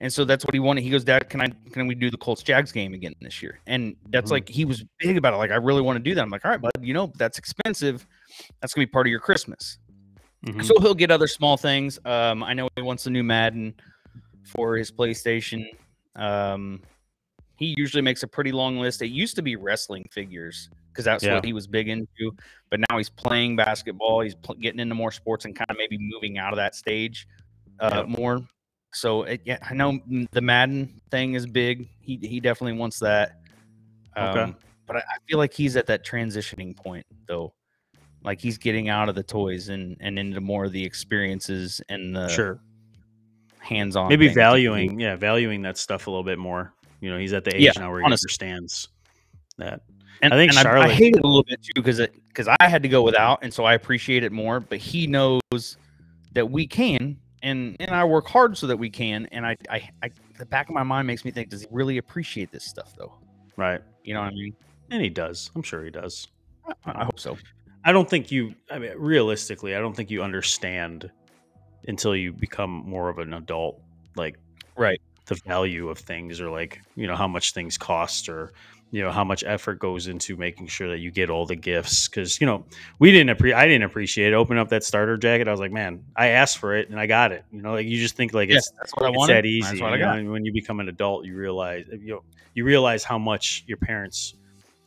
and 0.00 0.12
so 0.12 0.24
that's 0.24 0.44
what 0.44 0.54
he 0.54 0.60
wanted. 0.60 0.82
He 0.82 0.90
goes, 0.90 1.04
Dad, 1.04 1.28
can 1.28 1.40
I 1.40 1.48
can 1.72 1.86
we 1.86 1.94
do 1.94 2.10
the 2.10 2.16
Colts 2.16 2.42
Jags 2.42 2.72
game 2.72 2.94
again 2.94 3.14
this 3.20 3.42
year? 3.42 3.60
And 3.66 3.96
that's 4.08 4.28
Mhm. 4.30 4.32
like 4.34 4.48
he 4.48 4.64
was 4.64 4.84
big 4.98 5.16
about 5.16 5.34
it. 5.34 5.36
Like 5.36 5.50
I 5.50 5.56
really 5.56 5.82
want 5.82 5.96
to 5.96 6.02
do 6.02 6.14
that. 6.14 6.22
I'm 6.22 6.30
like, 6.30 6.44
all 6.44 6.50
right, 6.50 6.60
bud, 6.60 6.72
you 6.80 6.94
know 6.94 7.12
that's 7.16 7.38
expensive. 7.38 8.06
That's 8.60 8.72
gonna 8.74 8.86
be 8.86 8.90
part 8.90 9.06
of 9.06 9.10
your 9.10 9.20
Christmas. 9.20 9.78
Mhm. 10.46 10.64
So 10.64 10.78
he'll 10.80 10.94
get 10.94 11.10
other 11.10 11.26
small 11.26 11.56
things. 11.56 11.98
Um, 12.04 12.42
I 12.42 12.54
know 12.54 12.68
he 12.76 12.82
wants 12.82 13.06
a 13.06 13.10
new 13.10 13.22
Madden 13.22 13.74
for 14.44 14.76
his 14.76 14.90
PlayStation. 14.90 15.66
Um, 16.16 16.82
he 17.56 17.74
usually 17.76 18.00
makes 18.02 18.22
a 18.22 18.26
pretty 18.26 18.52
long 18.52 18.78
list. 18.78 19.02
It 19.02 19.08
used 19.08 19.36
to 19.36 19.42
be 19.42 19.56
wrestling 19.56 20.06
figures 20.10 20.70
because 20.88 21.04
that's 21.04 21.22
Yeah. 21.22 21.34
what 21.34 21.44
he 21.44 21.52
was 21.52 21.66
big 21.66 21.88
into. 21.88 22.34
But 22.70 22.80
now 22.88 22.96
he's 22.96 23.10
playing 23.10 23.56
basketball. 23.56 24.22
He's 24.22 24.34
pl- 24.34 24.54
getting 24.54 24.80
into 24.80 24.94
more 24.94 25.12
sports 25.12 25.44
and 25.44 25.54
kind 25.54 25.70
of 25.70 25.76
maybe 25.76 25.98
moving 26.00 26.38
out 26.38 26.54
of 26.54 26.56
that 26.56 26.74
stage 26.74 27.28
uh, 27.78 28.04
Yep. 28.08 28.18
more. 28.18 28.40
So 28.92 29.22
it, 29.24 29.40
yeah, 29.44 29.58
I 29.68 29.74
know 29.74 29.98
the 30.32 30.40
Madden 30.40 31.00
thing 31.10 31.34
is 31.34 31.46
big. 31.46 31.88
He 32.00 32.16
he 32.16 32.40
definitely 32.40 32.78
wants 32.78 32.98
that. 33.00 33.40
Um, 34.16 34.28
Okay. 34.28 34.54
But 34.86 34.96
I, 34.96 35.00
I 35.00 35.16
feel 35.28 35.38
like 35.38 35.54
he's 35.54 35.76
at 35.76 35.86
that 35.86 36.04
transitioning 36.04 36.76
point 36.76 37.06
though. 37.28 37.52
Like 38.24 38.40
he's 38.40 38.58
getting 38.58 38.88
out 38.88 39.08
of 39.08 39.14
the 39.14 39.22
toys 39.22 39.68
and 39.68 39.96
and 40.00 40.18
into 40.18 40.40
more 40.40 40.64
of 40.64 40.72
the 40.72 40.84
experiences 40.84 41.80
and 41.88 42.14
the 42.14 42.28
sure. 42.28 42.60
Maybe 44.08 44.24
he 44.24 44.28
can 44.30 44.34
do. 44.34 44.40
valuing, 44.40 44.98
yeah, 44.98 45.14
valuing 45.16 45.62
that 45.62 45.78
stuff 45.78 46.06
a 46.06 46.10
little 46.10 46.24
bit 46.24 46.38
more. 46.38 46.72
You 47.00 47.10
know, 47.10 47.18
he's 47.18 47.32
at 47.32 47.44
the 47.44 47.54
age 47.54 47.62
Yeah, 47.62 47.72
now 47.76 47.90
where 47.90 48.00
he 48.00 48.04
honestly. 48.04 48.24
understands 48.24 48.88
that. 49.58 49.82
And 50.22 50.34
I 50.34 50.36
think 50.36 50.56
and 50.56 50.66
I, 50.66 50.82
I 50.82 50.88
hate 50.88 51.14
it 51.16 51.22
a 51.22 51.26
little 51.26 51.44
bit 51.44 51.62
too 51.62 51.72
because 51.74 51.98
it 51.98 52.14
because 52.28 52.48
I 52.48 52.68
had 52.68 52.82
to 52.82 52.88
go 52.88 53.02
without, 53.02 53.38
and 53.42 53.54
so 53.54 53.64
I 53.64 53.74
appreciate 53.74 54.24
it 54.24 54.32
more. 54.32 54.60
But 54.60 54.78
he 54.78 55.06
knows 55.06 55.40
that 56.32 56.50
we 56.50 56.66
can, 56.66 57.16
and 57.42 57.76
and 57.80 57.90
I 57.90 58.04
work 58.04 58.28
hard 58.28 58.56
so 58.56 58.66
that 58.66 58.76
we 58.76 58.90
can. 58.90 59.26
And 59.32 59.46
I 59.46 59.56
I, 59.70 59.88
I 60.02 60.10
the 60.38 60.46
back 60.46 60.68
of 60.68 60.74
my 60.74 60.82
mind 60.82 61.06
makes 61.06 61.24
me 61.24 61.30
think, 61.30 61.50
does 61.50 61.62
he 61.62 61.68
really 61.70 61.98
appreciate 61.98 62.50
this 62.50 62.64
stuff 62.64 62.94
though? 62.96 63.14
Right. 63.56 63.80
You 64.04 64.14
know 64.14 64.20
what 64.20 64.28
I 64.28 64.34
mean? 64.34 64.54
And 64.90 65.02
he 65.02 65.08
does. 65.10 65.50
I'm 65.54 65.62
sure 65.62 65.84
he 65.84 65.90
does. 65.90 66.28
I, 66.66 66.72
I 66.86 67.04
hope 67.04 67.20
so. 67.20 67.36
I 67.84 67.92
don't 67.92 68.08
think 68.08 68.30
you, 68.30 68.54
I 68.70 68.78
mean, 68.78 68.92
realistically, 68.96 69.74
I 69.74 69.80
don't 69.80 69.94
think 69.94 70.10
you 70.10 70.22
understand 70.22 71.10
until 71.88 72.14
you 72.14 72.32
become 72.32 72.70
more 72.70 73.08
of 73.08 73.18
an 73.18 73.32
adult, 73.34 73.80
like 74.16 74.36
Right. 74.76 75.00
the 75.26 75.36
value 75.46 75.88
of 75.88 75.98
things 75.98 76.40
or 76.40 76.50
like, 76.50 76.80
you 76.94 77.06
know, 77.06 77.16
how 77.16 77.28
much 77.28 77.52
things 77.52 77.78
cost 77.78 78.28
or, 78.28 78.52
you 78.92 79.02
know, 79.02 79.10
how 79.12 79.22
much 79.24 79.44
effort 79.46 79.78
goes 79.78 80.08
into 80.08 80.36
making 80.36 80.66
sure 80.66 80.88
that 80.88 80.98
you 80.98 81.10
get 81.10 81.30
all 81.30 81.46
the 81.46 81.54
gifts. 81.54 82.08
Cause, 82.08 82.40
you 82.40 82.46
know, 82.46 82.64
we 82.98 83.12
didn't, 83.12 83.38
appre- 83.38 83.54
I 83.54 83.66
didn't 83.66 83.84
appreciate 83.84 84.32
it. 84.32 84.34
Opening 84.34 84.60
up 84.60 84.68
that 84.70 84.82
starter 84.82 85.16
jacket, 85.16 85.46
I 85.46 85.52
was 85.52 85.60
like, 85.60 85.70
man, 85.72 86.04
I 86.16 86.28
asked 86.28 86.58
for 86.58 86.74
it 86.76 86.90
and 86.90 86.98
I 86.98 87.06
got 87.06 87.30
it. 87.32 87.44
You 87.52 87.62
know, 87.62 87.72
like 87.72 87.86
you 87.86 87.98
just 87.98 88.16
think 88.16 88.34
like 88.34 88.48
Yeah, 88.48 88.56
it's, 88.56 88.72
that's 88.78 88.92
what 88.92 89.06
I 89.06 89.10
wanted. 89.10 89.34
that 89.34 89.46
easy. 89.46 89.68
That's 89.68 89.80
what 89.80 89.92
I 89.92 89.96
you 89.96 90.02
know, 90.02 90.06
got. 90.06 90.18
and 90.18 90.30
when 90.32 90.44
you 90.44 90.52
become 90.52 90.80
an 90.80 90.88
adult, 90.88 91.24
you 91.24 91.36
realize 91.36 91.86
you 91.90 92.14
know, 92.14 92.22
you 92.54 92.64
realize 92.64 93.04
how 93.04 93.16
much 93.18 93.62
your 93.68 93.76
parents 93.78 94.34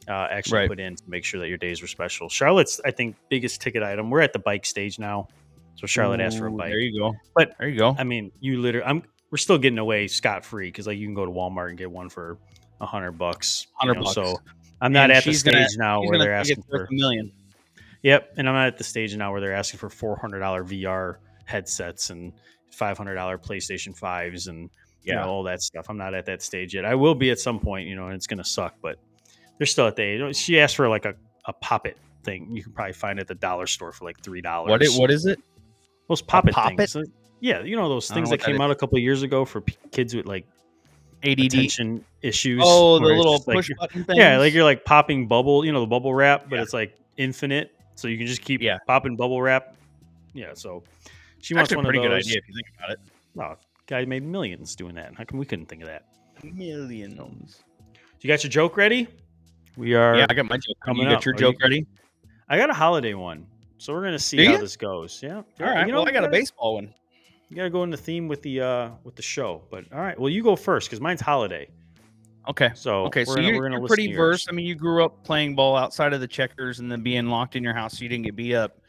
uh, 0.09 0.27
actually 0.29 0.57
Right. 0.59 0.69
put 0.69 0.81
in 0.81 0.97
to 0.97 1.03
make 1.07 1.23
sure 1.23 1.39
that 1.39 1.47
your 1.47 1.57
days 1.57 1.81
were 1.81 1.87
special. 1.87 2.27
Charlotte's, 2.27 2.81
I 2.83 2.91
think, 2.91 3.15
biggest 3.29 3.61
ticket 3.61 3.83
item. 3.83 4.09
We're 4.09 4.19
at 4.19 4.33
the 4.33 4.39
bike 4.39 4.65
stage 4.65 4.99
now, 4.99 5.29
so 5.75 5.87
Charlotte 5.87 6.19
asked 6.19 6.37
for 6.39 6.47
a 6.47 6.51
bike. 6.51 6.71
There 6.71 6.79
you 6.79 6.99
go. 6.99 7.13
But- 7.35 7.55
there 7.57 7.69
you 7.69 7.79
go. 7.79 7.95
I 7.97 8.03
mean, 8.03 8.33
you 8.41 8.59
literally, 8.61 8.85
I'm 8.85 9.03
we're 9.31 9.37
still 9.37 9.57
getting 9.57 9.79
away 9.79 10.07
scot 10.09 10.43
free 10.45 10.67
because 10.67 10.87
like 10.87 10.97
you 10.97 11.07
can 11.07 11.15
go 11.15 11.25
to 11.25 11.31
Walmart 11.31 11.69
and 11.69 11.77
get 11.77 11.89
one 11.89 12.09
for 12.09 12.37
a 12.83 12.85
hundred 12.85 13.13
bucks. 13.13 13.67
100 13.79 14.03
bucks. 14.03 14.13
So 14.13 14.37
I'm 14.81 14.91
not 14.91 15.05
And 15.05 15.13
at 15.13 15.23
the 15.23 15.33
stage 15.33 15.53
gonna- 15.53 15.67
now 15.77 16.01
where 16.03 16.19
they're 16.19 16.33
asking 16.33 16.63
for. 16.69 16.83
a 16.85 16.87
million. 16.93 17.31
Yep, 18.03 18.33
and 18.37 18.47
I'm 18.49 18.53
not 18.55 18.67
at 18.67 18.77
the 18.77 18.83
stage 18.83 19.15
now 19.15 19.31
where 19.31 19.39
they're 19.41 19.55
asking 19.55 19.79
for 19.79 19.89
four 19.89 20.17
hundred 20.17 20.39
dollar 20.39 20.63
VR 20.63 21.17
headsets 21.45 22.09
and 22.09 22.33
five 22.71 22.97
hundred 22.97 23.15
dollar 23.15 23.37
PlayStation 23.37 23.97
fives 23.97 24.47
and 24.47 24.69
you 25.03 25.13
Yeah. 25.13 25.21
know 25.21 25.29
all 25.29 25.43
that 25.43 25.61
stuff. 25.61 25.85
I'm 25.89 25.97
not 25.97 26.13
at 26.13 26.25
that 26.25 26.41
stage 26.41 26.73
yet. 26.75 26.85
I 26.85 26.95
will 26.95 27.15
be 27.15 27.31
at 27.31 27.39
some 27.39 27.59
point, 27.59 27.87
you 27.87 27.95
know, 27.95 28.05
and 28.07 28.15
it's 28.15 28.27
gonna 28.27 28.43
suck, 28.43 28.75
but 28.81 28.97
they're 29.57 29.65
still 29.67 29.87
at 29.87 29.95
the 29.95 30.03
age. 30.03 30.35
She 30.35 30.59
asked 30.59 30.75
for 30.75 30.89
like 30.89 31.05
a 31.05 31.15
a 31.45 31.53
Pop 31.53 31.85
It 31.87 31.97
thing. 32.23 32.49
You 32.55 32.63
can 32.63 32.71
probably 32.73 32.93
find 32.93 33.19
it 33.19 33.21
at 33.23 33.27
the 33.27 33.35
dollar 33.35 33.67
store 33.67 33.91
for 33.93 34.03
like 34.05 34.21
three 34.21 34.41
dollars. 34.41 34.69
What 34.69 34.81
it? 34.83 34.91
What 34.99 35.11
is 35.11 35.25
it? 35.25 35.39
Those 36.09 36.21
poppet 36.21 36.53
poppet? 36.53 36.77
things. 36.89 36.95
Uh, 36.97 37.03
Yeah, 37.39 37.61
you 37.61 37.75
know 37.77 37.87
those 37.89 38.09
things 38.09 38.29
know 38.29 38.31
that 38.37 38.39
that 38.41 38.45
came 38.51 38.59
out 38.61 38.71
a 38.71 38.75
couple 38.75 38.97
of 38.97 39.03
years 39.03 39.21
ago 39.23 39.43
for 39.45 39.59
p- 39.61 39.75
kids 39.91 40.13
with 40.15 40.25
like 40.25 40.45
ADD. 41.23 41.45
attention 41.45 42.03
issues. 42.21 42.61
Oh, 42.63 42.99
the 42.99 43.05
little 43.05 43.35
just 43.37 43.47
like 43.47 43.55
push 43.57 43.69
button 43.79 44.03
thing. 44.03 44.17
yeah, 44.17 44.37
like 44.37 44.53
you're 44.53 44.63
like 44.63 44.85
popping 44.85 45.27
bubble, 45.27 45.65
you 45.65 45.71
know, 45.71 45.79
the 45.81 45.87
bubble 45.87 46.13
wrap, 46.13 46.49
but 46.49 46.57
Yeah. 46.57 46.61
it's 46.63 46.73
like 46.73 46.97
infinite, 47.17 47.71
so 47.95 48.07
you 48.07 48.17
can 48.17 48.27
just 48.27 48.41
keep 48.41 48.61
Yeah. 48.61 48.77
popping 48.87 49.15
bubble 49.15 49.41
wrap. 49.41 49.75
Yeah, 50.33 50.53
so 50.53 50.83
she 51.41 51.53
wants 51.53 51.71
actually 51.71 51.75
a 51.75 51.77
one 51.77 51.85
pretty 51.85 51.99
of 51.99 52.03
good 52.05 52.11
idea 52.17 52.37
if 52.37 52.47
you 52.47 52.53
think 52.55 52.67
about 52.77 52.89
it. 52.91 52.99
Oh, 53.39 53.55
guy 53.87 54.05
made 54.05 54.23
millions 54.23 54.75
doing 54.75 54.95
that. 54.95 55.13
How 55.15 55.23
come 55.23 55.39
we 55.39 55.45
couldn't 55.45 55.67
think 55.67 55.81
of 55.81 55.87
that? 55.87 56.05
Millions. 56.43 57.63
You 58.21 58.27
got 58.27 58.43
your 58.43 58.49
joke 58.49 58.77
ready? 58.77 59.07
We 59.77 59.93
are. 59.95 60.15
Yeah, 60.15 60.25
I 60.29 60.33
got 60.33 60.45
my 60.45 60.57
joke. 60.57 60.77
coming 60.83 61.03
you 61.03 61.09
got 61.09 61.17
up. 61.17 61.25
your 61.25 61.33
Are 61.35 61.37
joke 61.37 61.55
you- 61.59 61.63
ready? 61.63 61.85
I 62.49 62.57
got 62.57 62.69
a 62.69 62.73
holiday 62.73 63.13
one, 63.13 63.45
so 63.77 63.93
we're 63.93 64.03
gonna 64.03 64.19
see 64.19 64.45
how 64.45 64.57
this 64.57 64.75
goes. 64.77 65.21
Yeah. 65.23 65.37
All 65.37 65.43
right. 65.59 65.87
You 65.87 65.93
well, 65.93 66.07
I 66.07 66.11
got 66.11 66.23
a 66.23 66.29
baseball 66.29 66.75
one. 66.75 66.93
You 67.53 67.57
gotta 67.57 67.69
go 67.69 67.83
in 67.83 67.91
the 67.91 67.97
theme 67.97 68.27
with 68.27 68.41
the 68.41 68.61
uh 68.61 68.89
with 69.03 69.15
the 69.15 69.21
show, 69.21 69.61
but 69.69 69.85
all 69.93 69.99
right. 69.99 70.19
Well, 70.19 70.29
you 70.31 70.41
go 70.41 70.55
first 70.55 70.89
because 70.89 70.99
mine's 70.99 71.21
holiday. 71.21 71.67
Okay. 72.49 72.71
So 72.73 73.05
Okay, 73.05 73.19
we're 73.21 73.25
so 73.25 73.35
gonna, 73.35 73.47
you're, 73.47 73.57
we're 73.59 73.69
you're 73.77 73.87
pretty 73.87 74.05
yours. 74.05 74.17
versed. 74.17 74.47
I 74.49 74.53
mean, 74.53 74.65
you 74.65 74.73
grew 74.73 75.05
up 75.05 75.23
playing 75.23 75.53
ball 75.55 75.75
outside 75.77 76.13
of 76.13 76.19
the 76.19 76.27
checkers 76.27 76.79
and 76.79 76.91
then 76.91 77.03
being 77.03 77.27
locked 77.27 77.55
in 77.55 77.61
your 77.61 77.75
house, 77.75 77.99
so 77.99 78.01
you 78.01 78.09
didn't 78.09 78.25
get 78.25 78.35
beat 78.35 78.55
up. 78.55 78.79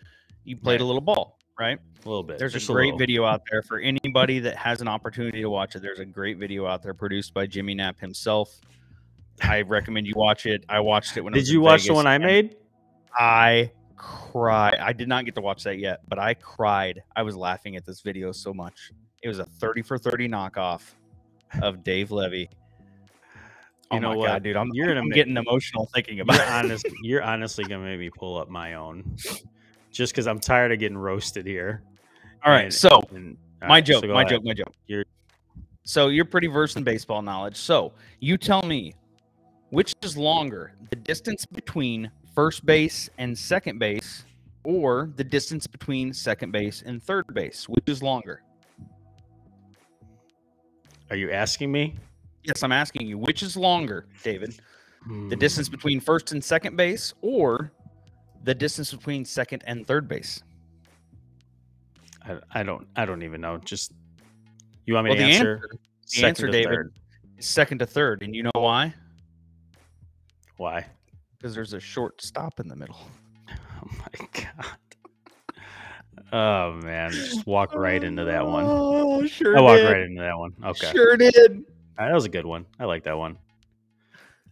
You 0.45 0.57
played 0.57 0.77
Right. 0.77 0.81
a 0.81 0.85
little 0.85 1.03
ball, 1.03 1.39
right? 1.61 1.79
a 1.79 2.09
little 2.09 2.23
bit. 2.23 2.39
There's 2.39 2.55
just 2.55 2.71
a 2.71 2.73
great 2.73 2.87
little. 2.87 2.99
video 3.01 3.25
out 3.27 3.43
there 3.51 3.61
for 3.63 3.79
anybody 3.81 4.39
that 4.39 4.57
has 4.57 4.81
an 4.81 4.89
opportunity 4.89 5.43
to 5.43 5.51
watch 5.51 5.77
it. 5.77 5.83
There's 5.83 6.01
a 6.01 6.05
great 6.07 6.39
video 6.39 6.67
out 6.67 6.83
there 6.83 6.95
produced 6.95 7.35
by 7.35 7.47
Jimmy 7.47 7.75
Knapp 7.75 8.01
himself. 8.01 8.61
I 9.43 9.61
recommend 9.61 10.07
you 10.07 10.15
watch 10.17 10.47
it. 10.47 10.65
I 10.71 10.81
watched 10.81 11.19
it 11.19 11.21
when 11.21 11.35
I 11.35 11.37
Did 11.37 11.49
you 11.49 11.61
watch 11.61 11.85
the 11.87 11.93
one 11.93 12.07
I 12.07 12.17
made? 12.17 12.57
I 13.19 13.73
cried. 13.97 14.74
I 14.85 14.93
did 14.93 15.09
not 15.09 15.25
get 15.25 15.35
to 15.37 15.41
watch 15.41 15.65
that 15.65 15.79
yet, 15.79 16.01
but 16.09 16.19
I 16.19 16.35
cried. 16.35 17.03
I 17.17 17.23
was 17.23 17.37
laughing 17.37 17.77
at 17.77 17.85
this 17.85 18.01
video 18.01 18.33
so 18.33 18.53
much. 18.53 18.93
It 19.23 19.29
was 19.29 19.39
a 19.39 19.45
30 19.47 19.83
for 19.83 19.97
30 19.99 20.29
knockoff 20.29 20.83
of 21.63 21.83
Dave 21.83 22.11
Levy. 22.11 22.49
Oh 23.91 23.97
You 23.97 24.01
know 24.01 24.11
my 24.11 24.17
what? 24.17 24.27
god, 24.29 24.43
dude! 24.43 24.57
I'm, 24.57 24.71
You're 24.73 24.97
I'm 24.97 25.11
ma- 25.11 25.15
getting 25.15 25.37
emotional 25.37 25.91
thinking 25.95 26.21
about 26.21 26.37
You're 26.37 26.47
it. 26.47 26.51
honest. 26.65 26.87
You're 27.03 27.23
honestly 27.23 27.65
gonna 27.65 27.85
make 27.85 27.99
me 27.99 28.09
pull 28.09 28.39
up 28.39 28.49
my 28.49 28.75
own, 28.75 29.05
just 29.93 30.13
because 30.13 30.27
I'm 30.27 30.41
tired 30.41 30.73
of 30.73 30.79
getting 30.79 30.97
roasted 30.97 31.47
here. 31.47 31.83
All 32.45 32.51
right, 32.51 32.65
And- 32.65 32.73
so 32.75 33.03
and- 33.13 33.37
all 33.61 33.69
my 33.69 33.75
right, 33.77 33.85
joke, 33.85 34.03
so 34.05 34.09
my 34.13 34.25
joke, 34.25 34.43
my 34.43 34.55
joke. 34.55 34.73
You're- 34.87 35.05
So 35.85 36.09
you're 36.09 36.25
pretty 36.25 36.47
versed 36.47 36.79
in 36.79 36.83
baseball 36.83 37.21
knowledge. 37.21 37.57
So 37.57 37.93
you 38.21 38.39
tell 38.39 38.63
me, 38.63 38.95
which 39.69 39.93
is 40.03 40.17
longer, 40.17 40.73
the 40.89 40.97
distance 40.97 41.45
between 41.45 42.11
first 42.35 42.65
base 42.65 43.11
and 43.19 43.37
second 43.39 43.79
base, 43.79 44.25
or 44.65 45.11
the 45.17 45.25
distance 45.25 45.67
between 45.67 46.13
second 46.13 46.51
base 46.53 46.83
and 46.85 47.03
third 47.03 47.25
base? 47.33 47.69
Which 47.69 47.85
is 47.89 48.03
longer? 48.03 48.43
Are 51.11 51.17
you 51.17 51.31
asking 51.31 51.71
me? 51.71 51.95
Yes, 52.43 52.63
I'm 52.63 52.73
asking 52.73 53.07
you, 53.07 53.19
which 53.19 53.43
is 53.43 53.57
longer, 53.57 54.07
David? 54.23 54.59
The 55.29 55.37
distance 55.37 55.69
Hmm. 55.69 55.73
between 55.73 56.01
first 56.01 56.33
and 56.33 56.43
second 56.43 56.77
base, 56.77 57.13
or 57.21 57.71
the 58.45 58.55
distance 58.55 58.91
between 58.93 59.25
second 59.25 59.63
and 59.67 59.87
third 59.87 60.09
base? 60.09 60.43
I, 62.23 62.39
I 62.51 62.63
don't. 62.63 62.87
I 62.97 63.05
don't 63.05 63.23
even 63.23 63.43
know. 63.43 63.59
Just 63.59 63.93
you 64.87 64.95
want 64.95 65.05
me 65.05 65.11
Well, 65.11 65.19
to 65.19 65.25
the 65.25 65.31
answer? 65.31 65.55
answer, 65.57 65.79
the 66.21 66.27
answer, 66.27 66.47
David, 66.49 66.75
third. 66.75 66.95
is 67.37 67.47
second 67.47 67.79
to 67.81 67.87
third, 67.87 68.23
and 68.23 68.35
you 68.35 68.43
know 68.45 68.51
why? 68.55 68.95
Why? 70.57 70.87
Because 71.37 71.55
there's 71.55 71.75
a 71.75 71.81
short 71.81 72.23
stop 72.23 72.61
in 72.61 72.69
the 72.69 72.77
middle. 72.77 72.97
Oh 73.83 73.89
my 73.99 74.27
god. 74.33 74.79
Oh 76.33 76.73
man, 76.83 77.13
just 77.13 77.47
walk 77.47 77.75
right 77.75 78.03
into 78.03 78.25
that 78.25 78.45
one. 78.47 78.65
Oh, 78.67 79.27
sure 79.27 79.57
I 79.57 79.61
walked 79.61 79.83
did. 79.83 79.93
right 79.93 80.03
into 80.03 80.21
that 80.23 80.37
one. 80.39 80.53
Okay, 80.65 80.91
Sure 80.91 81.17
did. 81.17 81.65
Right, 81.99 82.09
that 82.09 82.15
was 82.15 82.25
a 82.25 82.29
good 82.29 82.47
one. 82.47 82.67
I 82.81 82.87
like 82.87 83.05
that 83.05 83.17
one. 83.17 83.39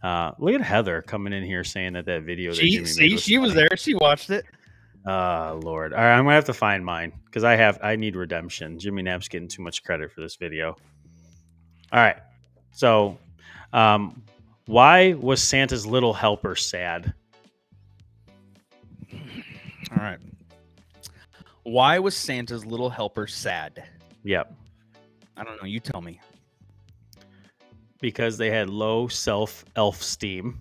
Uh, 0.02 0.32
look 0.38 0.54
at 0.54 0.60
Heather 0.60 1.02
coming 1.02 1.32
in 1.32 1.42
here 1.44 1.64
saying 1.64 1.94
that 1.94 2.06
that 2.06 2.22
video. 2.22 2.50
That 2.50 2.56
She 2.60 2.72
Jimmy 2.72 2.86
see, 2.86 3.08
made 3.10 3.20
she 3.20 3.38
was 3.38 3.54
there. 3.54 3.68
She 3.76 3.94
watched 3.94 4.30
it. 4.30 4.44
Uh 5.06 5.54
Lord. 5.54 5.92
All 5.92 5.98
right, 5.98 6.14
I'm 6.16 6.24
gonna 6.24 6.34
have 6.36 6.44
to 6.44 6.54
find 6.54 6.84
mine 6.84 7.12
because 7.24 7.42
I 7.42 7.56
have 7.56 7.78
I 7.82 7.96
need 7.96 8.14
redemption. 8.14 8.78
Jimmy 8.78 9.02
Knapp's 9.02 9.26
getting 9.28 9.48
too 9.48 9.62
much 9.62 9.82
credit 9.82 10.12
for 10.12 10.20
this 10.20 10.36
video. 10.36 10.76
All 11.92 12.00
right. 12.00 12.18
So 12.70 13.18
um 13.72 14.22
why 14.66 15.14
was 15.14 15.42
Santa's 15.42 15.84
little 15.84 16.12
helper 16.12 16.54
sad? 16.54 17.12
All 19.96 20.02
right. 20.02 20.18
Why 21.64 21.98
was 21.98 22.16
Santa's 22.16 22.66
little 22.66 22.90
helper 22.90 23.26
sad? 23.26 23.84
Yep. 24.24 24.52
I 25.36 25.44
don't 25.44 25.60
know. 25.62 25.66
You 25.66 25.80
tell 25.80 26.00
me. 26.00 26.20
Because 28.00 28.36
they 28.36 28.50
had 28.50 28.68
low 28.68 29.06
self 29.08 29.64
elf 29.76 30.02
steam. 30.02 30.58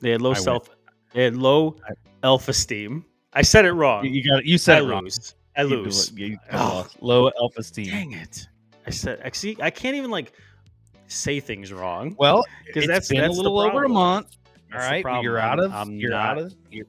They 0.00 0.10
had 0.10 0.20
low 0.22 0.32
I 0.32 0.34
self 0.34 0.68
they 1.12 1.24
had 1.24 1.36
low 1.36 1.76
I- 1.88 1.92
elf 2.22 2.48
esteem. 2.48 3.04
I 3.34 3.42
said 3.42 3.64
it 3.64 3.72
wrong. 3.72 4.04
You, 4.04 4.22
got. 4.28 4.40
It. 4.40 4.46
You 4.46 4.54
I 4.54 4.56
said 4.58 4.82
it 4.82 4.86
wrong. 4.86 5.04
lose. 5.04 5.34
I 5.56 5.62
You 5.62 5.68
lose. 5.68 6.08
it. 6.08 6.18
You 6.18 6.38
Oh. 6.52 6.86
Low 7.00 7.28
elf 7.28 7.56
esteem. 7.56 7.86
Dang 7.86 8.12
it. 8.12 8.48
I 8.86 8.90
said 8.90 9.20
I 9.24 9.30
see 9.30 9.56
I 9.60 9.70
can't 9.70 9.94
even 9.96 10.10
like 10.10 10.32
say 11.06 11.38
things 11.38 11.72
wrong. 11.72 12.16
Well, 12.18 12.42
'Cause 12.42 12.76
it's 12.76 12.86
that's- 12.88 13.08
been 13.08 13.20
that's 13.20 13.34
a 13.34 13.40
little 13.40 13.60
over 13.60 13.84
a 13.84 13.88
month. 13.88 14.36
That's 14.72 14.92
all 14.92 15.02
problem. 15.02 15.24
you're 15.24 15.38
out 15.38 15.58
of. 15.60 15.72
I'm 15.72 15.92
you're 15.92 16.14
out 16.14 16.38
of. 16.38 16.54
You're, 16.70 16.86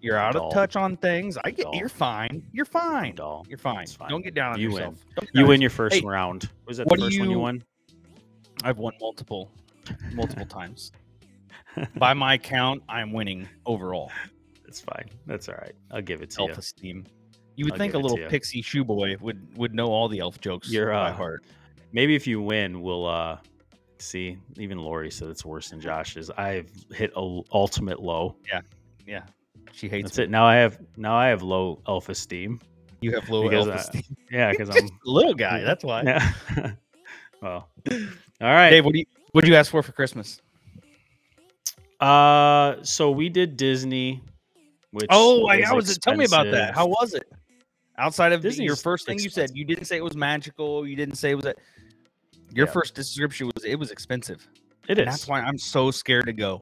you're 0.00 0.16
out 0.16 0.34
dull. 0.34 0.48
of 0.48 0.54
touch 0.54 0.76
on 0.76 0.96
things. 0.96 1.38
I 1.44 1.50
get. 1.50 1.64
dull. 1.64 1.74
You're 1.76 1.88
fine. 1.88 2.42
You're 2.52 2.64
fine. 2.64 3.14
dull. 3.14 3.46
You're 3.48 3.58
fine. 3.58 3.86
Fine. 3.86 4.08
Don't 4.10 4.22
get 4.22 4.34
down 4.34 4.52
on 4.54 4.60
You 4.60 4.70
yourself. 4.72 4.94
win. 5.20 5.28
You 5.32 5.46
win 5.46 5.60
your 5.60 5.70
first 5.70 5.96
Hey, 5.96 6.02
round. 6.02 6.48
Was 6.66 6.78
that 6.78 6.88
the 6.88 6.96
first 6.96 7.02
one 7.02 7.12
you 7.28 7.30
you- 7.36 7.38
won? 7.38 7.62
I've 8.64 8.78
won 8.78 8.92
multiple, 9.00 9.50
multiple 10.12 10.46
times. 10.46 10.92
By 11.96 12.12
my 12.14 12.36
count, 12.38 12.82
I'm 12.88 13.12
winning 13.12 13.48
overall. 13.66 14.10
That's 14.64 14.80
fine. 14.80 15.08
That's 15.26 15.48
all 15.48 15.56
right. 15.56 15.74
I'll 15.90 16.02
give 16.02 16.22
it 16.22 16.30
to 16.30 16.34
Self 16.36 16.50
you. 16.50 16.54
esteem. 16.56 17.06
You 17.56 17.64
would 17.66 17.72
I'll 17.74 17.78
think 17.78 17.94
a 17.94 17.98
little 17.98 18.18
pixie 18.28 18.62
shoe 18.62 18.84
boy 18.84 19.16
would 19.20 19.56
would 19.58 19.74
know 19.74 19.86
all 19.88 20.08
the 20.08 20.20
elf 20.20 20.40
jokes 20.40 20.70
You're, 20.70 20.92
by 20.92 21.10
uh, 21.10 21.12
heart. 21.12 21.44
Maybe 21.92 22.14
if 22.14 22.26
you 22.26 22.40
win, 22.40 22.80
we'll 22.82 23.06
uh 23.06 23.38
see. 24.02 24.38
Even 24.58 24.78
Lori 24.78 25.10
said 25.10 25.28
it's 25.28 25.44
worse 25.44 25.70
than 25.70 25.80
Josh's. 25.80 26.30
I've 26.30 26.70
hit 26.92 27.12
a 27.16 27.40
ultimate 27.52 28.00
low. 28.00 28.36
Yeah, 28.48 28.60
yeah. 29.06 29.22
she 29.72 29.88
hates 29.88 30.10
That's 30.10 30.18
it. 30.18 30.30
Now 30.30 30.44
I 30.44 30.56
have 30.56 30.78
now 30.96 31.14
I 31.14 31.28
have 31.28 31.42
low 31.42 31.80
elf 31.86 32.08
esteem. 32.08 32.60
You 33.00 33.12
have 33.12 33.28
low 33.28 33.48
elf 33.48 33.68
uh, 33.68 33.72
esteem. 33.72 34.16
Yeah, 34.30 34.50
because 34.50 34.70
I'm 34.70 34.86
a 34.86 34.90
Little 35.04 35.34
guy. 35.34 35.60
That's 35.62 35.84
why. 35.84 36.02
yeah. 36.02 36.32
well, 37.42 37.68
all 37.90 38.00
right. 38.40 38.70
Dave, 38.70 38.84
what 38.84 38.92
do 38.92 39.00
you 39.00 39.06
what 39.32 39.44
do 39.44 39.50
you 39.50 39.56
ask 39.56 39.70
for 39.70 39.82
for 39.82 39.92
Christmas? 39.92 40.40
Uh, 42.00 42.76
so 42.82 43.10
we 43.10 43.28
did 43.28 43.56
Disney. 43.56 44.22
Which 44.90 45.06
Oh, 45.10 45.46
I, 45.46 45.62
I 45.66 45.72
was. 45.72 45.96
Tell 45.98 46.16
me 46.16 46.24
about 46.24 46.50
that. 46.50 46.74
How 46.74 46.86
was 46.86 47.14
it? 47.14 47.24
Outside 47.98 48.32
of 48.32 48.40
Disney, 48.40 48.64
your 48.64 48.76
first 48.76 49.06
thing 49.06 49.18
you 49.18 49.30
said, 49.30 49.50
you 49.54 49.64
didn't 49.64 49.84
say 49.84 49.96
it 49.96 50.04
was 50.04 50.16
magical. 50.16 50.86
You 50.86 50.96
didn't 50.96 51.16
say 51.16 51.30
it 51.30 51.34
was. 51.34 51.44
A, 51.44 51.54
your 52.54 52.66
Yeah. 52.66 52.72
first 52.72 52.94
description 52.94 53.50
was 53.54 53.64
it 53.64 53.76
was 53.78 53.90
expensive. 53.90 54.46
It 54.88 54.92
is. 54.92 55.02
And 55.02 55.08
that's 55.08 55.26
why 55.28 55.40
I'm 55.40 55.58
so 55.58 55.90
scared 55.90 56.26
to 56.26 56.32
go. 56.32 56.60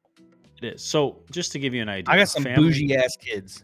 It 0.61 0.75
is. 0.75 0.83
So 0.83 1.23
just 1.31 1.51
to 1.53 1.59
give 1.59 1.73
you 1.73 1.81
an 1.81 1.89
idea, 1.89 2.13
I 2.13 2.17
got 2.17 2.29
some 2.29 2.43
family- 2.43 2.69
bougie 2.69 2.95
ass 2.95 3.15
kids. 3.17 3.63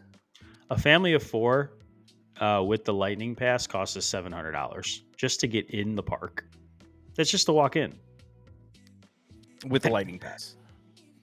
A 0.69 0.77
family 0.77 1.13
of 1.13 1.23
four 1.23 1.73
uh, 2.41 2.63
with 2.65 2.83
the 2.85 2.93
lightning 2.93 3.35
pass 3.35 3.65
costs 3.67 3.95
us 3.97 4.05
seven 4.05 4.31
hundred 4.31 4.51
dollars 4.51 5.03
just 5.15 5.39
to 5.41 5.47
get 5.47 5.69
in 5.71 5.95
the 5.95 6.03
park. 6.03 6.45
That's 7.15 7.31
just 7.31 7.45
to 7.47 7.51
walk 7.53 7.75
in. 7.75 7.93
with 9.67 9.81
the 9.83 9.89
lightning 9.89 10.19
pass. 10.19 10.55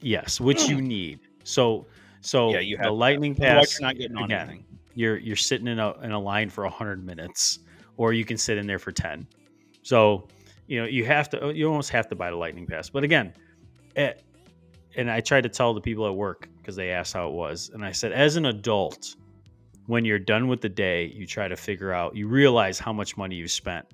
Yes, 0.01 0.41
which 0.41 0.69
you 0.69 0.81
need. 0.97 1.21
So, 1.45 1.87
so 2.21 2.51
Yeah, 2.53 2.61
you 2.61 2.77
have 2.77 2.87
the 2.87 2.93
lightning 2.93 3.35
pass. 3.35 3.79
you're 3.79 3.87
not 3.87 3.97
getting 3.97 4.17
on 4.17 4.25
again, 4.25 4.49
anything. 4.49 4.65
You're 4.95 5.17
you're 5.19 5.37
sitting 5.37 5.67
in 5.69 5.79
a 5.79 5.93
in 6.03 6.13
a 6.13 6.19
line 6.19 6.51
for 6.51 6.69
hundred 6.69 7.05
minutes, 7.05 7.61
or 7.97 8.13
you 8.13 8.25
can 8.25 8.37
sit 8.37 8.59
in 8.59 8.67
there 8.67 8.79
for 8.79 8.93
ten. 8.93 9.27
So, 9.83 10.29
you 10.67 10.81
know, 10.81 10.87
you 10.87 11.05
have 11.05 11.29
to. 11.31 11.53
You 11.55 11.69
almost 11.69 11.91
have 11.91 12.09
to 12.09 12.15
buy 12.17 12.31
the 12.31 12.37
lightning 12.37 12.67
pass. 12.67 12.89
But 12.91 13.05
again, 13.05 13.35
eh, 13.97 14.13
and 14.97 15.11
I 15.11 15.21
tried 15.21 15.43
to 15.43 15.49
tell 15.49 15.75
the 15.75 15.81
people 15.81 16.07
at 16.07 16.15
work 16.15 16.49
because 16.59 16.77
they 16.77 16.91
asked 16.91 17.13
how 17.15 17.29
it 17.29 17.33
was, 17.35 17.71
and 17.75 17.85
I 17.85 17.93
said, 17.93 18.13
as 18.13 18.37
an 18.37 18.47
adult, 18.47 19.17
when 19.87 20.05
you're 20.05 20.19
done 20.19 20.49
with 20.49 20.61
the 20.63 20.69
day, 20.69 21.07
you 21.15 21.27
try 21.27 21.49
to 21.49 21.57
figure 21.57 21.93
out. 21.93 22.17
You 22.17 22.29
realize 22.29 22.79
how 22.79 22.93
much 22.93 23.17
money 23.17 23.35
you 23.37 23.49
spent. 23.49 23.87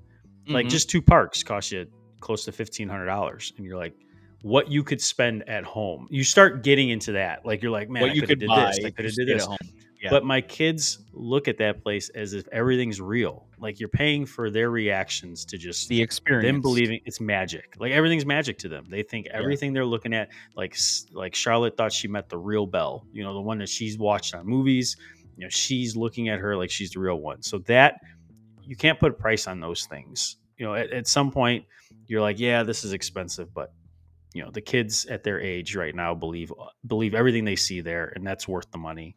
Like 0.46 0.66
Mhm. 0.66 0.70
just 0.70 0.88
two 0.90 1.02
parks 1.02 1.42
cost 1.42 1.72
you 1.72 1.86
close 2.20 2.44
to 2.44 2.52
fifteen 2.52 2.88
hundred 2.88 3.06
dollars, 3.06 3.52
and 3.56 3.64
you're 3.66 3.76
like, 3.78 3.94
what 4.42 4.70
you 4.70 4.82
could 4.82 5.00
spend 5.00 5.46
at 5.48 5.64
home. 5.64 6.06
You 6.10 6.24
start 6.24 6.62
getting 6.62 6.88
into 6.90 7.12
that. 7.12 7.44
Like 7.44 7.62
you're 7.62 7.70
like, 7.72 7.90
man, 7.90 8.02
what 8.02 8.10
I 8.10 8.14
you 8.14 8.20
coulda 8.22 8.36
did 8.36 8.48
buy. 8.48 8.66
this, 8.66 8.84
I 8.84 8.90
could 8.90 9.04
have 9.04 9.14
did 9.14 9.28
this. 9.28 9.46
Yeah. 10.00 10.08
But 10.08 10.24
my 10.24 10.40
kids 10.40 11.00
look 11.12 11.46
at 11.46 11.58
that 11.58 11.82
place 11.82 12.08
as 12.10 12.32
if 12.32 12.48
everything's 12.48 13.02
real. 13.02 13.46
Like 13.58 13.78
you're 13.78 13.90
paying 13.90 14.24
for 14.24 14.50
their 14.50 14.70
reactions 14.70 15.44
to 15.44 15.58
just 15.58 15.88
the 15.88 16.00
experience. 16.00 16.46
them 16.46 16.62
believing 16.62 17.00
it's 17.04 17.20
magic. 17.20 17.74
Like 17.78 17.92
everything's 17.92 18.24
magic 18.24 18.56
to 18.58 18.68
them. 18.68 18.86
They 18.88 19.02
think 19.02 19.26
everything 19.30 19.74
they're 19.74 19.84
looking 19.84 20.14
at, 20.14 20.30
like 20.56 20.74
like 21.12 21.34
Charlotte 21.34 21.76
thought 21.76 21.92
she 21.92 22.08
met 22.08 22.30
the 22.30 22.38
real 22.38 22.66
Belle. 22.66 23.04
You 23.12 23.22
know, 23.22 23.34
the 23.34 23.42
one 23.42 23.58
that 23.58 23.68
she's 23.68 23.98
watched 23.98 24.34
on 24.34 24.46
movies. 24.46 24.96
You 25.36 25.44
know, 25.44 25.50
she's 25.50 25.96
looking 25.96 26.30
at 26.30 26.38
her 26.38 26.56
like 26.56 26.70
she's 26.70 26.92
the 26.92 27.00
real 27.00 27.20
one. 27.20 27.42
So 27.42 27.58
that 27.60 28.00
you 28.62 28.76
can't 28.76 28.98
put 28.98 29.10
a 29.10 29.14
price 29.14 29.46
on 29.46 29.60
those 29.60 29.84
things. 29.84 30.36
You 30.56 30.64
know, 30.64 30.74
at, 30.74 30.90
at 30.92 31.08
some 31.08 31.30
point 31.30 31.66
you're 32.06 32.22
like, 32.22 32.40
yeah, 32.40 32.62
this 32.62 32.84
is 32.84 32.94
expensive, 32.94 33.52
but 33.52 33.72
you 34.32 34.42
know, 34.42 34.50
the 34.50 34.60
kids 34.62 35.04
at 35.06 35.24
their 35.24 35.40
age 35.40 35.76
right 35.76 35.94
now 35.94 36.14
believe 36.14 36.50
believe 36.86 37.14
everything 37.14 37.44
they 37.44 37.56
see 37.56 37.82
there, 37.82 38.14
and 38.16 38.26
that's 38.26 38.48
worth 38.48 38.70
the 38.70 38.78
money 38.78 39.16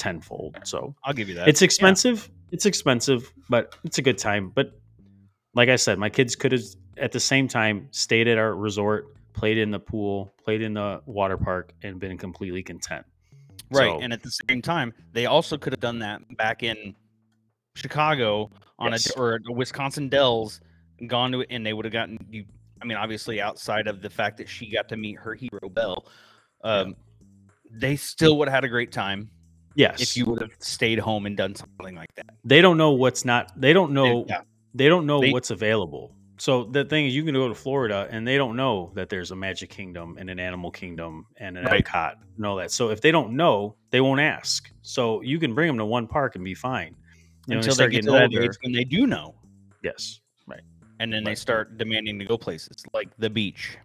tenfold. 0.00 0.56
So 0.64 0.94
I'll 1.04 1.12
give 1.12 1.28
you 1.28 1.34
that. 1.36 1.46
it's 1.46 1.60
expensive. 1.62 2.30
It's 2.50 2.64
expensive, 2.66 3.32
but 3.48 3.76
it's 3.84 3.98
a 3.98 4.02
good 4.02 4.18
time. 4.18 4.50
But 4.50 4.72
like 5.54 5.68
I 5.68 5.76
said, 5.76 5.98
my 5.98 6.08
kids 6.08 6.34
could 6.34 6.52
have 6.52 6.62
at 6.96 7.12
the 7.12 7.20
same 7.20 7.46
time 7.46 7.86
stayed 7.90 8.26
at 8.26 8.38
our 8.38 8.54
resort, 8.56 9.14
played 9.34 9.58
in 9.58 9.70
the 9.70 9.78
pool, 9.78 10.32
played 10.42 10.62
in 10.62 10.74
the 10.74 11.02
water 11.06 11.36
park, 11.36 11.72
and 11.82 12.00
been 12.00 12.16
completely 12.16 12.62
content. 12.62 13.04
Right. 13.70 13.90
So- 13.90 14.00
and 14.00 14.12
at 14.12 14.22
the 14.22 14.32
same 14.48 14.62
time, 14.62 14.92
they 15.12 15.26
also 15.26 15.58
could 15.58 15.72
have 15.74 15.80
done 15.80 15.98
that 16.00 16.22
back 16.36 16.62
in 16.62 16.96
Chicago 17.76 18.50
on 18.78 18.92
Yes. 18.92 19.14
a 19.14 19.20
or 19.20 19.38
Wisconsin 19.50 20.08
Dells, 20.08 20.60
gone 21.06 21.30
to 21.32 21.42
it, 21.42 21.48
and 21.50 21.64
they 21.64 21.72
would 21.74 21.84
have 21.84 21.92
gotten 21.92 22.18
you. 22.30 22.46
I 22.82 22.86
mean, 22.86 22.96
obviously, 22.96 23.40
outside 23.40 23.86
of 23.86 24.00
the 24.00 24.08
fact 24.08 24.38
that 24.38 24.48
she 24.48 24.70
got 24.70 24.88
to 24.88 24.96
meet 24.96 25.18
her 25.18 25.34
hero 25.34 25.68
Belle, 25.68 26.06
um, 26.64 26.96
they 27.70 27.94
still 27.96 28.38
would 28.38 28.48
have 28.48 28.54
had 28.54 28.64
a 28.64 28.68
great 28.68 28.90
time 28.90 29.30
Yes, 29.74 30.00
if 30.00 30.16
you 30.16 30.26
would 30.26 30.40
have 30.42 30.50
stayed 30.58 30.98
home 30.98 31.26
and 31.26 31.36
done 31.36 31.54
something 31.54 31.94
like 31.94 32.12
that. 32.16 32.26
they 32.44 32.60
don't 32.60 32.76
know 32.76 32.90
what's 32.92 33.24
not. 33.24 33.52
They 33.60 33.72
don't 33.72 33.92
know. 33.92 34.24
yeah. 34.28 34.42
They 34.74 34.88
don't 34.88 35.06
know 35.06 35.20
They- 35.20 35.30
what's 35.32 35.50
available. 35.50 36.14
So 36.38 36.64
the 36.64 36.84
thing 36.86 37.04
is, 37.06 37.14
you 37.14 37.22
can 37.22 37.34
go 37.34 37.48
to 37.48 37.54
Florida 37.54 38.08
and 38.10 38.26
they 38.26 38.38
don't 38.38 38.56
know 38.56 38.92
that 38.94 39.10
there's 39.10 39.30
a 39.30 39.36
Magic 39.36 39.68
Kingdom 39.68 40.16
and 40.18 40.30
an 40.30 40.40
Animal 40.40 40.70
Kingdom 40.70 41.26
and 41.36 41.58
an 41.58 41.66
Right. 41.66 41.84
Epcot 41.84 42.14
and 42.38 42.46
all 42.46 42.56
that. 42.56 42.70
So 42.70 42.88
if 42.88 43.02
they 43.02 43.10
don't 43.10 43.36
know, 43.36 43.76
they 43.90 44.00
won't 44.00 44.20
ask. 44.20 44.70
So 44.80 45.20
you 45.20 45.38
can 45.38 45.54
bring 45.54 45.66
them 45.66 45.76
to 45.78 45.84
one 45.84 46.06
park 46.06 46.36
and 46.36 46.44
be 46.44 46.54
fine. 46.54 46.96
You 47.46 47.56
know, 47.56 47.58
until 47.58 47.74
they 47.74 47.88
get 47.90 48.08
older- 48.08 48.42
age 48.42 48.52
when 48.62 48.72
they 48.72 48.84
do 48.84 49.06
know, 49.06 49.34
Yes, 49.82 50.20
Right. 50.46 50.62
and 50.98 51.12
then 51.12 51.24
they 51.24 51.34
start 51.34 51.76
demanding 51.76 52.18
to 52.20 52.24
go 52.24 52.38
places 52.38 52.84
like 52.94 53.08
the 53.18 53.28
beach. 53.28 53.76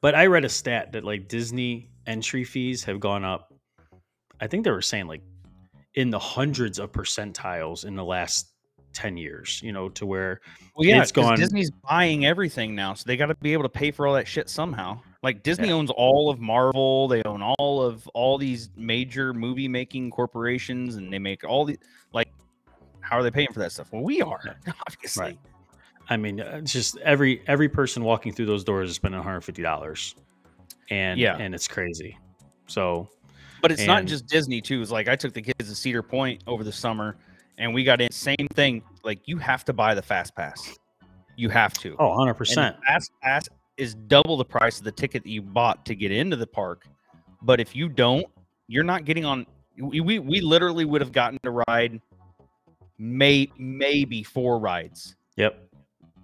But 0.00 0.14
I 0.14 0.26
read 0.26 0.44
a 0.44 0.48
stat 0.48 0.92
that 0.92 1.02
like 1.04 1.26
Disney 1.28 1.90
entry 2.06 2.44
fees 2.44 2.84
have 2.84 3.00
gone 3.00 3.24
up. 3.24 3.47
I 4.40 4.46
think 4.46 4.64
they 4.64 4.70
were 4.70 4.82
saying 4.82 5.06
like 5.06 5.22
in 5.94 6.10
the 6.10 6.18
hundreds 6.18 6.78
of 6.78 6.92
percentiles 6.92 7.84
in 7.84 7.96
the 7.96 8.04
last 8.04 8.52
10 8.94 9.16
years, 9.16 9.60
you 9.62 9.72
know, 9.72 9.88
to 9.90 10.06
where 10.06 10.40
Well, 10.74 10.86
yeah, 10.86 11.02
It's 11.02 11.12
gone- 11.12 11.36
Disney's 11.36 11.70
buying 11.88 12.24
everything 12.24 12.74
now, 12.74 12.94
so 12.94 13.04
they 13.06 13.16
got 13.16 13.26
to 13.26 13.34
be 13.36 13.52
able 13.52 13.64
to 13.64 13.68
pay 13.68 13.90
for 13.90 14.06
all 14.06 14.14
that 14.14 14.26
shit 14.28 14.48
somehow. 14.48 15.00
Like 15.22 15.42
Disney 15.42 15.70
owns 15.72 15.90
all 15.90 16.30
of 16.30 16.38
Marvel, 16.40 17.08
they 17.08 17.22
own 17.24 17.42
all 17.42 17.82
of 17.82 18.06
all 18.08 18.38
these 18.38 18.70
major 18.76 19.34
movie 19.34 19.66
making 19.68 20.10
corporations, 20.10 20.94
and 20.96 21.12
they 21.12 21.18
make 21.18 21.42
all 21.44 21.64
the 21.64 21.76
like. 22.12 22.28
How 23.00 23.16
are 23.18 23.22
they 23.22 23.30
paying 23.30 23.48
for 23.52 23.58
that 23.60 23.72
stuff? 23.72 23.90
Well, 23.92 24.02
we 24.02 24.22
are 24.22 24.56
obviously. 24.86 25.24
Right. 25.24 25.38
I 26.10 26.16
mean, 26.16 26.40
uh, 26.40 26.60
it's 26.62 26.72
just 26.72 26.96
every 26.98 27.42
every 27.48 27.68
person 27.68 28.04
walking 28.04 28.32
through 28.32 28.46
those 28.46 28.62
doors 28.64 28.90
is 28.90 28.96
spending 28.96 29.20
$150. 29.20 30.14
And 30.90 31.18
Yeah. 31.20 31.36
and 31.36 31.54
it's 31.54 31.66
crazy. 31.68 32.16
So, 32.66 33.08
But 33.60 33.72
it's 33.72 33.86
not 33.86 34.04
just 34.04 34.26
Disney 34.26 34.60
too. 34.60 34.80
It's 34.82 34.90
like 34.90 35.08
I 35.08 35.16
took 35.16 35.32
the 35.32 35.42
kids 35.42 35.68
to 35.68 35.74
Cedar 35.74 36.02
Point 36.02 36.42
over 36.46 36.62
the 36.62 36.72
summer, 36.72 37.16
and 37.58 37.74
we 37.74 37.84
got 37.84 38.00
in 38.00 38.10
same 38.12 38.48
thing. 38.54 38.82
Like 39.04 39.20
you 39.26 39.38
have 39.38 39.64
to 39.66 39.72
buy 39.72 39.94
the 39.94 40.02
fast 40.02 40.34
pass. 40.34 40.78
You 41.36 41.48
have 41.50 41.72
to. 41.74 41.96
oh, 41.98 42.10
100%. 42.10 42.38
the 42.54 42.76
fast 42.86 43.12
pass 43.22 43.48
is 43.76 43.94
double 43.94 44.36
the 44.36 44.44
price 44.44 44.78
of 44.78 44.84
the 44.84 44.92
ticket 44.92 45.22
that 45.22 45.30
you 45.30 45.40
bought 45.40 45.86
to 45.86 45.94
get 45.94 46.10
into 46.10 46.36
the 46.36 46.46
park. 46.46 46.86
But 47.42 47.60
if 47.60 47.76
you 47.76 47.88
don't, 47.88 48.26
you're 48.66 48.84
not 48.84 49.04
getting 49.04 49.24
on. 49.24 49.46
We 49.78 50.00
we, 50.00 50.18
we 50.18 50.40
literally 50.40 50.84
would 50.84 51.00
have 51.00 51.12
gotten 51.12 51.38
to 51.44 51.62
ride 51.68 52.00
may 52.98 53.50
maybe 53.58 54.22
four 54.22 54.58
rides. 54.58 55.14
Yep. 55.36 55.67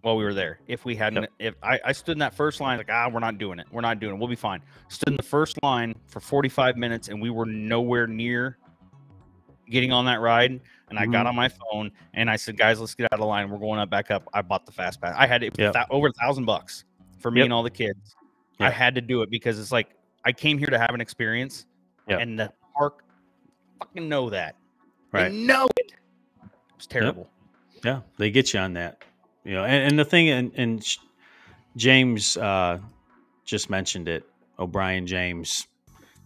While 0.05 0.17
we 0.17 0.25
were 0.25 0.35
there. 0.35 0.59
If 0.69 0.85
we 0.85 0.95
hadn't, 0.95 1.27
if 1.39 1.55
I, 1.63 1.81
I 1.83 1.93
stood 1.93 2.13
in 2.13 2.19
that 2.19 2.35
first 2.35 2.61
line, 2.61 2.77
like 2.77 2.91
ah, 2.91 3.09
we're 3.11 3.21
not 3.21 3.39
doing 3.39 3.59
it. 3.59 3.67
We're 3.73 3.81
not 3.81 4.01
doing 4.01 4.15
it. 4.15 4.19
We'll 4.19 4.29
be 4.29 4.37
fine. 4.37 4.61
Stood 4.89 5.09
in 5.09 5.17
the 5.17 5.23
first 5.23 5.59
line 5.63 5.95
for 6.07 6.21
45 6.21 6.77
minutes, 6.77 7.09
and 7.09 7.21
we 7.23 7.31
were 7.31 7.47
nowhere 7.47 8.07
near 8.07 8.59
getting 9.71 9.93
on 9.93 10.05
that 10.05 10.21
ride. 10.21 10.61
And 10.91 10.99
I 10.99 11.07
got 11.07 11.25
Mhm. 11.25 11.31
on 11.31 11.37
my 11.37 11.49
phone 11.49 11.91
and 12.13 12.29
I 12.31 12.37
said, 12.37 12.59
guys, 12.59 12.79
let's 12.79 12.95
get 12.95 13.05
out 13.05 13.15
of 13.15 13.21
the 13.21 13.25
line. 13.27 13.49
We're 13.49 13.59
going 13.59 13.81
up 13.81 13.89
back 13.89 14.11
up. 14.11 14.29
I 14.35 14.43
bought 14.43 14.67
the 14.67 14.73
fast 14.73 15.01
pass. 15.01 15.15
I 15.17 15.27
had 15.27 15.43
it 15.43 15.59
Yep. 15.59 15.73
thou- 15.73 15.87
over 15.89 16.09
a 16.09 16.13
thousand 16.13 16.45
bucks 16.45 16.85
for 17.19 17.31
me 17.31 17.41
Yep. 17.41 17.45
and 17.47 17.53
all 17.55 17.63
the 17.63 17.71
kids. 17.71 18.15
I 18.61 18.69
had 18.69 18.95
to 18.97 19.01
do 19.01 19.23
it 19.23 19.31
because 19.31 19.59
it's 19.59 19.73
like 19.73 19.97
I 20.27 20.33
came 20.33 20.59
here 20.59 20.69
to 20.69 20.79
have 20.79 20.91
an 20.91 21.01
experience, 21.01 21.65
Yep. 22.09 22.21
and 22.21 22.39
the 22.39 22.53
park 22.77 23.03
fucking 23.79 24.07
know 24.09 24.29
that. 24.31 24.57
Right. 25.13 25.31
They 25.31 25.39
know 25.47 25.67
it. 25.79 25.93
It's 26.77 26.87
terrible. 26.87 27.31
Yeah, 27.83 28.01
they 28.19 28.31
get 28.31 28.53
you 28.53 28.61
on 28.61 28.75
that. 28.75 29.03
You 29.45 29.55
know, 29.55 29.65
and, 29.65 29.91
and 29.91 29.99
the 29.99 30.05
thing, 30.05 30.31
and, 30.31 30.53
and 30.57 30.97
James 31.77 32.37
uh, 32.37 32.79
just 33.45 33.69
mentioned 33.71 34.09
it. 34.09 34.25
O'Brien 34.59 35.07
James 35.07 35.67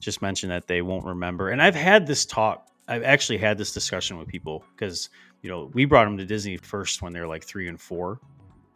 just 0.01 0.23
mentioned 0.23 0.53
that 0.53 0.67
they 0.69 0.83
won't 0.83 1.05
remember. 1.05 1.51
And 1.51 1.61
I've 1.61 1.75
had 1.75 2.07
this 2.07 2.25
talk. 2.25 2.67
I've 2.87 3.03
actually 3.03 3.39
had 3.39 3.59
this 3.59 3.73
discussion 3.73 4.19
with 4.19 4.29
people 4.29 4.65
because 4.75 5.11
you 5.43 5.51
know 5.51 5.71
we 5.75 5.85
brought 5.85 6.05
them 6.05 6.17
to 6.19 6.25
Disney 6.25 6.57
first 6.59 7.03
when 7.03 7.13
they're 7.13 7.27
like 7.27 7.45
three 7.45 7.69
and 7.69 7.81
four, 7.81 8.21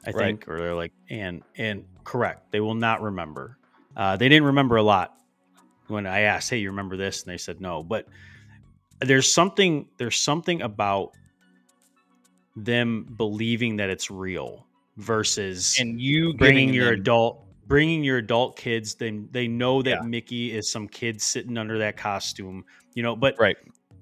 I 0.07 0.13
Right. 0.13 0.37
think, 0.37 0.49
or 0.49 0.59
they're 0.59 0.75
like 0.75 0.93
and 1.09 1.43
and 1.57 1.85
correct. 2.05 2.51
They 2.51 2.61
will 2.61 2.75
not 2.75 3.03
remember. 3.03 3.59
Uh, 3.97 4.17
they 4.17 4.29
didn't 4.29 4.47
remember 4.47 4.77
a 4.77 4.83
lot 4.83 5.15
when 5.89 6.07
I 6.07 6.21
asked, 6.23 6.51
"Hey, 6.51 6.59
you 6.59 6.71
remember 6.71 6.97
this?" 6.97 7.23
And 7.23 7.33
they 7.33 7.39
said 7.39 7.61
no. 7.61 7.83
But 7.83 8.07
there's 9.01 9.33
something 9.33 9.89
there's 9.99 10.17
something 10.17 10.63
about 10.63 11.13
them 12.57 13.07
believing 13.17 13.77
that 13.77 13.89
it's 13.91 14.11
real 14.11 14.67
versus 14.97 15.77
And 15.81 16.01
you 16.01 16.35
bringing 16.35 16.73
your 16.75 16.91
them- 16.91 17.01
adult 17.01 17.45
bringing 17.67 18.05
your 18.05 18.19
adult 18.19 18.57
kids 18.59 18.95
they 18.95 19.11
they 19.31 19.49
know 19.49 19.81
that 19.83 19.91
Yeah. 20.03 20.07
Mickey 20.07 20.53
is 20.53 20.71
some 20.71 20.87
kid 20.89 21.21
sitting 21.23 21.57
under 21.57 21.79
that 21.79 21.97
costume 21.97 22.65
you 22.95 23.03
know 23.03 23.17
but 23.17 23.35
right. 23.39 23.57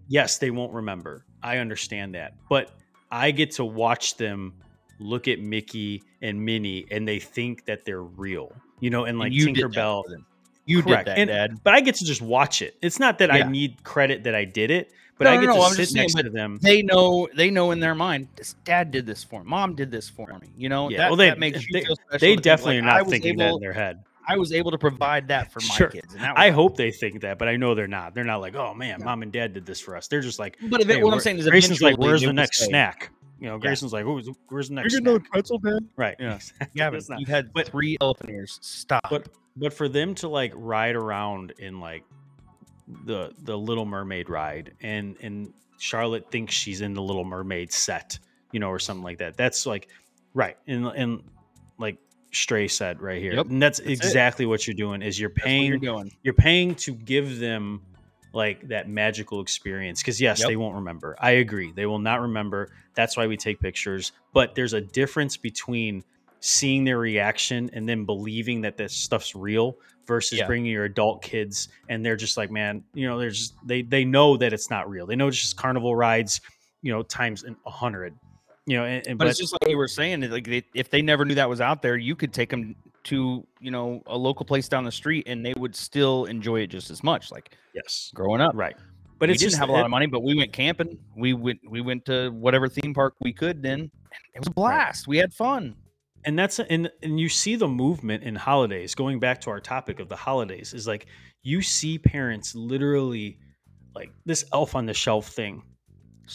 yes 0.08 0.38
they 0.38 0.50
won't 0.50 0.72
remember 0.72 1.24
I 1.42 1.58
understand 1.58 2.14
that 2.16 2.34
but 2.48 2.72
I 3.12 3.30
get 3.30 3.50
to 3.52 3.64
watch 3.64 4.16
them 4.16 4.54
look 4.98 5.28
at 5.28 5.38
Mickey 5.40 6.02
and 6.22 6.44
Minnie 6.44 6.86
and 6.90 7.06
they 7.06 7.18
think 7.20 7.64
that 7.66 7.84
they're 7.84 8.02
real 8.02 8.50
you 8.80 8.90
know 8.90 9.04
and 9.04 9.18
like 9.18 9.26
And 9.26 9.34
you 9.36 9.46
Tinkerbell. 9.48 10.02
You 10.66 10.82
Correct. 10.82 11.06
did 11.06 11.12
that, 11.12 11.18
And- 11.18 11.28
Dad. 11.28 11.60
but 11.64 11.74
I 11.74 11.80
get 11.80 11.94
to 11.96 12.04
just 12.04 12.22
watch 12.22 12.62
it 12.62 12.74
it's 12.82 12.98
not 12.98 13.18
that 13.18 13.28
Yeah. 13.28 13.44
I 13.46 13.48
need 13.50 13.84
credit 13.84 14.24
that 14.24 14.34
I 14.34 14.44
did 14.44 14.70
it 14.72 14.90
but 15.20 15.26
No, 15.26 15.30
I 15.32 15.34
no, 15.36 15.40
get 15.42 15.46
no, 15.48 15.54
to 15.56 15.60
I'm 15.60 15.70
sit 15.72 15.76
just 15.76 15.92
saying, 15.92 16.08
next 16.14 16.22
to 16.24 16.30
them 16.30 16.58
They 16.62 16.80
know. 16.82 17.28
They 17.36 17.50
know 17.50 17.70
in 17.70 17.78
their 17.78 17.94
mind. 17.94 18.26
This 18.36 18.54
dad 18.64 18.90
did 18.90 19.04
this 19.06 19.22
for 19.22 19.44
me. 19.44 19.50
Mom 19.50 19.74
did 19.76 19.90
this 19.92 20.08
for 20.08 20.26
me. 20.40 20.48
You 20.56 20.68
know. 20.70 20.88
Yeah, 20.90 20.96
that, 20.98 21.08
well, 21.10 21.16
they- 21.16 21.28
that 21.28 21.38
makes 21.38 21.60
you 21.60 21.68
they- 21.72 21.84
feel 21.84 21.94
special. 21.96 22.18
they 22.18 22.34
definitely 22.36 22.80
like, 22.80 22.82
are 22.82 22.86
not 22.96 23.02
was 23.04 23.10
thinking 23.12 23.36
that 23.36 23.52
in 23.52 23.60
their 23.60 23.72
head 23.74 24.02
I 24.26 24.36
was 24.36 24.52
able 24.52 24.70
to 24.70 24.78
provide 24.78 25.28
that 25.28 25.52
for 25.52 25.60
my 25.60 25.74
Sure. 25.74 25.88
kids, 25.88 26.14
and 26.14 26.22
that 26.22 26.34
was 26.36 26.40
I 26.42 26.50
hope 26.50 26.76
they 26.76 26.90
think 26.90 27.20
that, 27.20 27.38
but 27.38 27.48
I 27.48 27.56
know 27.56 27.74
they're 27.74 27.86
not. 27.86 28.14
They're 28.14 28.24
not 28.24 28.40
like, 28.40 28.54
oh 28.56 28.74
man, 28.74 29.02
mom 29.04 29.22
and 29.22 29.30
dad 29.32 29.54
did 29.54 29.66
this 29.66 29.80
for 29.80 29.96
us. 29.96 30.08
They're 30.08 30.20
just 30.22 30.38
like, 30.38 30.56
But 30.62 30.80
if 30.80 30.88
it, 30.88 30.96
hey, 30.96 31.02
what 31.04 31.12
I'm 31.14 31.20
saying 31.20 31.38
is, 31.38 31.48
Grayson's 31.48 31.82
like, 31.82 31.98
where's 31.98 32.22
the 32.22 32.32
next 32.32 32.64
snack? 32.64 33.10
You 33.40 33.48
know, 33.48 33.54
Yeah. 33.54 33.60
Grayson's 33.60 33.92
like, 33.92 34.04
where's, 34.04 34.28
where's 34.48 34.68
the 34.68 34.74
next 34.74 34.92
You're 34.92 35.00
snack? 35.00 35.30
pretzel, 35.30 35.58
Dad. 35.58 35.78
Right. 35.96 36.14
Yeah. 36.20 36.34
exactly. 36.34 36.66
Gavin, 36.76 36.98
It's 36.98 37.08
not- 37.08 37.18
you've 37.20 37.28
had 37.30 37.52
But- 37.54 37.68
three 37.68 37.96
elephant 38.00 38.30
ears. 38.30 38.58
Stop. 38.62 39.08
But 39.10 39.28
but 39.56 39.72
for 39.72 39.88
them 39.88 40.14
to 40.16 40.28
like 40.28 40.52
ride 40.54 40.94
around 40.94 41.54
in 41.58 41.80
like 41.80 42.04
the 43.04 43.32
the 43.42 43.56
Little 43.56 43.84
Mermaid 43.86 44.28
ride, 44.28 44.72
and 44.82 45.16
and 45.20 45.52
Charlotte 45.78 46.30
thinks 46.30 46.54
she's 46.54 46.80
in 46.80 46.94
the 46.94 47.02
Little 47.02 47.24
Mermaid 47.24 47.72
set, 47.72 48.18
you 48.52 48.60
know, 48.60 48.68
or 48.68 48.78
something 48.78 49.04
like 49.04 49.18
that. 49.18 49.36
That's 49.36 49.66
like 49.66 49.88
right, 50.34 50.56
and 50.66 50.86
and 50.86 51.22
like 51.78 51.98
Stray 52.32 52.68
said 52.68 53.00
right 53.00 53.20
here, 53.20 53.34
Yep, 53.34 53.46
and 53.46 53.62
that's, 53.62 53.78
that's 53.78 53.88
it. 53.90 53.92
exactly 53.92 54.46
what 54.46 54.66
you're 54.66 54.74
doing. 54.74 55.02
Is 55.02 55.18
you're 55.18 55.30
paying 55.30 55.66
you're 55.66 55.78
doing. 55.78 56.12
you're 56.22 56.34
paying 56.34 56.74
to 56.76 56.94
give 56.94 57.38
them 57.38 57.82
like 58.32 58.68
that 58.68 58.88
magical 58.88 59.40
experience 59.40 60.00
because 60.00 60.20
yes 60.20 60.38
Yep. 60.38 60.48
they 60.48 60.54
won't 60.54 60.76
remember 60.76 61.16
i 61.18 61.32
agree 61.32 61.72
they 61.72 61.84
will 61.84 61.98
not 61.98 62.20
remember 62.20 62.70
that's 62.94 63.16
why 63.16 63.26
we 63.26 63.36
take 63.36 63.58
pictures 63.58 64.12
but 64.32 64.54
there's 64.54 64.72
a 64.72 64.80
difference 64.80 65.36
between 65.36 66.04
seeing 66.40 66.84
their 66.84 66.98
reaction 66.98 67.70
and 67.72 67.88
then 67.88 68.04
believing 68.04 68.60
that 68.62 68.76
this 68.76 68.92
stuff's 68.94 69.34
real 69.34 69.76
versus 70.06 70.38
Yeah. 70.38 70.46
bringing 70.46 70.72
your 70.72 70.84
adult 70.84 71.22
kids 71.22 71.68
and 71.88 72.04
they're 72.04 72.16
just 72.16 72.36
like 72.36 72.50
man 72.50 72.82
you 72.94 73.06
know 73.06 73.18
they're 73.18 73.30
just 73.30 73.54
they 73.64 73.82
they 73.82 74.04
know 74.04 74.36
that 74.38 74.52
it's 74.52 74.70
not 74.70 74.88
real 74.90 75.06
they 75.06 75.14
know 75.16 75.28
it's 75.28 75.40
just 75.40 75.56
carnival 75.56 75.94
rides 75.94 76.40
you 76.82 76.92
know 76.92 77.02
times 77.02 77.44
a 77.66 77.70
hundred 77.70 78.14
you 78.66 78.76
know 78.76 78.84
and, 78.84 79.06
and 79.06 79.18
But, 79.18 79.28
it's 79.28 79.38
just 79.38 79.52
like 79.52 79.68
you 79.70 79.76
were 79.76 79.88
saying. 79.88 80.22
Like 80.30 80.44
they, 80.46 80.62
if 80.74 80.90
they 80.90 81.02
never 81.02 81.24
knew 81.24 81.34
that 81.34 81.48
was 81.48 81.60
out 81.60 81.82
there, 81.82 81.96
you 81.96 82.14
could 82.14 82.32
take 82.32 82.50
them 82.50 82.76
to 83.04 83.44
you 83.58 83.70
know 83.70 84.02
a 84.06 84.16
local 84.16 84.44
place 84.46 84.68
down 84.68 84.84
the 84.84 84.92
street, 84.92 85.26
and 85.26 85.44
they 85.44 85.54
would 85.54 85.74
still 85.74 86.26
enjoy 86.26 86.60
it 86.60 86.66
just 86.68 86.90
as 86.90 87.02
much. 87.02 87.30
Like 87.32 87.56
yes 87.74 88.10
growing 88.14 88.40
up, 88.40 88.52
right 88.54 88.76
but 88.76 88.84
but 89.18 89.28
we 89.28 89.34
didn't 89.34 89.50
just 89.50 89.58
have 89.58 89.70
a 89.70 89.72
lot 89.72 89.80
it- 89.80 89.84
of 89.86 89.90
money, 89.90 90.06
but 90.06 90.22
we 90.22 90.34
went 90.34 90.52
camping. 90.52 90.98
We 91.16 91.32
went 91.32 91.58
we 91.68 91.80
went 91.80 92.04
to 92.06 92.30
whatever 92.30 92.68
theme 92.68 92.94
park 92.94 93.14
we 93.20 93.32
could. 93.32 93.62
Then 93.62 93.90
it 94.34 94.38
was 94.38 94.48
a 94.48 94.52
blast. 94.52 95.08
We 95.08 95.16
had 95.18 95.32
fun. 95.34 95.74
And 96.24 96.38
that's 96.38 96.58
and 96.60 96.90
and 97.02 97.18
you 97.18 97.28
see 97.28 97.56
the 97.56 97.68
movement 97.68 98.22
in 98.22 98.34
holidays 98.34 98.94
going 98.94 99.18
back 99.18 99.40
to 99.40 99.50
our 99.50 99.60
topic 99.60 100.00
of 100.00 100.08
the 100.08 100.16
holidays 100.16 100.74
is 100.74 100.86
like 100.86 101.06
you 101.42 101.62
see 101.62 101.98
parents 101.98 102.54
literally 102.54 103.38
like 103.94 104.12
this 104.26 104.44
elf 104.52 104.74
on 104.74 104.86
the 104.86 104.94
shelf 104.94 105.28
thing 105.28 105.62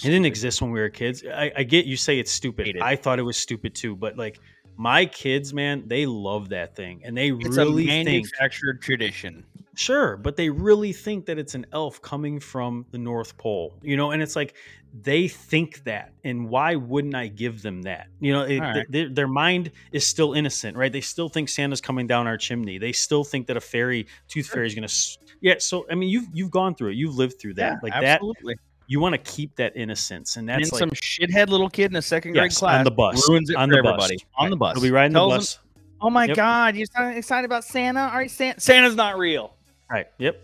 it 0.04 0.08
didn't 0.08 0.26
exist 0.26 0.62
when 0.62 0.72
we 0.72 0.80
were 0.80 0.90
kids 0.90 1.24
i, 1.34 1.52
I 1.58 1.64
get 1.64 1.86
you 1.86 1.98
say 1.98 2.20
it's 2.20 2.32
stupid 2.32 2.68
it. 2.68 2.82
i 2.82 2.96
thought 2.96 3.20
it 3.20 3.24
was 3.24 3.38
stupid 3.38 3.76
too 3.76 3.96
but 3.96 4.18
like 4.18 4.40
my 4.78 5.06
kids 5.06 5.54
man 5.54 5.84
they 5.88 6.06
love 6.06 6.50
that 6.50 6.76
thing 6.76 7.02
and 7.06 7.18
they 7.18 7.32
It's 7.32 7.58
really 7.58 7.84
a 7.84 7.88
think 7.88 8.06
manufactured 8.06 8.82
tradition. 8.82 9.46
Sure, 9.76 10.18
but 10.18 10.36
they 10.36 10.50
really 10.50 10.94
think 10.94 11.26
that 11.26 11.38
it's 11.38 11.54
an 11.56 11.66
elf 11.74 12.02
coming 12.02 12.40
from 12.40 12.86
the 12.92 12.98
North 12.98 13.38
Pole, 13.38 13.74
you 13.82 13.98
know, 13.98 14.12
and 14.12 14.22
it's 14.22 14.36
like 14.36 14.56
they 15.02 15.28
think 15.28 15.84
that, 15.84 16.14
and 16.24 16.48
why 16.48 16.76
wouldn't 16.76 17.16
I 17.16 17.28
give 17.28 17.62
them 17.62 17.82
that? 17.82 18.08
You 18.22 18.32
know, 18.34 18.44
it, 18.44 18.60
right. 18.60 18.86
their, 18.90 19.10
their 19.10 19.28
mind 19.28 19.72
is 19.92 20.08
still 20.08 20.34
innocent, 20.34 20.78
right? 20.78 20.92
They 20.92 21.02
still 21.02 21.28
think 21.28 21.50
Santa's 21.50 21.82
coming 21.82 22.08
down 22.08 22.28
our 22.28 22.38
chimney. 22.38 22.78
They 22.78 22.94
still 22.94 23.24
think 23.26 23.48
that 23.48 23.58
a 23.58 23.62
fairy, 23.62 24.08
tooth 24.30 24.48
fairy, 24.48 24.68
is 24.68 24.74
gonna. 24.76 24.86
s- 24.86 25.18
Yeah, 25.42 25.56
so 25.60 25.86
I 25.92 25.96
mean, 25.96 26.10
you've 26.10 26.28
you've 26.34 26.52
gone 26.52 26.76
through 26.76 26.92
it, 26.92 26.96
you've 26.96 27.16
lived 27.16 27.40
through 27.42 27.56
that, 27.56 27.84
like 27.84 27.92
absolutely. 27.94 28.54
that. 28.54 28.60
You 28.88 29.00
want 29.00 29.14
to 29.14 29.32
keep 29.32 29.56
that 29.56 29.76
innocence, 29.76 30.38
and 30.38 30.48
And 30.50 30.62
that's 30.62 30.70
then 30.72 30.80
like 30.80 30.90
some 30.90 30.92
shithead 30.92 31.50
little 31.50 31.70
kid 31.70 31.92
in 31.92 31.98
a 31.98 32.02
second 32.02 32.34
grade 32.34 32.44
Yes, 32.52 32.60
class 32.60 32.78
on 32.78 32.84
the 32.86 32.92
bus, 32.92 33.28
ruins 33.28 33.50
it 33.50 33.56
on 33.58 33.68
for 33.70 33.76
the 33.78 33.82
bus. 33.84 33.94
everybody 34.12 34.26
on 34.38 34.50
the 34.52 34.56
bus. 34.56 34.76
They'll 34.76 34.84
be 34.84 34.92
riding 34.92 35.12
the 35.14 35.20
Tells 35.20 35.32
them, 35.34 35.40
bus, 35.40 35.60
oh 36.02 36.10
my 36.12 36.26
Yep. 36.26 36.36
god, 36.38 36.76
you're 36.76 36.86
excited 37.12 37.46
about 37.46 37.64
Santa? 37.64 38.02
All 38.02 38.16
right, 38.18 38.30
Santa. 38.30 38.62
Santa's 38.62 38.96
not 38.96 39.18
real. 39.18 39.55
Right? 39.90 40.08
Yep, 40.18 40.40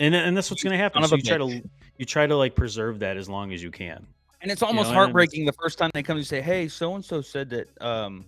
and 0.00 0.14
and 0.14 0.36
that's 0.36 0.50
what's 0.50 0.62
gonna 0.62 0.76
happen. 0.76 1.02
So 1.04 1.16
you 1.16 1.22
try 1.22 1.38
to 1.38 1.62
you 1.98 2.04
try 2.04 2.26
to 2.26 2.36
like 2.36 2.54
preserve 2.54 2.98
that 3.00 3.16
as 3.16 3.28
long 3.28 3.52
as 3.52 3.62
you 3.62 3.70
can. 3.70 4.06
And 4.42 4.50
it's 4.50 4.62
almost 4.62 4.90
know, 4.90 4.94
heartbreaking 4.94 5.44
the 5.46 5.52
first 5.52 5.78
time 5.78 5.90
they 5.94 6.02
come 6.02 6.18
and 6.18 6.26
say, 6.26 6.40
"Hey, 6.40 6.68
so 6.68 6.94
and 6.94 7.04
so 7.04 7.20
said 7.22 7.50
that 7.50 7.68
um 7.80 8.24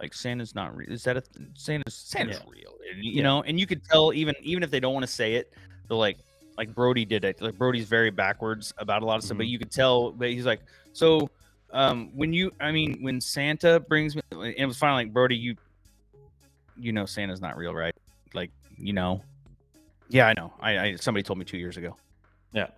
like 0.00 0.14
Santa's 0.14 0.54
not 0.54 0.76
real. 0.76 0.90
Is 0.90 1.02
that 1.04 1.16
a 1.16 1.20
th- 1.20 1.48
Santa's 1.54 1.94
Santa's 1.94 2.38
Yeah. 2.38 2.50
real?" 2.50 2.76
And, 2.92 3.04
you 3.04 3.12
Yeah. 3.16 3.22
know, 3.24 3.42
and 3.42 3.58
you 3.58 3.66
could 3.66 3.82
tell 3.84 4.12
even 4.12 4.34
even 4.40 4.62
if 4.62 4.70
they 4.70 4.80
don't 4.80 4.94
want 4.94 5.04
to 5.04 5.12
say 5.12 5.34
it, 5.34 5.52
they're 5.88 5.96
like 5.96 6.18
like 6.56 6.72
Brody 6.74 7.04
did 7.04 7.24
it. 7.24 7.40
Like 7.42 7.58
Brody's 7.58 7.88
very 7.88 8.10
backwards 8.10 8.72
about 8.78 9.02
a 9.02 9.06
lot 9.06 9.16
of 9.16 9.24
stuff, 9.24 9.38
but 9.38 9.46
Mhm. 9.46 9.50
you 9.50 9.58
could 9.58 9.72
tell 9.72 10.12
that 10.12 10.28
he's 10.28 10.46
like, 10.46 10.60
"So 10.92 11.28
um 11.72 12.10
when 12.14 12.32
you 12.32 12.52
I 12.60 12.70
mean, 12.70 13.02
when 13.02 13.20
Santa 13.20 13.80
brings 13.80 14.14
me 14.14 14.22
and 14.30 14.54
it 14.56 14.66
was 14.66 14.78
finally 14.78 15.04
like, 15.04 15.12
Brody, 15.12 15.36
you 15.36 15.56
you 16.76 16.92
know 16.92 17.06
Santa's 17.06 17.40
not 17.40 17.56
real, 17.56 17.74
right? 17.74 17.94
Like, 18.34 18.50
you 18.76 18.92
know. 18.92 19.22
Yeah, 20.08 20.26
I 20.28 20.34
know. 20.36 20.52
I, 20.60 20.78
I 20.78 20.94
somebody 20.96 21.22
told 21.22 21.38
me 21.38 21.44
2 21.44 21.56
years 21.58 21.76
ago. 21.76 21.96
Yeah, 22.52 22.68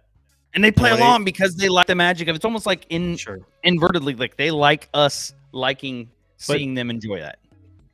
And 0.55 0.62
they 0.65 0.70
play 0.73 0.90
they- 0.90 0.97
along 0.97 1.24
because 1.24 1.57
they 1.57 1.69
like 1.69 1.86
the 1.86 1.94
magic 1.94 2.28
of. 2.28 2.36
It's 2.36 2.44
almost 2.44 2.66
like 2.66 2.86
in 2.89 3.16
sure. 3.16 3.40
invertedly 3.65 4.19
like 4.19 4.36
they 4.36 4.51
like 4.51 4.89
us 4.94 5.32
liking 5.53 6.05
But- 6.07 6.57
seeing 6.59 6.74
them 6.74 6.90
enjoy 6.90 7.20
that. 7.20 7.39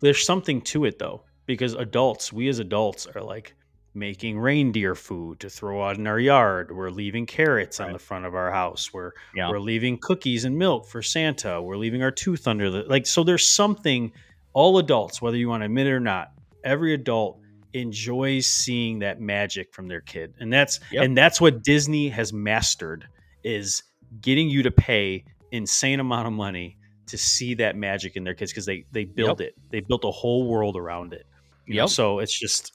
there's 0.00 0.24
something 0.24 0.60
to 0.62 0.84
it 0.84 0.98
though 0.98 1.22
because 1.46 1.74
adults 1.74 2.32
we 2.32 2.48
as 2.48 2.58
adults 2.60 3.06
are 3.06 3.22
like 3.22 3.54
making 3.94 4.38
reindeer 4.38 4.94
food 4.94 5.38
to 5.40 5.50
throw 5.50 5.82
out 5.82 5.96
in 5.98 6.06
our 6.06 6.18
yard 6.18 6.74
we're 6.74 6.88
leaving 6.90 7.26
carrots 7.26 7.78
on 7.78 7.92
the 7.92 7.98
front 7.98 8.24
of 8.24 8.34
our 8.34 8.50
house 8.50 8.92
we're 8.92 9.12
Yeah. 9.36 9.50
we're 9.50 9.60
leaving 9.60 9.98
cookies 9.98 10.44
and 10.44 10.56
milk 10.58 10.86
for 10.86 11.02
santa 11.02 11.60
we're 11.60 11.76
leaving 11.76 12.02
our 12.02 12.10
tooth 12.10 12.48
under 12.48 12.70
the 12.70 12.82
like 12.84 13.06
so 13.06 13.22
there's 13.22 13.46
something 13.46 14.12
all 14.54 14.78
adults 14.78 15.20
whether 15.20 15.36
you 15.36 15.48
want 15.48 15.60
to 15.60 15.66
admit 15.66 15.86
it 15.88 15.92
or 15.92 16.00
not 16.00 16.32
every 16.64 16.94
adult 16.94 17.38
enjoys 17.74 18.46
seeing 18.46 18.98
that 19.00 19.20
magic 19.20 19.72
from 19.72 19.88
their 19.88 20.00
kid 20.00 20.34
and 20.40 20.52
that's 20.52 20.80
Yep. 20.90 21.04
and 21.04 21.16
that's 21.16 21.40
what 21.40 21.62
disney 21.62 22.08
has 22.08 22.32
mastered 22.32 23.06
is 23.44 23.82
getting 24.20 24.48
you 24.50 24.62
to 24.62 24.70
pay 24.70 25.24
insane 25.52 26.00
amount 26.00 26.26
of 26.26 26.32
money 26.32 26.76
to 27.06 27.16
see 27.18 27.54
that 27.54 27.76
magic 27.76 28.16
in 28.16 28.24
their 28.24 28.34
kids 28.34 28.52
because 28.52 28.66
they 28.66 28.84
they 28.92 29.04
build 29.04 29.40
it 29.40 29.54
they 29.70 29.80
built 29.80 30.04
a 30.04 30.10
whole 30.10 30.46
world 30.46 30.76
around 30.76 31.12
it 31.12 31.26
you 31.66 31.76
know? 31.76 31.86
So 31.86 32.18
it's 32.18 32.38
just 32.38 32.72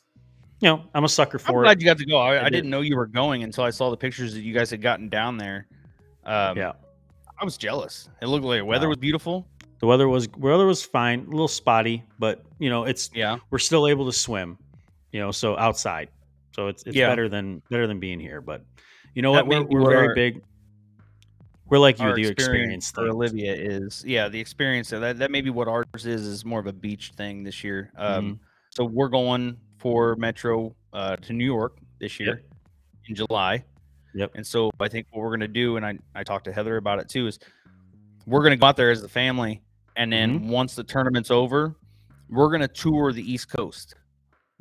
you 0.61 0.69
know 0.69 0.83
i'm 0.95 1.03
a 1.03 1.09
sucker 1.09 1.37
I'm 1.37 1.43
for 1.45 1.63
glad 1.63 1.77
it 1.77 1.81
you 1.81 1.85
got 1.85 1.97
to 1.99 2.05
go. 2.05 2.17
I, 2.17 2.35
I 2.35 2.39
I 2.39 2.43
did. 2.45 2.51
didn't 2.51 2.69
know 2.71 2.81
you 2.81 2.95
were 2.95 3.05
going 3.07 3.43
until 3.43 3.63
I 3.63 3.69
saw 3.69 3.89
the 3.91 3.97
pictures 3.97 4.33
that 4.33 4.41
you 4.41 4.53
guys 4.53 4.71
had 4.71 4.81
gotten 4.81 5.09
down 5.09 5.37
there. 5.37 5.67
Um, 6.25 6.57
yeah 6.57 6.73
I 7.39 7.45
was 7.45 7.55
jealous. 7.57 8.09
It 8.21 8.25
looked 8.27 8.43
like 8.45 8.59
the 8.61 8.65
weather 8.65 8.87
Wow. 8.87 8.89
was 8.89 8.97
beautiful. 8.97 9.47
The 9.79 9.85
weather 9.85 10.07
was 10.07 10.27
weather 10.37 10.65
was 10.65 10.81
fine, 10.83 11.19
a 11.27 11.29
little 11.29 11.47
spotty, 11.47 12.03
but 12.17 12.43
you 12.57 12.69
know 12.71 12.85
it's 12.85 13.11
Yeah. 13.13 13.37
we're 13.51 13.59
still 13.59 13.87
able 13.87 14.07
to 14.07 14.11
swim. 14.11 14.57
You 15.11 15.19
know, 15.21 15.31
so 15.31 15.57
outside, 15.57 16.09
so 16.55 16.67
it's 16.67 16.83
it's 16.85 16.95
Yeah. 16.95 17.07
better 17.09 17.29
than 17.29 17.61
better 17.69 17.87
than 17.87 17.99
being 17.99 18.19
here. 18.19 18.41
But 18.41 18.63
you 19.15 19.21
know 19.21 19.31
what? 19.31 19.47
We're, 19.47 19.63
we're 19.63 19.89
very 19.89 20.07
our- 20.09 20.15
big. 20.15 20.41
We're 21.69 21.79
like 21.79 21.99
you, 21.99 22.05
the 22.15 22.27
experience 22.29 22.87
experience 22.87 22.91
thing. 22.91 23.09
Olivia 23.09 23.53
is 23.53 24.03
yeah, 24.07 24.29
the 24.29 24.39
experience 24.39 24.89
that 24.91 25.17
that 25.19 25.31
may 25.31 25.41
be 25.41 25.49
what 25.49 25.67
ours 25.67 25.85
is 26.05 26.25
is 26.25 26.45
more 26.45 26.59
of 26.61 26.67
a 26.67 26.73
beach 26.73 27.11
thing 27.17 27.43
this 27.43 27.63
year. 27.63 27.91
Um 27.97 28.23
Mm-hmm. 28.25 28.33
so 28.69 28.85
we're 28.85 29.09
going 29.09 29.57
for 29.79 30.15
Metro 30.15 30.75
uh 30.93 31.17
to 31.17 31.33
New 31.33 31.45
York 31.45 31.77
this 31.99 32.19
year 32.21 32.41
in 33.09 33.15
July. 33.15 33.63
Yep. 34.13 34.31
And 34.35 34.47
so 34.47 34.71
I 34.79 34.87
think 34.87 35.07
what 35.11 35.21
we're 35.23 35.31
gonna 35.31 35.47
do, 35.49 35.75
and 35.75 35.85
I, 35.85 35.97
I 36.15 36.23
talked 36.23 36.45
to 36.45 36.53
Heather 36.53 36.77
about 36.77 36.99
it 36.99 37.09
too, 37.09 37.27
is 37.27 37.37
we're 38.25 38.43
gonna 38.43 38.55
go 38.55 38.67
out 38.67 38.77
there 38.77 38.89
as 38.91 39.03
a 39.03 39.09
family 39.09 39.61
and 39.97 40.11
then 40.11 40.39
Mm-hmm. 40.39 40.49
once 40.49 40.73
the 40.75 40.83
tournament's 40.85 41.31
over, 41.31 41.75
we're 42.29 42.49
gonna 42.49 42.67
tour 42.69 43.11
the 43.11 43.29
East 43.29 43.49
Coast. 43.49 43.95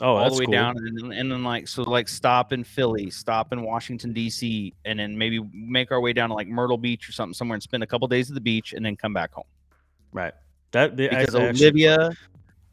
Oh, 0.03 0.17
all 0.17 0.29
the 0.31 0.39
way 0.39 0.45
cool. 0.45 0.53
down 0.53 0.77
and 0.77 0.99
then, 0.99 1.13
and 1.13 1.33
then 1.33 1.43
like 1.43 1.67
so 1.67 1.83
like 1.83 2.07
stop 2.07 2.53
in 2.53 2.65
Philly, 2.65 3.09
stop 3.09 3.53
in 3.53 3.63
Washington 3.63 4.13
D.C., 4.13 4.75
and 4.85 4.99
then 4.99 5.17
maybe 5.17 5.41
make 5.55 5.91
our 5.91 6.01
way 6.03 6.13
down 6.13 6.29
to 6.29 6.35
like 6.35 6.49
Myrtle 6.49 6.77
Beach 6.77 7.09
or 7.09 7.13
something 7.13 7.33
somewhere 7.33 7.55
and 7.55 7.63
spend 7.63 7.83
a 7.83 7.87
couple 7.87 8.07
days 8.07 8.31
at 8.31 8.35
the 8.35 8.41
beach 8.41 8.75
and 8.75 8.85
then 8.85 8.95
come 8.97 9.15
back 9.15 9.33
home 9.33 9.45
Right. 10.13 10.35
That 10.73 10.97
the- 10.99 11.09
because 11.09 11.35
I 11.35 11.47
actually- 11.47 11.67
Olivia 11.69 12.11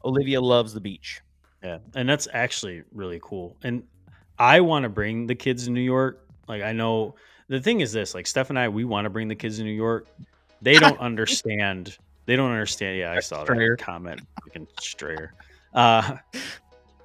Olivia 0.04 0.40
loves 0.40 0.74
the 0.74 0.80
beach. 0.80 1.20
Yeah, 1.62 1.78
and 1.94 2.06
that's 2.06 2.28
actually 2.34 2.82
really 2.92 3.20
cool. 3.22 3.56
And 3.62 3.84
I 4.38 4.60
want 4.60 4.82
to 4.82 4.90
bring 4.90 5.26
the 5.26 5.34
kids 5.34 5.64
to 5.64 5.70
New 5.70 5.80
York. 5.80 6.26
Like 6.46 6.62
I 6.62 6.72
know 6.72 7.14
the 7.48 7.58
thing 7.58 7.80
is 7.80 7.90
this, 7.90 8.14
like 8.14 8.26
Steph 8.26 8.50
and 8.50 8.58
I, 8.58 8.68
we 8.68 8.84
want 8.84 9.06
to 9.06 9.10
bring 9.10 9.28
the 9.28 9.34
kids 9.34 9.56
to 9.56 9.64
New 9.64 9.70
York. 9.70 10.06
They 10.60 10.74
don't 10.78 10.98
understand. 11.00 11.96
They 12.26 12.36
don't 12.36 12.50
understand. 12.50 12.98
Yeah, 12.98 13.12
I 13.12 13.20
saw 13.20 13.44
Strayer. 13.44 13.76
that 13.78 13.84
comment. 13.84 14.20
Freaking 14.42 14.66
strayer. 14.78 15.32
Uh, 15.72 16.16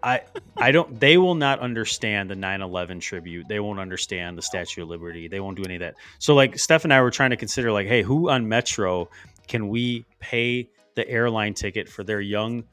I 0.03 0.21
I 0.57 0.71
don't. 0.71 0.99
They 0.99 1.17
will 1.17 1.35
not 1.35 1.59
understand 1.59 2.29
the 2.29 2.35
9/11 2.35 3.01
tribute. 3.01 3.47
They 3.47 3.59
won't 3.59 3.79
understand 3.79 4.37
the 4.37 4.41
Statue 4.41 4.83
of 4.83 4.89
Liberty. 4.89 5.27
They 5.27 5.39
won't 5.39 5.57
do 5.57 5.63
any 5.63 5.75
of 5.75 5.79
that. 5.81 5.95
So 6.19 6.35
like 6.35 6.57
Steph 6.59 6.83
and 6.83 6.93
I 6.93 7.01
were 7.01 7.11
trying 7.11 7.31
to 7.31 7.37
consider 7.37 7.71
like, 7.71 7.87
hey, 7.87 8.01
who 8.01 8.29
on 8.29 8.47
Metro 8.47 9.09
can 9.47 9.67
we 9.67 10.05
pay 10.19 10.69
the 10.95 11.07
airline 11.09 11.53
ticket 11.53 11.89
for 11.89 12.03
their 12.03 12.21
young 12.21 12.63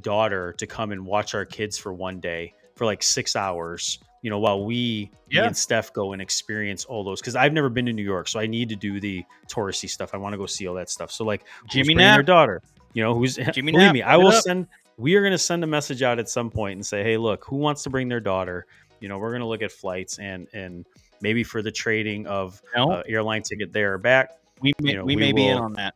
daughter 0.00 0.54
to 0.58 0.66
come 0.66 0.92
and 0.92 1.06
watch 1.06 1.34
our 1.34 1.44
kids 1.44 1.78
for 1.78 1.92
one 1.92 2.20
day 2.20 2.54
for 2.76 2.84
like 2.84 3.02
six 3.02 3.36
hours? 3.36 3.98
You 4.22 4.30
know, 4.30 4.38
while 4.38 4.64
we 4.64 5.10
Yeah. 5.28 5.44
and 5.44 5.54
Steph 5.56 5.92
go 5.92 6.12
and 6.14 6.22
experience 6.22 6.86
all 6.86 7.04
those 7.04 7.20
because 7.20 7.36
I've 7.36 7.52
never 7.52 7.68
been 7.68 7.84
to 7.86 7.92
New 7.92 8.02
York, 8.02 8.26
so 8.28 8.40
I 8.40 8.46
need 8.46 8.70
to 8.70 8.76
do 8.76 8.98
the 8.98 9.22
touristy 9.48 9.88
stuff. 9.88 10.10
I 10.14 10.16
want 10.16 10.32
to 10.32 10.38
go 10.38 10.46
see 10.46 10.66
all 10.66 10.74
that 10.76 10.88
stuff. 10.88 11.12
So 11.12 11.24
like, 11.24 11.44
Jimmy 11.68 11.94
their 11.94 12.16
Knapp. 12.16 12.26
daughter. 12.26 12.62
You 12.94 13.02
know, 13.02 13.14
who's 13.14 13.36
Jimmy 13.52 13.72
believe 13.72 13.86
Knapp, 13.86 13.94
me, 13.94 14.02
I 14.02 14.16
will 14.16 14.32
send. 14.32 14.66
We 14.96 15.14
are 15.16 15.20
going 15.20 15.32
to 15.32 15.38
send 15.38 15.64
a 15.64 15.66
message 15.66 16.02
out 16.02 16.18
at 16.18 16.28
some 16.28 16.50
point 16.50 16.76
and 16.76 16.86
say, 16.86 17.02
hey, 17.02 17.16
look, 17.16 17.44
who 17.44 17.56
wants 17.56 17.82
to 17.84 17.90
bring 17.90 18.08
their 18.08 18.20
daughter? 18.20 18.66
You 19.00 19.08
know, 19.08 19.18
we're 19.18 19.30
going 19.30 19.40
to 19.42 19.46
look 19.48 19.62
at 19.62 19.72
flights 19.72 20.18
and 20.18 20.46
and 20.54 20.86
maybe 21.20 21.42
for 21.44 21.62
the 21.62 21.70
trading 21.72 22.26
of 22.26 22.62
No, 22.76 22.90
uh, 22.92 23.02
airline 23.08 23.42
ticket 23.42 23.72
there 23.72 23.94
or 23.94 23.98
back. 23.98 24.30
we 24.60 24.72
may, 24.80 24.90
you 24.92 24.96
know, 24.98 25.04
we 25.04 25.16
we 25.16 25.20
may 25.20 25.32
be 25.32 25.46
in 25.46 25.58
on 25.58 25.72
that. 25.74 25.94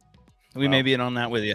We 0.55 0.67
may 0.69 0.83
be 0.83 0.95
in 0.95 1.01
on 1.01 1.15
that 1.15 1.31
with 1.31 1.45
you. 1.45 1.55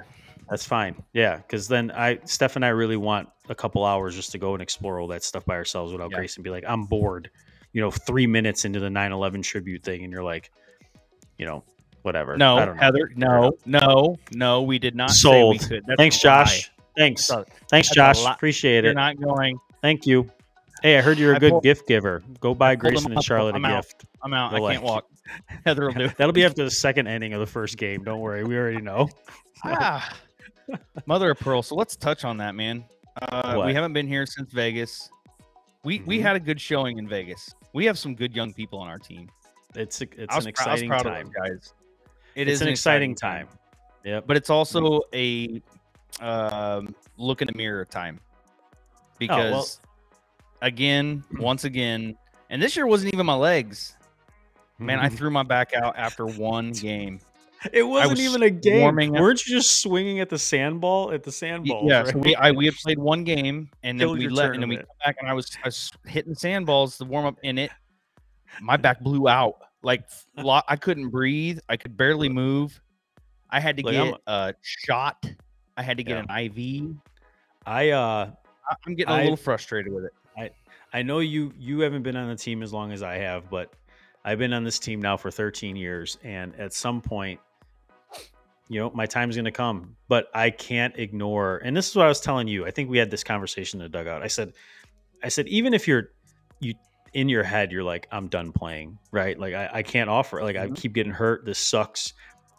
That's 0.49 0.65
fine. 0.65 1.01
Yeah, 1.13 1.37
because 1.37 1.67
then 1.67 1.91
I, 1.91 2.19
Steph 2.25 2.55
and 2.55 2.63
I 2.65 2.69
really 2.69 2.97
want 2.97 3.29
a 3.49 3.55
couple 3.55 3.83
hours 3.85 4.15
just 4.15 4.31
to 4.33 4.37
go 4.37 4.53
and 4.53 4.61
explore 4.61 4.99
all 4.99 5.07
that 5.07 5.23
stuff 5.23 5.45
by 5.45 5.55
ourselves 5.55 5.91
without 5.91 6.11
Yeah. 6.11 6.17
Grace 6.17 6.35
and 6.35 6.43
be 6.43 6.49
like, 6.49 6.63
I'm 6.67 6.85
bored. 6.85 7.29
You 7.71 7.81
know, 7.81 7.89
three 7.91 8.27
minutes 8.27 8.65
into 8.65 8.79
the 8.79 8.89
9/11 8.89 9.41
tribute 9.43 9.83
thing, 9.83 10.03
and 10.03 10.13
you're 10.13 10.23
like, 10.23 10.51
you 11.37 11.45
know, 11.45 11.63
whatever. 12.03 12.37
No. 12.37 12.73
Heather. 12.75 13.11
No, 13.15 13.53
no, 13.65 14.17
no. 14.31 14.61
We 14.61 14.77
did 14.79 14.95
not 14.95 15.09
Sold. 15.11 15.59
say 15.61 15.65
we 15.65 15.69
could. 15.69 15.83
That's 15.87 15.97
Thanks. 15.97 16.19
Josh. 16.19 16.71
Thanks. 16.97 17.29
A- 17.29 17.45
Thanks, 17.69 17.89
Josh. 17.89 18.23
Appreciate 18.25 18.83
You're 18.83 18.91
it. 18.91 18.95
not 18.95 19.19
going. 19.19 19.59
Thank 19.81 20.05
you. 20.05 20.29
Hey, 20.81 20.97
I 20.97 21.01
heard 21.01 21.17
you're 21.17 21.33
a 21.33 21.35
I 21.37 21.39
good 21.39 21.51
pulled- 21.51 21.63
gift 21.63 21.87
giver. 21.87 22.21
Go 22.39 22.53
buy 22.53 22.75
Grayson 22.75 23.11
and. 23.13 23.23
Charlotte 23.23 23.53
a 23.53 23.55
I'm 23.55 23.65
out. 23.65 23.83
gift. 23.83 24.05
I'm 24.21 24.33
out. 24.33 24.53
I 24.53 24.59
can't 24.73 24.83
walk. 24.83 25.07
Heather 25.65 25.87
will 25.87 25.93
do. 25.93 26.09
That'll 26.17 26.33
be 26.33 26.43
after 26.45 26.63
the 26.63 26.71
second 26.71 27.07
inning 27.07 27.33
of 27.33 27.39
the 27.39 27.45
first 27.47 27.77
game. 27.77 28.03
Don't 28.03 28.19
worry. 28.19 28.43
We 28.43 28.57
already 28.57 28.81
know. 28.81 29.09
Ah, 29.65 30.17
mother 31.05 31.31
of 31.31 31.39
pearl. 31.39 31.61
So 31.63 31.75
let's 31.75 31.95
touch 31.95 32.25
on 32.25 32.35
that, 32.37 32.53
man. 32.53 32.83
Uh, 33.21 33.63
we 33.65 33.73
haven't 33.73 33.93
been 33.93 34.07
here 34.07 34.25
since 34.25 34.51
Vegas. 34.51 35.09
We 35.85 36.01
we 36.05 36.19
Mhm. 36.19 36.21
had 36.21 36.35
a 36.35 36.39
good 36.41 36.59
showing 36.59 36.97
in 36.97 37.07
Vegas. 37.07 37.55
We 37.71 37.85
have 37.85 37.97
some 37.97 38.13
good 38.13 38.35
young 38.35 38.51
people 38.53 38.77
on 38.79 38.89
our 38.89 38.99
team. 38.99 39.29
It's 39.73 40.01
a, 40.01 40.07
it's 40.21 40.35
was, 40.35 40.45
an 40.45 40.51
prou- 40.51 40.67
I 40.67 40.71
was 40.73 40.81
exciting 40.81 40.89
time. 40.91 41.31
guys. 41.33 41.73
It 42.35 42.49
It's 42.49 42.55
is 42.55 42.61
an 42.61 42.67
exciting 42.67 43.15
time. 43.15 43.47
Yeah, 44.03 44.19
but 44.19 44.35
it's 44.35 44.49
also 44.49 45.01
a 45.13 45.61
um, 46.19 46.95
look 47.17 47.41
in 47.41 47.47
the 47.47 47.57
mirror 47.57 47.85
time 47.85 48.19
because 49.17 49.79
again, 50.61 51.23
once 51.39 51.63
again, 51.63 52.17
and 52.49 52.61
this 52.61 52.75
year 52.75 52.87
wasn't 52.87 53.13
even 53.13 53.25
my 53.25 53.35
legs. 53.35 53.95
Man, 54.79 54.99
I 54.99 55.07
threw 55.07 55.29
my 55.29 55.43
back 55.43 55.73
out 55.73 55.95
after 55.97 56.25
one 56.25 56.71
game. 56.71 57.19
It 57.71 57.83
wasn't 57.83 58.11
was 58.11 58.21
even 58.21 58.43
a 58.43 58.49
game. 58.49 58.81
Weren't 58.81 59.45
you 59.45 59.55
just 59.55 59.81
swinging 59.81 60.19
at 60.19 60.29
the 60.29 60.37
sandball 60.37 61.11
at 61.11 61.23
the 61.23 61.31
sandballs? 61.31 61.89
yeah, 61.89 62.01
right? 62.01 62.07
so 62.07 62.17
we 62.17 62.35
I, 62.35 62.51
we 62.51 62.65
had 62.65 62.75
played 62.75 62.99
one 62.99 63.23
game 63.23 63.69
and 63.83 63.99
then 63.99 64.07
Killed 64.07 64.19
we 64.19 64.27
let 64.27 64.51
and 64.51 64.61
then 64.61 64.69
we 64.69 64.77
come 64.77 64.85
back 65.05 65.15
and 65.19 65.29
I 65.29 65.33
was 65.33 65.55
I 65.63 65.67
was 65.67 65.91
hitting 66.05 66.33
sandballs 66.33 66.97
to 66.97 67.05
warm 67.05 67.25
up 67.25 67.37
and 67.43 67.57
it 67.57 67.71
my 68.61 68.75
back 68.75 68.99
blew 68.99 69.29
out 69.29 69.55
like 69.81 70.03
I 70.37 70.75
couldn't 70.75 71.09
breathe. 71.09 71.59
I 71.69 71.77
could 71.77 71.95
barely 71.95 72.27
move. 72.27 72.81
I 73.49 73.59
had 73.59 73.77
to 73.77 73.83
Like, 73.83 73.93
get 73.93 74.19
a 74.27 74.53
shot. 74.61 75.23
I 75.77 75.81
had 75.83 75.97
to 75.97 76.03
get 76.03 76.17
an 76.17 76.29
IV. 76.29 76.95
I 77.65 77.89
uh 77.91 78.29
I'm 78.85 78.95
getting 78.95 79.11
a 79.13 79.17
I- 79.17 79.21
little 79.23 79.37
frustrated 79.37 79.91
with 79.93 80.05
it. 80.05 80.13
I 80.37 80.49
I 80.93 81.01
know 81.03 81.19
you 81.19 81.53
you 81.57 81.79
haven't 81.81 82.03
been 82.03 82.15
on 82.15 82.27
the 82.29 82.35
team 82.35 82.61
as 82.63 82.71
long 82.73 82.91
as 82.91 83.01
I 83.03 83.15
have, 83.15 83.49
but 83.49 83.71
I've 84.25 84.39
been 84.39 84.53
on 84.53 84.63
this 84.63 84.79
team 84.79 85.01
now 85.01 85.17
for 85.17 85.31
13 85.31 85.75
years, 85.75 86.17
and 86.23 86.55
at 86.59 86.73
some 86.73 87.01
point, 87.01 87.39
you 88.69 88.79
know, 88.79 88.89
my 88.91 89.05
time's 89.05 89.35
going 89.35 89.45
to 89.45 89.51
come. 89.51 89.95
But 90.07 90.29
I 90.33 90.49
can't 90.49 90.97
ignore. 90.97 91.57
And 91.63 91.75
this 91.75 91.89
is 91.89 91.95
what 91.95 92.05
I 92.05 92.09
was 92.09 92.21
telling 92.21 92.47
you. 92.47 92.65
I 92.65 92.71
think 92.71 92.89
we 92.89 92.97
had 92.97 93.11
this 93.11 93.23
conversation 93.23 93.81
in 93.81 93.85
the 93.91 93.97
dugout. 93.97 94.23
I 94.23 94.27
said, 94.27 94.53
I 95.21 95.27
said, 95.27 95.47
even 95.47 95.73
if 95.73 95.87
you're 95.87 96.11
you 96.61 96.73
in 97.13 97.27
your 97.27 97.43
head, 97.43 97.71
you're 97.71 97.83
like, 97.83 98.07
I'm 98.11 98.27
done 98.29 98.51
playing, 98.53 98.97
right? 99.11 99.37
Like 99.37 99.53
I, 99.55 99.69
I 99.73 99.83
can't 99.83 100.09
offer. 100.09 100.41
Like 100.41 100.55
I 100.55 100.67
Mhm. 100.67 100.75
keep 100.77 100.93
getting 100.93 101.11
hurt. 101.13 101.43
This 101.45 101.59
sucks. 101.59 102.13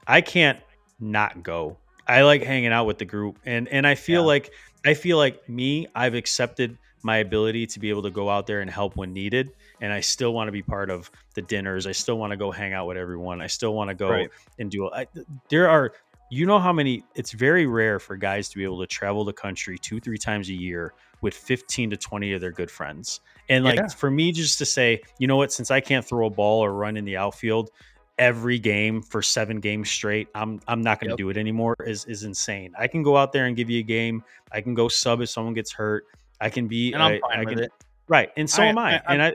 I 0.07 0.21
can't 0.21 0.59
not 1.01 1.43
go. 1.43 1.79
I 2.07 2.23
like 2.23 2.43
hanging 2.43 2.73
out 2.73 2.87
with 2.87 2.99
the 2.99 3.05
group, 3.05 3.39
and 3.45 3.69
and 3.69 3.87
I 3.87 3.95
feel 3.95 4.23
Yeah. 4.23 4.27
like 4.27 4.53
I 4.87 4.95
feel 4.95 5.17
like 5.17 5.49
me. 5.49 5.87
I've 5.95 6.15
accepted 6.15 6.77
my 7.03 7.19
ability 7.19 7.67
to 7.67 7.81
be 7.81 7.91
able 7.91 8.03
to 8.03 8.11
go 8.11 8.29
out 8.31 8.47
there 8.47 8.61
and 8.61 8.71
help 8.71 8.97
when 8.97 9.13
needed. 9.13 9.51
And 9.81 9.93
I 9.93 10.01
still 10.01 10.33
want 10.33 10.49
to 10.49 10.53
be 10.53 10.63
part 10.63 10.89
of 10.91 11.11
the 11.35 11.43
dinners. 11.43 11.87
I 11.87 11.93
still 11.93 12.17
want 12.19 12.31
to 12.31 12.37
go 12.39 12.51
hang 12.51 12.73
out 12.73 12.87
with 12.87 12.97
everyone. 12.97 13.43
I 13.43 13.47
still 13.47 13.75
want 13.75 13.89
to 13.91 13.95
go 13.95 14.09
Right. 14.11 14.31
and 14.59 14.71
do. 14.71 14.91
I, 14.91 15.07
there 15.51 15.69
are, 15.69 15.93
you 16.31 16.47
know, 16.47 16.59
how 16.59 16.73
many? 16.73 17.05
It's 17.15 17.33
very 17.33 17.67
rare 17.67 17.99
for 17.99 18.17
guys 18.17 18.49
to 18.51 18.57
be 18.57 18.65
able 18.65 18.81
to 18.81 18.87
travel 18.87 19.25
the 19.25 19.35
country 19.35 19.77
two, 19.79 20.01
three 20.01 20.17
times 20.19 20.49
a 20.49 20.55
year 20.55 20.95
with 21.21 21.35
15 21.35 21.91
to 21.91 21.97
20 21.99 22.33
of 22.35 22.41
their 22.41 22.53
good 22.53 22.71
friends. 22.71 23.21
And 23.51 23.65
like 23.65 23.77
Yeah. 23.77 23.89
for 23.89 24.11
me, 24.11 24.33
just 24.33 24.57
to 24.59 24.65
say, 24.67 25.01
you 25.19 25.27
know 25.27 25.37
what, 25.37 25.53
since 25.53 25.71
I 25.71 25.81
can't 25.81 26.05
throw 26.07 26.27
a 26.27 26.31
ball 26.31 26.65
or 26.65 26.73
run 26.73 26.97
in 26.97 27.05
the 27.05 27.17
outfield 27.19 27.71
every 28.19 28.59
game 28.59 29.03
for 29.03 29.23
seven 29.23 29.61
games 29.61 29.91
straight, 29.91 30.29
I'm 30.35 30.61
I'm 30.69 30.83
not 30.83 31.01
going 31.01 31.09
to 31.09 31.13
Yep. 31.13 31.19
do 31.19 31.31
it 31.31 31.37
anymore. 31.37 31.77
Is 31.87 32.05
is 32.07 32.25
insane. 32.25 32.73
I 32.79 32.87
can 32.87 33.03
go 33.03 33.17
out 33.17 33.33
there 33.33 33.47
and 33.47 33.57
give 33.57 33.69
you 33.71 33.81
a 33.81 33.83
game. 33.85 34.23
I 34.53 34.61
can 34.61 34.75
go 34.75 34.89
sub 34.89 35.21
if 35.21 35.29
someone 35.31 35.55
gets 35.55 35.73
hurt. 35.73 36.05
I 36.41 36.49
can 36.51 36.69
be 36.69 36.93
And 36.93 37.03
I'm 37.03 37.15
I- 37.15 37.21
fine 37.21 37.37
I 37.39 37.41
with 37.41 37.49
can- 37.55 37.59
it. 37.65 37.73
Right, 38.09 38.31
and 38.37 38.49
so 38.49 38.63
I- 38.63 38.67
am 38.67 38.79
I. 38.79 38.99
I- 38.99 39.03
and 39.15 39.23
I 39.23 39.29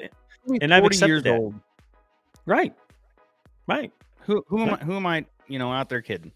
I'm 0.47 0.57
And 0.61 0.73
I've 0.73 0.81
40 0.83 0.95
accepted 0.95 1.09
years 1.11 1.23
that. 1.23 1.33
old. 1.33 1.55
right, 2.45 2.73
right, 3.67 3.91
Who 4.21 4.43
who 4.47 4.61
am 4.61 4.73
I 4.73 4.77
who 4.77 4.95
am 4.95 5.05
I, 5.05 5.25
you 5.47 5.59
know, 5.59 5.71
out 5.71 5.89
there 5.89 6.01
kidding? 6.01 6.31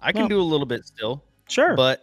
I 0.00 0.12
can 0.12 0.22
No. 0.22 0.28
do 0.28 0.40
a 0.40 0.42
little 0.42 0.66
bit 0.66 0.84
still, 0.84 1.22
sure. 1.48 1.74
but 1.76 2.02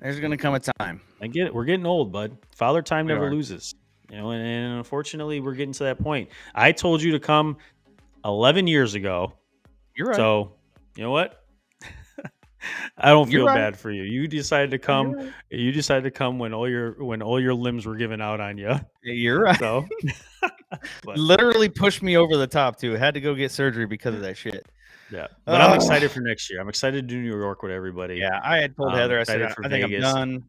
there's 0.00 0.18
gonna 0.20 0.36
come 0.36 0.54
a 0.54 0.60
time. 0.60 1.00
I 1.20 1.26
get 1.28 1.46
it. 1.46 1.54
We're 1.54 1.64
getting 1.64 1.86
old, 1.86 2.10
bud. 2.12 2.36
Father 2.56 2.82
time 2.82 3.06
We 3.06 3.12
never 3.12 3.26
are. 3.26 3.30
loses. 3.34 3.74
You 4.10 4.18
know, 4.18 4.30
and, 4.32 4.44
and 4.44 4.78
unfortunately, 4.78 5.40
we're 5.40 5.54
getting 5.54 5.72
to 5.74 5.84
that 5.84 5.98
point. 5.98 6.28
I 6.54 6.72
told 6.72 7.00
you 7.02 7.12
to 7.12 7.20
come 7.20 7.56
11 8.24 8.66
years 8.66 8.94
ago. 8.94 9.32
You're 9.96 10.08
right. 10.08 10.16
So, 10.16 10.54
you 10.96 11.02
know 11.02 11.10
what? 11.10 11.38
I 12.96 13.08
don't 13.08 13.28
feel 13.28 13.46
right. 13.46 13.56
bad 13.56 13.76
for 13.76 13.90
you. 13.90 14.04
You 14.04 14.28
decided 14.28 14.70
to 14.70 14.78
come. 14.78 15.12
Right. 15.12 15.32
You 15.50 15.72
decided 15.72 16.04
to 16.04 16.10
come 16.10 16.38
when 16.38 16.54
all 16.54 16.68
your 16.68 17.02
when 17.04 17.20
all 17.20 17.40
your 17.40 17.54
limbs 17.54 17.86
were 17.86 17.96
given 17.96 18.20
out 18.20 18.40
on 18.40 18.56
you. 18.56 18.74
You're 19.02 19.42
right. 19.42 19.58
So, 19.58 19.86
Literally 21.16 21.68
pushed 21.68 22.02
me 22.02 22.16
over 22.16 22.36
the 22.36 22.46
top 22.46 22.78
too. 22.78 22.92
Had 22.92 23.14
to 23.14 23.20
go 23.20 23.34
get 23.34 23.50
surgery 23.50 23.86
because 23.86 24.14
of 24.14 24.20
that 24.20 24.36
shit. 24.36 24.66
yeah. 25.10 25.26
But 25.44 25.60
I'm 25.60 25.74
excited 25.74 26.10
for 26.10 26.20
next 26.20 26.50
year. 26.50 26.60
I'm 26.60 26.68
excited 26.68 27.08
to 27.08 27.14
do 27.14 27.20
New 27.20 27.36
York 27.36 27.62
with 27.62 27.72
everybody. 27.72 28.16
Yeah, 28.16 28.40
I 28.44 28.58
had 28.58 28.76
told 28.76 28.92
Um, 28.92 28.98
Heather, 28.98 29.18
I 29.18 29.24
said, 29.24 29.42
I 29.42 29.68
think 29.68 29.88
Vegas. 29.88 30.04
I'm 30.04 30.14
done. 30.14 30.44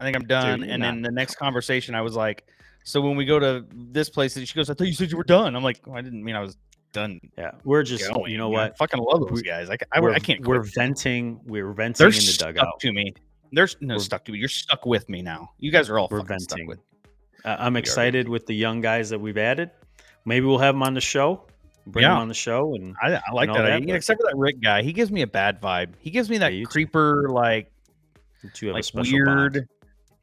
I 0.00 0.04
think 0.04 0.16
I'm 0.16 0.26
done. 0.26 0.60
you're 0.60 0.70
and 0.70 0.82
then 0.82 1.02
the 1.02 1.10
next 1.10 1.34
conversation, 1.36 1.94
I 1.94 2.02
was 2.02 2.14
like, 2.14 2.44
so 2.84 3.00
when 3.00 3.16
we 3.16 3.24
go 3.26 3.38
to 3.38 3.66
this 3.70 4.08
place, 4.08 4.36
and 4.36 4.48
she 4.48 4.54
goes, 4.54 4.70
I 4.70 4.74
thought 4.74 4.86
you 4.86 4.94
said 4.94 5.10
you 5.10 5.18
were 5.18 5.24
done. 5.24 5.54
I'm 5.54 5.62
like, 5.62 5.80
"Oh, 5.86 5.92
I 5.92 6.00
didn't 6.00 6.24
mean 6.24 6.36
I 6.36 6.40
was 6.40 6.56
done. 6.92 7.20
Yeah, 7.36 7.52
we're 7.64 7.82
just 7.82 8.08
going. 8.12 8.30
you 8.32 8.38
know 8.38 8.48
I 8.54 8.64
what? 8.68 8.78
fucking 8.78 9.00
love 9.00 9.20
those 9.28 9.30
We- 9.32 9.42
guys. 9.42 9.70
I, 9.70 9.76
I, 9.92 10.00
I 10.00 10.18
can't. 10.18 10.46
We're 10.46 10.62
venting. 10.62 11.40
We're 11.44 11.72
venting 11.72 12.04
They're 12.04 12.08
in 12.18 12.26
the 12.26 12.36
dugout. 12.38 12.80
to 12.80 12.92
me. 12.92 13.14
They're 13.52 13.68
no 13.80 13.94
We're- 13.94 14.00
stuck 14.04 14.24
to 14.26 14.32
me. 14.32 14.38
You're 14.38 14.48
stuck 14.48 14.84
with 14.86 15.08
me 15.08 15.22
now. 15.22 15.50
You 15.58 15.70
guys 15.70 15.88
are 15.90 15.98
all 15.98 16.08
We're 16.10 16.22
venting. 16.22 16.66
with. 16.66 16.78
Uh, 17.44 17.56
I'm 17.58 17.76
excited 17.76 18.28
with 18.28 18.46
the 18.46 18.54
young 18.54 18.80
guys 18.80 19.08
that 19.10 19.18
we've 19.20 19.38
added. 19.38 19.70
Maybe 20.24 20.44
we'll 20.46 20.58
have 20.58 20.74
them 20.74 20.82
on 20.82 20.92
the 20.94 21.00
show. 21.00 21.46
Bring 21.86 22.02
them 22.02 22.12
Yeah. 22.12 22.18
on 22.20 22.28
the 22.28 22.34
show, 22.34 22.74
and 22.74 22.94
I, 23.00 23.14
I 23.14 23.32
like 23.32 23.48
all 23.48 23.54
that. 23.56 23.62
that, 23.62 23.72
idea, 23.72 23.94
except 23.94 24.20
for 24.20 24.26
that 24.28 24.36
Rick 24.36 24.60
guy. 24.60 24.82
He 24.82 24.92
gives 24.92 25.10
me 25.10 25.22
a 25.22 25.26
bad 25.26 25.58
vibe. 25.62 25.94
He 26.00 26.10
gives 26.10 26.28
me 26.28 26.36
that 26.38 26.50
too. 26.50 26.66
creeper, 26.66 27.28
like 27.30 27.70
to 28.54 28.66
have 28.66 28.72
a 28.74 28.76
like 28.76 28.84
special 28.84 29.14
weird, 29.14 29.52
bond. 29.54 29.66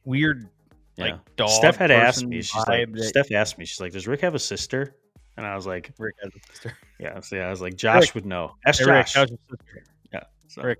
weard, 0.04 0.48
Yeah. 0.96 1.04
like 1.06 1.36
dog. 1.36 1.48
Steph 1.50 1.74
had 1.76 1.90
asked 1.90 2.24
me. 2.24 2.40
She's 2.42 2.54
like, 2.68 2.92
that 2.92 3.02
Steph 3.02 3.32
asked 3.32 3.58
me. 3.58 3.64
She's 3.64 3.80
like, 3.80 3.92
"Does 3.92 4.06
Rick 4.06 4.20
have 4.20 4.36
a 4.36 4.38
sister?" 4.38 4.94
And 5.36 5.44
I 5.46 5.54
was 5.54 5.66
like, 5.66 5.92
Rick 5.98 6.14
has 6.22 6.32
a 6.34 6.52
sister. 6.52 6.76
"Yeah." 6.98 7.20
So 7.20 7.36
yeah, 7.36 7.46
I 7.46 7.50
was 7.50 7.60
like, 7.60 7.76
"Josh 7.76 8.14
would 8.14 8.24
know." 8.26 8.54
Ask 8.66 8.80
Hey, 8.80 8.90
Rick, 8.90 9.06
Josh. 9.06 9.14
how's 9.14 9.30
your 9.30 9.38
sister? 9.50 9.84
yeah. 10.12 10.20
So 10.48 10.62
Rick. 10.62 10.78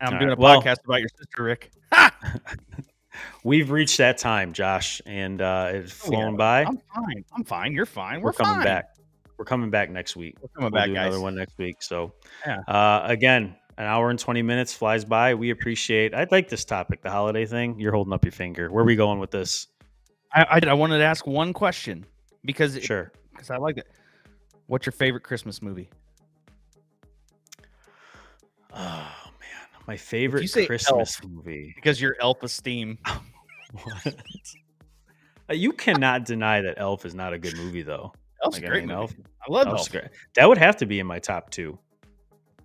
I'm 0.00 0.14
All 0.14 0.18
doing 0.18 0.28
right, 0.30 0.38
a 0.38 0.40
well- 0.40 0.62
podcast 0.62 0.84
about 0.84 1.00
your 1.00 1.08
sister, 1.18 1.42
Rick. 1.42 1.70
we've 3.44 3.70
reached 3.70 3.98
that 3.98 4.18
time, 4.18 4.52
Josh, 4.52 5.00
and 5.06 5.40
uh, 5.42 5.70
it's 5.74 5.92
Oh, 6.06 6.10
yeah. 6.12 6.18
flown 6.18 6.36
by. 6.36 6.64
I'm 6.64 6.78
fine. 6.94 7.24
I'm 7.36 7.44
fine. 7.44 7.72
You're 7.72 7.86
fine. 7.86 8.20
We're, 8.20 8.26
We're 8.26 8.32
coming 8.32 8.54
fine. 8.56 8.64
back. 8.64 8.84
We're 9.36 9.44
coming 9.44 9.70
back 9.70 9.90
next 9.90 10.16
week. 10.16 10.36
We're 10.40 10.48
coming 10.48 10.72
We'll 10.72 10.80
back, 10.82 10.88
guys. 10.94 11.06
another 11.08 11.20
one 11.20 11.34
next 11.34 11.56
week. 11.58 11.82
So, 11.82 12.12
Yeah. 12.46 12.60
uh, 12.68 13.02
again, 13.04 13.56
an 13.78 13.86
hour 13.86 14.10
and 14.10 14.18
20 14.18 14.42
minutes 14.42 14.74
flies 14.74 15.04
by. 15.04 15.34
We 15.34 15.50
appreciate 15.50 16.14
I'd 16.14 16.30
like 16.30 16.48
this 16.48 16.64
topic, 16.64 17.02
the 17.02 17.10
holiday 17.10 17.46
thing. 17.46 17.78
You're 17.80 17.92
holding 17.92 18.12
up 18.12 18.24
your 18.24 18.32
finger. 18.32 18.70
Where 18.70 18.82
are 18.82 18.86
we 18.86 18.96
going 18.96 19.18
with 19.18 19.30
this? 19.30 19.66
I, 20.34 20.60
I, 20.62 20.70
I 20.70 20.74
wanted 20.74 20.98
to 20.98 21.04
ask 21.04 21.26
one 21.26 21.52
question 21.52 22.04
because 22.44 22.76
it- 22.76 22.84
Sure. 22.84 23.10
Because 23.40 23.50
I 23.50 23.56
like 23.56 23.78
it. 23.78 23.86
What's 24.66 24.84
your 24.84 24.92
favorite 24.92 25.22
Christmas 25.22 25.62
movie? 25.62 25.88
Oh, 28.72 28.76
man. 29.40 29.80
My 29.88 29.96
favorite 29.96 30.50
Christmas 30.52 30.88
Elf- 30.88 31.24
movie. 31.24 31.72
Because 31.74 32.00
your 32.00 32.16
elf 32.20 32.42
esteem. 32.42 32.98
What? 33.84 34.16
You 35.52 35.72
cannot 35.72 36.24
deny 36.24 36.60
that 36.60 36.74
Elf 36.78 37.06
is 37.06 37.14
not 37.14 37.32
a 37.32 37.38
good 37.38 37.56
movie, 37.56 37.82
though. 37.82 38.12
Elf's 38.42 38.56
Like, 38.56 38.64
a 38.64 38.66
I 38.66 38.68
great 38.70 38.86
mean, 38.86 38.96
movie. 38.98 39.14
Elf- 39.16 39.26
I 39.48 39.52
love 39.52 39.66
Elf's 39.68 39.82
Elf. 39.82 39.90
great. 39.92 40.04
That 40.34 40.48
would 40.48 40.58
have 40.58 40.76
to 40.78 40.86
be 40.86 40.98
in 40.98 41.06
my 41.06 41.20
top 41.20 41.50
two. 41.50 41.78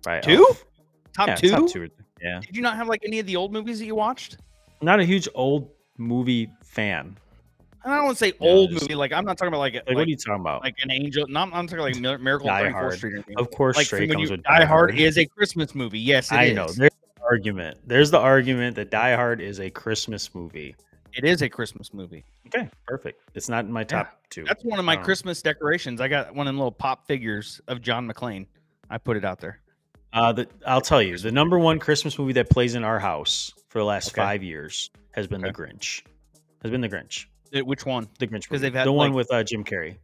Right. 0.04 0.20
Two? 0.20 0.44
Elf. 0.48 0.64
Top 1.12 1.28
Yeah, 1.28 1.34
two? 1.36 1.50
Top 1.50 1.68
two. 1.68 1.88
Yeah. 2.20 2.40
Did 2.44 2.56
you 2.56 2.62
not 2.62 2.74
have 2.76 2.88
like 2.88 3.02
any 3.04 3.20
of 3.20 3.26
the 3.26 3.36
old 3.36 3.52
movies 3.52 3.78
that 3.78 3.86
you 3.86 3.94
watched? 3.94 4.38
Not 4.82 4.98
a 4.98 5.04
huge 5.04 5.28
old 5.36 5.70
movie 5.96 6.50
fan. 6.64 7.16
I 7.86 7.96
don't 7.96 8.04
want 8.06 8.18
to 8.18 8.24
say 8.24 8.32
Yeah, 8.40 8.48
old 8.50 8.72
movie. 8.72 8.94
Like 8.94 9.12
I'm 9.12 9.24
not 9.24 9.38
talking 9.38 9.48
about 9.48 9.58
like 9.60 9.74
Like, 9.74 9.86
like, 9.86 9.96
what 9.96 10.06
are 10.06 10.10
you 10.10 10.16
talking 10.16 10.40
about? 10.40 10.62
like 10.62 10.74
an 10.82 10.90
angel. 10.90 11.26
No, 11.28 11.40
I'm, 11.40 11.54
I'm 11.54 11.66
talking 11.66 11.82
like 11.84 11.96
Mir- 11.96 12.18
Miracle 12.18 12.50
on 12.50 12.62
34th 12.64 12.96
Street. 12.96 13.24
Of 13.36 13.50
course, 13.52 13.76
Like 13.76 13.86
Stray 13.86 14.08
comes 14.08 14.24
you, 14.28 14.30
with 14.36 14.42
Die 14.42 14.64
Hard 14.64 14.98
is 14.98 15.16
a 15.18 15.24
Christmas 15.26 15.74
movie. 15.74 15.98
Yes, 16.00 16.30
it 16.32 16.34
I 16.36 16.44
is. 16.46 16.54
know. 16.56 16.66
There's 16.66 16.90
the 16.90 17.22
argument. 17.22 17.78
There's 17.86 18.10
the 18.10 18.18
argument 18.18 18.76
that 18.76 18.90
Die 18.90 19.14
Hard 19.14 19.40
is 19.40 19.60
a 19.60 19.70
Christmas 19.70 20.34
movie. 20.34 20.74
It 21.14 21.24
is 21.24 21.40
a 21.42 21.48
Christmas 21.48 21.94
movie. 21.94 22.24
Okay, 22.48 22.68
perfect. 22.86 23.20
It's 23.34 23.48
not 23.48 23.64
in 23.64 23.72
my 23.72 23.84
top 23.84 24.20
two. 24.30 24.44
That's 24.44 24.62
one 24.64 24.78
of 24.78 24.84
my 24.84 24.92
I 24.92 24.94
don't 24.96 25.02
know. 25.02 25.06
Christmas 25.06 25.40
decorations. 25.40 26.00
I 26.00 26.08
got 26.08 26.34
one 26.34 26.46
of 26.46 26.54
little 26.54 26.70
pop 26.72 27.06
figures 27.06 27.60
of 27.68 27.80
John 27.80 28.06
McClane. 28.10 28.46
I 28.90 28.98
put 28.98 29.16
it 29.16 29.24
out 29.24 29.40
there. 29.40 29.60
Uh, 30.12 30.32
the, 30.32 30.48
I'll 30.66 30.80
tell 30.80 31.00
you, 31.02 31.16
the 31.18 31.32
number 31.32 31.58
one 31.58 31.78
Christmas 31.78 32.18
movie 32.18 32.32
that 32.34 32.50
plays 32.50 32.74
in 32.74 32.84
our 32.84 32.98
house 32.98 33.52
for 33.68 33.78
the 33.78 33.84
last 33.84 34.08
Okay. 34.08 34.20
five 34.22 34.42
years 34.42 34.90
has 35.12 35.26
been 35.26 35.42
Okay. 35.44 35.52
The 35.52 35.58
Grinch. 35.58 36.02
Has 36.62 36.70
been 36.70 36.80
The 36.82 36.88
Grinch. 36.88 37.26
It- 37.52 37.66
which 37.66 37.84
one? 37.86 38.08
The 38.18 38.26
Grinch 38.26 38.50
movie. 38.50 38.62
they've 38.62 38.74
had, 38.74 38.86
the 38.86 38.92
one 38.92 39.12
with 39.12 39.32
uh, 39.32 39.42
Jim 39.44 39.64
Carrey. 39.64 39.96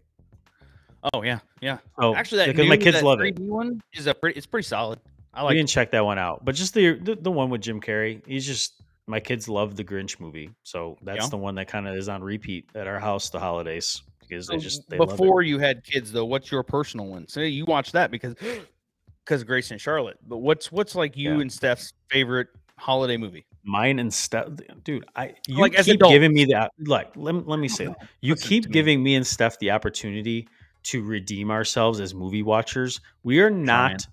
Oh 1.15 1.23
yeah, 1.23 1.41
yeah. 1.61 1.79
Oh, 1.99 2.15
Actually, 2.15 2.39
that 2.39 2.47
because 2.49 2.63
new, 2.65 2.69
my 2.69 2.77
kids 2.77 3.03
love 3.03 3.21
it. 3.21 3.35
3D 3.35 3.47
one 3.49 3.83
is 3.93 4.07
a 4.07 4.15
pretty. 4.15 4.37
It's 4.39 4.47
pretty 4.47 4.67
solid. 4.67 5.01
I 5.35 5.43
we 5.43 5.47
like. 5.47 5.57
didn't 5.57 5.69
check 5.71 5.91
that 5.93 6.05
one 6.05 6.19
out, 6.19 6.45
but 6.45 6.55
just 6.55 6.75
the, 6.75 6.93
the 6.99 7.17
the 7.17 7.31
one 7.31 7.51
with 7.51 7.61
Jim 7.63 7.81
Carrey. 7.81 8.25
He's 8.27 8.47
just 8.47 8.83
my 9.09 9.19
kids 9.19 9.49
love 9.49 9.75
the 9.75 9.83
Grinch 9.85 10.21
movie, 10.21 10.51
so 10.63 10.97
that's 11.03 11.25
Yeah. 11.25 11.29
the 11.31 11.39
one 11.39 11.57
that 11.57 11.67
kind 11.67 11.89
of 11.89 11.97
is 11.97 12.09
on 12.09 12.23
repeat 12.23 12.69
at 12.77 12.87
our 12.87 13.01
house 13.01 13.31
the 13.31 13.41
holidays 13.41 14.03
because 14.21 14.47
they 14.47 14.59
just 14.59 14.89
they 14.89 14.97
love 14.99 15.09
it. 15.09 15.17
before 15.17 15.43
you 15.43 15.59
had 15.59 15.83
kids 15.83 16.13
though, 16.13 16.25
what's 16.25 16.53
your 16.53 16.63
personal 16.63 17.07
one? 17.07 17.27
So 17.27 17.41
you 17.41 17.65
watch 17.65 17.91
that 17.93 18.13
because 18.13 18.35
because 19.25 19.43
Grace 19.43 19.73
and 19.73 19.81
Charlotte. 19.81 20.19
But 20.29 20.39
what's 20.39 20.71
what's 20.71 20.95
like 20.95 21.17
you 21.17 21.35
Yeah. 21.35 21.41
and 21.41 21.53
Steph's 21.53 21.95
favorite 22.11 22.47
holiday 22.79 23.17
movie? 23.17 23.45
Mine 23.65 23.99
and 23.99 24.13
Steph, 24.13 24.49
dude. 24.83 25.05
I 25.15 25.35
you 25.47 25.61
Like, 25.61 25.75
keep 25.77 26.01
giving 26.01 26.33
me 26.33 26.47
that. 26.47 26.73
Like, 26.79 27.13
let, 27.17 27.35
me- 27.35 27.43
let 27.47 27.59
me 27.59 27.69
say, 27.69 27.87
that. 27.87 28.09
you 28.21 28.35
keep 28.35 28.65
to 28.65 28.69
me. 28.69 28.73
giving 28.73 29.03
me 29.03 29.15
and 29.15 29.27
Steph 29.27 29.59
the 29.59 29.71
opportunity 29.71 30.49
to 30.85 31.03
redeem 31.03 31.51
ourselves 31.51 32.01
as 32.01 32.15
movie 32.15 32.43
watchers. 32.43 33.01
We 33.23 33.41
are 33.41 33.51
not 33.51 34.07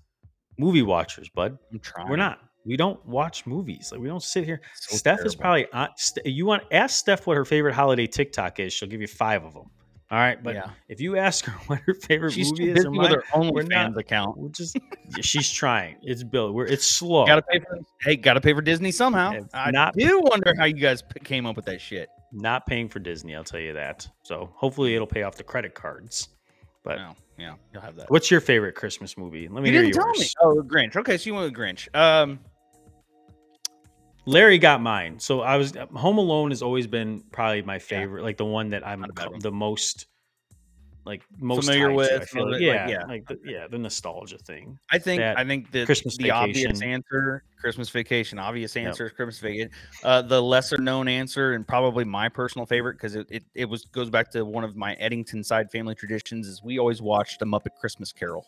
movie 0.58 0.82
watchers, 0.82 1.28
bud. 1.28 1.58
I'm 1.72 1.80
trying. 1.80 2.08
We're 2.08 2.16
not. 2.16 2.38
We 2.64 2.76
don't 2.76 3.04
watch 3.06 3.46
movies. 3.46 3.88
Like 3.90 4.00
we 4.00 4.08
don't 4.08 4.22
sit 4.22 4.44
here. 4.44 4.60
So 4.74 4.96
Steph 4.96 5.24
is 5.24 5.34
probably 5.34 5.66
uh, 5.72 5.88
on. 5.88 5.88
You 6.24 6.46
want 6.46 6.62
ask 6.70 6.98
Steph 6.98 7.26
what 7.26 7.36
her 7.36 7.44
favorite 7.44 7.74
holiday 7.74 8.06
TikTok 8.06 8.60
is. 8.60 8.72
She'll 8.72 8.88
give 8.88 9.00
you 9.00 9.08
five 9.08 9.44
of 9.44 9.54
them. 9.54 9.70
All 10.10 10.18
right, 10.18 10.42
but 10.42 10.54
yeah. 10.56 10.70
if 10.88 11.00
you 11.00 11.16
ask 11.16 11.44
her 11.44 11.52
what 11.68 11.78
her 11.86 11.94
favorite 11.94 12.32
She's 12.32 12.50
movie 12.50 12.70
is, 12.72 12.86
with 12.88 13.10
her 13.12 13.22
OnlyFans 13.32 13.96
account. 13.96 14.36
we're 14.36 14.48
just 14.48 14.76
she's 15.20 15.50
trying. 15.50 15.96
It's 16.02 16.24
Bill. 16.24 16.52
We're 16.52 16.66
it's 16.66 16.84
slow. 16.86 17.26
Got 17.26 17.36
to 17.36 17.42
pay 17.42 17.60
for. 17.60 17.78
Hey, 18.00 18.16
got 18.16 18.34
to 18.34 18.40
pay 18.40 18.52
for 18.52 18.60
Disney 18.62 18.90
somehow. 18.90 19.32
It's 19.32 19.54
I 19.54 19.70
not- 19.70 19.94
do 19.94 20.20
wonder 20.24 20.52
how 20.58 20.64
you 20.64 20.74
guys 20.74 21.02
p- 21.02 21.20
came 21.20 21.46
up 21.46 21.54
with 21.54 21.64
that 21.66 21.80
shit. 21.80 22.08
not 22.32 22.66
paying 22.66 22.88
for 22.88 22.98
Disney. 22.98 23.36
I'll 23.36 23.44
tell 23.44 23.60
you 23.60 23.72
that. 23.74 24.08
So 24.24 24.50
hopefully 24.54 24.94
it'll 24.96 25.06
pay 25.06 25.22
off 25.22 25.36
the 25.36 25.44
credit 25.44 25.74
cards. 25.74 26.28
But 26.82 26.96
No, 26.96 27.14
yeah, 27.38 27.54
you'll 27.72 27.82
have 27.82 27.94
that. 27.96 28.10
what's 28.10 28.30
your 28.32 28.40
favorite 28.40 28.74
Christmas 28.74 29.16
movie? 29.18 29.46
Let 29.48 29.62
me 29.62 29.68
You 29.68 29.74
hear 29.76 29.82
didn't 29.84 29.94
yours. 29.96 30.34
tell 30.40 30.54
me. 30.56 30.60
Oh, 30.60 30.64
Grinch. 30.66 30.96
Okay, 30.96 31.18
so 31.18 31.26
you 31.30 31.34
went 31.34 31.52
with 31.52 31.54
Grinch. 31.60 31.88
Um, 31.94 32.40
Larry 34.30 34.58
got 34.58 34.80
mine. 34.80 35.18
So 35.18 35.40
I 35.40 35.56
was 35.56 35.72
Home 35.94 36.18
Alone 36.18 36.50
has 36.50 36.62
always 36.62 36.86
been 36.86 37.22
probably 37.32 37.62
my 37.62 37.74
Yeah. 37.74 37.78
favorite, 37.78 38.22
like 38.22 38.36
the 38.36 38.44
one 38.44 38.70
that 38.70 38.86
I'm 38.86 39.00
Not 39.00 39.10
a 39.10 39.12
bad 39.12 39.24
co- 39.26 39.30
one. 39.32 39.40
the 39.40 39.52
most 39.52 40.06
like 41.06 41.22
most 41.38 41.64
Familiar 41.64 41.86
tied 41.86 41.90
to, 41.92 41.96
with, 41.96 42.22
I 42.22 42.24
feel 42.26 42.44
like. 42.44 42.52
like, 42.52 42.60
yeah, 42.60 42.88
yeah. 42.88 43.04
like 43.06 43.26
the, 43.26 43.38
yeah, 43.42 43.66
the 43.66 43.78
nostalgia 43.78 44.36
thing. 44.36 44.78
I 44.90 44.98
think 44.98 45.20
That 45.20 45.38
I 45.38 45.44
think 45.44 45.70
the 45.72 45.86
Christmas 45.86 46.16
the 46.18 46.30
obvious 46.30 46.82
answer, 46.82 47.42
Christmas 47.58 47.88
Vacation. 47.88 48.38
Obvious 48.38 48.76
Yep. 48.76 48.86
answer 48.86 49.06
is 49.06 49.12
Christmas 49.12 49.38
Vacation. 49.40 49.70
Uh, 50.04 50.20
the 50.22 50.40
lesser 50.40 50.76
known 50.76 51.08
answer, 51.08 51.54
and 51.54 51.66
probably 51.66 52.04
my 52.04 52.28
personal 52.28 52.66
favorite, 52.66 52.94
because 52.94 53.14
it, 53.16 53.26
it 53.30 53.44
it 53.54 53.64
was 53.64 53.86
goes 53.86 54.10
back 54.10 54.30
to 54.32 54.44
one 54.44 54.62
of 54.62 54.76
my 54.76 54.92
Eddington 54.94 55.42
side 55.42 55.70
family 55.70 55.94
traditions, 55.94 56.46
is 56.46 56.62
we 56.62 56.78
always 56.78 57.00
watched 57.00 57.40
a 57.40 57.46
Muppet 57.46 57.74
Christmas 57.80 58.12
Carol. 58.12 58.46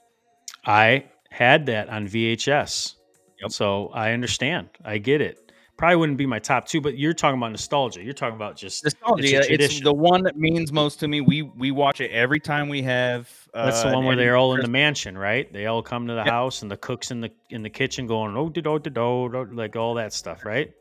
I 0.67 1.07
had 1.31 1.65
that 1.67 1.89
on 1.89 2.07
VHS. 2.07 2.97
Yep. 3.41 3.51
So 3.51 3.89
I 3.95 4.13
understand. 4.13 4.69
I 4.85 4.99
get 4.99 5.21
it. 5.23 5.52
Probably 5.79 5.97
wouldn't 5.97 6.19
be 6.19 6.27
my 6.27 6.39
top 6.39 6.67
two, 6.69 6.81
but 6.81 6.97
you're 6.99 7.15
talking 7.15 7.39
about 7.39 7.51
nostalgia. 7.51 8.03
You're 8.03 8.13
talking 8.13 8.37
about 8.37 8.57
just 8.57 8.85
Nostalgia. 8.85 9.39
It's 9.53 9.65
It's, 9.75 9.81
the 9.81 9.93
one 9.93 10.23
that 10.23 10.37
means 10.37 10.71
most 10.71 11.01
to 11.01 11.09
me. 11.09 11.21
We 11.21 11.43
we 11.43 11.71
watch 11.73 12.01
it 12.01 12.11
every 12.13 12.39
time 12.39 12.69
we 12.69 12.83
have. 12.83 13.29
Uh, 13.53 13.67
That's 13.67 13.83
the 13.83 13.91
one 13.93 14.05
where 14.05 14.15
they're 14.15 14.37
all 14.37 14.55
in 14.55 14.61
the 14.61 14.69
mansion, 14.69 15.17
right? 15.19 15.53
They 15.53 15.67
all 15.67 15.83
come 15.83 16.07
to 16.07 16.15
the 16.15 16.25
house 16.25 16.63
and 16.63 16.71
the 16.71 16.77
cooks 16.77 17.11
in 17.11 17.21
the 17.21 17.31
in 17.51 17.63
the 17.63 17.71
kitchen 17.71 18.07
going 18.07 18.37
oh 18.37 18.49
do 18.49 18.61
do 18.63 18.79
do 18.79 18.91
do 18.91 19.45
like 19.53 19.75
all 19.75 19.95
that 19.95 20.13
stuff, 20.13 20.45
right? 20.45 20.73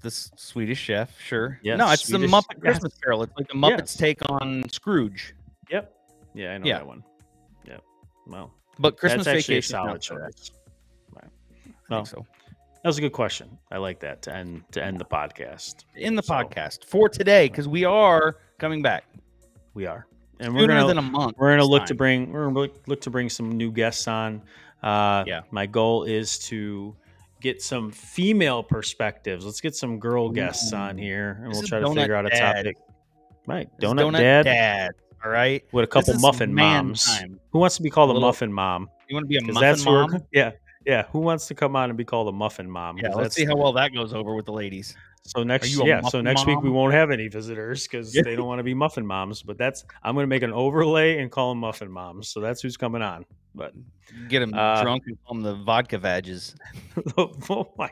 the 0.00 0.10
Swedish 0.10 0.80
Chef. 0.80 1.16
Sure. 1.20 1.60
Yes, 1.62 1.78
no, 1.78 1.88
it's 1.92 2.08
Swedish- 2.08 2.28
the 2.28 2.36
Muppet 2.36 2.54
yes. 2.54 2.60
Christmas 2.60 2.94
Carol. 3.04 3.22
It's 3.22 3.32
like 3.36 3.46
the 3.46 3.54
Muppets 3.54 3.96
take 3.96 4.18
on 4.30 4.68
Scrooge, 4.70 5.32
Yep. 5.70 5.94
Yeah, 6.34 6.54
I 6.54 6.58
know 6.58 6.66
Yeah. 6.66 6.78
that 6.78 6.86
one. 6.88 7.04
Yep. 7.68 7.82
Well, 8.26 8.52
but 8.80 8.96
Christmas 8.96 9.26
that's 9.26 9.38
actually 9.38 9.56
a 9.56 9.58
Vacation. 9.58 9.70
solid 9.70 9.88
not 9.92 10.04
so 10.04 10.16
bad. 10.16 10.36
choice. 10.36 10.50
Right. 11.12 11.24
I 11.24 11.70
Well, 11.88 12.04
think 12.04 12.08
so. 12.26 12.26
That 12.82 12.88
was 12.88 12.98
a 12.98 13.00
good 13.00 13.12
question. 13.12 13.58
I 13.70 13.78
like 13.78 14.00
that 14.00 14.22
to 14.22 14.34
end 14.34 14.62
to 14.72 14.82
end 14.84 14.98
the 15.00 15.04
podcast. 15.04 15.84
In 15.96 16.14
the 16.16 16.22
so- 16.22 16.34
podcast 16.34 16.84
for 16.84 17.08
today, 17.08 17.48
because 17.48 17.68
we 17.68 17.84
are 17.84 18.36
coming 18.58 18.82
back 18.82 19.04
We 19.74 19.86
are, 19.86 20.06
and 20.40 20.52
we're 20.54 20.60
sooner 20.62 20.74
gonna 20.74 20.86
than 20.88 20.98
a 20.98 21.02
month. 21.02 21.36
we're 21.38 21.50
gonna 21.50 21.64
look 21.64 21.86
to 21.86 21.94
bring 21.94 22.32
we're 22.32 22.44
gonna 22.44 22.54
look, 22.58 22.82
look 22.86 23.00
to 23.02 23.10
bring 23.10 23.28
some 23.28 23.50
new 23.52 23.70
guests 23.72 24.06
on. 24.08 24.42
Uh, 24.82 25.24
Yeah. 25.26 25.42
My 25.50 25.66
goal 25.66 26.04
is 26.04 26.38
to 26.50 26.94
get 27.40 27.60
some 27.62 27.90
female 27.90 28.62
perspectives. 28.62 29.44
Let's 29.44 29.60
get 29.60 29.74
some 29.74 29.98
girl 29.98 30.28
guests 30.30 30.72
on 30.72 30.96
here, 30.98 31.38
and 31.42 31.50
This 31.52 31.58
we'll 31.58 31.68
try 31.68 31.80
to 31.80 31.92
figure 31.94 32.14
out 32.14 32.26
a 32.26 32.30
Dad. 32.30 32.52
topic. 32.64 32.76
Right, 33.46 33.68
is 33.80 33.90
donut, 33.90 34.44
dad, 34.44 34.90
All 35.24 35.30
right. 35.30 35.64
with 35.72 35.82
a 35.82 35.88
couple 35.88 36.14
muffin 36.20 36.54
moms. 36.54 37.04
time. 37.06 37.40
Who 37.50 37.58
wants 37.58 37.76
to 37.76 37.82
be 37.82 37.90
called 37.90 38.10
a, 38.10 38.12
little- 38.12 38.28
muffin 38.28 38.52
mom? 38.52 38.88
You 39.08 39.16
want 39.16 39.24
to 39.24 39.28
be 39.28 39.36
a 39.38 39.42
muffin 39.52 39.84
we're- 39.92 40.06
mom? 40.06 40.20
yeah, 40.32 40.50
yeah. 40.86 41.04
Who 41.12 41.20
wants 41.20 41.46
to 41.48 41.54
come 41.54 41.76
on 41.76 41.90
and 41.90 41.96
be 41.96 42.04
called 42.04 42.28
a 42.28 42.32
muffin 42.32 42.70
mom? 42.70 42.98
Yeah. 42.98 43.14
Let's 43.14 43.34
see 43.34 43.44
how 43.44 43.56
well 43.56 43.72
that 43.74 43.92
goes 43.94 44.12
over 44.12 44.34
with 44.34 44.46
the 44.46 44.52
ladies. 44.52 44.94
So 45.24 45.44
next, 45.44 45.76
yeah. 45.84 46.00
So 46.00 46.20
next 46.20 46.46
week 46.46 46.60
we 46.62 46.70
won't 46.70 46.94
have 46.94 47.10
any 47.12 47.28
visitors 47.28 47.86
because 47.86 48.12
they 48.12 48.34
don't 48.34 48.46
want 48.52 48.58
to 48.58 48.64
be 48.64 48.74
muffin 48.74 49.06
moms. 49.06 49.42
But 49.42 49.56
that's 49.58 49.84
I'm 50.02 50.14
going 50.14 50.24
to 50.24 50.28
make 50.28 50.42
an 50.42 50.52
overlay 50.52 51.18
and 51.18 51.30
call 51.30 51.50
them 51.50 51.58
muffin 51.58 51.90
moms. 51.90 52.28
So 52.28 52.40
that's 52.40 52.60
who's 52.60 52.76
coming 52.76 53.02
on. 53.02 53.24
But 53.54 53.72
Get 54.28 54.40
them 54.40 54.52
Uh, 54.54 54.82
drunk 54.82 55.04
and 55.06 55.16
call 55.24 55.34
them 55.36 55.42
the 55.44 55.54
vodka 55.64 55.98
vages. 55.98 56.56
oh 57.18 57.72
my 57.78 57.90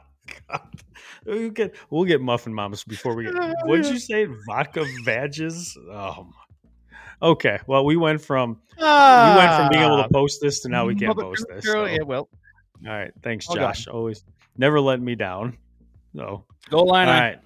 god, 0.49 0.83
we'll 1.25 1.51
get 1.51 1.75
we'll 1.91 2.05
get 2.05 2.21
muffin 2.21 2.53
moms 2.53 2.83
before 2.85 3.15
we 3.15 3.25
get. 3.25 3.35
What'd 3.65 3.87
you 3.87 3.99
say? 4.11 4.27
Vodka 4.47 4.85
vages? 5.05 5.77
Oh, 5.91 6.25
my. 6.25 7.29
Okay. 7.31 7.59
Well, 7.67 7.85
we 7.85 7.97
went 7.97 8.21
from 8.23 8.59
Ah, 8.79 9.33
we 9.35 9.39
went 9.39 9.55
from 9.57 9.69
being 9.69 9.85
able 9.85 10.03
to 10.03 10.09
post 10.09 10.41
this 10.41 10.61
to 10.61 10.69
now 10.69 10.87
we 10.87 10.95
can't 10.95 11.17
post 11.19 11.45
this. 11.49 11.65
so- 11.65 11.85
Yeah, 11.85 12.03
well, 12.03 12.29
All 12.86 12.93
right. 12.93 13.12
Thanks. 13.23 13.47
Josh. 13.47 13.86
Always 13.89 14.24
never 14.57 14.81
let 14.81 15.01
me 15.01 15.15
down. 15.15 15.59
No. 16.15 16.44
goal 16.70 16.86
line. 16.86 17.09
all 17.09 17.15
right. 17.15 17.39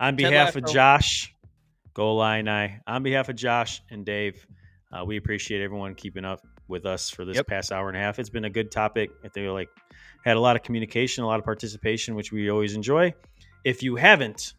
On 0.00 0.16
behalf 0.16 0.56
of 0.56 0.66
Josh, 0.66 1.32
Goal 1.94 2.16
Line 2.16 2.48
I, 2.48 2.80
on 2.86 3.02
behalf 3.02 3.28
of 3.28 3.36
Josh 3.36 3.80
and 3.90 4.04
Dave, 4.04 4.44
uh, 4.92 5.04
we 5.04 5.16
appreciate 5.16 5.62
everyone 5.62 5.94
keeping 5.94 6.24
up 6.24 6.40
with 6.66 6.86
us 6.86 7.08
for 7.10 7.24
this 7.24 7.36
Yep. 7.36 7.46
past 7.46 7.70
hour 7.72 7.88
and 7.88 7.96
a 7.96 8.00
half. 8.00 8.18
It's 8.18 8.30
been 8.30 8.44
a 8.46 8.50
good 8.50 8.70
topic. 8.72 9.10
I 9.24 9.28
think 9.28 9.48
like 9.52 9.68
had 10.24 10.36
a 10.36 10.40
lot 10.40 10.56
of 10.56 10.62
communication, 10.62 11.22
a 11.22 11.26
lot 11.26 11.38
of 11.38 11.44
participation, 11.44 12.14
which 12.16 12.32
we 12.32 12.50
always 12.50 12.74
enjoy. 12.74 13.14
If 13.64 13.82
you 13.82 13.94
haven't, 13.96 14.54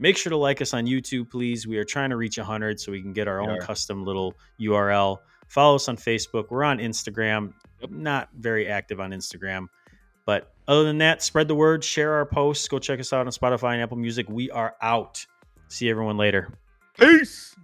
make 0.00 0.16
sure 0.16 0.30
to 0.30 0.36
like 0.36 0.60
us 0.62 0.74
on 0.74 0.86
YouTube, 0.86 1.30
please. 1.30 1.66
We 1.66 1.76
are 1.78 1.84
trying 1.84 2.10
to 2.10 2.16
reach 2.16 2.36
100 2.38 2.80
so 2.80 2.90
we 2.90 3.00
can 3.02 3.12
get 3.12 3.28
our 3.28 3.40
We 3.42 3.48
own 3.48 3.58
are. 3.58 3.60
custom 3.60 4.04
little 4.04 4.34
URL. 4.60 5.18
Follow 5.48 5.76
us 5.76 5.88
on 5.88 5.96
Facebook. 5.96 6.50
We're 6.50 6.64
on 6.64 6.78
Instagram. 6.78 7.52
Not 7.90 8.28
very 8.38 8.68
active 8.68 9.00
on 9.00 9.10
Instagram. 9.10 9.66
But 10.26 10.52
other 10.66 10.84
than 10.84 10.98
that, 10.98 11.22
spread 11.22 11.48
the 11.48 11.54
word, 11.54 11.82
share 11.82 12.12
our 12.14 12.26
posts, 12.26 12.68
go 12.68 12.78
check 12.78 13.00
us 13.00 13.12
out 13.12 13.26
on 13.26 13.32
Spotify 13.32 13.72
and 13.72 13.82
Apple 13.82 13.96
Music. 13.96 14.26
We 14.28 14.50
are 14.50 14.76
out. 14.82 15.24
See 15.68 15.88
everyone 15.88 16.18
later. 16.18 16.52
Peace. 16.98 17.56